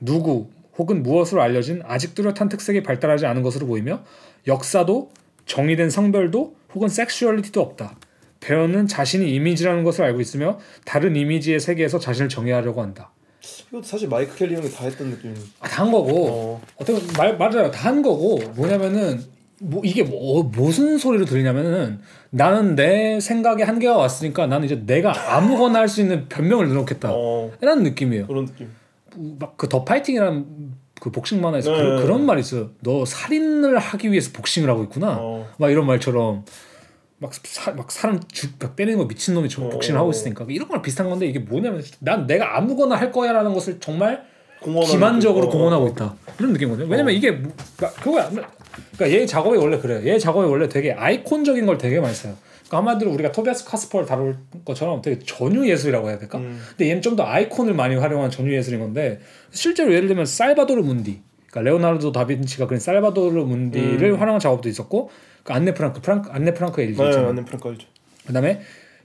누구 0.00 0.48
혹은 0.78 1.02
무엇으로 1.02 1.42
알려진 1.42 1.82
아직 1.84 2.14
뚜렷한 2.14 2.48
특색이 2.48 2.82
발달하지 2.82 3.26
않은 3.26 3.42
것으로 3.42 3.66
보이며 3.66 4.04
역사도 4.46 5.10
정의된 5.44 5.90
성별도 5.90 6.56
혹은 6.74 6.88
섹슈얼리티도 6.88 7.60
없다. 7.60 7.96
배어는 8.40 8.86
자신이 8.86 9.34
이미지라는 9.34 9.82
것을 9.82 10.04
알고 10.04 10.20
있으며 10.20 10.60
다른 10.84 11.16
이미지의 11.16 11.58
세계에서 11.58 11.98
자신을 11.98 12.28
정의하려고 12.28 12.80
한다. 12.80 13.10
이것도 13.68 13.82
사실 13.82 14.08
마이크 14.08 14.34
켈리 14.36 14.54
형이 14.54 14.70
다 14.70 14.84
했던 14.84 15.10
느낌. 15.10 15.34
아, 15.60 15.68
다 15.68 15.82
한 15.82 15.90
거고 15.92 16.26
어. 16.28 16.62
어떻게 16.76 17.00
말 17.16 17.36
맞아요 17.38 17.70
다한 17.70 18.02
거고 18.02 18.38
뭐냐면은 18.56 19.22
뭐 19.60 19.82
이게 19.84 20.02
뭐 20.04 20.42
무슨 20.44 20.98
소리로 20.98 21.24
들리냐면은 21.24 22.00
나는 22.30 22.74
내 22.76 23.18
생각에 23.20 23.62
한계가 23.64 23.96
왔으니까 23.96 24.46
나는 24.46 24.66
이제 24.66 24.82
내가 24.86 25.36
아무거나 25.36 25.80
할 25.80 25.88
수 25.88 26.00
있는 26.00 26.28
변명을 26.28 26.72
넣겠다 26.74 27.10
어 27.12 27.50
이런 27.60 27.82
느낌이에요. 27.82 28.26
그런 28.26 28.46
느낌. 28.46 28.70
막 29.38 29.56
그 29.56 29.68
더 29.68 29.84
파이팅이라는 29.84 30.46
그 31.00 31.10
복싱 31.10 31.40
만화에서 31.40 31.70
네. 31.70 31.76
그, 31.78 32.02
그런 32.02 32.24
말이 32.26 32.40
있어요. 32.40 32.70
너 32.82 33.04
살인을 33.04 33.78
하기 33.78 34.10
위해서 34.10 34.30
복싱을 34.32 34.68
하고 34.70 34.82
있구나. 34.84 35.16
어. 35.20 35.46
막 35.58 35.70
이런 35.70 35.86
말처럼 35.86 36.44
막, 37.18 37.32
사, 37.34 37.72
막 37.72 37.90
사람 37.90 38.20
죽, 38.32 38.52
막 38.60 38.76
때리는 38.76 38.98
거 38.98 39.06
미친 39.08 39.34
놈이 39.34 39.48
저 39.48 39.64
어. 39.64 39.68
복싱을 39.68 39.98
하고 39.98 40.10
있으니까 40.10 40.46
이런 40.48 40.68
거랑 40.68 40.82
비슷한 40.82 41.08
건데 41.10 41.26
이게 41.26 41.38
뭐냐면 41.38 41.82
난 41.98 42.26
내가 42.26 42.56
아무거나 42.56 42.94
할 42.96 43.10
거야라는 43.10 43.52
것을 43.54 43.78
정말 43.80 44.24
기만적으로. 44.86 45.46
어, 45.46 45.50
공언하고 45.50 45.84
어. 45.84 45.88
있다 45.88 46.14
이런 46.38 46.52
느낌이거든요. 46.52 46.88
왜냐면 46.88 47.14
이게 47.14 47.30
뭐- 47.32 47.52
그러니까 47.76 48.00
그거야. 48.02 48.30
그러니까 48.30 49.10
얘 49.20 49.26
작업이 49.26 49.56
원래 49.56 49.78
그래요. 49.78 50.00
얘 50.08 50.18
작업이 50.18 50.48
원래 50.48 50.68
되게 50.68 50.92
아이콘적인 50.92 51.66
걸 51.66 51.78
되게 51.78 52.00
많이 52.00 52.14
써요. 52.14 52.36
그러니까 52.68 52.76
한마디로 52.78 53.12
우리가 53.12 53.32
토비아스 53.32 53.64
카스퍼를 53.64 54.06
다룰 54.06 54.36
것처럼 54.64 55.00
되게 55.02 55.18
전유 55.24 55.68
예술이라고 55.70 56.08
해야 56.08 56.18
될까? 56.18 56.38
음. 56.38 56.60
근데 56.70 56.90
얘는 56.90 57.02
좀 57.02 57.16
더 57.16 57.24
아이콘을 57.24 57.74
많이 57.74 57.96
활용한 57.96 58.30
전유 58.30 58.54
예술인 58.54 58.78
건데 58.80 59.20
실제로 59.50 59.92
예를 59.92 60.06
들면 60.06 60.26
살바도르 60.26 60.82
문디, 60.82 61.20
그러니까 61.50 61.70
레오나르도 61.70 62.12
다빈치가 62.12 62.66
그린 62.66 62.80
살바도르 62.80 63.42
문디를 63.42 64.12
음. 64.12 64.20
활용한 64.20 64.40
작업도 64.40 64.68
있었고, 64.68 65.10
그 65.42 65.52
안네 65.52 65.74
프랑크, 65.74 66.00
프랑크 66.00 66.30
안네 66.30 66.54
프랑크의 66.54 66.88
일기 66.88 67.00
네, 67.00 67.06
있잖아요. 67.08 67.28
안네 67.28 67.44
프랑크 67.46 67.68
알죠. 67.68 67.86
그다음에 68.26 68.60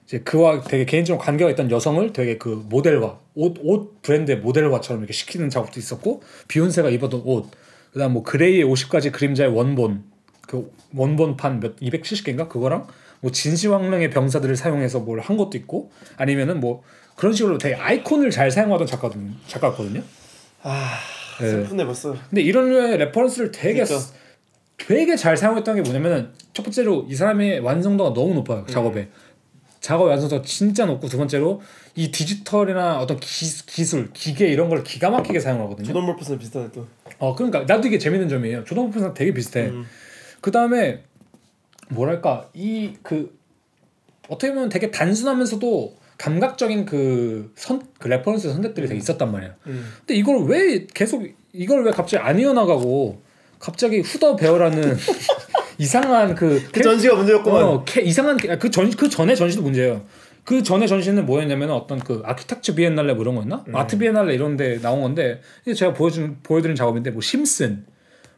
이제 0.05 0.19
그와 0.19 0.61
되게 0.61 0.83
개인적으로 0.85 1.23
관계가 1.23 1.49
있던 1.51 1.71
여성을 1.71 2.11
되게 2.11 2.37
그 2.37 2.65
모델화 2.67 3.17
옷, 3.35 3.57
옷 3.63 4.01
브랜드의 4.01 4.39
모델화처럼 4.39 5.01
이렇게 5.01 5.13
시키는 5.13 5.49
작업도 5.49 5.79
있었고 5.79 6.21
비욘세가 6.49 6.89
입었던 6.89 7.21
옷 7.23 7.49
그다음 7.93 8.11
뭐 8.13 8.23
그레이의 8.23 8.65
50가지 8.65 9.13
그림자의 9.13 9.49
원본 9.55 10.03
그 10.45 10.69
원본판 10.93 11.61
몇 11.61 11.77
270개인가 11.77 12.49
그거랑 12.49 12.85
뭐 13.21 13.31
진시황릉의 13.31 14.09
병사들을 14.09 14.57
사용해서 14.57 14.99
뭘 14.99 15.21
한 15.21 15.37
것도 15.37 15.57
있고 15.57 15.89
아니면은 16.17 16.59
뭐 16.59 16.83
그런 17.15 17.31
식으로 17.31 17.57
되게 17.57 17.75
아이콘을 17.75 18.29
잘 18.29 18.51
사용하던 18.51 18.85
작가거든요 18.85 19.31
작가거든요 19.47 20.01
아 20.63 20.89
네. 20.89 21.22
슬픈데 21.39 21.85
벌써. 21.85 22.15
근데 22.29 22.41
이런 22.41 22.69
류의 22.69 22.97
reference를 22.97 23.51
되게 23.51 23.83
그러니까. 23.83 23.99
쓰- 23.99 24.13
되게 24.77 25.15
잘 25.15 25.37
사용했던 25.37 25.75
게 25.75 25.81
뭐냐면은 25.81 26.29
첫 26.53 26.63
번째로 26.63 27.05
이 27.09 27.15
사람의 27.15 27.59
완성도가 27.59 28.13
너무 28.13 28.33
높아요 28.33 28.65
작업에 28.67 29.07
작업 29.79 30.05
완성도가 30.05 30.41
진짜 30.43 30.85
높고 30.85 31.07
두 31.07 31.17
번째로 31.17 31.61
이 31.95 32.09
디지털이나 32.11 32.99
어떤 32.99 33.19
기, 33.19 33.45
기술 33.67 34.11
기계 34.13 34.47
이런 34.47 34.69
걸 34.69 34.83
기가 34.83 35.09
막히게 35.09 35.39
사용하거든요. 35.39 35.85
조던 35.87 36.05
울프슨 36.05 36.39
비슷하네 36.39 36.69
또. 36.73 36.87
어 37.19 37.35
그러니까 37.35 37.61
나도 37.65 37.87
이게 37.87 37.97
재밌는 37.97 38.29
점이에요. 38.29 38.63
조던 38.63 38.87
울프슨이랑 38.87 39.13
되게 39.13 39.33
비슷해. 39.33 39.67
음. 39.67 39.85
그 40.41 40.51
다음에 40.51 41.03
뭐랄까 41.89 42.49
이 42.53 42.93
그 43.03 43.37
어떻게 44.29 44.53
보면 44.53 44.69
되게 44.69 44.89
단순하면서도 44.89 45.95
감각적인 46.23 46.85
그 46.85 47.51
선 47.55 47.81
그 47.99 48.07
reference 48.07 48.51
선택들이 48.51 48.87
되게 48.87 48.97
있었단 48.97 49.31
말이야. 49.31 49.55
음. 49.67 49.85
근데 49.99 50.15
이걸 50.15 50.45
왜 50.45 50.85
계속 50.93 51.23
이걸 51.53 51.83
왜 51.85 51.91
갑자기 51.91 52.23
안 52.23 52.39
이어나가고 52.39 53.21
갑자기 53.59 53.99
Who 53.99 54.17
the 54.17 54.35
Bær라는 54.37 54.97
이상한 55.77 56.35
그 56.35 56.61
그 56.71 56.81
전시가 56.81 57.15
문제였구만. 57.15 57.63
어, 57.63 57.83
캐, 57.85 58.01
이상한 58.01 58.37
그 58.37 58.69
전 58.71 58.89
그 58.95 59.09
전에 59.09 59.35
전시도 59.35 59.61
문제예요. 59.63 60.03
그 60.45 60.61
전에 60.63 60.87
전시는 60.87 61.25
뭐였냐면 61.25 61.71
어떤 61.71 61.99
그 61.99 62.21
아키텍처 62.25 62.75
비엔날레 62.75 63.13
뭐 63.13 63.23
이런 63.23 63.35
거였나? 63.35 63.63
아트 63.73 63.97
비엔날레 63.97 64.33
이런 64.33 64.57
데 64.57 64.79
나온 64.81 65.01
건데 65.01 65.41
이게 65.63 65.73
제가 65.73 65.93
보여준 65.93 66.37
보여드린 66.43 66.75
작업인데 66.75 67.11
뭐 67.11 67.21
심슨, 67.21 67.85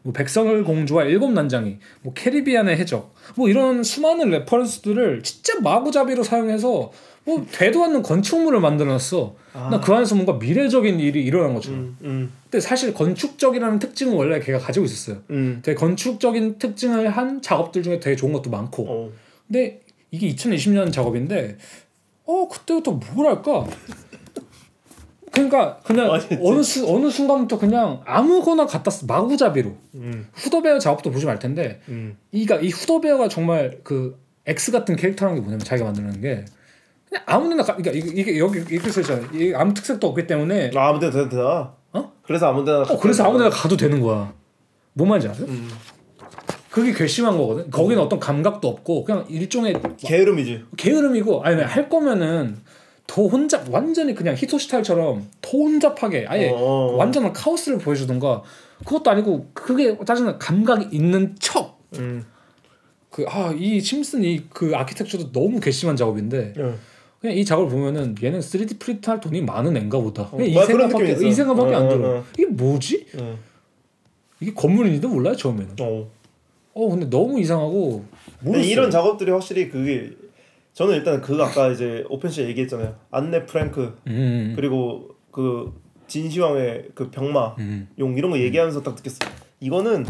뭐 0.04 0.14
백설 0.14 0.64
공주와 0.64 1.06
일곱 1.06 1.32
난장이, 1.32 1.80
뭐 2.04 2.14
캐리비안의 2.14 2.78
해적, 2.78 3.14
뭐 3.36 3.50
이런 3.50 3.84
수많은 3.84 4.30
reference들을 4.30 5.24
진짜 5.24 5.60
마구잡이로 5.62 6.22
사용해서 6.24 6.92
뭐 7.26 7.44
되도 7.52 7.84
않는 7.84 8.04
건축물을 8.04 8.60
만들어놨어 8.60 9.36
놔. 9.72 9.84
그 9.84 9.94
안에서 9.94 10.16
뭔가 10.16 10.34
미래적인 10.34 11.00
일이 11.00 11.24
일어난 11.24 11.56
것처럼. 11.56 11.80
음, 11.80 11.98
음, 12.04 12.34
근데 12.44 12.60
사실 12.60 12.94
건축적이라는 12.94 13.80
특징은 13.80 14.14
원래 14.14 14.40
걔가 14.40 14.60
가지고 14.60 14.86
있었어요. 14.86 15.24
음. 15.32 15.60
되게 15.64 15.76
건축적인 15.76 16.60
특징을 16.60 17.10
한 17.10 17.42
작업들 17.42 17.82
중에 17.82 18.00
되게 18.00 18.16
좋은 18.16 18.32
것도 18.32 18.52
많고. 18.52 18.86
어. 18.88 19.12
근데 19.48 19.82
이게 20.12 20.34
2020년 20.34 20.92
작업인데 20.92 21.58
어 22.26 22.48
그때부터 22.48 22.92
뭐랄까 22.92 23.68
그러니까 25.32 25.80
그냥 25.84 26.14
아. 26.14 26.20
어느 26.42 26.64
수, 26.64 26.88
어느 26.88 27.10
순간부터 27.10 27.60
그냥 27.60 28.02
아무거나 28.06 28.66
갖다 28.66 28.90
쓰 28.90 29.06
마구잡이로 29.06 29.76
음, 29.96 30.28
후더베어 30.34 30.80
작업도 30.80 31.12
보시면 31.12 31.34
알 31.34 31.40
텐데 31.40 31.82
음. 31.90 32.18
이가 32.32 32.58
이 32.58 32.70
후더베어가 32.70 33.28
정말 33.28 33.80
그 33.84 34.18
X 34.46 34.72
같은 34.72 34.96
캐릭터라는 34.96 35.36
게 35.38 35.42
뭐냐면 35.42 35.66
자기가 35.66 35.86
만드는 35.86 36.22
게 36.22 36.46
그냥 37.08 37.24
아무 37.26 37.50
데나 37.50 37.64
가, 37.64 37.76
그러니까 37.76 37.92
이게, 37.92 38.22
이게 38.22 38.40
여기 38.40 38.60
이렇게 38.74 38.90
써있잖아요 38.90 39.28
이 39.34 39.54
아무 39.54 39.74
특색도 39.74 40.08
없기 40.08 40.28
때문에 40.28 40.72
아, 40.76 40.90
아무 40.90 41.00
데나 41.00 41.12
되나 41.12 41.30
되나? 41.30 41.74
어? 41.94 42.12
그래서 42.24 42.48
아무 42.48 42.64
데나. 42.66 42.82
어 42.82 43.00
그래서 43.00 43.24
아무 43.26 43.38
데나 43.38 43.50
가도 43.50 43.78
되는 43.78 44.02
거야 44.02 44.34
뭔 44.94 45.10
말인지 45.10 45.28
알아요? 45.30 45.46
음. 45.46 45.70
그게 46.70 46.92
괘씸한 46.92 47.38
거거든 47.38 47.70
거기는 47.72 48.02
어떤 48.02 48.20
감각도 48.20 48.68
없고 48.68 49.06
그냥 49.06 49.26
일종의 49.30 49.82
게으름이지. 49.98 50.66
게으름이고 50.76 51.42
아니 51.44 51.62
할 51.62 51.88
거면은 51.88 52.58
더 53.08 53.28
혼잡 53.28 53.70
완전히 53.74 54.14
그냥 54.14 54.36
히토 54.36 54.58
스타일처럼 54.58 55.26
더 55.42 55.58
혼잡하게 55.58 56.26
아예 56.28 56.50
어, 56.50 56.56
어, 56.56 56.94
어. 56.94 56.96
완전한 56.98 57.32
카오스를 57.32 57.78
보여주던가 57.78 58.42
그것도 58.84 59.10
아니고 59.12 59.52
그게 59.54 59.98
짜증나 60.06 60.38
감각이 60.38 60.90
있는 60.92 61.36
척 61.40 61.80
음. 61.98 62.26
그아이 63.10 63.80
심슨 63.80 64.24
이 64.24 64.44
그 64.50 64.74
아키텍처도 64.76 65.32
너무 65.32 65.62
괘씸한 65.62 65.96
작업인데 65.96 66.54
어. 66.58 66.76
그냥 67.26 67.40
이 67.40 67.44
작업을 67.44 67.70
보면은 67.70 68.16
얘는 68.22 68.40
3D 68.40 68.80
프린트할 68.80 69.20
돈이 69.20 69.42
많은 69.42 69.76
애인가 69.76 70.00
보다 70.00 70.30
그냥 70.30 70.48
이 70.48 70.54
그런 70.54 70.68
생각밖에 70.68 71.28
이. 71.28 71.32
생각밖에 71.32 71.74
어, 71.74 71.78
안 71.78 71.86
어, 71.86 71.90
들어 71.90 72.10
어. 72.18 72.24
이게 72.38 72.46
뭐지 72.46 73.08
어. 73.20 73.38
이게 74.40 74.54
건물인지도 74.54 75.10
몰라요 75.10 75.36
처음에는 75.36 75.76
어. 75.82 76.08
어 76.76 76.90
근데 76.90 77.10
너무 77.10 77.40
이상하고 77.40 78.06
모르겠어요. 78.42 78.72
이런 78.72 78.92
작업들이 78.92 79.32
확실히 79.32 79.70
그게 79.70 80.12
저는 80.74 80.96
일단 80.96 81.22
그 81.22 81.42
아까 81.42 81.70
이제 81.70 82.04
오펜시 82.10 82.44
얘기했잖아요. 82.44 82.96
안네 83.10 83.46
프랭크 83.46 83.98
음, 84.08 84.54
그리고 84.56 85.16
그 85.32 85.74
진시황의 86.08 86.90
그 86.94 87.10
병마 87.10 87.56
음, 87.58 87.88
용 87.98 88.16
이런 88.18 88.30
거 88.30 88.38
얘기하면서 88.38 88.84
딱 88.84 88.94
느꼈어. 88.96 89.18
이거는 89.62 90.06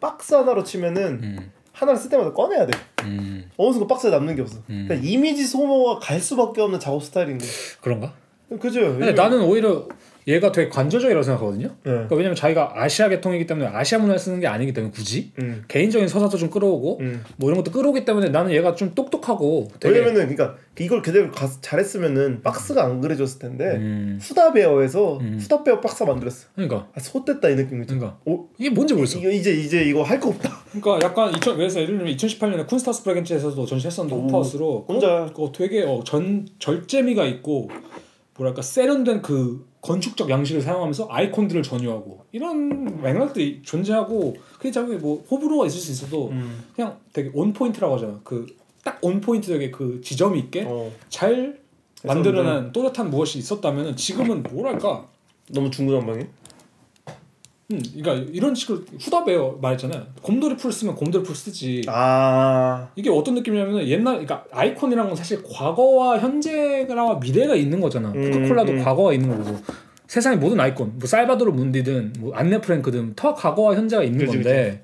박스 0.00 0.34
하나로 0.34 0.64
치면은 0.64 1.20
음, 1.22 1.50
하나를 1.76 2.00
쓸 2.00 2.08
때마다 2.10 2.32
꺼내야 2.32 2.66
돼. 2.66 2.72
음. 3.02 3.50
어느 3.58 3.72
순간 3.72 3.86
박스에 3.88 4.10
남는 4.10 4.34
게 4.34 4.42
없어. 4.42 4.58
음. 4.70 4.86
그러니까 4.88 5.06
이미지 5.06 5.46
소모가 5.46 5.98
갈 6.00 6.20
수밖에 6.20 6.62
없는 6.62 6.80
작업 6.80 7.04
스타일인 7.04 7.36
거. 7.36 7.44
그런가? 7.82 8.14
그죠? 8.60 8.80
근데 8.80 9.12
나는 9.12 9.42
오히려 9.42 9.86
얘가 10.28 10.50
되게 10.50 10.68
관조적이라고 10.68 11.22
생각하거든요. 11.22 11.68
네. 11.68 11.74
그러니까 11.84 12.16
왜냐면 12.16 12.34
자기가 12.34 12.72
아시아 12.74 13.08
계통이기 13.08 13.46
때문에 13.46 13.68
아시아 13.68 13.98
문화를 13.98 14.18
쓰는 14.18 14.40
게 14.40 14.48
아니기 14.48 14.72
때문에 14.72 14.92
굳이 14.92 15.30
음. 15.38 15.62
개인적인 15.68 16.08
서사도 16.08 16.36
좀 16.36 16.50
끌어오고 16.50 16.98
음. 17.00 17.22
뭐 17.36 17.48
이런 17.48 17.62
것도 17.62 17.70
끌어오기 17.70 18.04
때문에 18.04 18.30
나는 18.30 18.50
얘가 18.50 18.74
좀 18.74 18.92
똑똑하고 18.94 19.68
되게 19.78 20.00
왜냐면은 20.00 20.34
그러니까 20.34 20.56
이걸 20.80 21.00
그대로 21.00 21.30
가, 21.30 21.48
잘했으면은 21.60 22.42
박스가 22.42 22.84
안 22.84 23.00
그려졌을 23.00 23.38
텐데 23.38 23.76
음, 23.76 24.18
후다베어에서 24.20 25.18
음. 25.20 25.38
후다베어 25.40 25.80
박스 25.80 26.02
만들었어. 26.02 26.48
그러니까 26.56 26.88
아, 26.94 27.00
솥됐다 27.00 27.48
이 27.50 27.56
느낌 27.56 27.80
있지. 27.82 27.94
그러니까 27.94 28.18
오, 28.24 28.48
이게 28.58 28.70
뭔지 28.70 28.94
모르겠어. 28.94 29.20
이거 29.20 29.30
이제 29.30 29.52
이제 29.52 29.84
이거 29.84 30.02
할 30.02 30.18
거 30.18 30.30
없다. 30.30 30.50
그러니까 30.72 31.06
약간 31.06 31.32
2000 31.36 31.56
그래서 31.56 31.80
예를 31.80 31.98
들면 31.98 32.16
2018년에 32.16 32.66
쿤스타스 32.66 33.04
브레겐츠에서도 33.04 33.64
전시했었는데 33.64 34.14
오, 34.20 34.24
오프하우스로 34.24 34.86
혼자. 34.88 35.26
그거, 35.26 35.50
그거 35.50 35.52
되게 35.56 35.82
어, 35.84 36.02
전 36.04 36.46
절제미가 36.58 37.26
있고 37.26 37.70
뭐랄까 38.36 38.62
세련된 38.62 39.22
그 39.22 39.66
건축적 39.86 40.28
양식을 40.28 40.60
사용하면서 40.60 41.08
아이콘들을 41.10 41.62
전유하고 41.62 42.24
이런 42.32 43.00
맥락들이 43.02 43.62
존재하고 43.62 44.36
그게 44.54 44.70
자기 44.70 44.94
뭐 44.96 45.24
호불호가 45.30 45.66
있을 45.66 45.78
수 45.80 45.92
있어도 45.92 46.28
음. 46.30 46.64
그냥 46.74 46.96
되게 47.12 47.30
on 47.32 47.52
point라고 47.52 47.94
하잖아. 47.94 48.20
그 48.24 48.46
딱 48.86 48.98
on 49.02 49.20
point적인 49.20 49.72
그 49.72 50.00
지점이 50.00 50.38
있게 50.38 50.64
어. 50.66 50.92
잘 51.08 51.58
만들어낸 52.04 52.70
또렷한 52.72 53.10
무엇이 53.10 53.38
있었다면 53.40 53.96
지금은 53.96 54.44
뭐랄까 54.44 55.08
너무 55.50 55.70
중구난방해. 55.72 56.28
음, 57.72 57.82
그러니까 58.00 58.30
이런 58.32 58.54
식으로 58.54 58.82
Who 59.00 59.19
da 59.19 59.32
Bær 59.32 59.58
말했잖아요. 59.60 60.06
곰돌이 60.22 60.56
푸를 60.56 60.70
쓰면 60.70 60.94
곰돌이 60.94 61.24
푸를 61.24 61.34
쓰지. 61.34 61.82
아. 61.88 62.88
이게 62.94 63.10
어떤 63.10 63.34
느낌이냐면 63.34 63.86
옛날 63.88 64.24
그러니까 64.24 64.44
아이콘이란 64.52 65.08
건 65.08 65.16
사실 65.16 65.42
과거와 65.42 66.18
현재와 66.18 67.18
미래가 67.20 67.56
있는 67.56 67.80
거잖아. 67.80 68.12
음, 68.12 68.30
코카콜라도 68.30 68.72
음. 68.72 68.84
과거가 68.84 69.12
있는 69.12 69.30
거고. 69.30 69.58
세상의 70.06 70.38
모든 70.38 70.60
아이콘, 70.60 70.92
뭐 70.98 71.08
살바도르 71.08 71.50
문디든 71.50 72.12
뭐 72.20 72.32
안네 72.32 72.60
프랭크든 72.60 73.16
다 73.16 73.34
과거와 73.34 73.74
현재가 73.74 74.04
있는 74.04 74.20
그치, 74.20 74.34
건데 74.34 74.82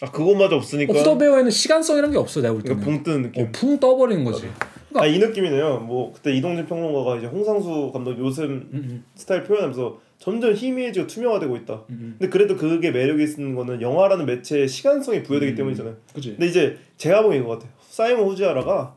아 0.00 0.10
그것마저 0.12 0.54
없으니까. 0.54 0.92
어, 0.92 0.96
후더베어에는 0.98 1.50
시간성이란 1.50 2.12
게 2.12 2.18
없어 2.18 2.40
내가 2.40 2.52
볼 2.54 2.62
때는. 2.62 2.80
그러니까 2.80 3.02
붕 3.02 3.02
뜨는 3.02 3.22
느낌. 3.22 3.44
어, 3.44 3.48
풍 3.50 3.80
떠버리는 3.80 4.22
거지. 4.22 4.48
아이 4.94 5.18
느낌이네요. 5.18 5.80
뭐 5.80 6.12
그때 6.12 6.32
이동진 6.32 6.66
평론가가 6.66 7.16
이제 7.18 7.26
홍상수 7.26 7.90
감독 7.92 8.16
요즘 8.18 8.44
음, 8.44 8.68
음, 8.72 9.04
스타일 9.16 9.42
표현하면서 9.42 9.98
점점 10.18 10.54
희미해지고 10.54 11.06
투명화되고 11.06 11.56
있다. 11.58 11.82
음, 11.90 12.16
근데 12.18 12.30
그래도 12.30 12.56
그게 12.56 12.90
매력이 12.90 13.22
있는 13.24 13.54
거는 13.54 13.82
영화라는 13.82 14.26
매체의 14.26 14.66
시간성이 14.68 15.22
부여되기 15.22 15.52
음. 15.52 15.56
때문이잖아요. 15.56 15.96
그지. 16.14 16.30
근데 16.30 16.46
이제 16.46 16.78
제가 16.96 17.22
보기엔 17.22 17.42
이거 17.42 17.50
같아. 17.52 17.66
사이먼 17.90 18.24
후지아라가 18.26 18.94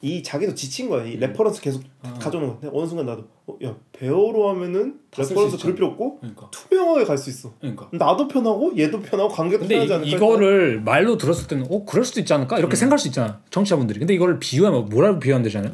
이 0.00 0.22
자기도 0.22 0.54
지친 0.54 0.88
거야. 0.88 1.04
이 1.04 1.16
reference 1.16 1.60
계속 1.60 1.82
아. 2.02 2.12
가져오는. 2.14 2.60
근데 2.60 2.70
어느 2.72 2.86
순간 2.86 3.04
나도 3.06 3.24
어, 3.46 3.56
야 3.64 3.74
bear로 3.92 4.48
하면은 4.50 5.00
reference. 5.16 5.58
그럴 5.58 5.74
필요 5.74 5.88
없고 5.88 6.20
그러니까. 6.20 6.48
투명하게 6.50 7.04
갈 7.04 7.18
수 7.18 7.28
있어. 7.30 7.52
그러니까. 7.60 7.88
나도 7.92 8.28
편하고 8.28 8.72
얘도 8.78 9.00
편하고 9.02 9.28
관계도 9.28 9.66
편하지 9.66 9.90
이, 9.90 9.94
않을까? 9.94 10.16
이거를 10.16 10.80
말로 10.82 11.18
들었을 11.18 11.48
때는 11.48 11.66
어 11.70 11.84
그럴 11.84 12.04
수도 12.04 12.20
있지 12.20 12.32
않을까 12.32 12.58
이렇게 12.58 12.76
생각할 12.76 12.98
수 12.98 13.08
있잖아 13.08 13.40
청취자분들이 13.50 13.98
근데 13.98 14.14
이거를 14.14 14.38
비유하면 14.38 14.86
뭐라고 14.88 15.18
비유하면 15.18 15.42
되잖아요 15.44 15.72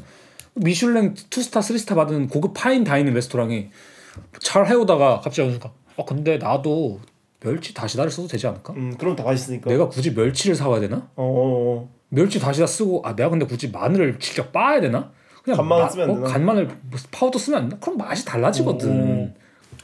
미슐랭 0.55 1.15
two 1.31 1.44
star 1.44 1.61
three 1.61 1.80
star 1.80 1.95
받은 1.95 2.29
고급 2.29 2.55
fine 2.55 2.83
dining 2.85 3.13
레스토랑이 3.13 3.69
잘 4.41 4.67
해오다가 4.67 5.21
갑자기 5.21 5.43
어느 5.43 5.51
순간 5.53 5.73
어 5.97 6.05
근데 6.05 6.39
나도 6.39 7.01
멸치 7.41 7.75
다시다를 7.75 8.11
써도 8.11 8.29
되지 8.29 8.47
않을까 8.47 8.73
음 8.75 8.97
그럼 8.99 9.17
다 9.17 9.23
맛있으니까. 9.25 9.71
내가 9.71 9.89
굳이 9.89 10.13
멸치를 10.13 10.57
사와야 10.57 10.81
되나 10.81 10.97
어, 11.17 11.23
어, 11.23 11.83
어. 11.83 11.89
멸치 12.09 12.39
다시다 12.41 12.67
쓰고 12.67 13.03
아 13.05 13.15
내가 13.15 13.31
근데 13.31 13.47
굳이 13.47 13.71
마늘을 13.71 14.19
직접 14.19 14.53
빻아야 14.53 14.81
되나 14.81 15.13
그냥 15.43 15.59
간마늘 15.59 15.91
쓰면 15.91 16.05
안 16.05 16.11
어, 16.11 16.19
되나? 16.21 16.33
간마늘 16.33 16.67
뭐 16.67 16.99
파우더 17.11 17.39
쓰면 17.39 17.63
안 17.63 17.69
되나 17.69 17.81
그럼 17.81 17.99
맛이 17.99 18.25
달라지거든 18.25 18.89
음. 18.91 19.35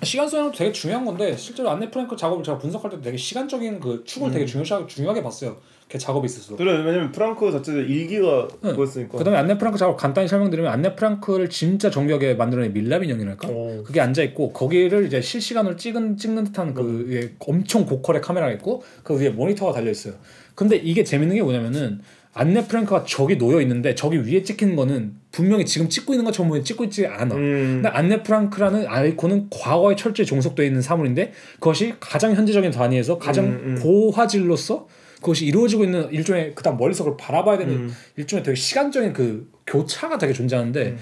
시간 0.02 0.27
소양도 0.27 0.57
되게 0.57 0.73
중요한 0.73 1.05
건데 1.05 1.36
실제로 1.36 1.69
안네 1.70 1.90
프랭크 1.90 2.16
작업을 2.16 2.43
제가 2.43 2.59
분석할 2.59 2.90
때 2.90 3.01
되게 3.02 3.16
시간적인 3.16 3.81
그 3.81 4.02
축을 4.05 4.28
음. 4.28 4.32
되게 4.32 4.47
중요시 4.47 4.73
중요하게 4.86 5.23
봤어요. 5.23 5.57
걔 5.91 5.99
작업에 5.99 6.25
있어서. 6.27 6.55
그래 6.55 6.73
왜냐면 6.85 7.11
프랑크 7.11 7.51
자체도 7.51 7.81
일기가 7.81 8.47
응. 8.65 8.71
그거였으니까. 8.71 9.19
그다음에 9.19 9.37
안네 9.39 9.59
프랑크 9.59 9.77
작업 9.77 9.97
간단히 9.97 10.29
설명드리면 10.29 10.71
안네 10.71 10.95
프랑크를 10.95 11.51
진짜 11.51 11.91
정교하게 11.91 12.35
만들어낸 12.35 12.73
밀랍 12.73 13.03
인형이랄까? 13.03 13.49
오. 13.49 13.83
그게 13.83 14.01
앉아 14.01 14.23
있고 14.23 14.53
거기를 14.53 15.07
이제 15.07 15.21
실시간으로 15.21 15.75
찍은 15.75 16.17
찍는 16.17 16.45
듯한 16.45 16.75
그 16.75 17.07
위에 17.09 17.33
엄청 17.41 17.87
고퀄의 17.87 18.21
카메라가 18.21 18.53
있고 18.53 18.85
그 19.03 19.19
위에 19.19 19.31
모니터가 19.31 19.73
달려 19.73 19.91
있어요. 19.91 20.15
근데 20.55 20.77
이게 20.77 21.03
재밌는 21.03 21.35
게 21.35 21.43
뭐냐면은 21.43 22.01
안네 22.35 22.69
프랑크가 22.69 23.05
저기 23.09 23.37
놓여 23.37 23.61
있는데 23.62 23.97
저기 23.97 24.19
위에 24.19 24.45
찍힌 24.45 24.77
거는 24.77 25.15
분명히 25.33 25.67
지금 25.67 25.89
찍고 25.89 26.12
있는 26.12 26.25
것처럼 26.25 26.51
보이는 26.51 26.65
찍고 26.65 26.85
있지 26.85 27.05
않아. 27.05 27.35
음. 27.35 27.81
근데 27.83 27.89
안네 27.89 28.23
프랑크라는 28.23 28.87
아이콘은 28.87 29.49
과거에 29.51 29.97
철저히 29.97 30.25
종속되어 30.25 30.65
있는 30.65 30.83
사물인데 30.83 31.33
그것이 31.55 31.95
가장 31.99 32.37
현재적인 32.37 32.71
단위에서 32.71 33.19
가장 33.19 33.47
음, 33.47 33.77
음. 33.77 33.83
고화질로서 33.83 34.87
그것이 35.21 35.47
이루어지고 35.47 35.85
있는 35.85 36.11
일종의 36.11 36.55
그다음 36.55 36.77
멀리서 36.77 37.05
그걸 37.05 37.17
바라봐야 37.17 37.59
되는 37.59 37.75
음. 37.75 37.97
일종의 38.17 38.43
되게 38.43 38.55
시간적인 38.55 39.13
그 39.13 39.51
교차가 39.67 40.19
되게 40.19 40.33
존재하는데 40.33 40.97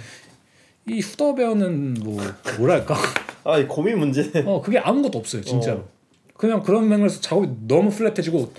이 0.88 1.00
후더베어는 1.00 1.94
뭐 2.02 2.20
뭐랄까 2.58 2.96
아이 3.44 3.66
고민 3.66 3.98
문제. 3.98 4.30
어 4.44 4.60
그게 4.60 4.78
아무것도 4.78 5.18
없어요 5.18 5.42
진짜로 5.42 5.78
어. 5.78 5.88
그냥 6.36 6.62
그런 6.62 6.88
맥락에서 6.88 7.20
작업이 7.20 7.48
너무 7.66 7.90
flat해지고 7.90 8.52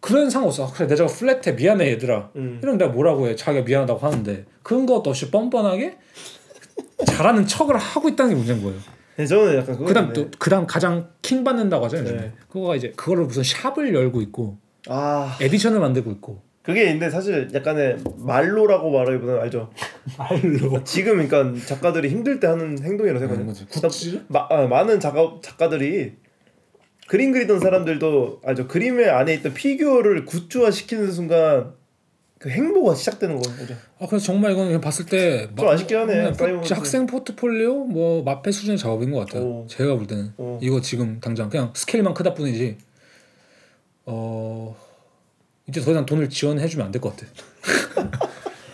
그런 0.00 0.30
상관없어 0.30 0.66
아, 0.66 0.72
그래 0.72 0.86
내 0.86 0.96
작업 0.96 1.14
flat해 1.16 1.52
미안해 1.52 1.90
얘들아 1.92 2.30
음. 2.36 2.58
이러면 2.62 2.78
내가 2.78 2.92
뭐라고 2.92 3.28
해 3.28 3.36
자기가 3.36 3.64
미안하다고 3.64 4.06
하는데 4.06 4.44
그런 4.62 4.86
것도 4.86 5.10
없이 5.10 5.30
뻔뻔하게 5.30 5.96
잘하는 7.06 7.46
척을 7.46 7.76
하고 7.76 8.08
있다는 8.08 8.30
게 8.32 8.36
문제인 8.36 8.62
거예요 8.62 8.78
네, 9.18 9.26
저는 9.26 9.56
약간 9.56 9.84
그다음 9.84 10.12
또 10.12 10.30
그다음 10.38 10.64
가장 10.64 11.08
킹 11.22 11.42
받는다고 11.42 11.86
하잖아요. 11.86 12.20
네. 12.20 12.32
그거가 12.48 12.76
이제 12.76 12.92
그거를 12.94 13.24
무슨 13.24 13.42
shop을 13.42 13.92
열고 13.92 14.22
있고 14.22 14.58
아 14.88 15.36
edition을 15.40 15.80
만들고 15.80 16.10
있고 16.12 16.42
그게 16.62 16.82
있는데 16.84 17.08
사실 17.10 17.48
약간의 17.54 17.98
말로라고 18.18 18.90
말하기보다는 18.90 19.40
알죠. 19.40 19.70
말로. 20.18 20.84
지금 20.84 21.26
그러니까 21.26 21.64
작가들이 21.66 22.10
힘들 22.10 22.40
때 22.40 22.46
하는 22.46 22.82
행동이라고. 22.82 23.24
음, 23.26 23.46
그치. 23.46 23.64
그러니까 23.66 23.88
굿즈? 23.88 24.24
마, 24.28 24.46
아, 24.50 24.66
많은 24.66 25.00
작가 25.00 25.34
작가들이 25.42 26.12
그림 27.06 27.32
그리던 27.32 27.58
사람들도 27.60 28.42
아저 28.44 28.66
그림의 28.66 29.08
안에 29.08 29.32
있던 29.34 29.54
figure를 29.54 30.26
goods화 30.26 30.70
시키는 30.70 31.10
순간 31.10 31.72
그 32.38 32.50
행보가 32.50 32.94
시작되는. 32.94 33.40
그죠? 33.40 33.74
아 33.98 34.06
그래서 34.06 34.26
정말 34.26 34.52
이건 34.52 34.66
그냥 34.66 34.80
봤을 34.82 35.06
때 35.06 35.48
좀 35.56 35.66
아쉽긴 35.68 35.96
하네. 35.96 36.32
진짜 36.34 36.76
학생 36.76 37.06
포트폴리오 37.06 37.84
뭐 37.86 38.22
마페 38.22 38.52
수준의 38.52 38.76
작업인 38.76 39.10
것 39.10 39.20
같아요. 39.20 39.42
오. 39.42 39.66
제가 39.66 39.94
볼 39.96 40.06
때는 40.06 40.32
오. 40.36 40.58
이거 40.60 40.82
지금 40.82 41.18
당장 41.20 41.48
그냥 41.48 41.72
스케일만 41.74 42.12
크다 42.12 42.34
뿐이지. 42.34 42.76
어 44.10 44.74
이제 45.68 45.80
더 45.80 45.90
이상 45.90 46.06
돈을 46.06 46.28
지원해주면 46.30 46.86
안 46.86 46.92
될 46.92 47.00
것 47.00 47.14
같아. 47.16 47.26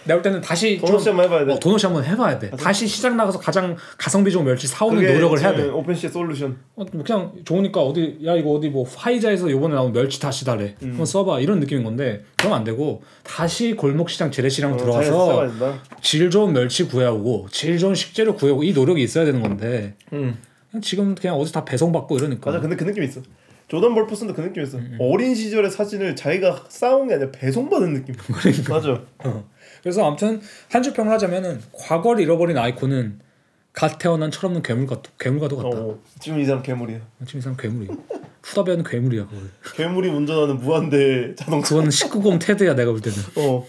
내가 0.07 0.17
볼 0.21 0.23
때는 0.23 0.43
다시 0.43 0.77
도넛 0.79 1.01
시 1.01 1.09
한번 1.09 1.25
해봐야 1.25 1.47
돼. 1.47 1.53
어, 1.55 1.59
도넛 1.59 1.81
시 1.81 1.87
한번 1.87 2.05
해봐야 2.05 2.39
돼. 2.39 2.51
다시 2.51 2.87
시장 2.87 3.17
나가서 3.17 3.39
가장 3.39 3.75
가성비 3.97 4.31
좋은 4.31 4.45
멸치 4.45 4.67
사오는 4.67 5.03
노력을 5.03 5.41
해야 5.41 5.57
돼. 5.57 5.63
오펜시의 5.71 6.13
솔루션. 6.13 6.59
어, 6.77 6.85
그냥 6.85 7.33
좋으니까 7.47 7.81
어디 7.81 8.19
야 8.27 8.35
이거 8.37 8.51
어디 8.51 8.69
뭐 8.69 8.85
화이자에서 8.87 9.51
요번에 9.51 9.75
나온 9.75 9.95
멸치 9.95 10.21
다시 10.21 10.45
달래 10.45 10.75
음. 10.83 10.89
한번 10.91 11.07
써봐 11.07 11.41
이런 11.41 11.59
느낌인 11.59 11.85
건데 11.85 12.23
그러면 12.37 12.59
안 12.59 12.65
되고 12.65 13.03
다시 13.23 13.73
골목 13.75 14.11
시장 14.11 14.31
재래시장 14.31 14.75
어, 14.75 14.77
된다. 15.49 15.81
질 16.03 16.31
좋은 16.31 16.53
멸치 16.53 16.85
구해오고 16.87 17.49
질 17.51 17.79
좋은 17.79 17.95
식재료 17.95 18.37
구해오고 18.37 18.63
이 18.63 18.75
노력이 18.75 19.03
있어야 19.03 19.25
되는 19.25 19.41
건데 19.41 19.95
음. 20.13 20.37
그냥 20.71 20.83
지금 20.83 21.15
그냥 21.15 21.37
어디 21.37 21.51
다 21.51 21.65
배송 21.65 21.93
받고 21.93 22.19
이러니까 22.19 22.51
맞아. 22.51 22.61
근데 22.61 22.77
그 22.77 22.85
느낌 22.85 23.05
이 23.05 23.07
있어. 23.07 23.23
조던 23.75 23.95
볼프슨도 23.95 24.35
그 24.35 24.41
느낌 24.41 24.63
이 24.63 24.67
있어. 24.67 24.79
음, 24.79 24.97
어린 25.01 25.35
시절의 25.35 25.71
사진을 25.71 26.15
자기가 26.15 26.67
쌓은 26.69 27.09
게 27.09 27.15
아니라 27.15 27.31
배송받은 27.33 27.95
느낌. 27.95 28.15
그러니까. 28.33 28.75
맞아. 28.75 29.03
그래서 29.83 30.07
아무튼 30.07 30.41
한 30.71 30.83
줄 30.83 30.93
평을 30.93 31.11
하자면은 31.13 31.61
과거를 31.73 32.23
잃어버린 32.23 32.57
아이콘은 32.57 33.21
갓 33.73 33.99
태어난 33.99 34.31
철없는 34.31 34.63
괴물 34.63 34.87
같 34.87 35.03
괴물과도 35.19 35.57
같다 35.57 35.69
어, 35.77 35.99
지금 36.21 36.39
이 36.39 36.45
사람 36.45 36.63
괴물이야. 36.63 37.01
지금 37.27 37.39
이 37.39 37.43
사람 37.43 37.57
괴물이야 37.57 37.91
후다배는 38.45 38.85
괴물이야 38.85 39.27
그거 39.27 39.41
괴물이 39.75 40.09
운전하는 40.11 40.59
무한대 40.59 41.35
자동차. 41.35 41.69
그거는 41.71 41.91
19금 41.91 42.39
테드야 42.41 42.75
내가 42.77 42.93
볼 42.93 43.01
때는 43.01 43.19
어. 43.37 43.67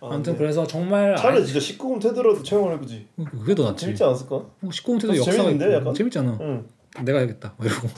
아무튼 0.00 0.36
그래서 0.36 0.66
정말 0.66 1.16
차라리 1.16 1.38
아이- 1.40 1.46
진짜 1.46 1.58
19금 1.60 2.00
테드라도 2.00 2.42
채용을 2.42 2.74
해보지. 2.74 3.08
그게 3.30 3.54
더 3.54 3.64
낫지 3.64 3.84
재밌지 3.86 4.04
않았을까? 4.04 4.30
뭐 4.60 4.70
19금 4.70 4.94
테드 5.00 5.06
그거 5.08 5.16
역사가 5.18 5.36
재밌는데, 5.36 5.64
있고 5.66 5.74
약간? 5.76 5.94
재밌잖아 5.94 6.38
응. 6.40 6.64
내가 7.04 7.18
해야겠다 7.18 7.54
뭐 7.56 7.66
이러고 7.66 7.88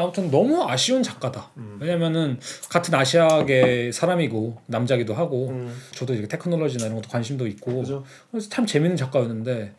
아무튼 0.00 0.30
너무 0.30 0.62
아쉬운 0.64 1.02
작가다 1.02 1.50
음. 1.56 1.78
왜냐면은 1.80 2.38
같은 2.68 2.94
아시아계 2.94 3.92
사람이고 3.92 4.58
남자기도 4.66 5.14
하고 5.14 5.48
음. 5.50 5.76
저도 5.92 6.14
이렇게 6.14 6.28
테크놀로지나 6.28 6.84
이런 6.86 6.96
것도 6.96 7.08
관심도 7.08 7.46
있고 7.46 7.80
그죠. 7.80 8.04
그래서 8.30 8.48
참 8.48 8.66
재밌는 8.66 8.96
작가였는데 8.96 9.74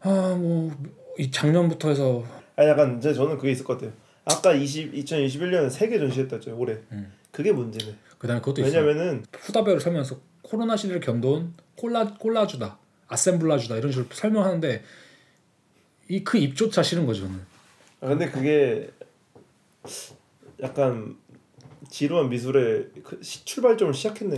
아 0.00 0.36
뭐 0.38 0.70
이 1.18 1.30
작년부터 1.30 1.90
해서 1.90 2.24
아니 2.56 2.68
약간 2.70 2.96
이제 2.98 3.12
저는 3.12 3.36
그게 3.36 3.50
있을 3.52 3.64
것 3.66 3.74
같아요. 3.74 3.92
아까 4.24 4.54
20 4.54 4.94
2021년에 4.94 5.68
세계 5.68 5.98
전시했다 5.98 6.36
했죠 6.36 6.56
올해. 6.58 6.78
음. 6.92 7.12
그게 7.30 7.52
문제네. 7.52 7.94
그다음에 8.18 8.40
그것도 8.40 8.62
왜냐면은 8.62 9.24
후다배를 9.38 9.78
설명해서 9.80 10.16
코로나 10.42 10.74
시대를 10.76 11.00
견뎌온 11.00 11.52
콜라 11.76 12.14
콜라주다 12.14 12.78
아셈블라주다 13.08 13.76
이런 13.76 13.92
식으로 13.92 14.06
설명하는데 14.12 14.82
이 16.08 16.24
그 16.24 16.38
입조차 16.38 16.82
싫은 16.82 17.04
거죠 17.06 17.22
저는 17.22 17.34
아, 17.36 17.44
근데 18.08 18.28
그게 18.30 18.90
약간 20.62 21.16
지루한 21.90 22.28
미술의 22.28 22.88
그 23.02 23.18
시- 23.22 23.44
출발점을 23.44 23.92
시작했네. 23.94 24.36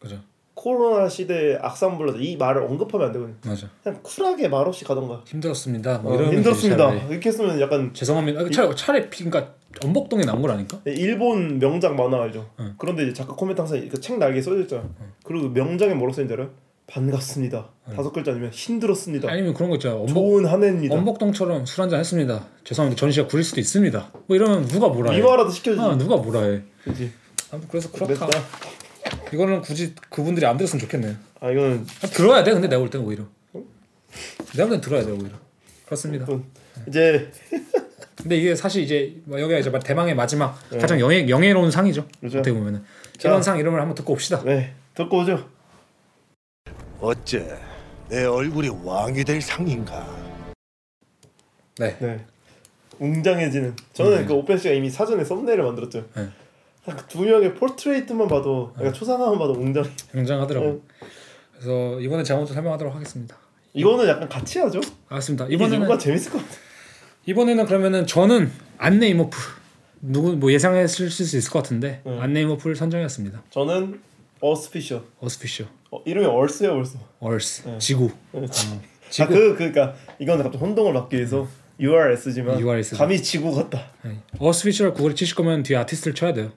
그죠 0.00 0.20
코로나 0.54 1.08
시대의 1.08 1.58
악산불라자 1.60 2.18
이 2.20 2.36
말을 2.36 2.62
언급하면 2.62 3.08
안 3.08 3.12
되거든. 3.12 3.36
맞아 3.44 3.68
그냥 3.82 4.00
쿨하게 4.02 4.48
말 4.48 4.66
없이 4.66 4.84
가던가. 4.84 5.22
힘들었습니다 5.26 5.98
뭐 5.98 6.14
어, 6.14 6.18
되지, 6.18 6.36
힘들었습니다. 6.36 6.92
이렇게 7.08 7.28
했으면 7.28 7.60
약간 7.60 7.92
죄송합니다 7.92 8.40
아, 8.40 8.48
차라리, 8.50 8.76
차라리 8.76 9.10
비- 9.10 9.24
그러니까 9.24 9.54
엄복동에 9.84 10.22
나온 10.24 10.40
거라니까 10.40 10.80
일본 10.86 11.58
명작 11.58 11.96
만화 11.96 12.22
알죠? 12.22 12.48
응. 12.60 12.74
그런데 12.78 13.02
이제 13.02 13.12
작가 13.12 13.34
코멘트 13.34 13.60
항상 13.60 13.86
그 13.88 14.00
책 14.00 14.18
날개에 14.18 14.40
써져 14.40 14.60
있잖아. 14.62 14.88
그리고 15.24 15.48
명작에 15.48 15.92
뭐라고 15.94 16.12
써있는지 16.14 16.34
알아요? 16.40 16.54
반갑습니다. 16.86 17.70
다섯 17.96 18.12
글자 18.12 18.30
아니면 18.32 18.50
힘들었습니다. 18.50 19.30
아니면 19.30 19.54
그런 19.54 19.70
거 19.70 19.76
있잖아 19.76 19.96
엄복, 19.96 20.14
좋은 20.14 20.46
한 20.46 20.62
해입니다. 20.62 20.94
엄복동처럼 20.94 21.66
술 21.66 21.82
한잔 21.82 21.98
했습니다 22.00 22.46
죄송합니다 22.64 22.98
전시가 23.00 23.26
구릴 23.26 23.42
수도 23.44 23.60
있습니다 23.60 24.10
뭐 24.26 24.36
이러면 24.36 24.66
누가 24.68 24.88
뭐라 24.88 25.12
해 25.12 25.18
미화라도 25.20 25.50
시켜주지. 25.50 25.82
아, 25.82 25.96
누가 25.96 26.16
뭐라 26.16 26.42
해 26.42 26.62
그지. 26.84 27.10
아무튼 27.50 27.68
그래서 27.70 27.90
그렇다 27.90 28.26
그랬다. 28.26 28.42
이거는 29.32 29.60
굳이 29.62 29.94
그분들이 30.10 30.46
안 30.46 30.56
들었으면 30.56 30.80
좋겠네요 30.80 31.14
아 31.40 31.50
이거는 31.50 31.86
아, 32.02 32.06
들어야 32.06 32.44
돼 32.44 32.52
근데 32.52 32.68
내가 32.68 32.80
볼 32.80 32.90
때는 32.90 33.06
오히려 33.06 33.24
내가 33.52 34.68
볼 34.68 34.68
때는 34.68 34.80
들어야 34.80 35.04
돼 35.04 35.10
오히려 35.12 35.30
그렇습니다 35.86 36.26
좀 36.26 36.44
이제 36.86 37.30
근데 38.16 38.36
이게 38.36 38.54
사실 38.54 38.82
이제 38.82 39.20
뭐 39.24 39.40
여기가 39.40 39.58
이제 39.58 39.70
대망의 39.84 40.14
마지막 40.14 40.58
가장 40.80 41.00
영예, 41.00 41.28
영예로운 41.28 41.70
상이죠 41.70 42.02
네. 42.02 42.08
그렇죠. 42.20 42.38
어떻게 42.38 42.54
보면은 42.54 42.82
자. 43.18 43.28
이런 43.28 43.42
상 43.42 43.58
이름을 43.58 43.80
한번 43.80 43.94
듣고 43.94 44.12
옵시다 44.12 44.42
네 44.44 44.74
듣고 44.94 45.18
오죠. 45.20 45.53
어째 47.04 47.58
내 48.08 48.24
얼굴이 48.24 48.70
왕이 48.82 49.24
될 49.24 49.42
상인가? 49.42 50.06
네 51.78 51.96
네. 52.00 52.24
웅장해지는. 52.98 53.76
저는 53.92 54.24
그 54.24 54.32
오펜 54.32 54.56
씨가 54.56 54.72
이미 54.72 54.88
사전에 54.88 55.22
썸네일을 55.22 55.64
만들었죠. 55.64 56.06
네. 56.16 56.28
딱두 56.86 57.22
명의 57.22 57.54
portrait만 57.54 58.26
봐도, 58.28 58.72
그러니까 58.74 58.96
초상화만 58.96 59.38
봐도 59.38 59.52
웅장. 59.52 59.84
굉장하더라고 60.12 60.66
네. 60.66 61.06
그래서 61.52 62.00
이번에 62.00 62.22
제가 62.22 62.38
먼저 62.38 62.54
설명하도록 62.54 62.94
하겠습니다 62.94 63.36
이거는 63.74 64.08
약간 64.08 64.26
같이 64.28 64.58
하죠. 64.60 64.80
알겠습니다 65.08 65.46
이번에는 65.50 65.80
누가 65.80 65.98
재밌을 65.98 66.32
것 66.32 66.38
같아. 66.38 66.54
이번에는 67.26 67.66
그러면은 67.66 68.06
저는 68.06 68.50
안네 68.78 69.08
이모프 69.08 69.36
누구 70.00 70.36
뭐 70.36 70.50
예상했을 70.52 71.10
수 71.10 71.22
있을 71.22 71.50
것 71.50 71.62
같은데 71.62 72.00
네. 72.04 72.18
안네 72.20 72.40
이모프를 72.42 72.76
선정했습니다 72.76 73.42
저는 73.50 74.00
어스피셔. 74.40 75.02
어스피셔 75.20 75.64
어, 75.94 76.02
이름이 76.04 76.26
얼스야 76.26 76.72
벌써. 76.72 76.98
Earth 77.20 77.68
네. 77.68 77.78
지구 77.78 78.10
네. 78.32 78.46
지구 78.48 78.76
아 79.22 79.26
그 79.28 79.54
그러니까 79.56 79.94
이거는 80.18 80.42
갑자기 80.42 80.64
혼동을 80.64 80.92
막기 80.92 81.16
위해서 81.16 81.46
URS지만 81.78 82.58
URS. 82.60 82.96
감히 82.96 83.20
지구 83.22 83.54
같다. 83.54 83.80
네. 84.02 84.16
어스피셔를 84.38 84.92
구글에 84.92 85.14
치실 85.14 85.36
거면 85.36 85.62
뒤에 85.62 85.76
아티스트를 85.78 86.14
쳐야 86.14 86.32
돼요 86.32 86.50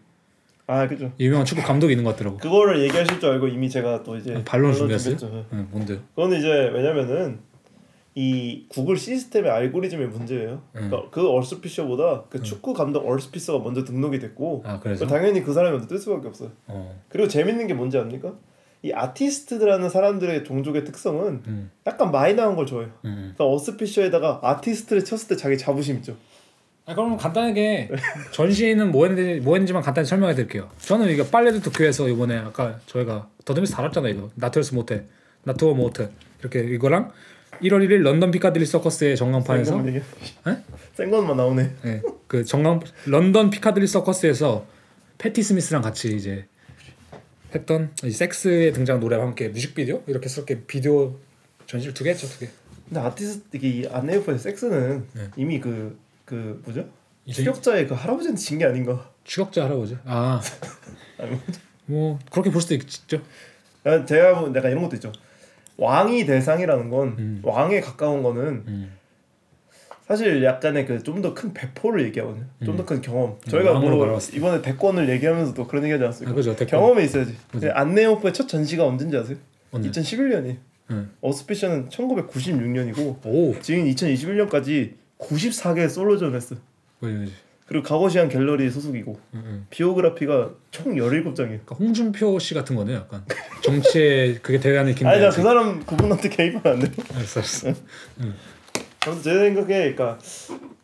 아 0.65 0.87
그죠. 0.87 1.11
유명한 1.19 1.45
축구 1.45 1.61
감독이 1.63 1.93
있는 1.93 2.03
것 2.03 2.11
같더라고 2.11 2.37
그거를 2.37 2.81
얘기하실 2.83 3.19
줄 3.19 3.29
알고 3.29 3.47
이미 3.47 3.69
제가 3.69 4.03
또 4.03 4.17
이제 4.17 4.33
반론 4.33 4.43
반론 4.43 4.73
준비했어요? 4.73 5.17
준비했죠. 5.17 5.45
네, 5.55 5.65
뭔데요? 5.71 5.99
그거는 6.15 6.39
이제 6.39 6.47
왜냐면은 6.73 7.39
이 8.15 8.65
구글 8.67 8.97
시스템의 8.97 9.49
알고리즘의 9.51 10.07
문제예요. 10.07 10.53
음. 10.75 10.89
그러니까 10.89 11.09
그 11.11 11.29
얼스피셔보다 11.29 12.23
그 12.29 12.41
축구 12.41 12.73
감독 12.73 13.07
얼스피셔가 13.07 13.63
먼저 13.63 13.83
등록이 13.83 14.17
됐고 14.19 14.63
아 14.65 14.79
그래서 14.79 15.05
당연히 15.05 15.43
그 15.43 15.53
사람이 15.53 15.71
먼저 15.77 15.87
뜰 15.87 15.99
수밖에 15.99 16.27
없어요. 16.27 16.51
어, 16.65 16.99
그리고 17.09 17.29
재밌는 17.29 17.67
게 17.67 17.73
뭔지 17.75 17.97
압니까? 17.97 18.33
이 18.83 18.91
아티스트라는 18.93 19.89
사람들의 19.89 20.43
종족의 20.43 20.85
특성은 20.85 21.41
음, 21.47 21.71
약간 21.85 22.11
마이너한 22.11 22.55
걸 22.55 22.65
좋아해요. 22.65 22.91
음. 23.05 23.33
그러니까 23.35 23.47
어스피셔에다가 23.55 24.39
아티스트를 24.43 25.03
쳤을 25.03 25.29
때 25.29 25.35
자기 25.35 25.57
자부심 25.57 25.97
있죠. 25.97 26.15
아, 26.85 26.95
그럼 26.95 27.17
간단하게 27.17 27.89
전시는 28.31 28.91
뭐 28.91 29.07
했는지 29.07 29.41
뭐 29.41 29.55
했는지만 29.55 29.81
간단히 29.83 30.07
설명해 30.07 30.35
드릴게요. 30.35 30.69
저는 30.79 31.09
이거 31.09 31.25
빨래도 31.25 31.59
도쿄에서 31.59 32.07
이번에 32.07 32.37
아까 32.37 32.79
저희가 32.85 33.27
더듬이서 33.43 33.75
달았잖아요 33.75 34.13
이거 34.13 34.29
나투어스 34.35 34.73
모텔 34.73 35.05
나투어 35.43 35.73
모텔 35.73 36.09
이렇게 36.39 36.59
이거랑 36.61 37.11
1월 37.61 37.85
1일 37.87 38.03
런던 38.03 38.31
피카딜리 38.31 38.65
서커스의 38.65 39.17
전광판에서? 39.17 39.83
센 40.93 41.11
것만 41.11 41.35
나오네. 41.35 41.71
네, 41.83 42.01
그 42.27 42.43
전광 42.45 42.79
런던 43.05 43.49
피카딜리 43.49 43.87
서커스에서 43.87 44.65
패티 45.17 45.41
스미스랑 45.41 45.81
같이 45.81 46.15
이제 46.15 46.45
했던 47.57 47.91
이 48.03 48.11
섹스에 48.11 48.71
등장 48.71 48.99
노래와 48.99 49.25
함께 49.25 49.49
뮤직비디오 49.49 50.03
이렇게 50.07 50.29
썩게 50.29 50.65
비디오 50.65 51.15
전시를 51.65 51.93
두 51.93 52.03
개 52.03 52.11
했죠 52.11 52.27
두 52.27 52.39
개. 52.39 52.49
근데 52.87 52.99
아티스트 53.01 53.57
이 53.57 53.87
안내오프의 53.91 54.39
섹스는 54.39 55.05
네. 55.13 55.27
이미 55.35 55.59
그그 55.59 56.61
뭐죠? 56.63 56.87
추격자의 57.29 57.87
그 57.87 57.93
할아버지한테 57.93 58.39
진 58.39 58.57
게 58.59 58.65
아닌가? 58.65 59.11
추격자 59.25 59.65
할아버지. 59.65 59.97
아, 60.05 60.41
뭐 61.85 62.17
그렇게 62.31 62.49
볼 62.49 62.61
수도 62.61 62.75
있죠. 62.75 63.21
약간 63.85 64.05
제가 64.05 64.39
보면 64.39 64.55
약간 64.55 64.71
이런 64.71 64.83
것도 64.83 64.95
있죠. 64.95 65.11
왕이 65.77 66.25
대상이라는 66.25 66.89
건 66.89 67.15
음. 67.19 67.41
왕에 67.43 67.81
가까운 67.81 68.23
거는 68.23 68.63
음. 68.67 68.97
사실 70.07 70.41
약간의 70.43 70.85
그 70.85 71.03
좀 71.03 71.21
더 71.21 71.33
큰 71.33 71.53
배포를 71.53 72.05
얘기하거든요. 72.05 72.45
좀 72.65 72.77
더 72.77 72.85
큰 72.85 73.01
경험. 73.01 73.31
음, 73.31 73.49
저희가 73.49 73.73
뭐. 73.79 74.19
이번에 74.33 74.61
대권을 74.61 75.09
얘기하면서도 75.09 75.67
그런 75.67 75.83
얘기하지 75.83 76.03
않았습니까? 76.05 76.31
아, 76.31 76.35
그죠. 76.35 76.55
경험이 76.65 77.03
있어야지. 77.05 77.35
안내오프의 77.73 78.33
첫 78.33 78.47
전시가 78.47 78.85
언제인지 78.85 79.17
아세요? 79.17 79.37
언제? 79.71 79.89
2011년이. 79.89 80.55
응. 80.91 81.09
어스피셔는 81.19 81.89
1996년이고 81.89 83.25
오, 83.25 83.59
지금 83.61 83.83
2021년까지 83.85 84.93
94개 85.19 85.89
솔로전 85.89 86.33
했어. 86.35 86.55
뭐지? 86.99 87.33
그리고 87.67 87.83
가거시안 87.83 88.29
갤러리 88.29 88.71
소속이고 88.71 89.19
음. 89.33 89.65
비오그래피가 89.69 90.51
총 90.71 90.95
17장이에요. 90.95 91.35
그러니까 91.35 91.75
홍준표 91.75 92.39
씨 92.39 92.53
같은 92.53 92.77
거네요, 92.77 92.99
약간 92.99 93.25
정치에 93.61 94.35
그게 94.41 94.57
대안을 94.61 94.95
긴다. 94.95 95.09
아니 95.09 95.21
나그 95.21 95.41
사람 95.41 95.83
그분한테 95.85 96.29
개입하면 96.29 96.73
안 96.73 96.79
돼요. 96.79 97.05
알았어, 97.13 97.41
알았어. 97.41 97.73
아무튼 99.07 99.23
제 99.23 99.33
생각에 99.33 99.93
그러니까 99.93 100.17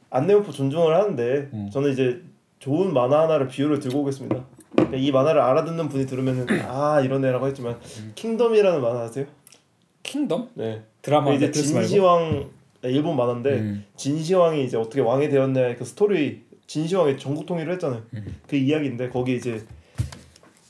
안내오프 0.09 0.51
존중을 0.51 0.95
하는데 0.95 1.49
음. 1.53 1.69
저는 1.71 1.91
이제 1.91 2.21
좋은 2.59 2.93
만화 2.93 3.23
하나를 3.23 3.47
비유를 3.47 3.79
들고 3.79 4.01
오겠습니다. 4.01 4.45
그러니까 4.71 4.97
이 4.97 5.11
만화를 5.11 5.41
알아듣는 5.41 5.89
분이 5.89 6.05
들으면은 6.05 6.47
아 6.67 7.01
이런 7.01 7.23
애라고 7.25 7.47
했지만 7.47 7.79
킹덤이라는 8.15 8.81
만화 8.81 9.01
아세요? 9.01 9.25
킹덤 10.03 10.49
네. 10.55 10.83
드라마 11.01 11.33
이제. 11.33 11.51
진시황 11.51 12.49
일본 12.83 13.15
만화인데 13.15 13.59
음. 13.59 13.85
진시황이 13.95 14.65
이제 14.65 14.77
어떻게 14.77 15.01
왕이 15.01 15.29
되었냐 15.29 15.75
그 15.75 15.85
스토리 15.85 16.43
진시황이 16.67 17.17
전국 17.17 17.45
통일을 17.45 17.73
했잖아요. 17.73 18.01
음. 18.13 18.35
그 18.47 18.55
이야기인데 18.55 19.09
거기 19.09 19.35
이제 19.35 19.61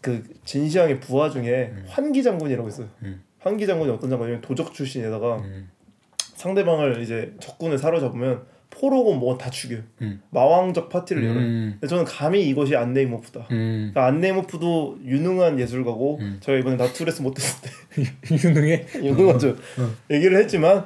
그 0.01 0.23
진시황의 0.45 0.99
부하 0.99 1.29
중에 1.29 1.73
환기 1.87 2.23
장군이라고 2.23 2.67
있어요. 2.67 2.87
음. 3.03 3.23
환기 3.39 3.67
장군이 3.67 3.91
어떤 3.91 4.09
장군이냐면 4.09 4.41
도적 4.41 4.73
출신에다가 4.73 5.37
음. 5.37 5.69
상대방을 6.43 7.01
이제 7.01 7.33
적군을 7.39 7.77
사로잡으면 7.77 8.41
포로고 8.69 9.13
뭐 9.13 9.37
다 9.37 9.49
죽여요. 9.49 9.81
음. 10.01 10.21
마왕적 10.31 10.89
파티를 10.89 11.23
열어요. 11.23 11.39
음. 11.39 11.71
근데 11.79 11.87
저는 11.87 12.05
감히 12.05 12.43
이것이 12.49 12.75
안네이모프다. 12.75 13.47
음. 13.51 13.91
그러니까 13.93 14.05
안네이모프도 14.07 14.99
유능한 15.05 15.59
예술가고 15.59 16.17
음. 16.19 16.37
제가 16.41 16.57
이번에 16.57 16.75
Natures 16.75 17.21
Mortes 17.21 17.38
했을 17.38 17.61
때 17.61 18.03
유능해. 18.49 18.85
유능하죠. 19.01 19.49
어. 19.49 19.89
얘기를 20.11 20.37
했지만 20.37 20.85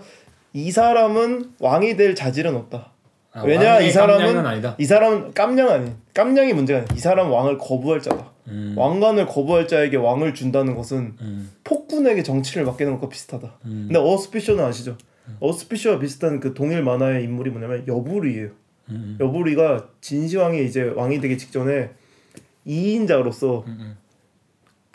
이 0.53 0.69
사람은 0.71 1.53
왕이 1.59 1.95
될 1.97 2.13
자질은 2.13 2.55
없다. 2.55 2.91
아, 3.31 3.43
왜냐 3.43 3.79
이 3.79 3.89
사람은. 3.91 4.75
이 4.77 4.85
사람은 4.85 5.33
깜냥 5.33 5.69
아니 5.69 5.91
깜냥이 6.13 6.53
문제가 6.53 6.79
아니야. 6.79 6.89
이 6.95 6.99
사람은 6.99 7.31
왕을 7.31 7.57
거부할 7.57 8.01
자다. 8.01 8.31
음. 8.49 8.73
왕관을 8.77 9.25
거부할 9.27 9.67
자에게 9.67 9.97
왕을 9.97 10.33
준다는 10.33 10.75
것은 10.75 11.15
음. 11.21 11.51
폭군에게 11.63 12.21
정치를 12.23 12.65
맡기는 12.65 12.91
것과 12.93 13.09
비슷하다. 13.09 13.59
음. 13.65 13.89
근데 13.91 13.99
어스피셔는 13.99 14.63
아시죠? 14.63 14.97
어스피셔와 15.39 15.99
비슷한 15.99 16.39
그 16.39 16.53
동일 16.53 16.83
만화의 16.83 17.23
인물이 17.23 17.51
뭐냐면 17.51 17.87
여부리예요. 17.87 18.49
음. 18.89 19.17
여부리가 19.19 19.89
진시황이 20.01 20.65
이제 20.65 20.83
왕이 20.83 21.19
되기 21.19 21.37
직전에 21.37 21.91
2인자로서 22.65 23.65
음. 23.67 23.97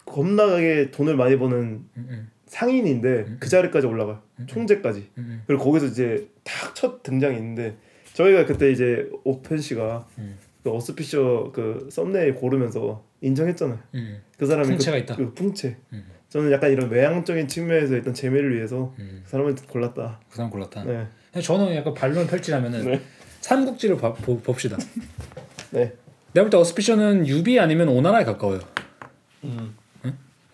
겁나게 0.04 0.90
돈을 0.90 1.16
많이 1.16 1.38
버는 1.38 1.58
음. 1.58 1.88
음. 1.96 2.30
상인인데 2.46 3.36
그 3.40 3.48
자리까지 3.48 3.86
올라가요. 3.86 4.20
총재까지. 4.46 5.08
음. 5.18 5.42
그리고 5.46 5.64
거기서 5.64 5.86
이제 5.86 6.28
딱 6.44 6.72
첫 6.82 7.04
등장이 7.04 7.36
있는데 7.36 7.76
저희가 8.14 8.44
그때 8.44 8.72
이제 8.72 9.08
오펜 9.22 9.58
씨가 9.58 10.08
음. 10.18 10.36
그 10.64 10.74
어스피셔 10.74 11.52
그 11.54 11.88
썸네일 11.92 12.34
고르면서 12.34 13.04
인정했잖아요. 13.20 13.78
음. 13.94 14.20
그 14.36 14.46
사람이 14.46 14.66
풍채가 14.68 14.96
그, 14.96 15.02
있다. 15.02 15.14
그 15.16 15.32
풍채. 15.32 15.76
음. 15.92 16.04
저는 16.32 16.50
약간 16.50 16.70
이런 16.72 16.88
외향적인 16.88 17.46
측면에서 17.46 17.94
일단 17.94 18.14
재미를 18.14 18.56
위해서 18.56 18.94
음. 18.98 19.20
그 19.22 19.30
사람을 19.30 19.54
골랐다. 19.68 20.18
그 20.30 20.36
사람 20.36 20.50
골랐다. 20.50 20.82
네. 20.84 21.06
저는 21.42 21.74
약간 21.76 21.92
반론 21.92 22.26
펼치자면은 22.26 22.84
네. 22.86 23.00
삼국지를 23.42 23.98
봐- 23.98 24.14
보, 24.14 24.40
봅시다. 24.40 24.78
네. 25.72 25.92
내가 26.32 26.44
볼 26.44 26.50
때 26.50 26.56
어스피셔는 26.56 27.26
유비 27.26 27.60
아니면 27.60 27.88
오나라에 27.88 28.24
가까워요. 28.24 28.60
음. 29.44 29.74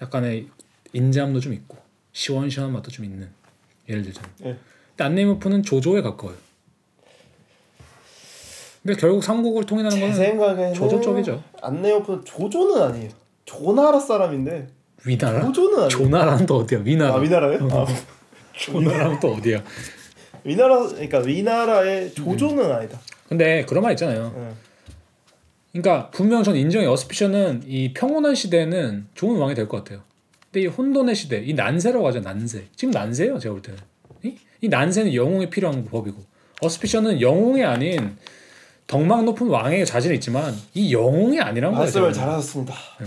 약간의 0.02 0.48
인자함도 0.92 1.38
좀 1.38 1.52
있고 1.52 1.76
시원시원한 2.12 2.72
맛도 2.72 2.90
좀 2.90 3.04
있는 3.04 3.28
예를 3.88 4.02
들자면. 4.02 4.30
네. 4.40 4.56
근데 4.90 5.04
안네이모프는 5.04 5.62
조조에 5.62 6.02
가까워요. 6.02 6.36
근데 8.82 8.98
결국 9.00 9.22
삼국을 9.22 9.64
통일하는 9.64 9.96
제 10.14 10.36
거는 10.36 10.74
조조 10.74 11.00
쪽이죠. 11.00 11.42
안내오프 11.62 12.22
조조는 12.24 12.82
아니에요. 12.82 13.10
조나라 13.44 14.00
사람인데 14.00 14.68
위나라? 15.04 15.40
조조는 15.46 15.74
아니에요. 15.76 15.88
조나라는 15.88 16.46
또 16.46 16.56
어디야? 16.58 16.80
위나라. 16.84 17.14
아 17.14 17.16
위나라요? 17.18 17.68
아, 17.72 17.86
조나라는 18.52 19.20
또 19.20 19.34
어디야? 19.34 19.62
위나라 20.44 20.86
그러니까 20.86 21.18
위나라의 21.20 22.12
조조는 22.14 22.70
아니다. 22.72 22.98
근데 23.28 23.64
그런 23.66 23.82
말 23.82 23.92
있잖아요. 23.92 24.32
네. 24.36 24.50
그러니까 25.72 26.10
분명 26.10 26.42
전 26.42 26.56
인정해 26.56 26.86
어스피셔는 26.86 27.62
이 27.66 27.92
평온한 27.92 28.34
시대에는 28.34 29.06
좋은 29.14 29.38
왕이 29.38 29.54
될 29.54 29.68
것 29.68 29.78
같아요. 29.84 30.00
근데 30.50 30.62
이 30.62 30.66
혼돈의 30.66 31.14
시대, 31.14 31.38
이 31.44 31.52
난세라고 31.54 32.06
하죠 32.08 32.20
난세. 32.20 32.64
지금 32.74 32.90
난세예요 32.92 33.38
제가 33.38 33.52
볼 33.52 33.62
때는. 33.62 33.78
이, 34.24 34.34
이 34.62 34.68
난세는 34.68 35.14
영웅이 35.14 35.50
필요한 35.50 35.84
법이고 35.84 36.16
어스피셔는 36.62 37.20
영웅이 37.20 37.62
아닌 37.62 38.16
덕망 38.86 39.24
높은 39.26 39.46
왕의 39.48 39.84
자질이 39.86 40.14
있지만 40.16 40.54
이 40.74 40.92
영웅이 40.92 41.38
아니란 41.40 41.70
거예요. 41.72 41.82
말씀을. 41.84 42.12
잘하셨습니다. 42.12 42.74
네. 43.00 43.06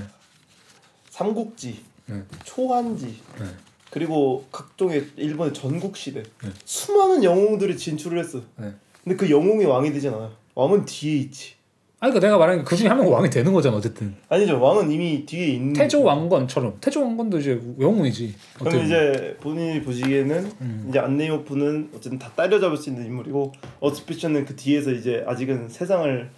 삼국지, 1.12 1.84
네. 2.08 2.24
초한지, 2.46 3.06
네. 3.38 3.46
그리고 3.92 4.46
각종의 4.52 5.06
일본의 5.18 5.54
전국 5.54 5.98
시대 5.98 6.24
네. 6.24 6.50
수많은 6.64 7.24
영웅들이 7.24 7.78
진출을 7.78 8.18
했어. 8.18 8.40
네. 8.58 8.72
근데 9.04 9.18
그 9.18 9.30
영웅이 9.30 9.66
왕이 9.66 9.92
되진 9.92 10.14
않아요. 10.14 10.32
왕은 10.56 10.86
뒤에 10.86 11.18
있지. 11.18 11.54
아니 12.00 12.12
그러니까 12.12 12.28
내가 12.28 12.38
말하는 12.40 12.64
그 12.64 12.76
중에 12.76 12.88
한명 12.88 13.12
왕이 13.12 13.30
되는 13.30 13.52
거잖아 13.52 13.78
어쨌든. 13.78 14.16
아니죠. 14.30 14.60
왕은 14.60 14.90
이미 14.90 15.26
뒤에 15.26 15.48
있는. 15.50 15.74
태조 15.74 16.02
왕건처럼 16.02 16.78
태조 16.80 17.02
왕건도 17.04 17.40
이제 17.40 17.62
영웅이지. 17.80 18.34
그럼. 18.58 18.86
이제 18.86 19.38
본인이 19.42 19.82
보시기에는 19.84 20.52
음. 20.62 20.86
이제 20.90 20.98
안네이오프는 20.98 21.92
어쨌든 21.96 22.18
다 22.18 22.32
따려잡을 22.36 22.78
수 22.78 22.90
있는 22.90 23.06
인물이고 23.06 23.52
어스피처는 23.82 24.46
그 24.46 24.56
뒤에서 24.56 24.92
이제 24.92 25.24
아직은 25.28 25.68
세상을 25.70 26.32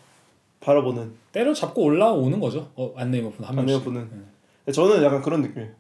바라보는 0.60 1.12
때려잡고 1.32 1.82
올라오는 1.84 2.40
거죠. 2.40 2.72
어, 2.76 2.92
안네이모프는 2.98 3.48
한 3.48 3.56
명씩. 3.56 3.76
안네오프는. 3.76 4.33
저는 4.72 5.04
약간 5.04 5.22
그런 5.22 5.42
느낌이에요. 5.42 5.72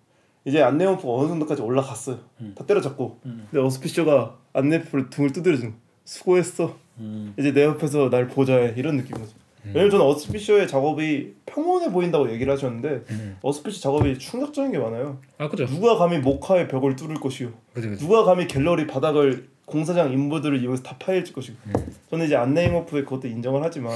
이제 0.45 0.61
안네오프가 0.61 1.13
어느 1.13 1.27
정도까지 1.29 1.61
올라갔어요. 1.61 2.19
음. 2.41 2.53
다 2.57 2.65
때려잡고. 2.65 3.19
음. 3.25 3.47
근데 3.49 3.65
어스피셔가 3.65 4.37
안네오프를 4.53 5.09
등을 5.09 5.31
거야. 5.31 5.73
수고했어. 6.03 6.75
음. 6.99 7.33
이제 7.39 7.53
내 7.53 7.63
옆에서 7.63 8.09
날 8.09 8.27
보자해 8.27 8.73
이런 8.75 8.97
느낌이죠. 8.97 9.43
왜냐면 9.65 9.91
저는 9.91 10.05
어스피셔의 10.05 10.67
작업이 10.67 11.35
평온해 11.45 11.91
보인다고 11.91 12.29
얘기를 12.31 12.51
하셨는데 12.51 13.05
음. 13.09 13.37
어스피셔 13.41 13.79
작업이 13.79 14.19
충격적인 14.19 14.73
게 14.73 14.77
많아요. 14.77 15.19
아 15.37 15.47
그죠. 15.47 15.65
누가 15.65 15.95
감히 15.97 16.17
목화의 16.17 16.67
벽을 16.67 16.97
뚫을 16.97 17.15
것이요. 17.15 17.53
그죠 17.73 17.89
그죠. 17.89 18.05
누가 18.05 18.25
감히 18.25 18.47
갤러리 18.47 18.87
바닥을 18.87 19.47
공사장 19.65 20.11
인부들을 20.11 20.61
이용해서 20.61 20.83
다 20.83 20.95
파헤칠 20.99 21.33
것이고. 21.33 21.57
음. 21.67 21.73
저는 22.09 22.25
이제 22.25 22.35
안네이모프의 22.35 23.03
그것도 23.05 23.27
인정을 23.27 23.63
하지만 23.63 23.95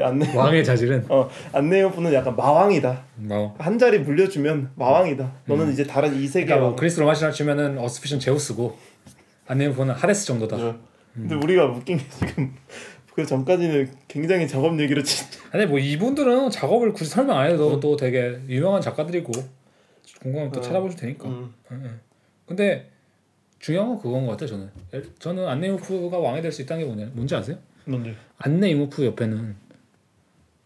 안네 0.00 0.34
왕의 0.36 0.64
자질은 0.64 1.06
어 1.08 1.28
안네이모프는 1.52 2.12
약간 2.14 2.34
마왕이다. 2.34 3.04
뭐한 3.16 3.78
자리 3.78 3.98
물려주면 3.98 4.70
마왕이다. 4.74 5.32
너는 5.46 5.70
이제 5.72 5.84
다른 5.84 6.14
이 6.14 6.26
세계 6.26 6.46
그러니까 6.46 6.60
뭐 6.62 6.68
왕. 6.70 6.76
그리스 6.76 6.98
로마 6.98 7.14
신화 7.14 7.30
치면은 7.30 7.78
어스피션 7.78 8.18
제우스고 8.20 8.76
안네이모프는 9.46 9.94
하레스 9.94 10.26
정도다. 10.26 10.56
그죠? 10.56 10.78
근데 11.14 11.34
우리가 11.34 11.66
웃긴 11.66 11.98
게 11.98 12.04
지금 12.08 12.54
그 13.14 13.26
전까지는 13.26 13.90
굉장히 14.08 14.48
작업 14.48 14.80
얘기를 14.80 15.04
진 15.04 15.26
아니 15.52 15.66
뭐 15.66 15.78
이분들은 15.78 16.48
작업을 16.50 16.94
굳이 16.94 17.10
설명 17.10 17.38
안 17.38 17.50
해도 17.50 17.78
또 17.78 17.96
되게 17.96 18.38
유명한 18.48 18.80
작가들이고 18.80 19.30
궁금하면 20.22 20.52
또 20.52 20.60
어. 20.60 20.62
찾아보셔도 20.62 21.00
되니까. 21.02 21.28
음. 21.28 21.52
응, 21.70 21.82
응. 21.84 22.00
근데 22.46 22.91
중요한 23.62 23.88
건 23.90 23.98
그건 23.98 24.26
것 24.26 24.32
같아요 24.32 24.48
저는. 24.48 24.68
엘- 24.92 25.14
저는 25.20 25.46
안네이모프가 25.48 26.18
왕이 26.18 26.42
될 26.42 26.50
수 26.52 26.62
있다는 26.62 26.82
게 26.84 26.92
뭐냐 26.92 27.10
뭔지 27.14 27.34
아세요? 27.36 27.56
뭔지. 27.86 28.12
안네이모프 28.38 29.06
옆에는 29.06 29.54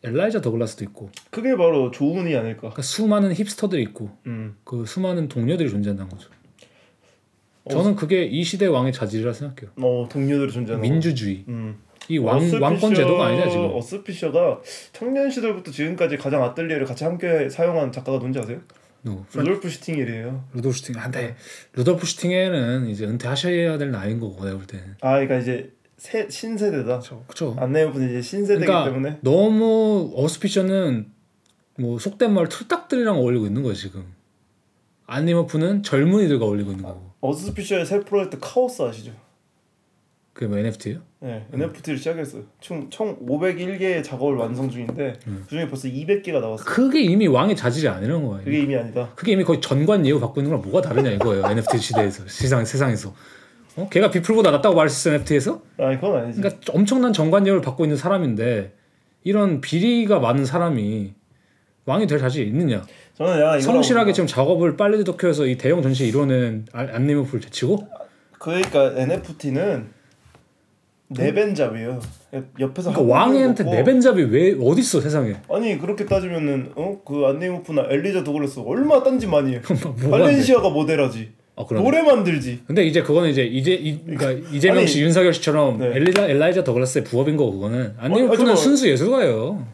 엘라이자 0.03 0.41
더글라스도 0.41 0.85
있고 0.85 1.11
그게 1.31 1.55
바로 1.57 1.91
조운이 1.91 2.35
아닐까. 2.35 2.61
그러니까 2.63 2.81
수많은 2.83 3.35
힙스터들이 3.35 3.83
있고 3.83 4.11
음. 4.27 4.57
그 4.65 4.87
수많은 4.87 5.29
동료들이 5.29 5.69
존재한다는 5.69 6.11
거죠. 6.11 6.31
어, 7.65 7.71
저는 7.71 7.97
그게 7.97 8.25
이 8.25 8.43
시대 8.45 8.65
왕의 8.67 8.93
자질이라 8.93 9.33
생각해요. 9.35 9.73
어 9.83 10.09
동료들이 10.11 10.51
존재하는. 10.51 10.83
거. 10.87 10.91
민주주의. 10.93 11.45
음. 11.49 11.77
이 12.09 12.19
왕, 12.19 12.39
어스피셔- 12.39 12.63
왕권 12.63 12.95
제도가 12.95 13.27
아니냐 13.27 13.51
지금. 13.51 13.75
어스피셔가 13.75 14.61
청년 14.93 15.29
시절부터 15.31 15.71
지금까지 15.71 16.17
가장 16.17 16.43
아뜰리에를 16.45 16.87
같이 16.87 17.05
함께 17.05 17.49
사용한 17.51 17.91
작가가 17.93 18.19
누군지 18.19 18.39
아세요? 18.39 18.61
루돌프 19.35 19.69
스팅겔이에요. 19.69 20.45
루돌프 20.55 20.77
스팅겔. 20.77 20.97
한데 20.97 21.37
루돌프 21.75 22.05
스팅겔은 22.07 22.89
이제 22.89 23.07
은퇴하셔야 23.07 23.79
될 23.79 23.91
나이인 23.91 24.19
거고 24.21 24.45
내가 24.45 24.57
볼 24.57 24.67
때는. 24.67 24.97
아, 25.01 25.13
그러니까 25.13 25.39
이제 25.39 25.73
새 25.97 26.29
신세대다. 26.29 27.01
그렇죠. 27.27 27.57
안내분이 27.59 28.07
이제 28.11 28.23
신세대이기 28.23 28.67
그러니까 28.67 28.91
때문에 28.91 29.19
너무 29.23 30.13
어스피셔는 30.17 31.07
뭐 31.79 31.99
속된 31.99 32.33
말 32.33 32.49
틀딱들이랑 32.49 33.17
어울리고 33.17 33.47
있는 33.47 33.63
거예요 33.63 33.75
지금. 33.75 34.05
안네 35.07 35.28
이모프는 35.28 35.83
젊은이들과 35.83 36.45
어울리고 36.45 36.73
있는 36.73 36.85
거고. 36.85 37.13
어스피셔의 37.21 37.87
새 37.87 38.01
프로젝트 38.01 38.39
카오스 38.41 38.83
아시죠? 38.83 39.13
그게 40.37 40.49
뭐 40.49 40.59
NFT예요? 40.59 40.99
네, 41.21 41.47
음. 41.55 41.63
NFT를 41.63 41.99
시작했어요. 41.99 42.43
총, 42.61 42.91
총 42.91 43.19
501개의 43.27 44.05
작업을 44.05 44.37
완성 44.37 44.69
중인데 44.69 45.15
음. 45.27 45.41
그중에 45.45 45.67
벌써 45.67 45.89
200개가 45.89 46.41
나왔어요. 46.43 46.67
그게 46.67 47.01
이미 47.01 47.27
왕의 47.27 47.57
자질이 47.57 47.89
아니라는 47.89 48.27
거예요. 48.27 48.45
그게 48.45 48.59
이미 48.59 48.77
아니다. 48.77 49.11
그게 49.17 49.33
이미 49.33 49.45
거의 49.45 49.63
전관 49.63 50.05
예우 50.05 50.21
갖고 50.21 50.39
있는 50.43 50.51
거랑 50.51 50.71
뭐가 50.71 50.87
다르냐 50.87 51.13
이거예요. 51.13 51.43
NFT 51.49 51.79
시대에서 51.79 52.25
세상 52.27 52.67
세상에서. 52.67 53.15
어? 53.77 53.89
걔가 53.91 54.11
비플보다 54.11 54.51
낫다고 54.51 54.75
말할 54.75 54.91
수 54.91 55.09
있어 55.09 55.15
NFT에서? 55.15 55.63
아니 55.79 55.95
그건 55.99 56.21
아니지. 56.25 56.43
그러니까 56.43 56.61
엄청난 56.75 57.15
전관 57.15 57.47
예우를 57.47 57.63
받고 57.63 57.87
있는 57.87 57.97
사람인데 57.97 58.75
이런 59.25 59.63
비리가 59.63 60.19
많은 60.21 60.45
사람이 60.45 61.15
왕이 61.87 62.07
될 62.09 62.19
자질이 62.19 62.47
있느냐? 62.49 62.85
저는 63.15 63.37
이거라고 63.37 63.61
성실하게. 63.61 64.13
지금 64.13 64.27
작업을 64.27 64.77
빨리 64.77 65.03
도쿄에서 65.03 65.47
이 65.47 65.57
대형 65.57 65.81
전시 65.81 66.07
이뤄낸 66.07 66.67
아- 66.75 66.87
안내무프를 66.93 67.41
제치고 67.41 67.89
그러니까 68.39 68.93
NFT는 68.99 69.96
네벤잡이에요. 71.09 72.01
옆에서 72.59 72.93
그러니까 72.93 73.15
왕한테. 73.15 73.65
네벤잡이 73.65 74.25
왜 74.25 74.57
어디 74.61 74.81
있어 74.81 75.01
세상에? 75.01 75.37
아니 75.51 75.79
그렇게 75.79 76.05
따지면은 76.05 76.73
어그 76.75 77.27
안네이모프나 77.27 77.87
엘리자 77.91 78.25
도글라스 78.25 78.61
얼마 78.67 79.03
딴지 79.03 79.27
많이 79.27 79.55
해. 79.55 79.61
뭐가 80.03 80.19
발렌시아가 80.19 80.71
모델하지. 80.71 81.31
아. 81.59 81.65
노래 81.71 82.03
만들지. 82.03 82.61
근데 82.67 82.85
이제 82.85 83.03
그거는 83.03 83.31
이제 83.31 83.43
이제 83.45 83.73
이, 83.73 83.99
그러니까 84.05 84.33
이재명 84.53 84.79
아니, 84.79 84.87
씨, 84.87 85.01
윤석열 85.03 85.33
씨처럼 85.33 85.79
네. 85.79 85.87
엘리자 85.95 86.29
엘라이자 86.29 86.65
더글라스의 86.65 87.05
부업인 87.05 87.37
거고 87.37 87.53
그거는 87.53 87.95
아니, 87.99 88.15
안내무프는 88.15 88.37
잠깐만. 88.37 88.57
순수 88.57 88.89
예술가예요. 88.91 89.67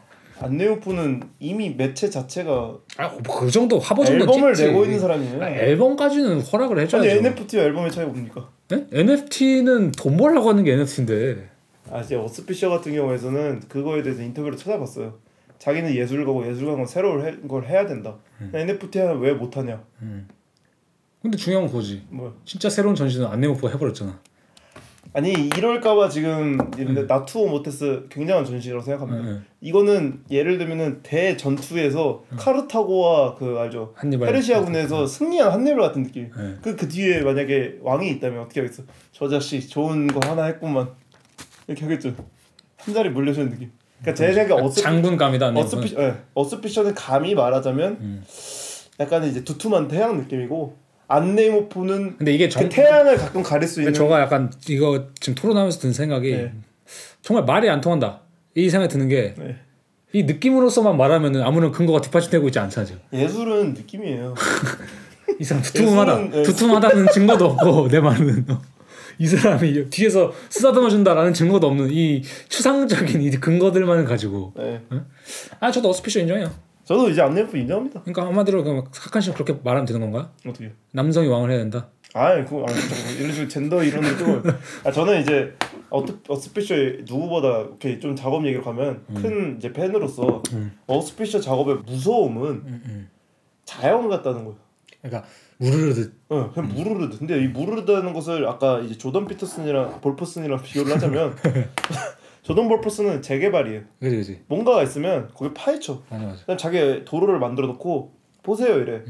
안네이모프는 0.44 1.22
이미 1.40 1.70
매체 1.70 2.08
자체가 2.10 2.76
아그 2.96 3.50
정도 3.50 3.78
화보 3.78 4.04
정도 4.04 4.24
앨범을 4.24 4.54
찍지. 4.54 4.68
내고 4.68 4.84
있는 4.84 4.98
사람이에요. 4.98 5.42
아, 5.42 5.48
앨범까지는 5.50 6.40
허락을 6.40 6.76
아니 6.78 6.84
해줘야죠. 6.86 7.08
NFT와 7.08 7.64
앨범의 7.64 7.90
차이가 7.92 8.10
뭡니까? 8.12 8.48
네? 8.68 8.86
NFT는 8.92 9.92
돈 9.92 10.16
벌려고 10.16 10.48
하는 10.48 10.64
게 10.64 10.72
NFT인데. 10.72 11.48
아 11.90 12.00
이제 12.00 12.16
어스피셔 12.16 12.68
같은 12.70 12.94
경우에서는 12.94 13.60
그거에 13.68 14.02
대해서 14.02 14.22
인터뷰를 14.22 14.56
찾아봤어요. 14.56 15.18
자기는 15.58 15.94
예술가고 15.94 16.48
예술가는 16.48 16.86
새로운 16.86 17.24
해- 17.24 17.36
걸 17.48 17.64
해야 17.66 17.86
된다. 17.86 18.16
음. 18.40 18.50
NFT 18.54 18.98
하면 19.00 19.20
왜 19.20 19.32
못하냐? 19.32 19.82
근데 21.20 21.36
중요한 21.36 21.66
건 21.66 21.72
그거지. 21.72 22.02
뭐 22.08 22.34
진짜 22.44 22.68
새로운 22.68 22.94
전시는 22.96 23.26
안내무프가 23.26 23.68
해버렸잖아. 23.72 24.18
아니 25.14 25.32
이럴까봐 25.32 26.08
지금 26.08 26.56
근데 26.70 27.04
나투오 27.04 27.48
모테스 27.48 28.06
굉장한 28.08 28.46
전시라고 28.46 28.82
생각합니다. 28.82 29.28
음. 29.28 29.44
이거는 29.60 30.22
예를 30.30 30.56
들면은 30.56 31.00
대전투에서 31.02 32.24
카르타고와 32.36 33.34
그 33.34 33.58
알죠. 33.58 33.94
페르시아군에서 34.00 35.06
승리한 35.06 35.52
한니발 35.52 35.80
같은 35.80 36.02
느낌. 36.04 36.30
네. 36.34 36.56
그그 36.62 36.88
뒤에 36.88 37.20
만약에 37.20 37.78
왕이 37.82 38.08
있다면 38.12 38.40
어떻게 38.40 38.60
하겠어? 38.60 38.84
저 39.12 39.28
자식 39.28 39.68
좋은 39.68 40.06
거 40.06 40.20
하나 40.26 40.44
했구만 40.44 40.88
이렇게 41.66 41.84
하겠죠. 41.84 42.14
한 42.78 42.94
자리 42.94 43.10
물려주는 43.10 43.50
느낌. 43.50 43.70
그러니까 44.00 44.14
제 44.14 44.32
생각 44.32 44.58
에 44.58 44.62
어스 44.62 44.80
장군감이다. 44.80 45.52
어스피 45.54 45.94
예, 45.98 46.14
어스피셔는 46.34 46.94
감히 46.94 47.34
말하자면 47.34 47.92
음. 48.00 48.24
약간 48.98 49.24
이제 49.24 49.44
두툼한 49.44 49.88
태양 49.88 50.16
느낌이고 50.16 50.76
안네이모프는 51.16 52.16
근데 52.18 52.32
이게 52.32 52.48
정 52.48 52.62
그 52.64 52.68
태양을 52.68 53.16
가끔 53.16 53.42
가릴 53.42 53.68
수 53.68 53.80
있는 53.80 53.92
저가 53.92 54.20
약간 54.20 54.50
이거 54.68 55.08
지금 55.20 55.34
토론하면서 55.34 55.78
든 55.80 55.92
생각이 55.92 56.30
네. 56.32 56.52
정말 57.22 57.44
말이 57.44 57.68
안 57.68 57.80
통한다. 57.80 58.20
이 58.54 58.68
생각이 58.70 58.92
드는 58.92 59.08
게이 59.08 59.32
네. 59.38 60.22
느낌으로서만 60.24 60.96
말하면은 60.96 61.42
아무런 61.42 61.72
근거가 61.72 62.00
뒷받침되고 62.00 62.46
있지 62.48 62.58
않잖아 62.58 62.84
지금. 62.86 63.00
예술은 63.12 63.74
느낌이에요. 63.74 64.34
이 65.40 65.44
사람 65.44 65.62
두툼하다. 65.62 66.12
예술은, 66.24 66.38
예. 66.38 66.42
두툼하다는 66.42 67.06
증거도 67.12 67.44
없고 67.46 67.88
내 67.92 68.00
말은 68.00 68.46
어. 68.50 68.60
이 69.18 69.26
사람이 69.26 69.90
뒤에서 69.90 70.32
쓰다듬어 70.48 70.88
준다라는 70.90 71.32
증거도 71.34 71.66
없는 71.66 71.90
이 71.90 72.22
추상적인 72.48 73.22
이 73.22 73.30
근거들만을 73.30 74.04
가지고 74.04 74.52
네. 74.56 74.80
아 75.60 75.70
저도 75.70 75.90
어스피셔 75.90 76.20
인정해요. 76.20 76.50
저도 76.84 77.08
이제 77.10 77.22
안네이모프 77.22 77.56
인정합니다. 77.56 78.00
그러니까 78.02 78.26
한마디로 78.26 78.64
그냥 78.64 78.84
사칸씩 78.90 79.34
그렇게 79.34 79.52
말하면 79.62 79.86
되는 79.86 80.00
건가요? 80.00 80.30
어떻게? 80.46 80.72
남성이 80.92 81.28
왕을 81.28 81.50
해야 81.50 81.58
된다. 81.58 81.88
아니 82.14 82.44
그거 82.44 82.64
아니 82.68 82.78
잠깐만. 82.78 83.14
이런 83.16 83.30
식으로 83.32 83.48
젠더 83.48 83.82
이런 83.84 84.02
느낌을 84.02 84.42
아 84.84 84.92
저는 84.92 85.22
이제 85.22 85.54
어트 85.88 86.18
어스피셔 86.28 86.74
누구보다 87.06 87.60
이렇게 87.60 87.98
좀 88.00 88.14
작업 88.16 88.44
얘기로 88.44 88.62
가면 88.62 89.04
음. 89.08 89.14
큰 89.14 89.56
이제 89.56 89.72
팬으로서 89.72 90.42
어스피셔 90.86 91.40
작업의 91.40 91.76
무서움은 91.86 92.44
음, 92.48 93.10
자연 93.64 94.08
같다는 94.08 94.44
거예요. 94.44 94.56
그러니까 95.00 95.26
무르르듯 95.58 96.12
어, 96.28 96.50
그냥 96.52 96.74
무르르드. 96.74 97.18
근데 97.18 97.42
이 97.42 97.48
무르르드하는 97.48 98.12
것을 98.12 98.46
아까 98.46 98.80
이제 98.80 98.98
조던 98.98 99.26
피터슨이랑 99.28 100.00
볼퍼슨이랑 100.00 100.60
비교를 100.62 100.94
하자면 100.94 101.36
조던 102.42 102.68
볼퍼슨은 102.68 103.22
재개발이에요. 103.22 103.82
그지 104.00 104.16
그지 104.16 104.40
뭔가가 104.48 104.82
있으면 104.82 105.30
거기 105.34 105.54
파헤쳐. 105.54 106.02
맞아 106.10 106.24
맞아. 106.24 106.44
그냥 106.44 106.58
자기 106.58 107.04
도로를 107.04 107.38
만들어 107.38 107.66
놓고 107.68 108.12
보세요 108.42 108.78
이래. 108.78 109.02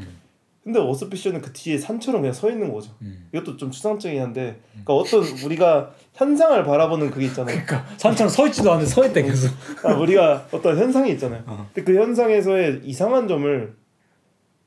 근데 0.62 0.78
어스피셔는 0.78 1.40
그 1.40 1.52
뒤에 1.52 1.76
산처럼 1.76 2.20
그냥 2.20 2.32
서 2.32 2.48
있는 2.48 2.72
거죠. 2.72 2.92
음. 3.02 3.28
이것도 3.34 3.56
좀 3.56 3.72
추상적이긴 3.72 4.22
한데, 4.22 4.60
그러니까 4.70 4.94
어떤 4.94 5.24
우리가 5.44 5.92
현상을 6.14 6.62
바라보는 6.62 7.10
그게 7.10 7.26
있잖아요. 7.26 7.60
그러니까 7.64 7.84
산처럼 7.96 8.28
서 8.30 8.46
있지도 8.46 8.70
않는데 8.70 8.88
서 8.88 9.04
있대 9.04 9.22
계속. 9.22 9.50
아, 9.84 9.94
우리가 9.94 10.46
어떤 10.52 10.78
현상이 10.78 11.10
있잖아요. 11.14 11.42
어. 11.46 11.68
근데 11.74 11.90
그 11.92 11.98
현상에서의 11.98 12.82
이상한 12.84 13.26
점을 13.26 13.74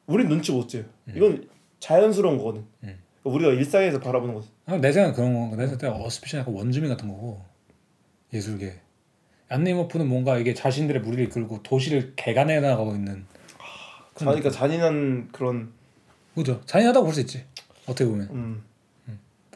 우리 0.07 0.25
눈치 0.25 0.51
못 0.51 0.67
채요. 0.67 0.83
이건 1.15 1.47
자연스러운 1.79 2.37
거거든. 2.39 2.65
음. 2.83 2.99
우리가 3.23 3.51
일상에서 3.53 4.01
바라보는 4.01 4.35
거지. 4.35 4.49
아, 4.65 4.75
내 4.75 4.91
생각 4.91 5.13
그런 5.15 5.33
거. 5.51 5.55
내 5.55 5.65
생각 5.65 5.95
어스피션 5.95 6.41
약간 6.41 6.53
원주민 6.53 6.89
같은 6.89 7.07
거고 7.07 7.41
예술계. 8.33 8.79
안네이머프는 9.49 10.07
뭔가 10.07 10.37
이게 10.37 10.53
자신들의 10.53 11.01
무리를 11.01 11.25
이끌고 11.25 11.61
도시를 11.63 12.13
개간해 12.15 12.59
나가고 12.59 12.95
있는. 12.95 13.25
그러니까 14.15 14.49
잔인한 14.49 15.29
그런 15.31 15.71
그죠? 16.35 16.61
잔인하다고 16.65 17.05
볼 17.05 17.13
수 17.13 17.21
있지. 17.21 17.43
어떻게 17.85 18.05
보면 18.09 18.27
음, 18.31 18.63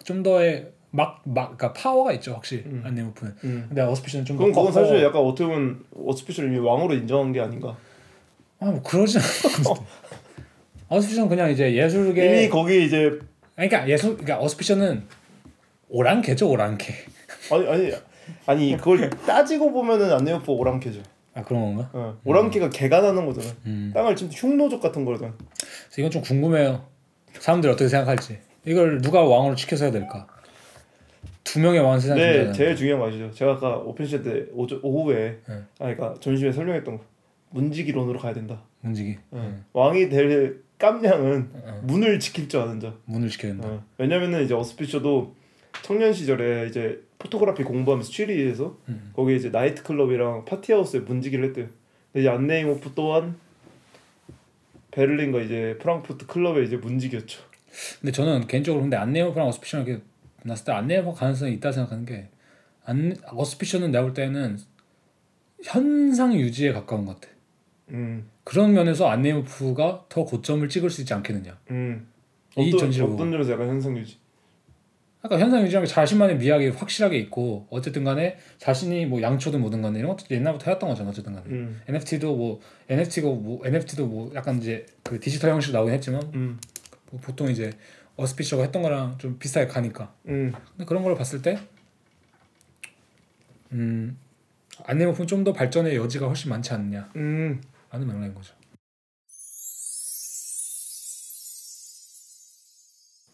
좀 0.04 0.22
더의 0.24 0.72
막 0.92 1.22
막 1.26 1.58
그러니까 1.58 1.74
파워가 1.74 2.14
있죠 2.14 2.34
확실히 2.34 2.64
음. 2.66 2.82
안네이머프는. 2.86 3.36
음. 3.44 3.66
근데 3.70 3.82
어스피션은 3.82 4.26
좀더 4.26 4.46
그건 4.46 4.54
그건 4.68 4.74
사실 4.74 5.04
약간 5.04 5.22
어떻게 5.22 5.46
보면 5.46 5.84
어스피셔를 6.06 6.50
이미 6.50 6.60
왕으로 6.60 6.94
인정한 6.94 7.32
게 7.32 7.40
아닌가. 7.42 7.76
아뭐 8.60 8.82
그러진 8.84 9.20
않아. 9.22 9.80
어스피션은 10.90 11.30
그냥 11.30 11.50
이제 11.52 11.74
예술계. 11.76 12.26
이미 12.26 12.50
거기 12.50 12.86
이제 12.86 13.20
아니, 13.56 13.70
그러니까 13.70 13.90
예술 13.90 14.16
그러니까 14.18 14.40
어스피션은 14.44 15.04
오랑캐죠 15.90 16.50
오랑캐. 16.50 16.94
아니 17.52 17.68
아니 17.68 17.92
아니 18.46 18.76
그걸 18.78 19.10
따지고 19.10 19.72
보면은 19.72 20.12
안네오프 20.14 20.52
오랑캐죠. 20.52 21.02
아 21.36 21.44
그런 21.44 21.62
건가? 21.62 21.90
어. 21.94 22.18
오랑캐가 22.24 22.70
개간하는 22.70 23.26
거잖아. 23.26 23.54
음. 23.66 23.92
땅을 23.94 24.16
좀 24.16 24.30
흉노족 24.32 24.82
같은 24.82 25.06
거잖아. 25.06 25.34
그래서 25.38 25.96
이건 26.00 26.12
좀 26.12 26.22
궁금해요. 26.22 26.86
사람들이 27.34 27.72
어떻게 27.72 27.88
생각할지. 27.88 28.40
이걸 28.66 29.02
누가 29.02 29.22
왕으로 29.22 29.56
지켜서 29.56 29.86
해야 29.86 29.92
될까? 29.92 30.28
두 31.44 31.60
명의 31.60 31.80
왕 31.80 32.00
세상 32.00 32.18
네, 32.18 32.24
존재하는. 32.26 32.54
제일 32.54 32.76
중요한 32.76 33.00
거 33.00 33.08
아시죠? 33.08 33.32
제가 33.32 33.54
아까 33.54 33.78
오펜쇼 33.78 34.22
때 34.24 34.46
오전, 34.54 34.80
오후에 34.84 35.40
네. 35.48 35.54
아 35.80 35.94
그러니까 35.94 36.16
전시회 36.20 36.52
설명했던 36.52 36.98
거 36.98 37.04
문지기론으로 37.52 38.20
가야 38.20 38.34
된다. 38.34 38.62
문지기. 38.82 39.18
어. 39.32 39.60
왕이 39.74 40.10
될 40.10 40.62
깜냥은 40.78 41.50
어. 41.54 41.80
문을 41.84 42.20
지킬 42.20 42.48
줄 42.48 42.60
아는 42.62 42.80
자. 42.80 42.94
문을 43.06 43.30
지켜야 43.30 43.54
된다. 43.54 43.68
어. 43.68 43.84
왜냐면은 43.98 44.44
이제 44.44 44.54
어스피셔도 44.54 45.34
청년 45.90 46.14
시절에 46.14 46.68
이제 46.68 47.04
photography 47.18 47.64
공부하면서 47.64 48.12
취리히에서 48.12 48.78
음. 48.90 49.10
거기 49.16 49.36
이제 49.36 49.50
나이트 49.50 49.82
클럽이랑 49.82 50.46
party 50.46 50.70
house에 50.70 51.00
문지기를 51.00 51.46
했대요. 51.46 51.66
근데 52.14 52.20
이제 52.20 52.30
안네이모프 52.30 52.92
또한 52.94 53.38
베를린과 54.92 55.42
이제 55.42 55.80
프랑크푸르트 55.82 56.28
클럽에 56.28 56.64
이제 56.64 56.78
문지기였죠. 56.78 57.42
근데 58.02 58.12
저는 58.12 58.46
개인적으로 58.46 58.84
근데 58.84 58.98
안네이머프랑 58.98 59.48
어스피션 59.48 59.88
이렇게 59.88 60.04
났을 60.44 60.66
때 60.66 60.74
안네이머프 60.74 61.18
가능성이 61.18 61.54
있다 61.56 61.72
생각하는 61.72 62.06
게 62.06 62.30
안, 62.86 63.18
어스피션은 63.26 63.90
내가 63.90 64.04
볼 64.04 64.14
때는 64.14 64.60
현상 65.64 66.36
유지에 66.36 66.72
가까운 66.72 67.08
것 67.08 67.20
같아. 67.20 67.34
음, 67.90 68.30
그런 68.44 68.74
면에서 68.74 69.10
안네이머프가 69.10 70.06
더 70.08 70.24
고점을 70.24 70.70
찍을 70.70 70.92
수 70.92 71.02
있지 71.02 71.16
않겠느냐. 71.16 71.58
음. 71.72 72.08
이 72.60 72.68
어떤 72.68 72.80
전시를 72.80 73.08
어떤 73.08 73.32
점에서 73.32 73.54
약간 73.54 73.70
현상 73.70 73.98
유지. 73.98 74.20
아까 75.22 75.38
현상 75.38 75.68
게 75.68 75.86
자신만의 75.86 76.38
미학이 76.38 76.70
확실하게 76.70 77.18
있고 77.20 77.68
어쨌든 77.70 78.06
간에 78.06 78.38
자신이 78.58 79.06
뭐 79.06 79.22
양초든 79.22 79.60
뭐든 79.60 79.82
간에 79.82 80.00
이런 80.00 80.16
것도 80.16 80.26
옛날부터 80.32 80.66
해왔던 80.66 80.90
거잖아 80.90 81.10
어쨌든 81.10 81.34
간에. 81.34 81.46
음, 81.48 81.82
NFT도 81.88 82.36
뭐 82.36 82.62
NFT가 82.88 83.28
뭐 83.28 83.62
NFT도 83.66 84.08
뭐 84.08 84.32
약간 84.34 84.60
이제 84.60 84.86
그 85.04 85.20
디지털 85.20 85.52
형식으로 85.52 85.78
나오긴 85.78 85.94
했지만 85.96 86.22
음, 86.36 86.60
뭐 87.12 87.20
보통 87.20 87.52
이제 87.52 87.72
어스피셔가 88.16 88.64
했던 88.64 88.82
거랑 88.82 89.18
좀 89.18 89.38
비슷하게 89.40 89.68
가니까. 89.68 90.14
음. 90.28 90.54
근데 90.72 90.86
그런 90.86 91.04
걸 91.04 91.16
봤을 91.16 91.42
때 91.42 91.60
음, 93.74 94.18
안내모품 94.86 95.28
좀 95.28 95.44
더 95.44 95.52
발전의 95.52 95.98
여지가 95.98 96.28
훨씬 96.28 96.50
많지 96.50 96.74
않느냐. 96.74 97.10
음. 97.18 97.62
라는 97.92 98.08
맥락인 98.08 98.34
거죠. 98.34 98.54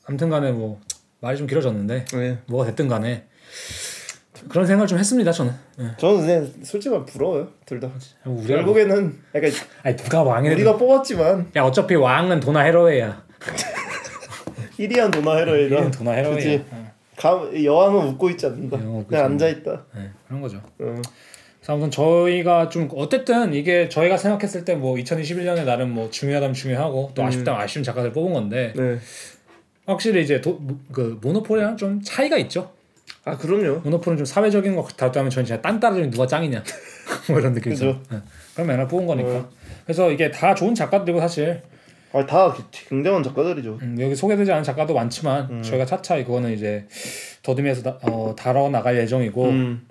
아무튼 0.08 0.30
간에 0.30 0.52
뭐 0.52 0.80
말이 1.26 1.38
좀 1.40 1.48
길어졌는데 1.48 2.06
네. 2.06 2.38
뭐가 2.46 2.68
됐든 2.68 2.88
간에 2.88 3.24
그런 4.48 4.68
생각을 4.68 4.86
좀 4.86 5.00
했습니다 5.00 5.32
저는 5.32 5.52
예. 5.80 5.86
저는 5.98 6.22
그냥 6.22 6.54
솔직히 6.64 6.94
말 6.96 7.04
부러워요 7.04 7.48
둘 7.66 7.80
다. 7.80 7.90
우리가 8.26 8.58
결국에는 8.58 9.18
약간 9.34 9.50
아니 9.82 9.96
누가 9.96 10.22
왕이 10.22 10.50
우리가 10.50 10.78
뽑았지만 10.78 11.52
야 11.56 11.64
어차피 11.64 11.96
왕은 11.96 12.42
도나 12.42 12.60
헤로웨야 12.62 13.24
1위한 14.78 15.10
도나 15.12 15.38
헤로이다. 15.38 15.76
이런 15.76 15.90
도나 15.90 16.12
헤로웨야 16.12 16.36
그치. 16.36 16.64
어, 16.72 16.92
감 17.18 17.64
여왕은 17.64 18.08
웃고 18.10 18.30
있지 18.32 18.46
않는다. 18.46 18.78
그냥 18.78 19.00
있지 19.10 19.16
앉아 19.16 19.48
있다. 19.48 19.84
예, 19.98 20.12
그런 20.28 20.42
거죠 20.42 20.62
어. 20.80 21.02
아무튼 21.68 21.90
저희가 21.90 22.70
좀 22.70 22.88
어쨌든 22.96 23.52
이게 23.56 23.90
저희가 23.90 24.18
생각했을 24.18 24.64
때 24.64 24.76
뭐 24.76 24.94
2021년에 24.98 25.66
나름 25.66 25.90
뭐 25.96 26.12
중요하다면 26.12 26.54
중요하고 26.54 27.14
또 27.16 27.24
음. 27.24 27.28
아쉽다면 27.28 27.60
아쉬운 27.60 27.84
작가들 27.84 28.12
뽑은 28.14 28.32
건데 28.34 28.74
네. 28.76 29.00
확실히 29.86 30.24
이제 30.24 30.42
도, 30.42 30.60
그 30.92 31.18
모노폴이랑 31.22 31.78
좀 31.78 32.02
차이가 32.04 32.38
있죠. 32.38 32.72
아 33.24 33.38
그럼요. 33.38 33.80
모노폴은 33.82 34.18
좀 34.18 34.26
사회적인 34.26 34.76
것 34.76 34.84
같다면 34.98 35.30
저는 35.30 35.46
진짜 35.46 35.62
딴 35.62 35.80
따라주면 35.80 36.12
누가 36.12 36.26
짱이냐 36.28 36.64
뭐 37.30 37.40
이런 37.40 37.54
느낌이죠. 37.54 38.02
네. 38.12 38.18
그런 38.54 38.68
면을 38.68 38.88
뽑은 38.88 39.06
거니까. 39.08 39.30
어. 39.30 39.50
그래서 39.84 40.12
이게 40.12 40.32
다 40.32 40.54
좋은 40.56 40.74
작가들이고 40.76 41.20
사실 41.20 41.62
아, 42.14 42.26
다 42.26 42.56
굉장한 42.72 43.24
작가들이죠. 43.24 43.80
음, 43.82 43.98
여기 44.00 44.16
소개되지 44.16 44.52
않은 44.52 44.64
작가도 44.64 44.94
많지만 44.94 45.50
음. 45.52 45.62
저희가 45.64 45.86
차차 45.86 46.16
그거는 46.24 46.54
이제 46.54 46.88
더듬이에서 47.44 47.84
다, 47.84 48.00
어, 48.04 48.34
다뤄 48.38 48.70
나갈 48.70 48.98
예정이고 48.98 49.46
음. 49.50 49.88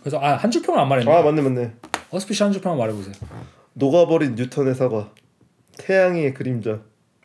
그래서 0.00 0.18
아 0.20 0.36
한 0.36 0.50
줄평을 0.50 0.78
안 0.80 0.88
말했네. 0.88 1.10
아 1.10 1.22
맞네 1.22 1.42
맞네. 1.42 1.72
어스피시 2.10 2.42
한 2.42 2.52
줄평 2.52 2.76
말해보세요. 2.76 3.14
녹아버린 3.74 4.34
뉴턴의 4.34 4.74
사과, 4.74 5.12
태양의 5.78 6.34
그림자, 6.34 6.80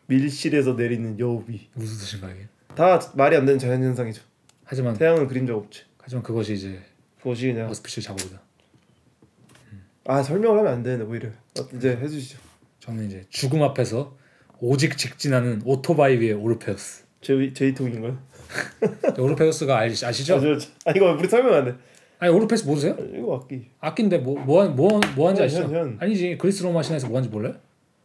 밀실에서 0.06 0.74
내리는 0.74 1.18
여우비. 1.18 1.68
무슨 1.74 1.96
뜻인가 1.98 2.30
이게? 2.30 2.46
다 2.74 3.00
말이 3.14 3.36
안 3.36 3.44
되는 3.46 3.58
자연 3.58 3.82
현상이죠. 3.82 4.22
하지만 4.64 4.94
태양은 4.94 5.26
그림자가 5.26 5.58
없지. 5.58 5.82
하지만 5.98 6.22
그것이 6.22 6.54
이제 6.54 6.80
그것이 7.18 7.52
그냥 7.52 7.70
어스피시 7.70 8.02
작업이다. 8.02 8.40
아 10.06 10.22
설명을 10.22 10.58
하면 10.58 10.72
안 10.72 10.82
되네 10.82 11.04
오히려. 11.04 11.28
어, 11.28 11.68
이제 11.74 11.96
해주시죠. 11.96 12.38
저는 12.80 13.06
이제 13.06 13.24
죽음 13.30 13.62
앞에서 13.62 14.16
오직 14.60 14.98
직진하는 14.98 15.62
오토바이 15.64 16.18
위의 16.18 16.34
오르페우스. 16.34 17.04
제이 17.22 17.54
제이통인가요? 17.54 18.18
오르페우스가 19.18 19.78
알, 19.78 19.88
아시죠? 19.90 20.36
아, 20.36 20.40
저, 20.40 20.58
저, 20.58 20.68
아 20.84 20.92
이거 20.94 21.12
우리 21.12 21.26
설명 21.26 21.54
안 21.54 21.64
돼. 21.64 21.74
아니 22.18 22.32
오르페우스 22.32 22.66
모르세요? 22.66 22.94
아, 22.98 23.02
이거 23.16 23.36
악기. 23.42 23.70
아낀데 23.80 24.18
뭐뭐 24.18 24.68
뭐 24.68 25.00
뭐, 25.16 25.28
하는지 25.28 25.40
현, 25.40 25.46
아시죠? 25.46 25.62
현, 25.62 25.74
현. 25.74 25.96
아니지 26.00 26.36
그리스 26.38 26.62
로마 26.62 26.82
신화에서 26.82 27.08
뭐 27.08 27.16
하는지 27.16 27.34
몰라요? 27.34 27.54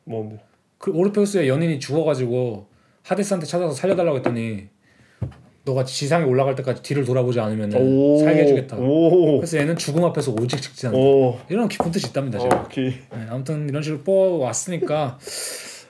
뭔데? 0.06 0.40
그 0.80 0.92
오르페우스의 0.92 1.48
연인이 1.48 1.80
죽어가지고 1.80 2.68
하데스한테 3.04 3.46
찾아서 3.46 3.74
살려달라고 3.74 4.18
했더니 4.18 4.70
너가 5.66 5.84
지상에 5.84 6.26
올라갈 6.26 6.56
때까지 6.56 6.82
뒤를 6.82 7.04
돌아보지 7.06 7.40
않으면 7.40 7.72
오. 7.76 8.18
살게 8.20 8.42
해주겠다. 8.44 8.78
오. 8.78 9.38
그래서 9.38 9.58
얘는 9.58 9.76
죽음 9.76 10.04
앞에서 10.06 10.32
오직 10.32 10.62
직진한다. 10.62 10.98
오. 10.98 11.38
이런 11.50 11.68
깊은 11.68 11.92
뜻이 11.92 12.08
있답니다. 12.08 12.40
어, 12.40 12.42
제가. 12.42 12.68
네, 12.72 13.00
아무튼 13.30 13.68
이런 13.70 13.84
식으로 13.84 14.02
뽑아왔으니까 14.02 15.20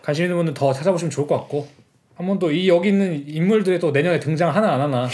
관심 0.02 0.26
있는 0.26 0.36
분들 0.38 0.54
더 0.56 0.74
찾아보시면 0.74 1.12
좋을 1.12 1.28
것 1.28 1.38
같고 1.38 1.68
한번 2.16 2.38
또 2.40 2.52
이 2.52 2.68
여기 2.68 2.90
있는 2.90 3.24
인물들이 3.28 3.80
또 3.80 3.92
내년에 3.92 4.20
등장 4.20 4.54
하나 4.54 4.74
안 4.74 4.82
하나 4.82 5.08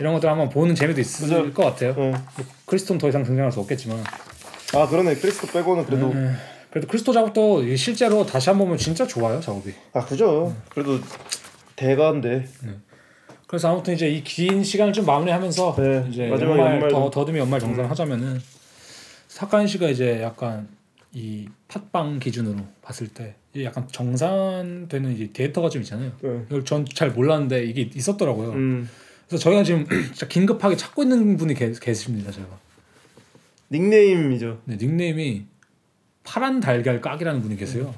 이런 0.00 0.14
것들 0.14 0.30
한번 0.30 0.48
보는 0.48 0.74
재미도 0.74 1.00
있을 1.00 1.28
그죠. 1.28 1.52
것 1.52 1.64
같아요. 1.64 1.94
어. 1.96 2.14
크리스톤 2.66 2.96
더 2.98 3.08
이상 3.08 3.24
등장할 3.24 3.50
수 3.52 3.60
없겠지만 3.60 3.98
아 4.74 4.86
그러네. 4.86 5.16
크리스토 5.16 5.48
빼고는 5.48 5.84
그래도 5.84 6.06
음, 6.10 6.34
그래도 6.70 6.86
크리스토 6.88 7.12
작업도 7.12 7.64
이 7.64 7.76
실제로 7.76 8.24
다시 8.26 8.50
한 8.50 8.58
번 8.58 8.66
보면 8.66 8.78
진짜 8.78 9.06
좋아요 9.06 9.40
작업이. 9.40 9.72
아 9.92 10.04
그죠. 10.04 10.54
그래도 10.70 10.98
대가인데. 11.76 12.46
그래서 13.46 13.72
아무튼 13.72 13.94
이제 13.94 14.08
이 14.10 14.22
긴 14.22 14.62
시간을 14.62 14.92
좀 14.92 15.06
마무리하면서 15.06 15.76
네, 15.78 16.06
이제 16.10 16.28
마지막 16.28 16.50
연말 16.52 16.72
연말도. 16.74 16.94
더 16.94 17.10
더듬이 17.10 17.38
연말 17.38 17.60
정산을 17.60 17.88
하자면은 17.90 18.40
사카인 19.28 19.66
씨가 19.66 19.88
이제 19.88 20.20
약간 20.22 20.68
이 21.14 21.48
팟빵 21.68 22.18
기준으로 22.18 22.58
봤을 22.82 23.08
때 23.08 23.34
약간 23.64 23.88
정산되는 23.90 25.14
이제 25.14 25.30
데이터가 25.32 25.70
좀 25.70 25.80
있잖아요. 25.82 26.12
네. 26.20 26.42
이걸 26.48 26.64
전 26.66 26.84
잘 26.84 27.10
몰랐는데 27.12 27.64
이게 27.64 27.88
있었더라고요. 27.94 28.50
음. 28.50 28.88
그래서 29.26 29.42
저희가 29.42 29.62
지금 29.64 29.86
진짜 30.12 30.28
긴급하게 30.28 30.76
찾고 30.76 31.02
있는 31.04 31.36
분이 31.38 31.54
계, 31.54 31.72
계십니다. 31.72 32.30
제가 32.30 32.46
닉네임이죠. 33.70 34.60
네, 34.64 34.76
닉네임이 34.76 35.46
파란 36.28 36.60
달걀 36.60 37.00
깍이라는 37.00 37.40
분이 37.40 37.56
계세요. 37.56 37.94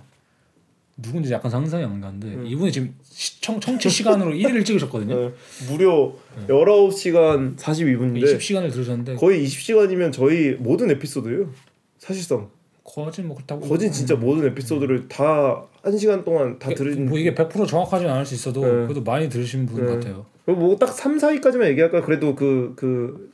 누군지 0.96 1.32
약간 1.32 1.50
상상이 1.50 1.82
안 1.82 2.00
가는데 2.00 2.46
이분이 2.48 2.70
지금 2.70 2.94
시청 3.02 3.58
청취 3.58 3.88
시간으로 3.90 4.30
1위를 4.32 4.64
찍으셨거든요. 4.64 5.18
네. 5.18 5.34
무려 5.68 6.12
19시간 6.46 7.56
42분인데 7.56 8.22
20시간을 8.22 8.70
들으셨는데 8.70 9.16
거의 9.16 9.44
20시간이면 9.44 10.12
저희 10.12 10.52
모든 10.60 10.90
에피소드예요. 10.92 11.50
사실상 11.98 12.48
거진 12.84 13.26
뭐 13.26 13.36
그렇다고 13.36 13.66
거진 13.66 13.90
진짜 13.90 14.14
모든 14.14 14.46
에피소드를 14.50 15.08
다한 15.08 15.98
시간 15.98 16.22
동안 16.24 16.58
다 16.58 16.66
이게- 16.70 16.76
들은 16.76 17.08
뭐 17.08 17.18
이게 17.18 17.34
100% 17.34 17.66
정확하지는 17.66 18.12
않을 18.12 18.26
수 18.26 18.34
있어도 18.34 18.60
네. 18.60 18.70
그래도 18.86 19.02
많이 19.02 19.28
들으신 19.28 19.66
분 19.66 19.84
네. 19.86 19.92
같아요. 19.92 20.26
뭐딱 20.46 20.92
3, 20.92 21.16
4위까지만 21.18 21.66
얘기할까? 21.70 22.02
그래도 22.02 22.34
그그 22.36 23.32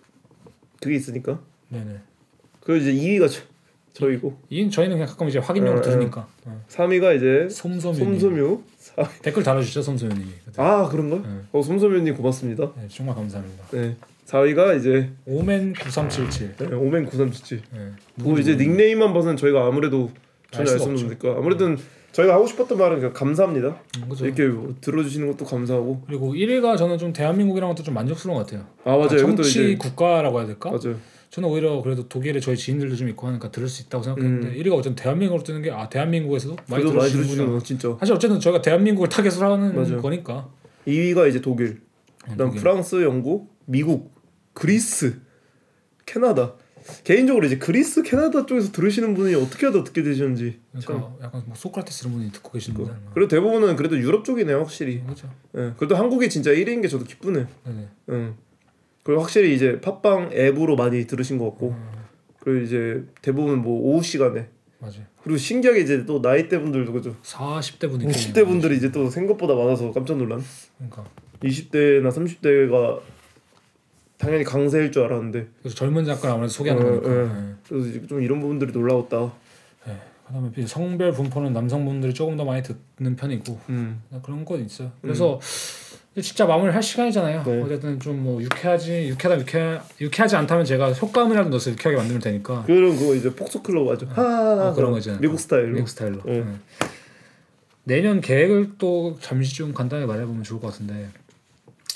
그게 0.80 0.94
있으니까. 0.94 1.40
네네. 1.68 1.96
그 2.60 2.76
이제 2.78 2.92
2위가 2.92 3.28
저, 3.96 4.06
저희고 4.06 4.38
이 4.50 4.70
저희는 4.70 4.96
그냥 4.96 5.08
가끔 5.08 5.28
이제 5.28 5.38
확인용으로 5.38 5.78
어, 5.78 5.82
들으니까. 5.82 6.26
어. 6.44 6.64
3위가 6.68 7.16
이제 7.16 7.48
솜솜이. 7.48 7.96
솜솜유. 7.96 8.60
댓글 9.22 9.42
달아주시죠 9.42 9.82
솜솜이님이. 9.82 10.26
아 10.58 10.88
그런가? 10.88 11.16
네. 11.16 11.40
어 11.52 11.62
솜솜유님 11.62 12.14
고맙습니다. 12.14 12.72
네, 12.76 12.86
정말 12.88 13.14
감사합니다. 13.14 13.64
네. 13.70 13.96
4위가 14.26 14.78
이제 14.78 15.10
오멘 15.24 15.74
9377. 15.74 16.56
네, 16.56 16.74
오멘 16.74 17.06
9377. 17.06 17.62
네. 17.72 17.90
그 18.22 18.40
이제 18.40 18.56
닉네임만 18.56 19.14
봐서는 19.14 19.36
저희가 19.36 19.66
아무래도 19.66 20.10
전혀 20.50 20.68
알알 20.70 20.78
수가 20.78 20.78
수 20.78 20.84
없는 20.84 21.04
없죠. 21.04 21.18
거니까 21.18 21.38
아무래도 21.38 21.76
저희가 22.12 22.34
하고 22.34 22.46
싶었던 22.46 22.78
말은 22.78 22.96
그냥 22.96 23.12
감사합니다. 23.12 23.80
음, 23.98 24.08
그죠. 24.08 24.24
이렇게 24.26 24.46
뭐 24.46 24.74
들어주시는 24.80 25.30
것도 25.32 25.44
감사하고 25.44 26.02
그리고 26.06 26.32
1위가 26.34 26.76
저는 26.78 26.98
좀 26.98 27.12
대한민국이랑 27.12 27.68
것도 27.70 27.82
좀 27.82 27.94
만족스러운 27.94 28.38
것 28.38 28.46
같아요. 28.46 28.66
아 28.84 28.96
맞아요. 28.96 29.18
정치 29.18 29.48
이제 29.50 29.76
국가라고 29.76 30.38
해야 30.38 30.46
될까? 30.46 30.70
맞아요. 30.70 30.96
저는 31.36 31.50
오히려 31.50 31.82
그래도 31.82 32.08
독일에 32.08 32.40
저희 32.40 32.56
지인들도 32.56 32.96
좀 32.96 33.10
있고 33.10 33.26
하니까 33.26 33.50
들을 33.50 33.68
수 33.68 33.82
있다고 33.82 34.02
생각했는데 34.02 34.54
1위가 34.54 34.72
어쨌든 34.72 34.94
대한민국으로 34.94 35.44
뜨는 35.44 35.60
게 35.60 35.70
아 35.70 35.86
대한민국에서도 35.90 36.56
많이 36.70 36.82
그래도 36.82 36.98
들으시는구나. 36.98 37.58
진짜. 37.62 37.94
사실 38.00 38.14
어쨌든 38.14 38.40
저희가 38.40 38.62
대한민국을 38.62 39.10
타겟으로 39.10 39.52
하는 39.52 39.74
맞아요. 39.76 40.00
거니까. 40.00 40.48
2위가 40.86 41.28
이제 41.28 41.42
독일, 41.42 41.82
그다음 42.22 42.38
독일. 42.48 42.60
프랑스, 42.62 43.02
영국, 43.02 43.54
미국, 43.66 44.14
그리스, 44.54 45.20
캐나다. 46.06 46.54
개인적으로 47.04 47.44
이제 47.44 47.58
그리스, 47.58 48.02
캐나다 48.02 48.46
쪽에서 48.46 48.72
들으시는 48.72 49.12
분이 49.12 49.34
어떻게 49.34 49.66
하다 49.66 49.84
듣게 49.84 50.02
되셨는지. 50.04 50.58
참. 50.74 50.82
그러니까 50.86 51.12
약간 51.22 51.42
뭐 51.44 51.54
소크라테스 51.54 52.06
이런 52.06 52.16
분이 52.18 52.32
듣고 52.32 52.52
계시는 52.52 52.78
분들. 52.78 52.94
그리고 53.12 53.28
대부분은 53.28 53.76
그래도 53.76 53.98
유럽 53.98 54.24
쪽이네요, 54.24 54.56
확실히. 54.60 55.02
그렇죠. 55.02 55.28
예. 55.58 55.74
그래도 55.76 55.96
한국이 55.96 56.30
진짜 56.30 56.52
1위인 56.52 56.80
게 56.80 56.88
저도 56.88 57.04
기쁘네요. 57.04 57.46
네네. 57.66 57.88
응. 58.10 58.36
그리고 59.06 59.20
확실히 59.20 59.54
이제 59.54 59.80
팟빵 59.80 60.30
앱으로 60.32 60.74
많이 60.74 61.06
들으신 61.06 61.38
것 61.38 61.44
같고. 61.50 61.68
음. 61.68 61.90
그리고 62.40 62.64
이제 62.64 63.04
대부분 63.22 63.62
뭐 63.62 63.80
오후 63.80 64.02
시간에. 64.02 64.48
맞아요. 64.80 65.04
그리고 65.22 65.38
신기하게 65.38 65.80
이제 65.80 66.04
또 66.04 66.18
나이대 66.18 66.58
분들도 66.60 66.92
그죠. 66.92 67.14
40대 67.22 67.88
분이 67.88 68.04
50대 68.04 68.44
분들이 68.44 68.76
이제 68.76 68.90
또 68.90 69.08
생각보다 69.08 69.54
많아서 69.54 69.92
깜짝 69.92 70.16
놀란. 70.16 70.42
그러니까 70.76 71.04
20대나 71.40 72.10
30대가 72.10 73.00
당연히 74.18 74.42
강세일 74.42 74.90
줄 74.90 75.04
알았는데 75.04 75.46
그래서 75.60 75.76
젊은 75.76 76.04
작가를 76.04 76.34
아무래도 76.34 76.52
소개하는 76.52 76.82
어, 76.82 77.00
거니까. 77.00 77.10
예. 77.10 77.26
네. 77.26 77.54
그래서 77.68 78.06
좀 78.08 78.22
이런 78.22 78.40
부분들이 78.40 78.72
놀라웠다. 78.72 79.32
네. 79.86 80.00
그다음에 80.26 80.66
성별 80.66 81.12
분포는 81.12 81.52
남성분들이 81.52 82.12
조금 82.12 82.36
더 82.36 82.44
많이 82.44 82.60
듣는 82.64 83.14
편이고 83.14 83.60
음. 83.68 84.02
그런 84.24 84.44
건 84.44 84.64
있어요. 84.64 84.90
그래서 85.00 85.38
이제 85.38 85.85
진짜 86.22 86.46
마무리 86.46 86.72
할 86.72 86.82
시간이잖아요. 86.82 87.42
네. 87.44 87.62
어쨌든 87.62 88.00
좀 88.00 88.16
뭐 88.16 88.42
유쾌하지 88.42 89.08
유쾌하다 89.10 89.40
유쾌 89.42 89.78
유쾌하지 90.00 90.36
않다면 90.36 90.64
제가 90.64 90.92
효과음이라도 90.92 91.50
넣어서 91.50 91.70
유쾌하게 91.70 91.96
만들면 91.98 92.22
되니까 92.22 92.64
그런 92.64 92.96
그거 92.96 93.14
이제 93.14 93.30
폭소 93.34 93.62
클럽 93.62 93.88
아주 93.90 94.06
하 94.08 94.68
어, 94.70 94.74
그런 94.74 94.92
거 94.92 94.98
있잖아요. 94.98 95.20
미국 95.20 95.38
스타일로. 95.38 95.74
미국 95.74 95.88
스타일로. 95.88 96.22
네. 96.24 96.38
네. 96.40 96.54
내년 97.84 98.20
계획을 98.20 98.72
또 98.78 99.16
잠시 99.20 99.54
좀 99.54 99.72
간단하게 99.74 100.06
말해보면 100.06 100.42
좋을 100.42 100.60
것 100.60 100.68
같은데 100.72 101.08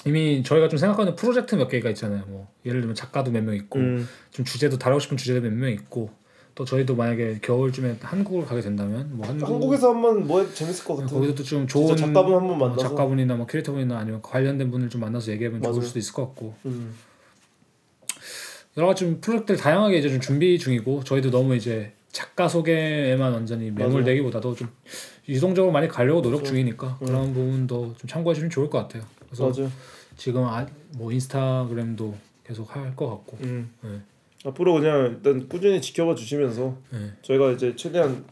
이미 0.06 0.42
저희가 0.42 0.68
좀 0.68 0.78
생각하는 0.78 1.14
프로젝트 1.16 1.55
몇 1.56 1.68
개가 1.68 1.88
있잖아요. 1.90 2.24
뭐 2.28 2.48
예를 2.64 2.80
들면 2.80 2.94
작가도 2.94 3.30
몇 3.30 3.42
명 3.42 3.55
있고 3.55 3.78
음. 3.78 4.09
좀 4.30 4.44
주제도 4.44 4.78
다루고 4.78 5.01
싶은 5.01 5.16
주제도 5.16 5.40
몇 5.40 5.51
명 5.52 5.70
있고 5.70 6.10
또 6.55 6.64
저희도 6.64 6.94
만약에 6.97 7.39
겨울쯤에 7.43 7.97
한국을 8.01 8.44
가게 8.44 8.60
된다면 8.60 9.09
뭐 9.12 9.27
한국 9.27 9.47
한국에서 9.48 9.94
한번 9.94 10.27
뭐 10.27 10.47
재밌을 10.52 10.85
것 10.85 10.97
같아. 10.97 11.09
거기서 11.14 11.35
또 11.35 11.43
좀 11.44 11.66
좋은 11.66 11.97
작가분 11.97 12.35
한번 12.35 12.51
어, 12.52 12.56
만나서. 12.56 12.81
작가분이나 12.89 13.36
뭐 13.36 13.47
크리에이터분이나 13.47 13.98
아니면 13.98 14.20
관련된 14.22 14.70
분을 14.70 14.89
좀 14.90 15.01
만나서 15.01 15.31
얘기하면 15.32 15.62
좋을 15.62 15.72
맞아요. 15.72 15.86
수도 15.86 15.98
있을 15.98 16.12
것 16.12 16.27
같고 16.27 16.55
음. 16.66 16.94
여러 18.77 18.86
가지 18.89 19.05
좀 19.05 19.20
프로젝트를 19.20 19.59
다양하게 19.60 19.98
이제 19.98 20.09
좀 20.09 20.20
준비 20.20 20.59
중이고 20.59 21.02
저희도 21.05 21.31
너무 21.31 21.55
이제 21.56 21.93
작가 22.12 22.48
소개에만 22.48 23.32
완전히 23.32 23.70
매몰되기보다도 23.70 24.55
좀 24.55 24.68
유동적으로 25.28 25.72
많이 25.72 25.89
가려고 25.89 26.22
노력 26.22 26.44
중이니까 26.44 26.98
그런 26.98 27.32
부분도 27.32 27.94
좀 27.98 28.09
참고해 28.09 28.35
주시면 28.35 28.51
좋을 28.51 28.68
것 28.70 28.78
같아요. 28.78 29.02
그래서 29.27 29.47
맞아. 29.47 29.68
지금 30.16 30.44
아, 30.44 30.66
뭐 30.97 31.12
인스타그램도 31.12 32.14
계속 32.44 32.74
할 32.74 32.94
것 32.97 33.09
같고 33.09 33.39
음. 33.43 33.70
네. 33.82 34.01
앞으로 34.44 34.74
그냥 34.74 35.06
일단 35.16 35.48
꾸준히 35.48 35.80
지켜봐 35.80 36.14
주시면서 36.14 36.76
네. 36.90 37.12
저희가 37.22 37.52
이제 37.52 37.76
최대한 37.76 38.24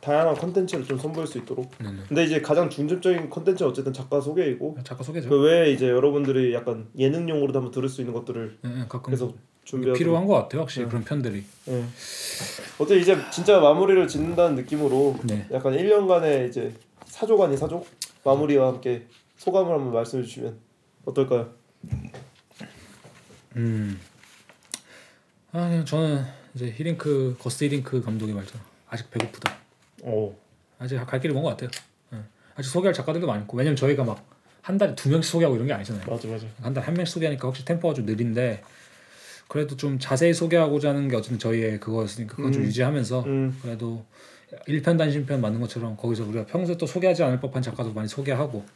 다양한 0.00 0.34
컨텐츠를 0.34 0.84
좀 0.84 0.98
선보일 0.98 1.26
수 1.26 1.38
있도록. 1.38 1.70
네 1.80 1.90
네. 1.90 1.98
근데 2.08 2.24
이제 2.24 2.40
가장 2.40 2.68
중점적인 2.70 3.30
컨텐츠는 3.30 3.70
어쨌든 3.70 3.92
작가 3.92 4.20
소개이고 4.20 4.78
작가 4.84 5.02
소개죠. 5.02 5.28
그 5.28 5.40
외에 5.40 5.72
이제 5.72 5.88
여러분들이 5.88 6.54
약간 6.54 6.88
예능용으로도 6.96 7.58
한번 7.58 7.72
들을 7.72 7.88
수 7.88 8.02
있는 8.02 8.12
것들을 8.14 8.58
네, 8.62 8.68
네, 8.68 8.84
가끔 8.88 9.10
계속 9.10 9.36
준비하고 9.64 9.98
필요한 9.98 10.26
것 10.26 10.34
같아요. 10.34 10.60
확실히 10.60 10.84
네. 10.84 10.90
그런 10.90 11.04
편들이. 11.04 11.42
예. 11.68 11.84
어때 12.78 12.98
이제 12.98 13.16
진짜 13.32 13.58
마무리를 13.58 14.06
짓는다는 14.06 14.54
느낌으로 14.54 15.16
네. 15.24 15.46
약간 15.52 15.72
1년간의 15.72 16.50
이제 16.50 16.72
아닌 17.42 17.56
사족 17.56 17.88
마무리와 18.22 18.68
함께 18.68 19.06
소감을 19.38 19.72
한번 19.72 19.92
말씀해 19.92 20.22
주시면 20.22 20.56
어떨까요? 21.04 21.48
음. 23.56 23.98
아 25.56 25.68
그냥 25.68 25.84
저는 25.84 26.24
이제 26.54 26.70
히링크 26.70 27.36
거스트 27.38 27.64
히링크 27.64 28.02
감독의 28.02 28.34
말처럼 28.34 28.64
아직 28.88 29.10
배고프다. 29.10 29.56
오. 30.02 30.34
아직 30.78 30.96
갈 31.06 31.20
길이 31.20 31.32
먼 31.32 31.42
것 31.42 31.50
같아요. 31.50 31.70
예. 32.12 32.18
아직 32.54 32.68
소개할 32.68 32.92
작가들도 32.92 33.26
많고 33.26 33.56
왜냐면 33.56 33.76
저희가 33.76 34.04
막 34.04 34.36
한 34.66 34.78
달에 34.78 34.96
두 34.96 35.08
명씩 35.10 35.30
소개하고 35.30 35.54
이런 35.54 35.68
게 35.68 35.72
아니잖아요. 35.74 36.04
맞아 36.10 36.26
맞아. 36.26 36.44
한 36.60 36.74
달에 36.74 36.84
한 36.84 36.94
명씩 36.94 37.14
소개하니까 37.14 37.46
확실히 37.46 37.66
템포가 37.66 37.94
좀 37.94 38.04
느린데 38.04 38.62
그래도 39.46 39.76
좀 39.76 40.00
자세히 40.00 40.34
소개하고자 40.34 40.88
하는 40.88 41.06
게 41.06 41.14
어쨌든 41.14 41.38
저희의 41.38 41.78
그거였으니까 41.78 42.34
좀 42.34 42.54
음. 42.54 42.62
유지하면서 42.64 43.24
음. 43.26 43.56
그래도 43.62 44.04
1편 44.66 44.98
단신편 44.98 45.40
만든 45.40 45.60
것처럼 45.60 45.96
거기서 45.96 46.24
우리가 46.24 46.46
평소에 46.46 46.76
또 46.78 46.84
소개하지 46.84 47.22
않을 47.22 47.38
법한 47.38 47.62
작가도 47.62 47.92
많이 47.92 48.08
소개하고 48.08 48.66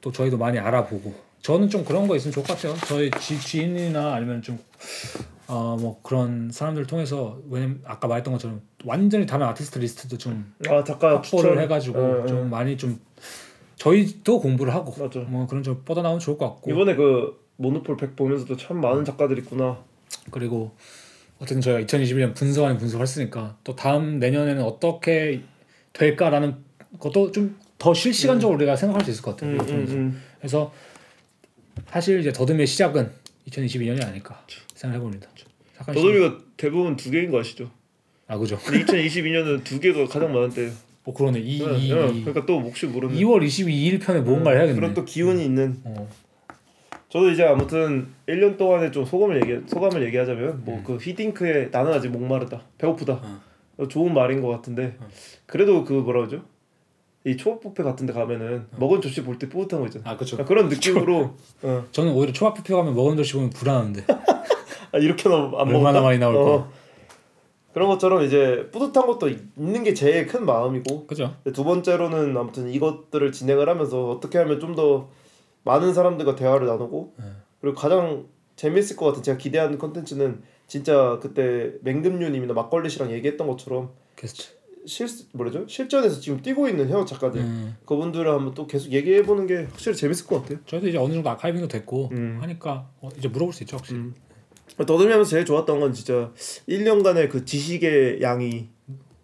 또 0.00 0.10
저희도 0.10 0.38
많이 0.38 0.58
알아보고 0.58 1.14
저는 1.44 1.68
좀 1.68 1.84
그런 1.84 2.08
거 2.08 2.16
있으면 2.16 2.32
좋을 2.32 2.46
것 2.46 2.56
같아요. 2.56 2.74
저희 2.86 3.10
지, 3.20 3.38
지인이나 3.38 4.14
아니면 4.14 4.40
좀 4.42 4.58
어 5.46 5.76
뭐 5.78 6.00
그런 6.02 6.50
사람들을 6.50 6.86
통해서 6.86 7.38
왜냐면 7.50 7.82
아까 7.84 8.08
말했던 8.08 8.32
것처럼 8.32 8.62
완전히 8.86 9.26
다른 9.26 9.46
아티스트 9.46 9.78
리스트도 9.78 10.16
좀 10.16 10.54
아 10.68 10.82
작가 10.82 11.16
확보를 11.16 11.60
해가지고 11.60 11.98
어, 11.98 12.22
어. 12.22 12.26
좀 12.26 12.48
많이 12.48 12.78
좀 12.78 12.98
저희도 13.76 14.40
공부를 14.40 14.72
하고 14.72 14.94
맞아. 14.98 15.20
뭐 15.20 15.46
그런 15.46 15.62
좀 15.62 15.82
뻗어 15.84 16.00
나오면 16.00 16.20
좋을 16.20 16.38
것 16.38 16.48
같고 16.48 16.70
이번에 16.70 16.94
그 16.94 17.38
모노폴 17.56 17.98
100 17.98 18.16
보면서도 18.16 18.56
참 18.56 18.80
많은 18.80 19.04
작가들 19.04 19.38
있구나. 19.40 19.76
그리고 20.30 20.72
어쨌든 21.38 21.60
저희가 21.60 21.80
2021년 21.86 22.34
분석 22.34 22.64
아닌 22.64 22.78
분석을 22.78 23.02
했으니까 23.02 23.58
또 23.64 23.76
다음 23.76 24.18
내년에는 24.18 24.62
어떻게 24.62 25.42
될까라는 25.92 26.56
것도 26.98 27.32
좀 27.32 27.64
더 27.76 27.92
실시간적으로 27.92 28.56
우리가 28.56 28.76
생각할 28.76 29.04
수 29.04 29.10
있을 29.10 29.22
것 29.22 29.36
같아요. 29.36 29.50
음, 29.50 29.60
음, 29.60 29.86
음. 29.90 30.22
그래서 30.38 30.72
사실 31.88 32.20
이제 32.20 32.32
더듬의 32.32 32.66
시작은 32.66 33.10
2022년이 33.48 34.04
아닐까 34.04 34.44
생각해 34.74 35.00
봅니다. 35.00 35.28
더더미가 35.86 36.38
대부분 36.56 36.96
두 36.96 37.10
개인 37.10 37.30
거 37.30 37.40
아시죠? 37.40 37.70
아 38.26 38.38
그죠. 38.38 38.58
근데 38.58 38.84
2022년은 38.84 39.64
두 39.64 39.80
개가 39.80 40.06
가장 40.06 40.32
많은 40.32 40.50
때예요. 40.50 40.72
뭐 41.04 41.14
그러네. 41.14 41.40
이, 41.40 41.58
네, 41.58 41.78
이, 41.78 41.92
네. 41.92 42.08
이 42.08 42.24
그러니까 42.24 42.46
또 42.46 42.60
혹시 42.60 42.86
모르는 42.86 43.14
2월 43.16 43.44
22일 43.44 44.00
편에 44.00 44.20
뭔가를 44.20 44.58
해야겠네. 44.58 44.80
그런 44.80 44.94
또 44.94 45.04
기운이 45.04 45.44
있는 45.44 45.80
어. 45.84 46.08
저도 47.10 47.30
이제 47.30 47.44
아무튼 47.44 48.08
1년 48.26 48.56
동안에 48.56 48.90
좀 48.90 49.04
소감을 49.04 49.36
얘기 49.42 49.68
소감을 49.68 50.04
얘기하자면 50.06 50.64
뭐그 50.64 50.98
히딩크의 51.00 51.68
나는 51.70 51.92
아직 51.92 52.08
목마르다 52.08 52.62
배고프다 52.78 53.40
어, 53.76 53.88
좋은 53.88 54.14
말인 54.14 54.40
것 54.40 54.48
같은데 54.48 54.96
그래도 55.46 55.84
그 55.84 55.92
뭐라 55.92 56.26
그러죠 56.26 56.44
이 57.26 57.36
초밥 57.36 57.62
뷔페 57.74 57.82
같은 57.82 58.06
데 58.06 58.12
가면은 58.12 58.66
먹은 58.76 59.00
접시 59.00 59.22
볼때 59.22 59.48
뿌듯한 59.48 59.80
거 59.80 59.86
있잖아 59.86 60.10
아 60.10 60.16
그렇죠. 60.16 60.36
아, 60.40 60.44
그런 60.44 60.68
느낌으로 60.68 61.34
어. 61.62 61.84
저는 61.90 62.12
오히려 62.12 62.32
초밥 62.32 62.54
뷔페 62.54 62.74
가면 62.74 62.94
먹은 62.94 63.16
접시 63.16 63.32
보면 63.34 63.50
불안한데. 63.50 64.04
아, 64.92 64.98
이렇게는 64.98 65.36
안 65.36 65.54
얼마나 65.54 65.72
먹었나? 65.78 66.00
많이 66.02 66.18
나올까? 66.18 66.40
어. 66.54 66.72
그런 67.72 67.88
것처럼 67.88 68.22
이제 68.22 68.68
뿌듯한 68.72 69.06
것도 69.06 69.28
있는 69.28 69.82
게 69.82 69.94
제일 69.94 70.26
큰 70.28 70.46
마음이고 70.46 71.06
그죠. 71.06 71.34
두 71.52 71.64
번째로는 71.64 72.36
아무튼 72.36 72.68
이것들을 72.70 73.32
진행을 73.32 73.68
하면서 73.68 74.10
어떻게 74.10 74.38
하면 74.38 74.60
좀 74.60 74.76
더 74.76 75.08
많은 75.64 75.94
사람들과 75.94 76.36
대화를 76.36 76.66
나누고 76.66 77.14
네. 77.16 77.24
그리고 77.60 77.74
가장 77.74 78.26
재밌을 78.56 78.96
것 78.96 79.06
같은 79.06 79.22
제가 79.22 79.38
기대하는 79.38 79.78
컨텐츠는 79.78 80.42
진짜 80.66 81.18
그때 81.20 81.72
맹금류님이나 81.82 82.52
막걸리 82.54 82.88
씨랑 82.90 83.10
얘기했던 83.12 83.46
것처럼 83.46 83.90
게스트. 84.14 84.48
실 84.86 85.06
뭐라죠 85.32 85.66
실전에서 85.66 86.20
지금 86.20 86.42
뛰고 86.42 86.68
있는 86.68 86.88
현역 86.88 87.06
작가들 87.06 87.40
음. 87.40 87.76
그분들을 87.86 88.30
한번 88.30 88.54
또 88.54 88.66
계속 88.66 88.90
얘기해 88.92 89.22
보는 89.22 89.46
게 89.46 89.64
확실히 89.70 89.96
재밌을 89.96 90.26
것 90.26 90.42
같아요. 90.42 90.58
저희도 90.66 90.88
이제 90.88 90.98
어느 90.98 91.12
정도 91.14 91.30
아카이빙도 91.30 91.68
됐고 91.68 92.10
음. 92.12 92.38
하니까 92.40 92.88
어, 93.00 93.08
이제 93.16 93.28
물어볼 93.28 93.52
수 93.54 93.62
있죠 93.64 93.76
확실히. 93.76 94.00
음. 94.00 94.14
더듬이하면서 94.76 95.30
제일 95.30 95.44
좋았던 95.44 95.80
건 95.80 95.92
진짜 95.92 96.32
1년간의 96.68 97.30
그 97.30 97.44
지식의 97.44 98.20
양이 98.22 98.68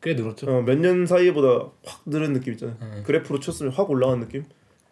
꽤 0.02 0.14
늘었죠. 0.14 0.46
어, 0.50 0.62
몇 0.62 0.78
년 0.78 1.04
사이보다 1.06 1.70
확 1.84 2.02
늘은 2.06 2.32
느낌 2.32 2.52
있잖아요. 2.54 2.76
음. 2.80 3.02
그래프로 3.04 3.38
쳤으면 3.40 3.72
확 3.72 3.90
올라간 3.90 4.20
느낌. 4.20 4.44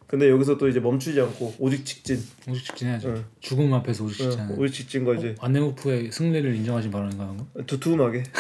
근데 0.07 0.29
여기서 0.31 0.57
또 0.57 0.69
이제 0.69 0.81
멈추지 0.81 1.21
않고 1.21 1.55
오직 1.59 1.85
직진. 1.85 2.19
오직 2.49 2.65
직진해야죠. 2.65 3.09
응. 3.11 3.25
죽음 3.41 3.73
앞에서 3.75 4.05
오직 4.05 4.23
어, 4.27 4.31
직진. 4.31 4.51
오직 4.59 4.75
직진과 4.75 5.15
이제 5.17 5.35
안내무프의 5.39 6.11
승리를 6.13 6.55
인정하신 6.57 6.91
발언인가 6.91 7.25
요 7.25 7.37
두툼하게. 7.67 8.23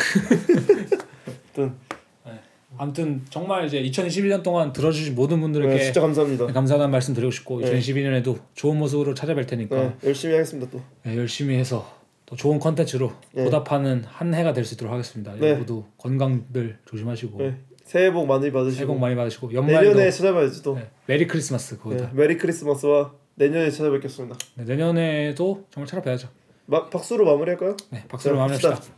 아무튼 1.59 1.77
아무튼 2.79 3.23
정말 3.31 3.67
이제 3.67 3.83
2021년 3.83 4.43
동안 4.43 4.73
들어주신 4.73 5.15
모든 5.15 5.41
분들께 5.41 5.69
네, 5.69 5.79
진짜 5.85 6.01
감사합니다. 6.01 6.47
감사하다는 6.47 6.91
말씀 6.91 7.15
드리고 7.15 7.31
싶고 7.31 7.61
네. 7.61 7.73
2022년에도 7.79 8.39
좋은 8.55 8.79
모습으로 8.79 9.15
찾아뵐 9.15 9.47
테니까 9.47 9.77
네, 9.77 9.95
열심히 10.05 10.35
하겠습니다 10.35 10.71
또. 10.71 10.81
네, 11.05 11.17
열심히 11.17 11.57
해서 11.57 11.99
또 12.27 12.37
좋은 12.37 12.59
컨텐츠로 12.59 13.13
네. 13.33 13.45
보답하는 13.45 14.05
한 14.07 14.35
해가 14.35 14.53
될 14.53 14.65
수 14.65 14.75
있도록 14.75 14.93
하겠습니다. 14.93 15.35
네. 15.41 15.55
모두 15.55 15.85
건강들 15.97 16.79
조심하시고 16.87 17.39
네. 17.39 17.57
새해 17.85 18.13
복 18.13 18.27
많이 18.27 18.53
받으시고 18.53 18.77
새해 18.77 18.87
복 18.87 18.99
많이 18.99 19.17
받으시고 19.17 19.53
연말도 19.55 19.91
내년에 19.91 20.11
찾아봐야지 20.11 20.63
또. 20.63 20.75
네, 20.75 20.91
Merry 21.07 21.27
Christmas 21.27 21.75
네, 21.77 21.81
거기다 21.81 22.11
Merry 22.13 22.37
Christmas와 22.37 23.13
내년에 23.37 23.71
찾아뵙겠습니다. 23.71 24.37
네, 24.57 24.65
내년에도 24.65 25.65
정말 25.71 25.87
찾아뵈야죠. 25.87 26.29
마, 26.67 26.85
박수로 26.91 27.25
마무리할까요? 27.25 27.77
네, 27.91 28.05
박수로 28.09 28.35
자, 28.35 28.41
마무리합시다. 28.41 28.98